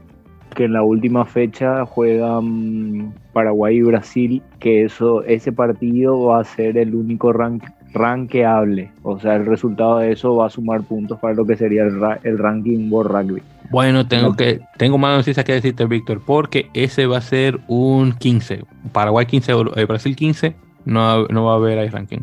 Que 0.55 0.65
en 0.65 0.74
la 0.74 0.82
última 0.82 1.24
fecha 1.24 1.86
juegan 1.86 3.15
Paraguay 3.32 3.77
y 3.77 3.82
Brasil, 3.82 4.43
que 4.59 4.85
eso 4.85 5.23
ese 5.24 5.52
partido 5.52 6.20
va 6.24 6.40
a 6.40 6.44
ser 6.44 6.77
el 6.77 6.94
único 6.94 7.32
rank, 7.32 7.65
rankeable. 7.93 8.90
O 9.02 9.19
sea, 9.19 9.36
el 9.36 9.47
resultado 9.47 9.98
de 9.98 10.12
eso 10.12 10.36
va 10.36 10.47
a 10.47 10.51
sumar 10.51 10.82
puntos 10.82 11.19
para 11.19 11.35
lo 11.35 11.47
que 11.47 11.56
sería 11.56 11.85
el, 11.85 12.39
ranking 12.39 12.90
World 12.90 13.10
Rugby. 13.10 13.43
Bueno, 13.70 14.06
tengo 14.06 14.35
que 14.35 14.60
tengo 14.77 14.98
más 14.98 15.16
noticias 15.16 15.44
que 15.44 15.52
decirte, 15.52 15.85
Víctor, 15.86 16.20
porque 16.24 16.69
ese 16.74 17.06
va 17.06 17.19
a 17.19 17.23
ser 17.23 17.60
un 17.69 18.12
15. 18.12 18.65
Paraguay 18.93 19.27
15, 19.27 19.52
eh, 19.77 19.85
Brasil 19.85 20.16
15, 20.16 20.55
no, 20.85 21.27
no 21.27 21.44
va 21.44 21.52
a 21.52 21.56
haber 21.56 21.78
ahí 21.78 21.89
ranking. 21.89 22.20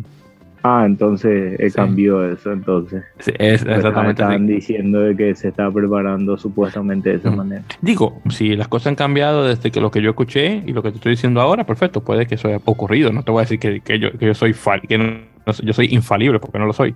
Ah, 0.67 0.83
entonces 0.83 1.59
he 1.59 1.69
cambió 1.69 2.27
eso, 2.27 2.51
entonces. 2.51 3.03
es 3.19 3.61
exactamente. 3.61 4.23
Están 4.23 4.47
diciendo 4.47 4.99
de 4.99 5.15
que 5.15 5.35
se 5.35 5.49
está 5.49 5.69
preparando 5.69 6.37
supuestamente 6.37 7.11
de 7.11 7.15
esa 7.17 7.29
manera. 7.29 7.61
Digo, 7.81 8.19
si 8.31 8.55
las 8.55 8.67
cosas 8.67 8.87
han 8.87 8.95
cambiado 8.95 9.43
desde 9.45 9.69
que 9.69 9.79
lo 9.79 9.91
que 9.91 10.01
yo 10.01 10.09
escuché 10.09 10.63
y 10.65 10.73
lo 10.73 10.81
que 10.81 10.89
te 10.89 10.95
estoy 10.95 11.11
diciendo 11.11 11.39
ahora, 11.39 11.67
perfecto, 11.67 12.01
puede 12.03 12.25
que 12.25 12.33
eso 12.33 12.47
haya 12.47 12.59
ocurrido. 12.65 13.13
No 13.13 13.21
te 13.21 13.29
voy 13.29 13.41
a 13.41 13.43
decir 13.43 13.59
que, 13.59 13.81
que 13.81 13.99
yo, 13.99 14.11
que 14.17 14.25
yo 14.25 14.33
soy 14.33 14.55
que 14.89 14.97
no, 14.97 15.34
yo 15.63 15.73
soy 15.73 15.87
infalible 15.91 16.39
porque 16.39 16.59
no 16.59 16.65
lo 16.65 16.73
soy. 16.73 16.95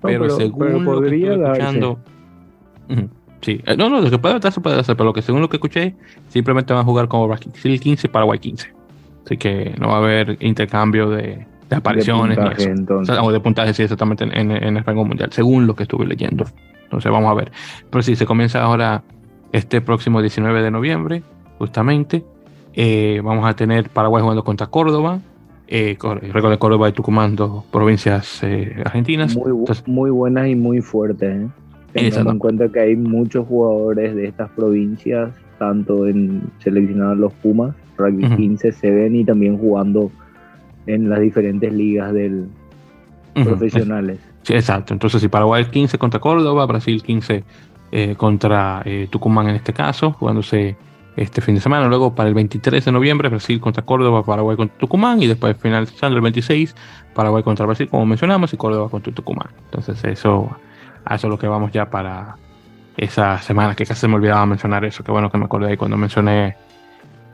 pero, 0.00 0.28
según 0.30 0.84
lo 0.84 1.00
que 1.00 1.06
estoy 1.06 1.24
escuchando. 1.24 1.98
Sí, 3.42 3.60
eh, 3.66 3.76
no, 3.76 3.88
no, 3.88 4.00
lo 4.00 4.10
que 4.10 4.18
puede 4.18 4.52
se 4.52 4.60
puede 4.60 4.78
hacer, 4.78 4.96
pero 4.96 5.06
lo 5.08 5.12
que 5.12 5.20
según 5.20 5.40
lo 5.40 5.48
que 5.48 5.56
escuché, 5.56 5.94
simplemente 6.28 6.72
van 6.72 6.82
a 6.82 6.84
jugar 6.84 7.08
como 7.08 7.26
Brasil 7.26 7.80
15 7.80 8.06
y 8.06 8.10
Paraguay 8.10 8.38
15. 8.38 8.72
Así 9.24 9.36
que 9.36 9.74
no 9.78 9.88
va 9.88 9.94
a 9.94 9.98
haber 9.98 10.36
intercambio 10.40 11.10
de, 11.10 11.44
de 11.68 11.76
apariciones 11.76 12.38
o, 12.38 13.32
de 13.32 13.40
puntaje, 13.40 13.74
sí, 13.74 13.82
exactamente 13.82 14.24
en, 14.24 14.50
el 14.50 14.84
rango 14.84 15.04
mundial, 15.04 15.32
según 15.32 15.66
lo 15.66 15.74
que 15.74 15.84
estuve 15.84 16.06
leyendo. 16.06 16.44
Entonces 16.84 17.10
vamos 17.10 17.30
a 17.30 17.34
ver. 17.34 17.50
Pero 17.90 18.02
sí, 18.02 18.14
se 18.14 18.26
comienza 18.26 18.62
ahora 18.62 19.02
este 19.52 19.80
próximo 19.80 20.20
19 20.20 20.62
de 20.62 20.70
noviembre, 20.70 21.22
justamente. 21.58 22.24
Eh, 22.74 23.20
vamos 23.24 23.44
a 23.46 23.54
tener 23.54 23.90
Paraguay 23.90 24.22
jugando 24.22 24.44
contra 24.44 24.68
Córdoba. 24.68 25.18
Eh, 25.74 25.96
Córdoba 25.96 26.90
y 26.90 26.92
Tucumán, 26.92 27.34
dos 27.34 27.64
provincias 27.72 28.42
eh, 28.42 28.82
argentinas. 28.84 29.34
Muy, 29.86 30.10
buenas 30.10 30.46
y 30.48 30.54
muy 30.54 30.82
fuertes. 30.82 31.34
¿eh? 31.34 31.48
Teniendo 31.94 32.30
en 32.30 32.38
cuenta 32.38 32.68
que 32.68 32.80
hay 32.80 32.94
muchos 32.94 33.46
jugadores 33.46 34.14
de 34.14 34.26
estas 34.26 34.50
provincias, 34.50 35.30
tanto 35.58 36.06
en 36.06 36.42
seleccionados 36.58 37.16
los 37.16 37.32
Pumas, 37.32 37.74
Rugby 37.96 38.28
15 38.36 38.72
se 38.72 38.90
ven 38.90 39.16
y 39.16 39.24
también 39.24 39.56
jugando 39.56 40.10
en 40.86 41.08
las 41.08 41.20
diferentes 41.20 41.72
ligas 41.72 42.12
del 42.12 42.48
profesionales. 43.32 44.20
Sí, 44.42 44.52
exacto. 44.52 44.92
Entonces, 44.92 45.22
si 45.22 45.28
Paraguay 45.28 45.64
15 45.64 45.96
contra 45.96 46.20
Córdoba, 46.20 46.66
Brasil 46.66 47.02
15 47.02 47.44
eh, 47.92 48.14
contra 48.16 48.82
eh, 48.84 49.08
Tucumán 49.10 49.48
en 49.48 49.56
este 49.56 49.72
caso, 49.72 50.12
jugándose 50.12 50.76
este 51.16 51.40
fin 51.40 51.54
de 51.54 51.60
semana. 51.60 51.86
Luego, 51.88 52.14
para 52.14 52.28
el 52.28 52.34
23 52.34 52.84
de 52.84 52.92
noviembre, 52.92 53.28
Brasil 53.28 53.60
contra 53.60 53.84
Córdoba, 53.84 54.24
Paraguay 54.24 54.56
contra 54.56 54.76
Tucumán. 54.78 55.22
Y 55.22 55.26
después, 55.26 55.56
finalizando 55.56 56.16
el 56.16 56.22
26, 56.22 56.74
Paraguay 57.14 57.42
contra 57.42 57.66
Brasil, 57.66 57.88
como 57.88 58.06
mencionamos, 58.06 58.52
y 58.52 58.56
Córdoba 58.56 58.88
contra 58.88 59.12
Tucumán. 59.12 59.48
Entonces, 59.64 60.02
eso, 60.04 60.56
eso 61.06 61.26
es 61.26 61.30
lo 61.30 61.38
que 61.38 61.48
vamos 61.48 61.72
ya 61.72 61.90
para 61.90 62.36
esa 62.96 63.38
semana, 63.38 63.74
que 63.74 63.86
casi 63.86 64.06
me 64.08 64.14
olvidaba 64.14 64.44
mencionar 64.46 64.84
eso. 64.84 65.02
Qué 65.02 65.12
bueno 65.12 65.30
que 65.30 65.38
me 65.38 65.44
acordé 65.44 65.70
ahí 65.70 65.76
cuando 65.76 65.96
mencioné 65.96 66.56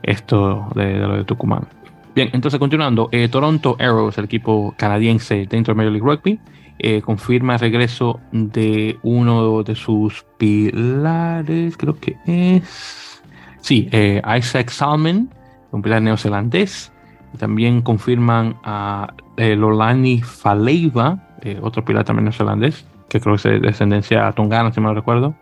esto 0.03 0.67
de 0.75 0.97
lo 0.97 1.17
de 1.17 1.23
Tucumán. 1.23 1.67
Bien, 2.15 2.29
entonces 2.33 2.59
continuando, 2.59 3.09
eh, 3.11 3.27
Toronto 3.29 3.77
Arrows, 3.79 4.17
el 4.17 4.25
equipo 4.25 4.73
canadiense 4.77 5.45
dentro 5.49 5.73
de 5.73 5.77
Major 5.77 5.91
League 5.91 6.05
Rugby, 6.05 6.39
eh, 6.79 7.01
confirma 7.01 7.53
el 7.53 7.59
regreso 7.59 8.19
de 8.31 8.97
uno 9.03 9.63
de 9.63 9.75
sus 9.75 10.25
pilares, 10.37 11.77
creo 11.77 11.99
que 11.99 12.17
es, 12.25 13.08
sí, 13.69 13.87
eh, 13.91 14.21
Isaac 14.37 14.69
Salmon, 14.69 15.29
un 15.71 15.81
pilar 15.81 16.01
neozelandés. 16.01 16.91
También 17.37 17.81
confirman 17.83 18.55
a 18.63 19.13
Lolani 19.37 20.21
Faleiva, 20.21 21.19
otro 21.61 21.85
pilar 21.85 22.03
también 22.03 22.25
neozelandés, 22.25 22.85
que 23.07 23.19
creo 23.19 23.35
que 23.35 23.37
es 23.37 23.43
de 23.43 23.59
descendencia 23.59 24.31
tongana, 24.31 24.73
si 24.73 24.81
me 24.81 24.87
lo 24.87 24.95
recuerdo. 24.95 25.35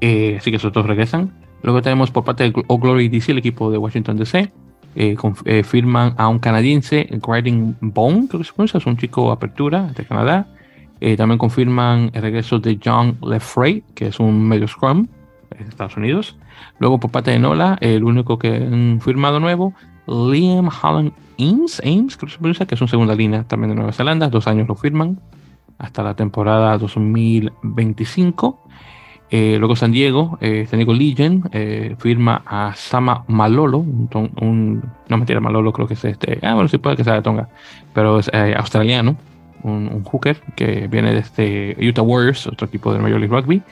así 0.00 0.50
que 0.50 0.56
esos 0.56 0.72
dos 0.72 0.84
regresan. 0.84 1.32
Luego 1.62 1.80
tenemos 1.80 2.10
por 2.10 2.24
parte 2.24 2.42
de 2.42 2.64
O 2.66 2.78
Glory 2.78 3.08
DC, 3.08 3.30
el 3.30 3.38
equipo 3.38 3.70
de 3.70 3.78
Washington 3.78 4.16
DC, 4.16 4.50
eh, 4.94 5.16
eh, 5.46 5.62
firman 5.62 6.14
a 6.18 6.28
un 6.28 6.38
canadiense, 6.38 7.08
Grading 7.10 7.76
Bone, 7.80 8.28
creo 8.28 8.40
que 8.40 8.44
se 8.44 8.52
pronuncia, 8.52 8.78
es 8.78 8.86
un 8.86 8.96
chico 8.96 9.30
apertura 9.30 9.84
de 9.96 10.04
Canadá. 10.04 10.46
Eh, 11.00 11.16
también 11.16 11.38
confirman 11.38 12.10
el 12.12 12.22
regreso 12.22 12.58
de 12.58 12.78
John 12.82 13.16
Lefray, 13.22 13.82
que 13.94 14.08
es 14.08 14.20
un 14.20 14.46
medio 14.46 14.68
scrum 14.68 15.06
de 15.50 15.64
Estados 15.64 15.96
Unidos. 15.96 16.36
Luego, 16.78 16.98
por 16.98 17.10
parte 17.10 17.30
de 17.30 17.38
Nola, 17.38 17.78
el 17.80 18.04
único 18.04 18.38
que 18.38 18.54
han 18.54 19.00
firmado 19.00 19.40
nuevo, 19.40 19.74
Liam 20.06 20.68
Holland 20.68 21.12
Ames, 21.38 21.80
Ames 21.84 22.16
que 22.16 22.74
es 22.74 22.80
un 22.80 22.88
segunda 22.88 23.14
línea 23.14 23.44
también 23.44 23.70
de 23.70 23.76
Nueva 23.76 23.92
Zelanda. 23.92 24.28
Dos 24.28 24.46
años 24.46 24.68
lo 24.68 24.74
firman 24.74 25.20
hasta 25.78 26.02
la 26.02 26.14
temporada 26.14 26.78
2025. 26.78 28.62
Eh, 29.30 29.56
luego 29.58 29.74
San 29.76 29.92
Diego, 29.92 30.36
eh, 30.42 30.66
San 30.68 30.78
Diego 30.78 30.92
Legion 30.92 31.48
eh, 31.52 31.96
firma 31.98 32.42
a 32.44 32.74
Sama 32.74 33.24
Malolo, 33.28 33.78
un, 33.78 34.82
no 35.08 35.16
mentira, 35.16 35.40
Malolo 35.40 35.72
creo 35.72 35.88
que 35.88 35.94
es 35.94 36.04
este, 36.04 36.38
ah 36.42 36.52
bueno, 36.52 36.68
sí 36.68 36.76
puede 36.76 36.96
que 36.96 37.04
sea 37.04 37.14
de 37.14 37.22
Tonga, 37.22 37.48
pero 37.94 38.18
es 38.18 38.30
australiano, 38.54 39.16
un, 39.62 40.04
hooker 40.04 40.38
que 40.54 40.86
viene 40.86 41.14
de 41.14 41.20
este 41.20 41.76
Utah 41.80 42.02
Warriors, 42.02 42.46
otro 42.46 42.66
equipo 42.66 42.92
de 42.92 42.98
Major 42.98 43.18
League 43.18 43.34
Rugby. 43.34 43.62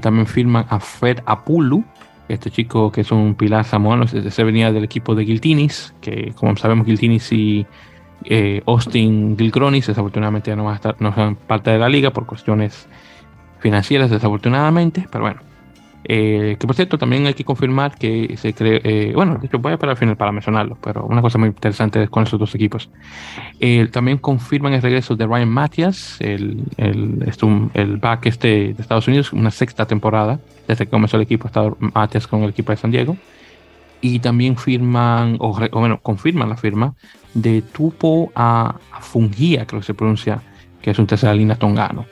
También 0.00 0.26
firman 0.26 0.66
a 0.68 0.80
Fred 0.80 1.20
Apulu, 1.26 1.84
este 2.28 2.50
chico 2.50 2.90
que 2.90 3.02
es 3.02 3.12
un 3.12 3.34
pilar 3.34 3.64
samoano, 3.64 4.06
se 4.06 4.44
venía 4.44 4.72
del 4.72 4.84
equipo 4.84 5.14
de 5.14 5.24
Giltinis, 5.24 5.94
que 6.00 6.32
como 6.34 6.56
sabemos 6.56 6.86
Giltinis 6.86 7.32
y 7.32 7.66
Austin 8.66 9.36
Gilcronis 9.38 9.86
desafortunadamente 9.86 10.50
ya 10.50 10.56
no 10.56 10.64
van 10.64 10.72
a 10.72 10.76
estar, 10.76 10.96
no 10.98 11.14
son 11.14 11.36
parte 11.36 11.70
de 11.70 11.78
la 11.78 11.88
liga 11.88 12.10
por 12.10 12.26
cuestiones 12.26 12.88
financieras 13.60 14.10
desafortunadamente, 14.10 15.06
pero 15.10 15.24
bueno. 15.24 15.40
Eh, 16.08 16.56
que 16.58 16.66
por 16.66 16.76
cierto, 16.76 16.98
también 16.98 17.26
hay 17.26 17.34
que 17.34 17.44
confirmar 17.44 17.96
que 17.96 18.36
se 18.36 18.54
cree, 18.54 18.80
eh, 18.84 19.12
bueno, 19.12 19.38
de 19.38 19.46
hecho 19.46 19.58
voy 19.58 19.72
a 19.72 19.76
para 19.76 19.92
el 19.92 19.98
final 19.98 20.16
para 20.16 20.30
mencionarlo, 20.30 20.78
pero 20.80 21.04
una 21.04 21.20
cosa 21.20 21.36
muy 21.36 21.48
interesante 21.48 22.06
con 22.06 22.22
esos 22.22 22.38
dos 22.38 22.54
equipos. 22.54 22.88
Eh, 23.58 23.88
también 23.90 24.18
confirman 24.18 24.72
el 24.72 24.82
regreso 24.82 25.16
de 25.16 25.26
Ryan 25.26 25.48
Mathias, 25.48 26.16
el, 26.20 26.62
el, 26.76 27.32
el 27.74 27.96
back 27.96 28.26
este 28.26 28.48
de 28.74 28.76
Estados 28.78 29.08
Unidos, 29.08 29.32
una 29.32 29.50
sexta 29.50 29.86
temporada, 29.86 30.38
desde 30.68 30.84
que 30.84 30.90
comenzó 30.90 31.16
el 31.16 31.24
equipo, 31.24 31.48
está 31.48 31.72
Mathias 31.80 32.26
con 32.28 32.42
el 32.44 32.50
equipo 32.50 32.70
de 32.70 32.76
San 32.76 32.90
Diego. 32.92 33.16
Y 34.00 34.20
también 34.20 34.56
firman, 34.56 35.36
o, 35.40 35.58
bueno, 35.72 35.98
confirman 36.02 36.48
la 36.48 36.56
firma 36.56 36.94
de 37.34 37.62
Tupo 37.62 38.30
a, 38.34 38.76
a 38.92 39.00
creo 39.00 39.80
que 39.80 39.82
se 39.82 39.94
pronuncia, 39.94 40.40
que 40.82 40.90
es 40.90 40.98
un 40.98 41.06
tercera 41.06 41.34
línea 41.34 41.56
tongano. 41.56 42.04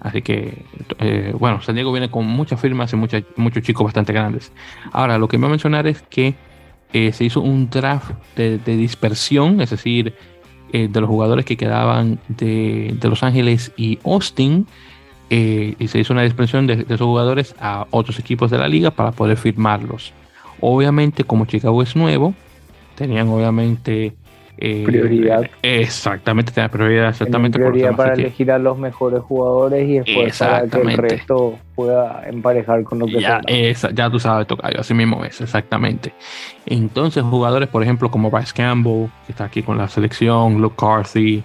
Así 0.00 0.22
que, 0.22 0.62
eh, 0.98 1.34
bueno, 1.38 1.62
San 1.62 1.74
Diego 1.74 1.92
viene 1.92 2.10
con 2.10 2.26
muchas 2.26 2.60
firmas 2.60 2.92
y 2.92 2.96
muchos 2.96 3.62
chicos 3.62 3.84
bastante 3.84 4.12
grandes. 4.12 4.52
Ahora, 4.92 5.18
lo 5.18 5.28
que 5.28 5.38
me 5.38 5.42
voy 5.42 5.50
a 5.50 5.52
mencionar 5.52 5.86
es 5.86 6.02
que 6.02 6.34
eh, 6.92 7.12
se 7.12 7.24
hizo 7.24 7.40
un 7.40 7.70
draft 7.70 8.12
de, 8.36 8.58
dispersión, 8.58 9.60
es 9.60 9.70
decir, 9.70 10.14
eh, 10.72 10.88
de 10.88 11.00
los 11.00 11.08
jugadores 11.08 11.44
que 11.44 11.56
quedaban 11.56 12.18
de, 12.28 12.96
Los 13.02 13.22
Ángeles 13.22 13.72
y 13.76 13.98
Austin, 14.04 14.66
y 15.28 15.88
se 15.88 15.98
hizo 15.98 16.12
una 16.12 16.22
dispersión 16.22 16.68
de, 16.68 16.84
esos 16.88 17.00
jugadores 17.00 17.56
a 17.58 17.86
otros 17.90 18.20
equipos 18.20 18.50
de 18.50 18.58
la 18.58 18.68
liga 18.68 18.92
para 18.92 19.10
poder 19.10 19.36
firmarlos. 19.36 20.12
Obviamente, 20.60 21.24
como 21.24 21.46
Chicago 21.46 21.82
es 21.82 21.96
nuevo, 21.96 22.34
tenían 22.94 23.28
obviamente 23.28 24.14
eh, 24.58 24.84
prioridad. 24.84 25.48
Exactamente, 25.62 26.52
tiene 26.52 26.68
prioridad. 26.68 27.10
Exactamente 27.10 27.58
prioridad 27.58 27.94
para 27.94 28.14
elegir 28.14 28.50
a 28.50 28.58
los 28.58 28.78
mejores 28.78 29.20
jugadores 29.20 29.88
y 29.88 29.98
después 29.98 30.38
para 30.38 30.66
que 30.66 30.80
el 30.80 30.96
resto 30.96 31.58
pueda 31.74 32.22
emparejar 32.26 32.82
con 32.84 33.00
lo 33.00 33.06
que 33.06 33.20
ya, 33.20 33.40
ya 33.92 34.10
tú 34.10 34.18
sabes, 34.18 34.46
Tocayo, 34.46 34.80
así 34.80 34.94
mismo 34.94 35.24
es, 35.24 35.40
exactamente. 35.40 36.12
Entonces, 36.64 37.22
jugadores, 37.22 37.68
por 37.68 37.82
ejemplo, 37.82 38.10
como 38.10 38.30
Bryce 38.30 38.54
Campbell, 38.54 39.08
que 39.26 39.32
está 39.32 39.44
aquí 39.44 39.62
con 39.62 39.76
la 39.76 39.88
selección, 39.88 40.60
Luke 40.60 40.76
Carthy, 40.78 41.44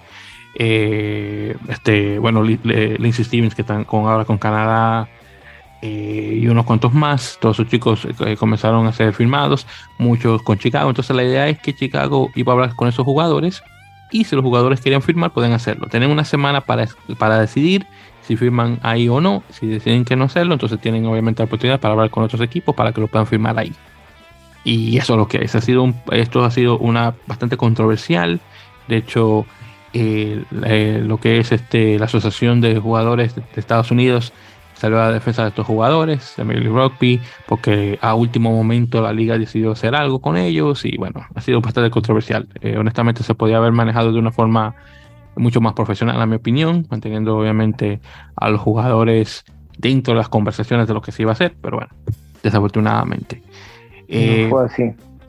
eh, 0.54 1.54
este, 1.68 2.18
bueno, 2.18 2.42
Lindsey 2.42 3.24
Stevens, 3.24 3.54
que 3.54 3.62
están 3.62 3.84
con, 3.84 4.06
ahora 4.06 4.24
con 4.24 4.38
Canadá, 4.38 5.08
eh, 5.82 6.38
y 6.40 6.46
unos 6.46 6.64
cuantos 6.64 6.94
más. 6.94 7.36
Todos 7.40 7.56
esos 7.56 7.70
chicos 7.70 8.06
eh, 8.24 8.36
comenzaron 8.36 8.86
a 8.86 8.92
ser 8.92 9.12
firmados, 9.12 9.66
muchos 9.98 10.40
con 10.42 10.56
Chicago. 10.56 10.88
Entonces 10.88 11.14
la 11.14 11.24
idea 11.24 11.48
es 11.48 11.58
que 11.58 11.74
Chicago 11.74 12.30
iba 12.36 12.52
a 12.52 12.54
hablar 12.54 12.76
con 12.76 12.88
esos 12.88 13.04
jugadores 13.04 13.62
y 14.12 14.24
si 14.24 14.36
los 14.36 14.44
jugadores 14.44 14.80
querían 14.80 15.02
firmar, 15.02 15.32
pueden 15.32 15.52
hacerlo. 15.52 15.88
Tienen 15.88 16.10
una 16.10 16.24
semana 16.24 16.60
para, 16.60 16.86
para 17.18 17.40
decidir 17.40 17.86
si 18.20 18.36
firman 18.36 18.78
ahí 18.82 19.08
o 19.08 19.20
no. 19.20 19.42
Si 19.50 19.66
deciden 19.66 20.04
que 20.04 20.14
no 20.14 20.24
hacerlo, 20.24 20.54
entonces 20.54 20.78
tienen 20.80 21.04
obviamente 21.06 21.42
la 21.42 21.46
oportunidad 21.46 21.80
para 21.80 21.94
hablar 21.94 22.10
con 22.10 22.22
otros 22.22 22.40
equipos 22.40 22.74
para 22.76 22.92
que 22.92 23.00
lo 23.00 23.08
puedan 23.08 23.26
firmar 23.26 23.58
ahí. 23.58 23.72
Y 24.62 24.98
eso 24.98 25.14
es 25.14 25.18
lo 25.18 25.26
que 25.26 25.38
es. 25.38 25.54
Ha 25.56 25.60
sido 25.60 25.92
esto 26.12 26.44
ha 26.44 26.50
sido 26.52 26.78
una 26.78 27.14
bastante 27.26 27.56
controversial. 27.56 28.40
De 28.86 28.98
hecho, 28.98 29.46
eh, 29.92 30.44
lo 31.04 31.18
que 31.18 31.38
es 31.38 31.50
este, 31.50 31.98
la 31.98 32.04
Asociación 32.04 32.60
de 32.60 32.78
Jugadores 32.78 33.34
de 33.34 33.42
Estados 33.56 33.90
Unidos 33.90 34.32
salió 34.82 35.00
a 35.00 35.06
la 35.06 35.12
defensa 35.12 35.42
de 35.42 35.50
estos 35.50 35.64
jugadores 35.64 36.34
de 36.36 36.42
Major 36.42 36.64
Rugby, 36.64 37.20
porque 37.46 38.00
a 38.02 38.16
último 38.16 38.50
momento 38.50 39.00
la 39.00 39.12
liga 39.12 39.38
decidió 39.38 39.70
hacer 39.70 39.94
algo 39.94 40.20
con 40.20 40.36
ellos 40.36 40.84
y 40.84 40.96
bueno, 40.96 41.24
ha 41.36 41.40
sido 41.40 41.60
bastante 41.60 41.88
controversial. 41.88 42.48
Eh, 42.60 42.76
honestamente 42.76 43.22
se 43.22 43.36
podía 43.36 43.58
haber 43.58 43.70
manejado 43.70 44.12
de 44.12 44.18
una 44.18 44.32
forma 44.32 44.74
mucho 45.36 45.60
más 45.60 45.74
profesional, 45.74 46.20
a 46.20 46.26
mi 46.26 46.34
opinión, 46.34 46.84
manteniendo 46.90 47.38
obviamente 47.38 48.00
a 48.34 48.50
los 48.50 48.60
jugadores 48.60 49.44
dentro 49.78 50.14
de 50.14 50.18
las 50.18 50.28
conversaciones 50.28 50.88
de 50.88 50.94
lo 50.94 51.00
que 51.00 51.12
se 51.12 51.22
iba 51.22 51.30
a 51.30 51.34
hacer, 51.34 51.54
pero 51.62 51.76
bueno, 51.76 51.92
desafortunadamente. 52.42 53.36
no 53.36 54.04
eh, 54.08 54.48
fue 54.50 54.64
así. 54.64 54.82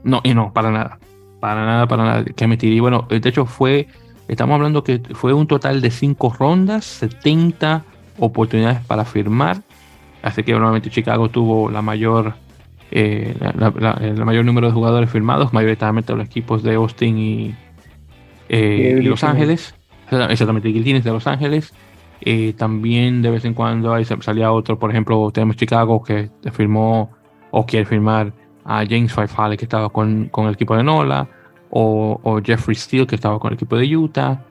No, 0.03 0.21
y 0.23 0.33
no, 0.33 0.51
para 0.51 0.71
nada. 0.71 0.97
Para 1.39 1.63
nada, 1.63 1.87
para 1.87 2.03
nada. 2.03 2.23
Que 2.23 2.47
me 2.47 2.57
Y 2.59 2.79
bueno, 2.79 3.05
de 3.07 3.17
hecho 3.17 3.45
fue, 3.45 3.85
estamos 4.27 4.55
hablando 4.55 4.83
que 4.83 4.99
fue 5.13 5.31
un 5.31 5.45
total 5.45 5.79
de 5.79 5.91
cinco 5.91 6.35
rondas, 6.39 6.85
70 6.85 7.85
oportunidades 8.17 8.81
para 8.85 9.05
firmar. 9.05 9.57
Así 10.21 10.43
que 10.43 10.53
normalmente 10.53 10.89
Chicago 10.89 11.29
tuvo 11.29 11.69
la 11.69 11.81
mayor, 11.81 12.35
eh, 12.91 13.35
el 14.01 14.25
mayor 14.25 14.45
número 14.45 14.67
de 14.67 14.73
jugadores 14.73 15.09
firmados, 15.09 15.51
mayoritariamente 15.53 16.15
los 16.15 16.25
equipos 16.25 16.63
de 16.63 16.75
Austin 16.75 17.17
y, 17.17 17.55
eh, 18.49 18.99
Los 19.03 19.23
Ángeles. 19.23 19.75
Exactamente, 20.09 20.69
Guiltines 20.69 21.03
de 21.03 21.11
Los 21.11 21.27
Ángeles. 21.27 21.73
Eh, 22.21 22.53
también 22.57 23.21
de 23.21 23.31
vez 23.31 23.43
en 23.43 23.53
cuando 23.53 23.93
ahí 23.93 24.05
salía 24.05 24.51
otro, 24.51 24.79
por 24.79 24.89
ejemplo, 24.91 25.29
tenemos 25.31 25.57
Chicago 25.57 26.01
que 26.01 26.29
firmó 26.53 27.11
o 27.51 27.65
quiere 27.65 27.85
firmar 27.85 28.31
a 28.63 28.85
James 28.85 29.13
Fifale 29.13 29.57
que 29.57 29.65
estaba 29.65 29.89
con, 29.89 30.29
con, 30.29 30.47
el 30.47 30.53
equipo 30.53 30.75
de 30.75 30.83
Nola, 30.83 31.27
o, 31.69 32.19
o, 32.23 32.41
Jeffrey 32.41 32.75
Steele 32.75 33.05
que 33.05 33.15
estaba 33.15 33.39
con 33.39 33.49
el 33.49 33.55
equipo 33.55 33.75
de 33.75 33.95
Utah. 33.95 34.41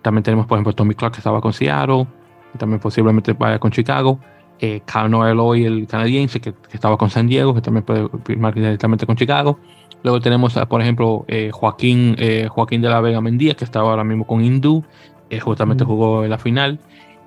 También 0.00 0.22
tenemos, 0.22 0.46
por 0.46 0.56
ejemplo, 0.56 0.72
Tommy 0.72 0.94
Clark 0.94 1.14
que 1.14 1.20
estaba 1.20 1.40
con 1.40 1.52
Seattle, 1.52 2.06
y 2.54 2.58
también 2.58 2.80
posiblemente 2.80 3.32
vaya 3.32 3.58
con 3.58 3.70
Chicago. 3.70 4.18
Eh, 4.60 4.80
Cano 4.84 5.26
Eloy, 5.26 5.64
el 5.64 5.86
canadiense, 5.86 6.40
que, 6.40 6.52
que, 6.52 6.74
estaba 6.74 6.96
con 6.96 7.10
San 7.10 7.28
Diego, 7.28 7.54
que 7.54 7.60
también 7.60 7.84
puede 7.84 8.08
firmar 8.24 8.54
directamente 8.54 9.06
con 9.06 9.16
Chicago. 9.16 9.58
Luego 10.02 10.20
tenemos, 10.20 10.54
por 10.68 10.80
ejemplo, 10.80 11.24
eh, 11.28 11.50
Joaquín, 11.52 12.14
eh, 12.18 12.48
Joaquín 12.48 12.80
de 12.80 12.88
la 12.88 13.00
Vega 13.00 13.20
Mendía, 13.20 13.54
que 13.54 13.64
estaba 13.64 13.90
ahora 13.90 14.04
mismo 14.04 14.26
con 14.26 14.44
Hindú, 14.44 14.84
eh, 15.30 15.40
justamente 15.40 15.84
jugó 15.84 16.24
en 16.24 16.30
la 16.30 16.38
final, 16.38 16.80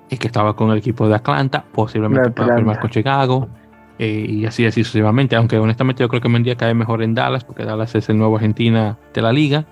que 0.08 0.26
estaba 0.26 0.54
con 0.54 0.70
el 0.70 0.76
equipo 0.76 1.08
de 1.08 1.14
Atlanta, 1.14 1.64
posiblemente 1.72 2.30
para 2.32 2.56
firmar 2.56 2.80
con 2.80 2.90
Chicago. 2.90 3.48
Eh, 3.98 4.26
y 4.28 4.46
así, 4.46 4.66
así 4.66 4.84
sucesivamente. 4.84 5.36
Aunque 5.36 5.58
honestamente 5.58 6.02
yo 6.02 6.08
creo 6.08 6.20
que 6.20 6.28
Mendía 6.28 6.56
cae 6.56 6.74
mejor 6.74 7.02
en 7.02 7.14
Dallas, 7.14 7.44
porque 7.44 7.64
Dallas 7.64 7.94
es 7.94 8.08
el 8.08 8.18
nuevo 8.18 8.36
Argentina 8.36 8.98
de 9.14 9.22
la 9.22 9.32
liga 9.32 9.64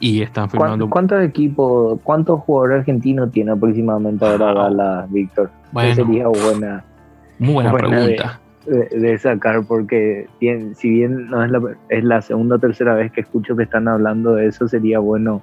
y 0.00 0.22
están 0.22 0.50
firmando. 0.50 0.88
¿Cuántos 0.90 1.22
equipos, 1.22 1.98
cuántos 2.02 2.40
jugadores 2.40 2.80
argentinos 2.80 3.30
tiene 3.32 3.52
aproximadamente 3.52 4.24
ahora 4.24 4.52
Dallas, 4.52 5.10
Víctor? 5.10 5.50
Bueno, 5.72 5.94
sería 5.94 6.28
buena. 6.28 6.84
Muy 7.38 7.54
buena, 7.54 7.72
pregunta. 7.72 8.40
De, 8.66 9.16
sacar, 9.18 9.64
porque 9.64 10.26
si 10.74 10.90
bien 10.90 11.28
no 11.28 11.44
es 11.44 11.50
la, 11.50 11.60
es 11.88 12.02
la 12.02 12.20
segunda 12.20 12.56
o 12.56 12.58
tercera 12.58 12.94
vez 12.94 13.12
que 13.12 13.20
escucho 13.20 13.54
que 13.54 13.62
están 13.62 13.86
hablando 13.86 14.34
de 14.34 14.48
eso, 14.48 14.66
sería 14.66 14.98
bueno 14.98 15.40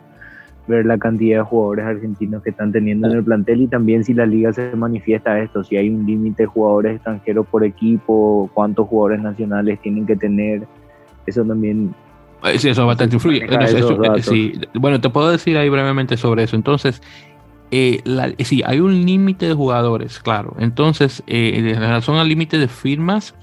ver 0.68 0.86
la 0.86 0.98
cantidad 0.98 1.40
de 1.40 1.44
jugadores 1.44 1.86
argentinos 1.86 2.44
que 2.44 2.50
están 2.50 2.72
teniendo 2.72 3.08
en 3.08 3.18
el 3.18 3.24
plantel 3.24 3.62
y 3.62 3.68
también 3.68 4.04
si 4.04 4.14
la 4.14 4.26
liga 4.26 4.54
se 4.54 4.76
manifiesta 4.76 5.40
esto, 5.40 5.64
si 5.64 5.76
hay 5.78 5.90
un 5.90 6.06
límite 6.06 6.44
de 6.44 6.48
jugadores 6.48 6.96
extranjeros 6.96 7.48
por 7.48 7.64
equipo, 7.64 8.50
cuántos 8.54 8.88
jugadores 8.88 9.22
nacionales 9.22 9.80
tienen 9.82 10.06
que 10.06 10.16
tener, 10.16 10.64
eso 11.26 11.44
también... 11.44 11.94
Eh, 12.44 12.60
sí, 12.60 12.70
eso 12.70 12.86
bastante 12.86 13.16
influye. 13.16 13.46
Eh, 13.46 14.68
bueno, 14.76 15.00
te 15.00 15.10
puedo 15.10 15.30
decir 15.30 15.58
ahí 15.58 15.70
brevemente 15.70 16.18
sobre 16.18 16.44
eso. 16.44 16.56
Entonces, 16.56 17.02
eh, 17.72 18.02
sí, 18.44 18.62
hay 18.66 18.80
un 18.80 19.06
límite 19.06 19.48
de 19.48 19.54
jugadores, 19.54 20.20
claro. 20.20 20.56
Entonces, 20.60 21.24
eh, 21.26 21.54
en 21.56 21.80
relación 21.80 22.18
al 22.18 22.28
límite 22.28 22.58
de 22.58 22.68
firmas, 22.68 23.34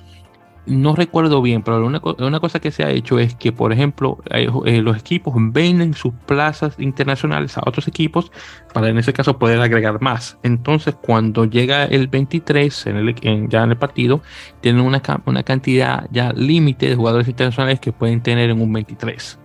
no 0.66 0.94
recuerdo 0.94 1.42
bien, 1.42 1.62
pero 1.62 1.84
una, 1.84 2.40
cosa 2.40 2.60
que 2.60 2.70
se 2.70 2.84
ha 2.84 2.90
hecho 2.90 3.18
es 3.18 3.34
que, 3.34 3.52
por 3.52 3.72
ejemplo, 3.72 4.18
eh, 4.30 4.80
los 4.82 4.96
equipos 4.98 5.34
venden 5.36 5.94
sus 5.94 6.12
plazas 6.26 6.74
internacionales 6.78 7.56
a 7.56 7.62
otros 7.66 7.88
equipos 7.88 8.30
para 8.72 8.88
en 8.88 8.98
ese 8.98 9.12
caso 9.12 9.38
poder 9.38 9.60
agregar 9.60 10.00
más. 10.00 10.38
Entonces, 10.42 10.94
cuando 11.00 11.44
llega 11.44 11.84
el 11.84 12.08
23 12.08 12.86
en 12.86 12.96
el, 12.96 13.48
ya 13.48 13.64
en 13.64 13.70
el 13.70 13.76
partido, 13.76 14.22
tienen 14.60 14.82
una, 14.82 15.02
una 15.24 15.42
cantidad 15.42 16.06
ya 16.10 16.32
límite 16.32 16.88
de 16.88 16.96
jugadores 16.96 17.28
internacionales 17.28 17.80
que 17.80 17.92
pueden 17.92 18.22
tener 18.22 18.50
en 18.50 18.60
un 18.60 18.72
23, 18.72 19.38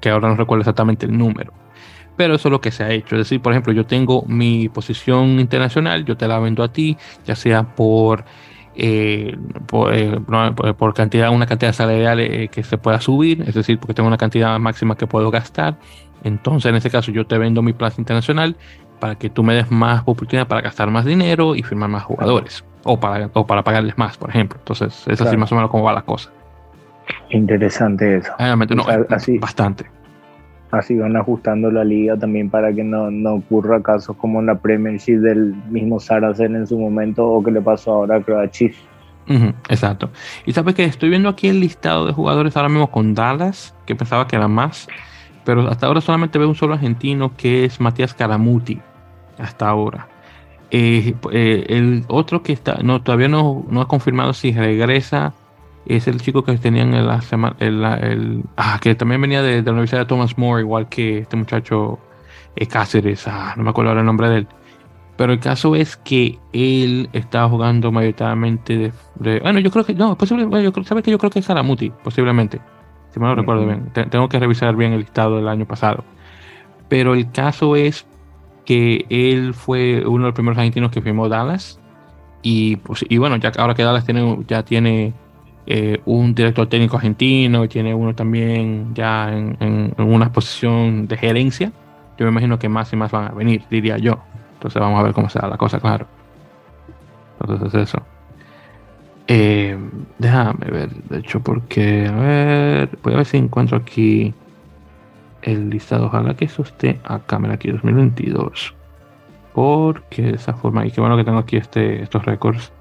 que 0.00 0.10
ahora 0.10 0.28
no 0.28 0.36
recuerdo 0.36 0.60
exactamente 0.60 1.06
el 1.06 1.16
número. 1.16 1.52
Pero 2.16 2.34
eso 2.34 2.48
es 2.48 2.52
lo 2.52 2.60
que 2.60 2.72
se 2.72 2.82
ha 2.82 2.90
hecho. 2.90 3.14
Es 3.14 3.20
decir, 3.20 3.40
por 3.40 3.52
ejemplo, 3.52 3.72
yo 3.72 3.86
tengo 3.86 4.24
mi 4.26 4.68
posición 4.68 5.38
internacional, 5.38 6.04
yo 6.04 6.16
te 6.16 6.26
la 6.26 6.40
vendo 6.40 6.64
a 6.64 6.72
ti, 6.72 6.96
ya 7.24 7.36
sea 7.36 7.62
por 7.62 8.24
eh, 8.80 9.36
eh, 9.92 10.20
por, 10.78 10.94
cantidad, 10.94 11.30
una 11.30 11.46
cantidad 11.46 11.72
salarial 11.72 12.20
eh, 12.20 12.48
que 12.48 12.62
se 12.62 12.78
pueda 12.78 13.00
subir, 13.00 13.42
es 13.46 13.54
decir, 13.54 13.78
porque 13.80 13.92
tengo 13.92 14.06
una 14.06 14.16
cantidad 14.16 14.56
máxima 14.60 14.96
que 14.96 15.08
puedo 15.08 15.32
gastar. 15.32 15.76
Entonces, 16.22 16.70
en 16.70 16.76
este 16.76 16.88
caso, 16.88 17.10
yo 17.10 17.26
te 17.26 17.36
vendo 17.38 17.60
mi 17.60 17.72
plaza 17.72 18.00
internacional 18.00 18.56
para 19.00 19.16
que 19.16 19.30
tú 19.30 19.42
me 19.42 19.54
des 19.54 19.70
más 19.70 20.02
oportunidad 20.06 20.46
para 20.46 20.60
gastar 20.60 20.90
más 20.90 21.04
dinero 21.04 21.56
y 21.56 21.64
firmar 21.64 21.88
más 21.88 22.04
jugadores, 22.04 22.64
o 22.84 23.00
para, 23.00 23.28
o 23.32 23.46
para 23.46 23.64
pagarles 23.64 23.98
más, 23.98 24.16
por 24.16 24.30
ejemplo. 24.30 24.58
Entonces, 24.60 25.06
es 25.08 25.20
así 25.20 25.36
más 25.36 25.50
o 25.50 25.56
menos 25.56 25.70
como 25.70 25.82
va 25.82 25.92
la 25.92 26.02
cosa. 26.02 26.30
Interesante 27.30 28.18
eso. 28.18 28.32
no, 28.38 28.86
así, 29.10 29.38
bastante 29.38 29.97
así 30.70 30.96
van 30.96 31.16
ajustando 31.16 31.70
la 31.70 31.84
liga 31.84 32.16
también 32.16 32.50
para 32.50 32.72
que 32.72 32.84
no, 32.84 33.10
no 33.10 33.34
ocurra 33.34 33.82
casos 33.82 34.16
como 34.16 34.40
en 34.40 34.46
la 34.46 34.56
Premiership 34.56 35.18
del 35.18 35.54
mismo 35.70 35.98
Saracen 36.00 36.56
en 36.56 36.66
su 36.66 36.78
momento 36.78 37.26
o 37.26 37.42
que 37.42 37.50
le 37.50 37.60
pasó 37.60 37.92
ahora 37.92 38.16
a 38.16 38.50
Chiefs. 38.50 38.78
exacto. 39.68 40.10
Y 40.46 40.52
sabes 40.52 40.74
que 40.74 40.84
estoy 40.84 41.08
viendo 41.10 41.28
aquí 41.28 41.48
el 41.48 41.60
listado 41.60 42.06
de 42.06 42.12
jugadores 42.12 42.56
ahora 42.56 42.68
mismo 42.68 42.90
con 42.90 43.14
Dallas, 43.14 43.74
que 43.86 43.94
pensaba 43.94 44.26
que 44.26 44.36
eran 44.36 44.52
más, 44.52 44.88
pero 45.44 45.68
hasta 45.68 45.86
ahora 45.86 46.00
solamente 46.00 46.38
veo 46.38 46.48
un 46.48 46.54
solo 46.54 46.74
argentino 46.74 47.34
que 47.36 47.64
es 47.64 47.80
Matías 47.80 48.14
Caramuti, 48.14 48.80
hasta 49.38 49.68
ahora. 49.68 50.08
Eh, 50.70 51.14
eh, 51.32 51.64
el 51.68 52.04
otro 52.08 52.42
que 52.42 52.52
está, 52.52 52.78
no, 52.82 53.02
todavía 53.02 53.28
no, 53.28 53.64
no 53.70 53.80
ha 53.80 53.88
confirmado 53.88 54.34
si 54.34 54.52
regresa 54.52 55.32
es 55.88 56.06
el 56.06 56.20
chico 56.20 56.44
que 56.44 56.56
tenían 56.58 56.94
en 56.94 57.06
la 57.06 57.20
semana, 57.22 57.56
el, 57.60 58.44
ah, 58.56 58.78
que 58.80 58.94
también 58.94 59.20
venía 59.20 59.42
de, 59.42 59.62
la 59.62 59.72
Universidad 59.72 60.00
de 60.00 60.06
Thomas 60.06 60.36
More, 60.36 60.60
igual 60.60 60.88
que 60.88 61.18
este 61.18 61.36
muchacho 61.36 61.98
eh, 62.56 62.66
Cáceres, 62.66 63.26
ah, 63.26 63.54
no 63.56 63.64
me 63.64 63.70
acuerdo 63.70 63.90
ahora 63.90 64.02
el 64.02 64.06
nombre 64.06 64.28
de 64.28 64.36
él. 64.38 64.48
Pero 65.16 65.32
el 65.32 65.40
caso 65.40 65.74
es 65.74 65.96
que 65.96 66.38
él 66.52 67.08
estaba 67.12 67.48
jugando 67.48 67.90
mayoritariamente 67.90 68.92
de, 69.16 69.40
bueno, 69.40 69.58
yo 69.58 69.70
creo 69.70 69.84
que 69.84 69.94
no, 69.94 70.16
posiblemente, 70.16 70.62
yo 70.62 70.72
creo, 70.72 70.84
sabes 70.84 71.02
que 71.02 71.10
yo 71.10 71.18
creo 71.18 71.30
que 71.30 71.40
es 71.40 71.46
Saramuti, 71.46 71.90
posiblemente, 72.04 72.60
si 73.10 73.18
me 73.18 73.26
lo 73.26 73.34
recuerdo 73.34 73.66
bien. 73.66 73.90
tengo 73.92 74.28
que 74.28 74.38
revisar 74.38 74.76
bien 74.76 74.92
el 74.92 75.00
listado 75.00 75.36
del 75.36 75.48
año 75.48 75.66
pasado. 75.66 76.04
Pero 76.88 77.14
el 77.14 77.32
caso 77.32 77.74
es 77.74 78.06
que 78.64 79.06
él 79.08 79.54
fue 79.54 80.04
uno 80.06 80.24
de 80.24 80.28
los 80.28 80.34
primeros 80.34 80.58
argentinos 80.58 80.90
que 80.90 81.00
firmó 81.00 81.28
Dallas 81.28 81.80
y 82.42 82.76
pues 82.76 83.04
y 83.08 83.18
bueno, 83.18 83.36
ya 83.36 83.50
ahora 83.56 83.74
que 83.74 83.82
Dallas 83.82 84.04
tiene 84.04 84.38
ya 84.46 84.62
tiene 84.62 85.14
eh, 85.70 86.00
un 86.06 86.34
director 86.34 86.66
técnico 86.66 86.96
argentino 86.96 87.62
y 87.62 87.68
tiene 87.68 87.92
uno 87.92 88.14
también 88.14 88.94
ya 88.94 89.30
en, 89.30 89.94
una 89.98 90.32
posición 90.32 91.06
de 91.06 91.18
gerencia. 91.18 91.72
Yo 92.16 92.24
me 92.24 92.30
imagino 92.30 92.58
que 92.58 92.70
más 92.70 92.90
y 92.94 92.96
más 92.96 93.12
van 93.12 93.26
a 93.26 93.32
venir, 93.32 93.64
diría 93.68 93.98
yo. 93.98 94.18
Entonces 94.54 94.80
vamos 94.80 94.98
a 94.98 95.02
ver 95.02 95.12
cómo 95.12 95.28
se 95.28 95.38
da 95.38 95.46
la 95.46 95.58
cosa, 95.58 95.78
claro. 95.78 96.06
Entonces 97.38 97.74
es 97.74 97.88
eso. 97.90 98.02
Eh, 99.26 99.78
déjame 100.18 100.70
ver, 100.70 100.88
de 100.88 101.18
hecho, 101.18 101.40
porque, 101.40 102.06
a 102.06 102.12
ver, 102.12 102.98
voy 103.02 103.12
a 103.12 103.16
ver 103.18 103.26
si 103.26 103.36
encuentro 103.36 103.76
aquí 103.76 104.32
el 105.42 105.68
listado. 105.68 106.06
Ojalá 106.06 106.32
que 106.32 106.46
eso 106.46 106.62
esté 106.62 106.98
acá, 107.04 107.38
mira 107.38 107.52
aquí, 107.52 107.70
2022. 107.70 108.74
Porque 109.52 110.22
de 110.22 110.36
esa 110.36 110.54
forma, 110.54 110.86
y 110.86 110.92
qué 110.92 111.02
bueno 111.02 111.18
que 111.18 111.24
tengo 111.24 111.38
aquí 111.38 111.58
este, 111.58 112.02
estos 112.02 112.24
récords. 112.24 112.72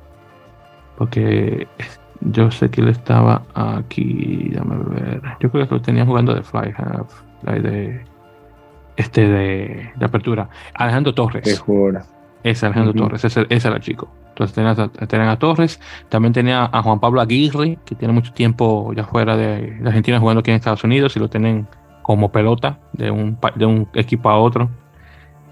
Porque 0.97 1.67
yo 2.21 2.51
sé 2.51 2.69
que 2.69 2.81
él 2.81 2.89
estaba 2.89 3.43
aquí. 3.53 4.49
Déjame 4.51 4.77
ver. 4.89 5.21
Yo 5.39 5.51
creo 5.51 5.67
que 5.67 5.75
lo 5.75 5.81
tenía 5.81 6.05
jugando 6.05 6.33
de 6.33 6.43
Fly 6.43 6.73
Half. 6.75 7.21
De, 7.43 8.01
este 8.95 9.27
de, 9.27 9.91
de, 9.95 10.05
apertura. 10.05 10.49
Alejandro 10.73 11.13
Torres. 11.13 11.63
Es 12.43 12.63
Alejandro 12.63 12.93
Torres. 12.93 13.23
Ese, 13.23 13.45
era 13.49 13.75
el 13.75 13.81
chico. 13.81 14.09
Entonces 14.29 14.55
tenían 15.09 15.29
a, 15.29 15.39
Torres. 15.39 15.79
También 16.09 16.33
tenía 16.33 16.69
a 16.71 16.81
Juan 16.83 16.99
Pablo 16.99 17.21
Aguirre, 17.21 17.77
que 17.85 17.95
tiene 17.95 18.13
mucho 18.13 18.33
tiempo 18.33 18.93
ya 18.93 19.03
fuera 19.03 19.35
de, 19.35 19.79
Argentina 19.85 20.19
jugando 20.19 20.41
aquí 20.41 20.51
en 20.51 20.57
Estados 20.57 20.83
Unidos 20.83 21.15
y 21.15 21.19
lo 21.19 21.29
tienen 21.29 21.67
como 22.03 22.31
pelota 22.31 22.79
de 22.93 23.11
un, 23.11 23.37
de 23.55 23.65
un 23.65 23.87
equipo 23.93 24.29
a 24.29 24.37
otro. 24.37 24.69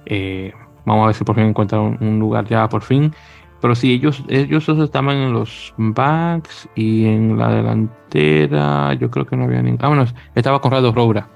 Eh, 0.05 0.53
vamos 0.85 1.03
a 1.03 1.05
ver 1.07 1.15
si 1.15 1.23
por 1.23 1.35
fin 1.35 1.45
encuentran 1.45 1.97
un 1.99 2.19
lugar 2.19 2.45
ya 2.45 2.69
por 2.69 2.81
fin. 2.81 3.13
Pero 3.61 3.73
sí, 3.75 3.93
ellos, 3.93 4.23
ellos 4.27 4.67
estaban 4.69 5.17
en 5.17 5.33
los 5.33 5.73
backs 5.77 6.69
y 6.75 7.05
en 7.05 7.37
la 7.37 7.51
delantera. 7.51 8.93
Yo 8.93 9.09
creo 9.09 9.25
que 9.25 9.35
no 9.35 9.45
había 9.45 9.61
ningún. 9.61 9.79
Ah, 9.81 9.87
bueno, 9.87 10.05
estaba 10.35 10.59
Conrado 10.59 10.91
Roura. 10.91 11.27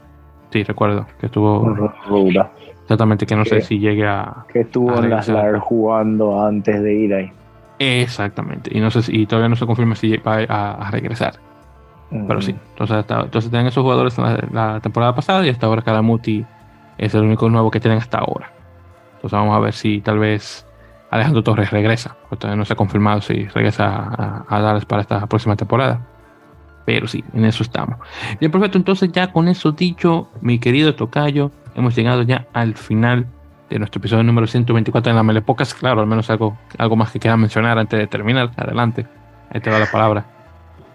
Sí, 0.51 0.63
recuerdo 0.63 1.05
que 1.19 1.27
estuvo. 1.27 1.89
Roura. 2.07 2.51
Exactamente, 2.83 3.25
que 3.25 3.35
no 3.35 3.45
sé 3.45 3.61
si 3.61 3.79
llegue 3.79 4.07
a. 4.07 4.45
Que 4.51 4.61
estuvo 4.61 4.97
en 4.97 5.09
las 5.09 5.29
jugando 5.61 6.43
antes 6.43 6.81
de 6.81 6.93
ir 6.93 7.13
ahí. 7.13 7.31
Exactamente. 7.77 8.75
Y 8.75 8.81
no 8.81 8.91
sé 8.91 9.03
si, 9.03 9.21
y 9.21 9.25
todavía 9.25 9.49
no 9.49 9.55
se 9.55 9.65
confirma 9.65 9.95
si 9.95 10.17
va 10.17 10.37
a, 10.49 10.91
regresar. 10.91 11.35
Pero 12.09 12.41
sí. 12.41 12.55
Entonces, 12.71 13.05
entonces 13.07 13.51
tienen 13.51 13.67
esos 13.67 13.83
jugadores 13.83 14.17
la, 14.17 14.43
la, 14.51 14.79
temporada 14.79 15.13
pasada 15.13 15.45
y 15.45 15.49
hasta 15.49 15.67
ahora 15.67 15.83
Caramuti 15.83 16.43
es 16.97 17.13
el 17.13 17.21
único 17.21 17.47
nuevo 17.49 17.69
que 17.69 17.79
tienen 17.79 17.99
hasta 17.99 18.17
ahora. 18.17 18.51
Entonces 19.15 19.37
vamos 19.37 19.55
a 19.55 19.59
ver 19.59 19.73
si 19.73 20.01
tal 20.01 20.17
vez 20.17 20.65
Alejandro 21.11 21.43
Torres 21.43 21.71
regresa. 21.71 22.15
Todavía 22.37 22.57
no 22.57 22.65
se 22.65 22.73
ha 22.73 22.75
confirmado 22.75 23.21
si 23.21 23.45
regresa 23.47 23.85
a, 23.87 24.45
a 24.47 24.61
Dallas 24.61 24.85
para 24.85 25.01
esta 25.01 25.25
próxima 25.27 25.55
temporada. 25.55 26.01
Pero 26.85 27.07
sí, 27.07 27.23
en 27.33 27.45
eso 27.45 27.63
estamos. 27.63 27.99
Bien, 28.39 28.51
perfecto. 28.51 28.77
Entonces 28.77 29.11
ya 29.11 29.31
con 29.31 29.47
eso 29.47 29.71
dicho, 29.71 30.29
mi 30.41 30.59
querido 30.59 30.95
Tocayo, 30.95 31.51
hemos 31.75 31.95
llegado 31.95 32.23
ya 32.23 32.47
al 32.53 32.75
final 32.75 33.27
de 33.69 33.79
nuestro 33.79 33.99
episodio 33.99 34.23
número 34.23 34.47
124 34.47 35.09
en 35.11 35.15
la 35.15 35.23
Melepocas. 35.23 35.73
Claro, 35.73 36.01
al 36.01 36.07
menos 36.07 36.29
algo, 36.29 36.57
algo 36.77 36.95
más 36.95 37.11
que 37.11 37.19
quiera 37.19 37.37
mencionar 37.37 37.77
antes 37.77 37.99
de 37.99 38.07
terminar. 38.07 38.51
Adelante. 38.57 39.05
Ahí 39.51 39.61
te 39.61 39.69
va 39.69 39.79
la 39.79 39.85
palabra. 39.85 40.25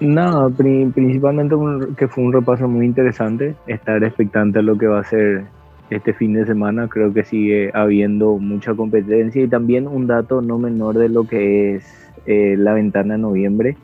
No, 0.01 0.51
principalmente 0.51 1.55
que 1.97 2.09
fue 2.09 2.25
un 2.25 2.33
repaso 2.33 2.69
muy 2.69 2.85
interesante. 2.85 3.55
Estar 3.67 4.03
expectante 4.03 4.59
a 4.59 4.63
lo 4.63 4.77
que 4.77 4.87
va 4.87 5.01
a 5.01 5.05
ser 5.05 5.45
este 5.91 6.13
fin 6.13 6.35
de 6.35 6.47
semana. 6.47 6.89
Creo 6.89 7.13
que 7.13 7.25
sigue 7.25 7.71
habiendo 7.75 8.39
mucha 8.39 8.75
competencia 8.75 9.43
y 9.43 9.49
también 9.49 9.87
un 9.87 10.07
dato 10.07 10.43
no 10.43 10.59
menor 10.59 10.99
de 10.99 11.09
lo 11.09 11.25
que 11.25 11.77
es 11.77 12.13
eh, 12.27 12.57
la 12.59 12.75
ventana 12.75 13.15
de 13.15 13.21
noviembre. 13.21 13.77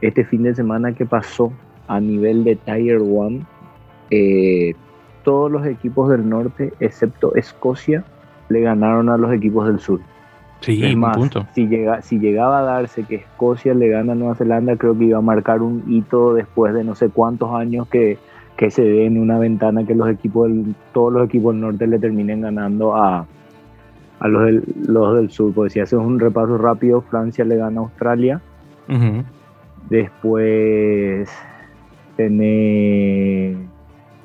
Este 0.00 0.24
fin 0.24 0.42
de 0.42 0.54
semana 0.54 0.92
que 0.92 1.06
pasó 1.06 1.52
a 1.86 2.00
nivel 2.00 2.44
de 2.44 2.56
Tier 2.56 2.98
1, 3.00 3.46
eh, 4.10 4.74
todos 5.22 5.50
los 5.50 5.66
equipos 5.66 6.10
del 6.10 6.28
norte, 6.28 6.72
excepto 6.80 7.34
Escocia, 7.36 8.04
le 8.48 8.60
ganaron 8.60 9.08
a 9.08 9.16
los 9.16 9.32
equipos 9.32 9.66
del 9.66 9.78
sur. 9.78 10.00
Sí, 10.60 10.94
más, 10.94 11.16
punto. 11.16 11.46
Si, 11.54 11.66
llega, 11.66 12.02
si 12.02 12.18
llegaba 12.18 12.60
a 12.60 12.62
darse 12.62 13.02
que 13.02 13.16
Escocia 13.16 13.74
le 13.74 13.88
gana 13.88 14.12
a 14.12 14.14
Nueva 14.14 14.36
Zelanda, 14.36 14.76
creo 14.76 14.96
que 14.96 15.04
iba 15.04 15.18
a 15.18 15.22
marcar 15.22 15.60
un 15.60 15.84
hito 15.88 16.34
después 16.34 16.72
de 16.72 16.84
no 16.84 16.94
sé 16.94 17.08
cuántos 17.08 17.52
años 17.52 17.88
que, 17.88 18.18
que 18.56 18.70
se 18.70 18.82
dé 18.82 19.06
en 19.06 19.18
una 19.18 19.38
ventana 19.38 19.84
que 19.84 19.94
los 19.94 20.08
equipos 20.08 20.50
todos 20.92 21.12
los 21.12 21.24
equipos 21.26 21.54
del 21.54 21.62
norte 21.62 21.86
le 21.86 21.98
terminen 21.98 22.42
ganando 22.42 22.94
a, 22.94 23.26
a 24.20 24.28
los, 24.28 24.44
del, 24.44 24.64
los 24.86 25.16
del 25.16 25.30
sur. 25.30 25.52
Pues 25.52 25.72
si 25.72 25.80
haces 25.80 25.98
un 25.98 26.20
repaso 26.20 26.58
rápido, 26.58 27.00
Francia 27.02 27.44
le 27.44 27.56
gana 27.56 27.80
a 27.80 27.84
Australia. 27.84 28.40
Después 29.88 31.28
tiene, 32.16 33.56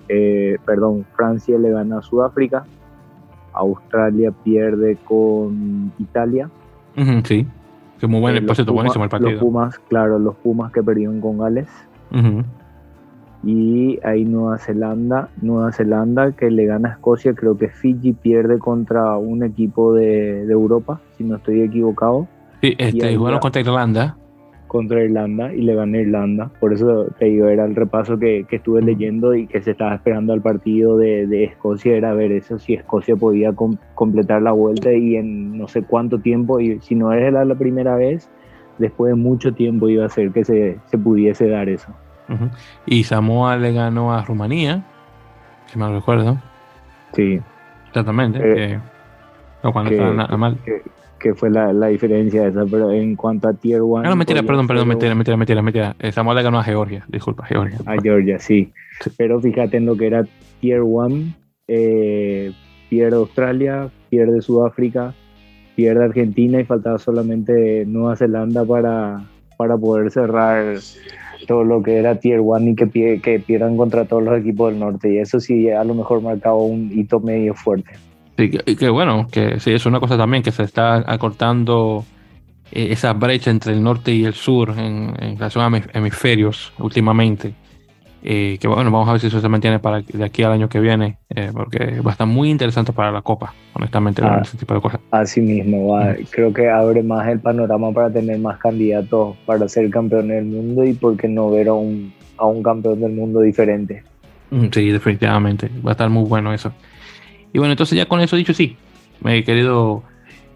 eh, 0.09 0.57
perdón, 0.65 1.05
Francia 1.15 1.57
le 1.57 1.71
gana 1.71 1.99
a 1.99 2.01
Sudáfrica. 2.01 2.65
Australia 3.53 4.31
pierde 4.43 4.97
con 5.03 5.91
Italia. 5.97 6.49
sí, 7.23 7.47
que 7.99 8.07
muy 8.07 8.19
buen, 8.19 8.35
eh, 8.37 8.63
buenísimo 8.67 9.03
el 9.03 9.09
partido. 9.09 9.31
Los 9.31 9.39
Pumas, 9.39 9.79
claro, 9.89 10.19
los 10.19 10.35
Pumas 10.35 10.71
que 10.71 10.83
perdieron 10.83 11.19
con 11.21 11.39
Gales. 11.39 11.69
Y 13.43 13.99
ahí 14.03 14.25
Nueva 14.25 14.57
Zelanda, 14.57 15.29
Nueva 15.41 15.71
Zelanda 15.71 16.31
que 16.31 16.49
le 16.49 16.65
gana 16.65 16.89
a 16.89 16.91
Escocia, 16.93 17.33
creo 17.33 17.57
que 17.57 17.69
Fiji 17.69 18.13
pierde 18.13 18.57
contra 18.59 19.17
un 19.17 19.43
equipo 19.43 19.93
de, 19.93 20.43
Europa, 20.43 20.99
si 21.17 21.23
no 21.23 21.37
estoy 21.37 21.61
equivocado. 21.61 22.27
Sí, 22.61 22.75
este, 22.77 23.17
bueno 23.17 23.39
contra 23.39 23.61
Irlanda 23.61 24.17
contra 24.67 25.03
Irlanda 25.03 25.53
y 25.53 25.61
le 25.61 25.75
gana 25.75 25.97
Irlanda. 25.97 26.51
Por 26.59 26.73
eso 26.73 27.07
te 27.17 27.25
digo, 27.25 27.47
era 27.47 27.65
el 27.65 27.75
repaso 27.75 28.19
que, 28.19 28.45
estuve 28.49 28.81
leyendo 28.81 29.33
y 29.33 29.47
que 29.47 29.61
se 29.61 29.71
estaba 29.71 29.95
esperando 29.95 30.33
al 30.33 30.41
partido 30.41 30.97
de, 30.97 31.43
Escocia, 31.43 31.95
era 31.95 32.13
ver 32.13 32.31
eso, 32.31 32.59
si 32.59 32.73
Escocia 32.73 33.15
podía 33.15 33.53
completar 33.95 34.41
la 34.41 34.51
vuelta 34.51 34.91
y 34.91 35.15
en 35.15 35.57
no 35.57 35.67
sé 35.67 35.83
cuánto 35.83 36.19
tiempo, 36.19 36.59
y 36.59 36.79
si 36.81 36.95
no 36.95 37.13
era 37.13 37.45
la 37.45 37.55
primera 37.55 37.95
vez, 37.95 38.29
después 38.77 39.11
de 39.11 39.15
mucho 39.15 39.53
tiempo 39.53 39.89
iba 39.89 40.05
a 40.05 40.09
ser 40.09 40.31
que 40.31 40.43
se, 40.43 40.79
pudiese 40.97 41.47
dar 41.47 41.69
eso. 41.69 41.93
Y 42.85 43.03
Samoa 43.03 43.57
le 43.57 43.73
ganó 43.73 44.13
a 44.13 44.23
Rumanía, 44.23 44.83
si 45.67 45.77
mal 45.79 45.93
recuerdo. 45.93 46.37
Sí. 47.13 47.39
Exactamente. 47.87 48.39
Eh, 48.43 48.79
no, 49.63 49.71
cuando 49.71 49.91
estaba 49.91 50.13
nada 50.13 50.37
mal 50.37 50.57
que 51.19 51.33
fue 51.33 51.49
la, 51.49 51.73
la, 51.73 51.87
diferencia 51.87 52.47
esa, 52.47 52.65
pero 52.65 52.91
en 52.91 53.15
cuanto 53.15 53.47
a 53.47 53.53
Tier 53.53 53.81
1... 53.81 54.03
No, 54.03 54.15
mentira, 54.15 54.43
perdón, 54.43 54.67
perdón, 54.67 54.87
mentira, 54.87 55.15
mentira, 55.15 55.37
mentira, 55.37 55.61
mentira. 55.61 55.95
Samuel 56.11 56.37
le 56.37 56.43
ganó 56.43 56.59
a 56.59 56.63
Georgia, 56.63 57.05
disculpa, 57.07 57.45
Georgia. 57.45 57.79
A 57.85 57.99
Georgia, 58.01 58.39
sí. 58.39 58.71
Pero 59.17 59.39
fíjate 59.39 59.77
en 59.77 59.85
lo 59.85 59.95
que 59.95 60.07
era 60.07 60.25
Tier 60.59 60.81
1, 60.81 61.33
eh, 61.67 62.51
pierde 62.89 63.15
Australia, 63.15 63.89
pierde 64.09 64.41
Sudáfrica, 64.41 65.13
pierde 65.75 66.05
Argentina 66.05 66.59
y 66.59 66.65
faltaba 66.65 66.97
solamente 66.97 67.85
Nueva 67.85 68.15
Zelanda 68.15 68.63
para, 68.65 69.21
para 69.57 69.77
poder 69.77 70.11
cerrar 70.11 70.77
todo 71.47 71.63
lo 71.63 71.81
que 71.81 71.97
era 71.97 72.19
Tier 72.19 72.41
1 72.41 72.69
y 72.69 72.75
que, 72.75 73.19
que 73.19 73.39
pierdan 73.39 73.77
contra 73.77 74.05
todos 74.05 74.23
los 74.23 74.39
equipos 74.39 74.69
del 74.71 74.79
norte. 74.79 75.13
Y 75.13 75.17
eso 75.17 75.39
sí, 75.39 75.69
a 75.69 75.83
lo 75.83 75.95
mejor 75.95 76.21
marcaba 76.21 76.57
un 76.57 76.91
hito 76.93 77.19
medio 77.19 77.55
fuerte. 77.55 77.91
Sí, 78.37 78.51
que, 78.51 78.89
bueno, 78.89 79.27
que 79.31 79.59
sí, 79.59 79.71
es 79.71 79.85
una 79.87 79.99
cosa 79.99 80.15
también 80.15 80.43
que 80.43 80.51
se 80.51 80.61
está 80.61 81.03
acortando 81.11 82.05
eh, 82.71 82.89
esa 82.91 83.13
brecha 83.13 83.49
entre 83.49 83.73
el 83.73 83.81
norte 83.81 84.11
y 84.11 84.25
el 84.25 84.33
sur 84.33 84.75
en, 84.77 85.15
relación 85.37 85.73
a 85.73 85.81
hemisferios 85.97 86.71
últimamente. 86.77 87.53
Eh, 88.23 88.57
que 88.59 88.67
bueno, 88.67 88.91
vamos 88.91 89.07
a 89.07 89.13
ver 89.13 89.21
si 89.21 89.27
eso 89.27 89.39
se 89.39 89.47
mantiene 89.47 89.79
para 89.79 90.01
de 90.01 90.25
aquí 90.25 90.43
al 90.43 90.51
año 90.51 90.67
que 90.69 90.79
viene, 90.79 91.17
eh, 91.29 91.51
porque 91.53 92.01
va 92.01 92.11
a 92.11 92.13
estar 92.13 92.27
muy 92.27 92.49
interesante 92.49 92.91
para 92.91 93.11
la 93.11 93.21
Copa, 93.21 93.53
honestamente, 93.73 94.21
ah, 94.25 94.39
ese 94.41 94.57
tipo 94.57 94.73
de 94.73 94.81
cosas. 94.81 94.99
Así 95.11 95.39
mismo, 95.39 95.97
creo 96.31 96.51
que 96.51 96.69
abre 96.69 97.03
más 97.03 97.27
el 97.27 97.39
panorama 97.39 97.91
para 97.91 98.11
tener 98.11 98.39
más 98.39 98.57
candidatos 98.57 99.37
para 99.45 99.69
ser 99.69 99.89
campeón 99.89 100.29
del 100.29 100.45
mundo 100.45 100.83
y 100.83 100.93
porque 100.93 101.27
no 101.27 101.51
ver 101.51 101.69
a 101.69 101.73
un, 101.73 102.11
a 102.37 102.45
un 102.45 102.63
campeón 102.63 102.99
del 102.99 103.11
mundo 103.11 103.41
diferente. 103.41 104.03
Mm, 104.49 104.67
sí, 104.71 104.89
definitivamente, 104.89 105.69
va 105.85 105.91
a 105.91 105.93
estar 105.93 106.09
muy 106.09 106.27
bueno 106.27 106.53
eso. 106.53 106.73
Y 107.53 107.59
bueno, 107.59 107.73
entonces 107.73 107.97
ya 107.97 108.07
con 108.07 108.19
eso 108.19 108.35
dicho, 108.35 108.53
sí, 108.53 108.75
mi 109.21 109.43
querido 109.43 110.03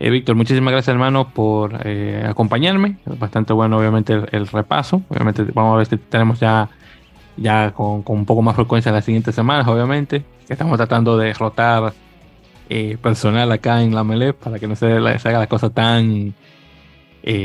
eh, 0.03 0.09
Víctor, 0.09 0.35
muchísimas 0.35 0.71
gracias 0.71 0.93
hermano 0.95 1.29
por 1.29 1.79
eh, 1.83 2.25
acompañarme. 2.27 2.97
Bastante 3.05 3.53
bueno 3.53 3.77
obviamente 3.77 4.19
el, 4.31 4.47
repaso. 4.47 5.03
Obviamente 5.09 5.43
vamos 5.53 5.75
a 5.75 5.77
ver 5.77 5.85
si 5.85 5.97
tenemos 5.97 6.39
ya, 6.39 6.69
ya 7.37 7.71
con, 7.71 8.03
un 8.05 8.25
poco 8.25 8.41
más 8.41 8.55
frecuencia 8.55 8.89
en 8.89 8.95
las 8.95 9.05
siguientes 9.05 9.35
semanas, 9.35 9.67
obviamente. 9.67 10.23
Que 10.47 10.53
estamos 10.53 10.77
tratando 10.77 11.17
de 11.17 11.33
rotar 11.33 11.93
eh, 12.69 12.97
personal 13.01 13.51
acá 13.51 13.81
en 13.81 13.93
la 13.95 14.03
Melep 14.03 14.37
para 14.37 14.59
que 14.59 14.67
no 14.67 14.75
se, 14.75 14.87
haga 14.87 15.39
la 15.39 15.47
cosa 15.47 15.69
tan, 15.69 16.33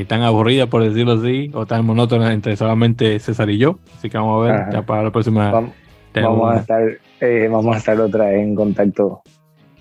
tan 0.07 0.23
aburrida, 0.23 0.67
por 0.67 0.83
decirlo 0.83 1.13
así, 1.15 1.51
o 1.55 1.67
tan 1.67 1.85
monótona 1.85 2.33
entre 2.33 2.57
solamente 2.57 3.19
César 3.19 3.51
y 3.51 3.59
yo. 3.59 3.79
Así 3.97 4.11
que 4.11 4.19
vamos 4.19 4.47
a 4.47 4.53
ver 4.53 4.73
ya 4.73 4.83
para 4.83 5.05
la 5.05 5.11
próxima. 5.11 5.51
Vamos, 6.15 6.51
a 6.51 6.61
estar, 6.61 6.83
vamos 7.51 7.75
a 7.75 7.79
estar 7.79 8.01
otra 8.01 8.27
vez 8.27 8.43
en 8.43 8.55
contacto 8.55 9.23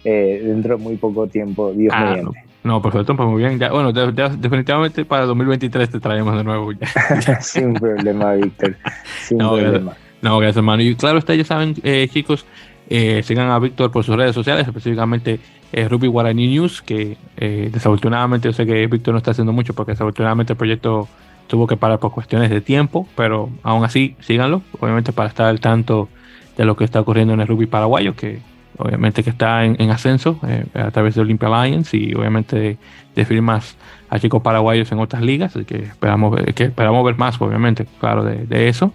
eh, 0.06 0.40
dentro 0.46 0.78
de 0.78 0.84
muy 0.84 0.98
poco 0.98 1.26
tiempo, 1.28 1.74
Dios 1.74 1.92
ah, 1.96 2.12
mediante. 2.12 2.40
No, 2.40 2.45
perfecto, 2.82 3.16
pues 3.16 3.30
muy 3.30 3.44
bien. 3.44 3.60
Ya, 3.60 3.72
bueno, 3.72 3.92
definitivamente 3.94 5.06
para 5.06 5.26
2023 5.26 5.88
te 5.88 6.00
traemos 6.00 6.36
de 6.36 6.44
nuevo. 6.44 6.72
Sin 7.40 7.76
problema, 7.76 8.34
Víctor. 8.34 8.76
Sin 9.22 9.38
no, 9.38 9.52
problema. 9.52 9.94
no, 10.22 10.40
gracias, 10.40 10.58
hermano. 10.58 10.82
Y 10.82 10.96
claro, 10.96 11.20
ustedes 11.20 11.38
ya 11.38 11.46
saben, 11.46 11.76
eh, 11.84 12.08
chicos, 12.12 12.46
eh, 12.90 13.22
sigan 13.24 13.52
a 13.52 13.60
Víctor 13.60 13.92
por 13.92 14.04
sus 14.04 14.16
redes 14.16 14.34
sociales, 14.34 14.68
específicamente 14.68 15.40
eh, 15.72 15.88
Ruby 15.88 16.08
Guarani 16.08 16.48
News, 16.48 16.82
que 16.82 17.18
desafortunadamente 17.38 18.48
yo 18.48 18.54
sé 18.54 18.66
que 18.66 18.88
Víctor 18.88 19.14
no 19.14 19.20
está 19.20 19.32
haciendo 19.32 19.54
mucho 19.54 19.76
porque 19.76 19.92
desafortunadamente 19.92 20.54
el 20.54 20.58
proyecto 20.58 21.08
tuvo 21.46 21.68
que 21.68 21.78
parar 21.78 22.00
por 22.00 22.12
cuestiones 22.12 22.50
de 22.50 22.62
tiempo, 22.62 23.08
pero 23.16 23.52
aún 23.62 23.86
así 23.86 24.16
síganlo, 24.22 24.64
obviamente 24.80 25.14
para 25.14 25.30
estar 25.30 25.46
al 25.46 25.60
tanto 25.60 26.10
de 26.58 26.66
lo 26.66 26.76
que 26.76 26.84
está 26.84 27.02
ocurriendo 27.02 27.36
en 27.36 27.42
el 27.42 27.48
Ruby 27.48 27.68
paraguayo, 27.68 28.16
que 28.16 28.40
obviamente 28.78 29.24
que 29.24 29.30
está 29.30 29.66
en, 29.66 29.90
ascenso 29.90 30.40
eh, 30.48 30.66
a 30.74 30.92
través 30.92 31.16
de 31.16 31.22
Olympia 31.22 31.48
Alliance 31.48 31.96
y 31.96 32.14
obviamente 32.14 32.78
de, 33.16 33.26
firmas 33.26 33.78
a 34.10 34.20
chicos 34.20 34.42
paraguayos 34.42 34.92
en 34.92 35.00
otras 35.00 35.22
ligas, 35.22 35.54
que 35.66 35.84
esperamos, 35.84 36.36
que 36.54 36.66
esperamos 36.66 37.04
ver 37.06 37.18
más, 37.18 37.40
obviamente, 37.42 37.88
claro, 38.00 38.24
de, 38.24 38.68
eso. 38.68 38.94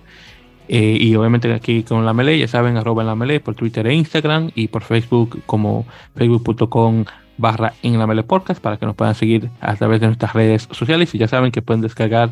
Eh, 0.68 0.98
y 1.00 1.16
obviamente 1.16 1.52
aquí 1.52 1.82
con 1.82 2.06
la 2.06 2.12
Melee, 2.12 2.38
ya 2.38 2.46
saben, 2.46 2.76
arroba 2.76 3.02
en 3.02 3.08
la 3.08 3.16
Melee 3.16 3.40
por 3.40 3.56
Twitter 3.56 3.86
e 3.86 3.94
Instagram 3.94 4.50
y 4.54 4.68
por 4.68 4.82
Facebook 4.82 5.42
como 5.46 5.84
facebook.com 6.14 7.04
barra 7.38 7.72
en 7.82 7.98
la 7.98 8.06
Melee 8.06 8.22
Podcast 8.22 8.62
para 8.62 8.76
que 8.76 8.86
nos 8.86 8.94
puedan 8.94 9.14
seguir 9.14 9.50
a 9.60 9.74
través 9.74 10.00
de 10.00 10.06
nuestras 10.06 10.32
redes 10.32 10.68
sociales 10.70 11.14
y 11.14 11.18
ya 11.18 11.26
saben 11.26 11.50
que 11.50 11.62
pueden 11.62 11.80
descargar 11.80 12.30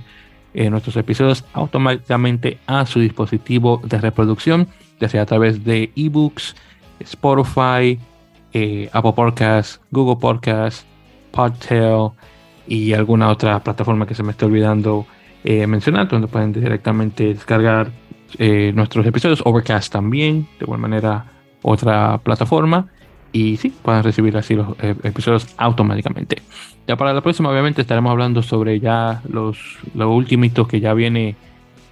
eh, 0.55 0.70
nuestros 0.70 0.97
episodios 0.97 1.45
automáticamente 1.53 2.59
a 2.66 2.87
su 2.87 3.01
dispositivo 3.01 3.81
de 3.85 3.99
reproducción, 3.99 4.69
ya 4.99 5.09
sea 5.09 5.23
a 5.23 5.27
través 5.27 5.62
de 5.65 5.93
ebooks, 5.95 6.57
Spotify, 7.01 7.99
eh, 8.53 8.89
Apple 8.93 9.12
Podcasts, 9.12 9.81
Google 9.91 10.16
Podcasts, 10.16 10.87
Podtail 11.31 12.11
y 12.66 12.93
alguna 12.93 13.29
otra 13.29 13.61
plataforma 13.61 14.07
que 14.07 14.15
se 14.15 14.23
me 14.23 14.33
esté 14.33 14.47
olvidando 14.47 15.07
eh, 15.45 15.66
mencionar, 15.66 16.09
donde 16.09 16.29
pueden 16.29 16.53
directamente 16.53 17.35
descargar 17.35 17.91
eh, 18.39 18.73
nuestros 18.75 19.07
episodios. 19.07 19.43
Overcast 19.45 19.93
también, 19.93 20.49
de 20.59 20.65
igual 20.65 20.81
manera, 20.81 21.27
otra 21.62 22.19
plataforma. 22.19 22.89
Y 23.31 23.59
sí, 23.59 23.70
pueden 23.83 24.03
recibir 24.03 24.37
así 24.39 24.55
los 24.55 24.69
episodios 24.81 25.47
automáticamente. 25.59 26.43
Ya 26.87 26.97
para 26.97 27.12
la 27.12 27.20
próxima, 27.20 27.51
obviamente, 27.51 27.83
estaremos 27.83 28.11
hablando 28.11 28.43
sobre 28.43 28.81
ya 28.81 29.20
los, 29.29 29.59
los 29.95 30.09
últimos 30.09 30.66
que 30.66 30.81
ya 30.81 30.95
viene 30.95 31.37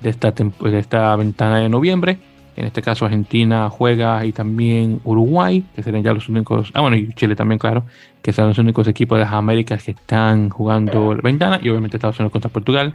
de 0.01 0.11
esta, 0.11 0.31
de 0.33 0.79
esta 0.79 1.15
ventana 1.17 1.59
de 1.59 1.69
noviembre 1.69 2.19
En 2.57 2.65
este 2.65 2.81
caso 2.81 3.05
Argentina 3.05 3.69
juega 3.69 4.25
y 4.25 4.33
también 4.33 5.01
Uruguay, 5.05 5.63
que 5.75 5.83
serían 5.83 6.03
ya 6.03 6.15
los 6.15 6.29
únicos, 6.29 6.71
ah 6.75 6.81
bueno, 6.81 6.97
y 6.97 7.13
Chile 7.13 7.37
también, 7.37 7.59
claro, 7.59 7.85
que 8.23 8.33
son 8.33 8.49
los 8.49 8.59
únicos 8.59 8.89
equipos 8.89 9.19
de 9.19 9.25
las 9.25 9.33
Américas 9.35 9.85
que 9.85 9.91
están 9.91 10.49
jugando 10.49 11.15
la 11.15 11.21
ventana, 11.21 11.61
y 11.63 11.69
obviamente 11.69 11.99
Estados 11.99 12.19
Unidos 12.19 12.33
contra 12.33 12.51
Portugal, 12.51 12.95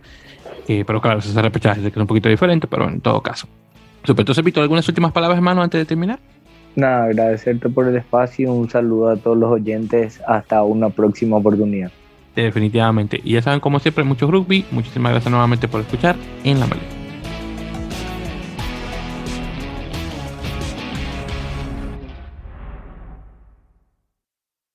pero 0.68 1.00
claro, 1.00 1.20
ese 1.20 1.40
repechaje 1.42 1.82
que 1.82 1.88
es 1.88 1.98
un 1.98 2.08
poquito 2.08 2.28
diferente, 2.28 2.68
pero 2.68 2.88
en 2.88 3.02
todo 3.02 3.22
caso. 3.22 3.48
Super, 4.04 4.24
entonces, 4.24 4.44
Víctor, 4.44 4.64
¿algunas 4.64 4.88
últimas 4.88 5.12
palabras, 5.12 5.38
hermano, 5.38 5.62
antes 5.62 5.80
de 5.80 5.86
terminar? 5.86 6.20
Nada, 6.76 7.04
agradecerte 7.04 7.70
por 7.70 7.88
el 7.88 7.98
espacio, 7.98 8.52
un 8.52 8.70
saludo 8.70 9.10
a 9.10 9.18
todos 9.18 9.38
los 9.38 9.52
oyentes, 9.52 10.22
hasta 10.26 10.64
una 10.64 10.90
próxima 10.90 11.38
oportunidad. 11.38 11.92
Definitivamente. 12.36 13.20
Y 13.24 13.34
ya 13.34 13.42
saben, 13.42 13.60
como 13.60 13.80
siempre, 13.80 14.06
mucho 14.06 14.32
rugby. 14.32 14.66
Muchísimas 14.72 15.12
gracias 15.12 15.30
nuevamente 15.30 15.68
por 15.68 15.82
escuchar 15.82 16.16
en 16.46 16.60
la 16.62 16.68
maleta. 16.68 17.01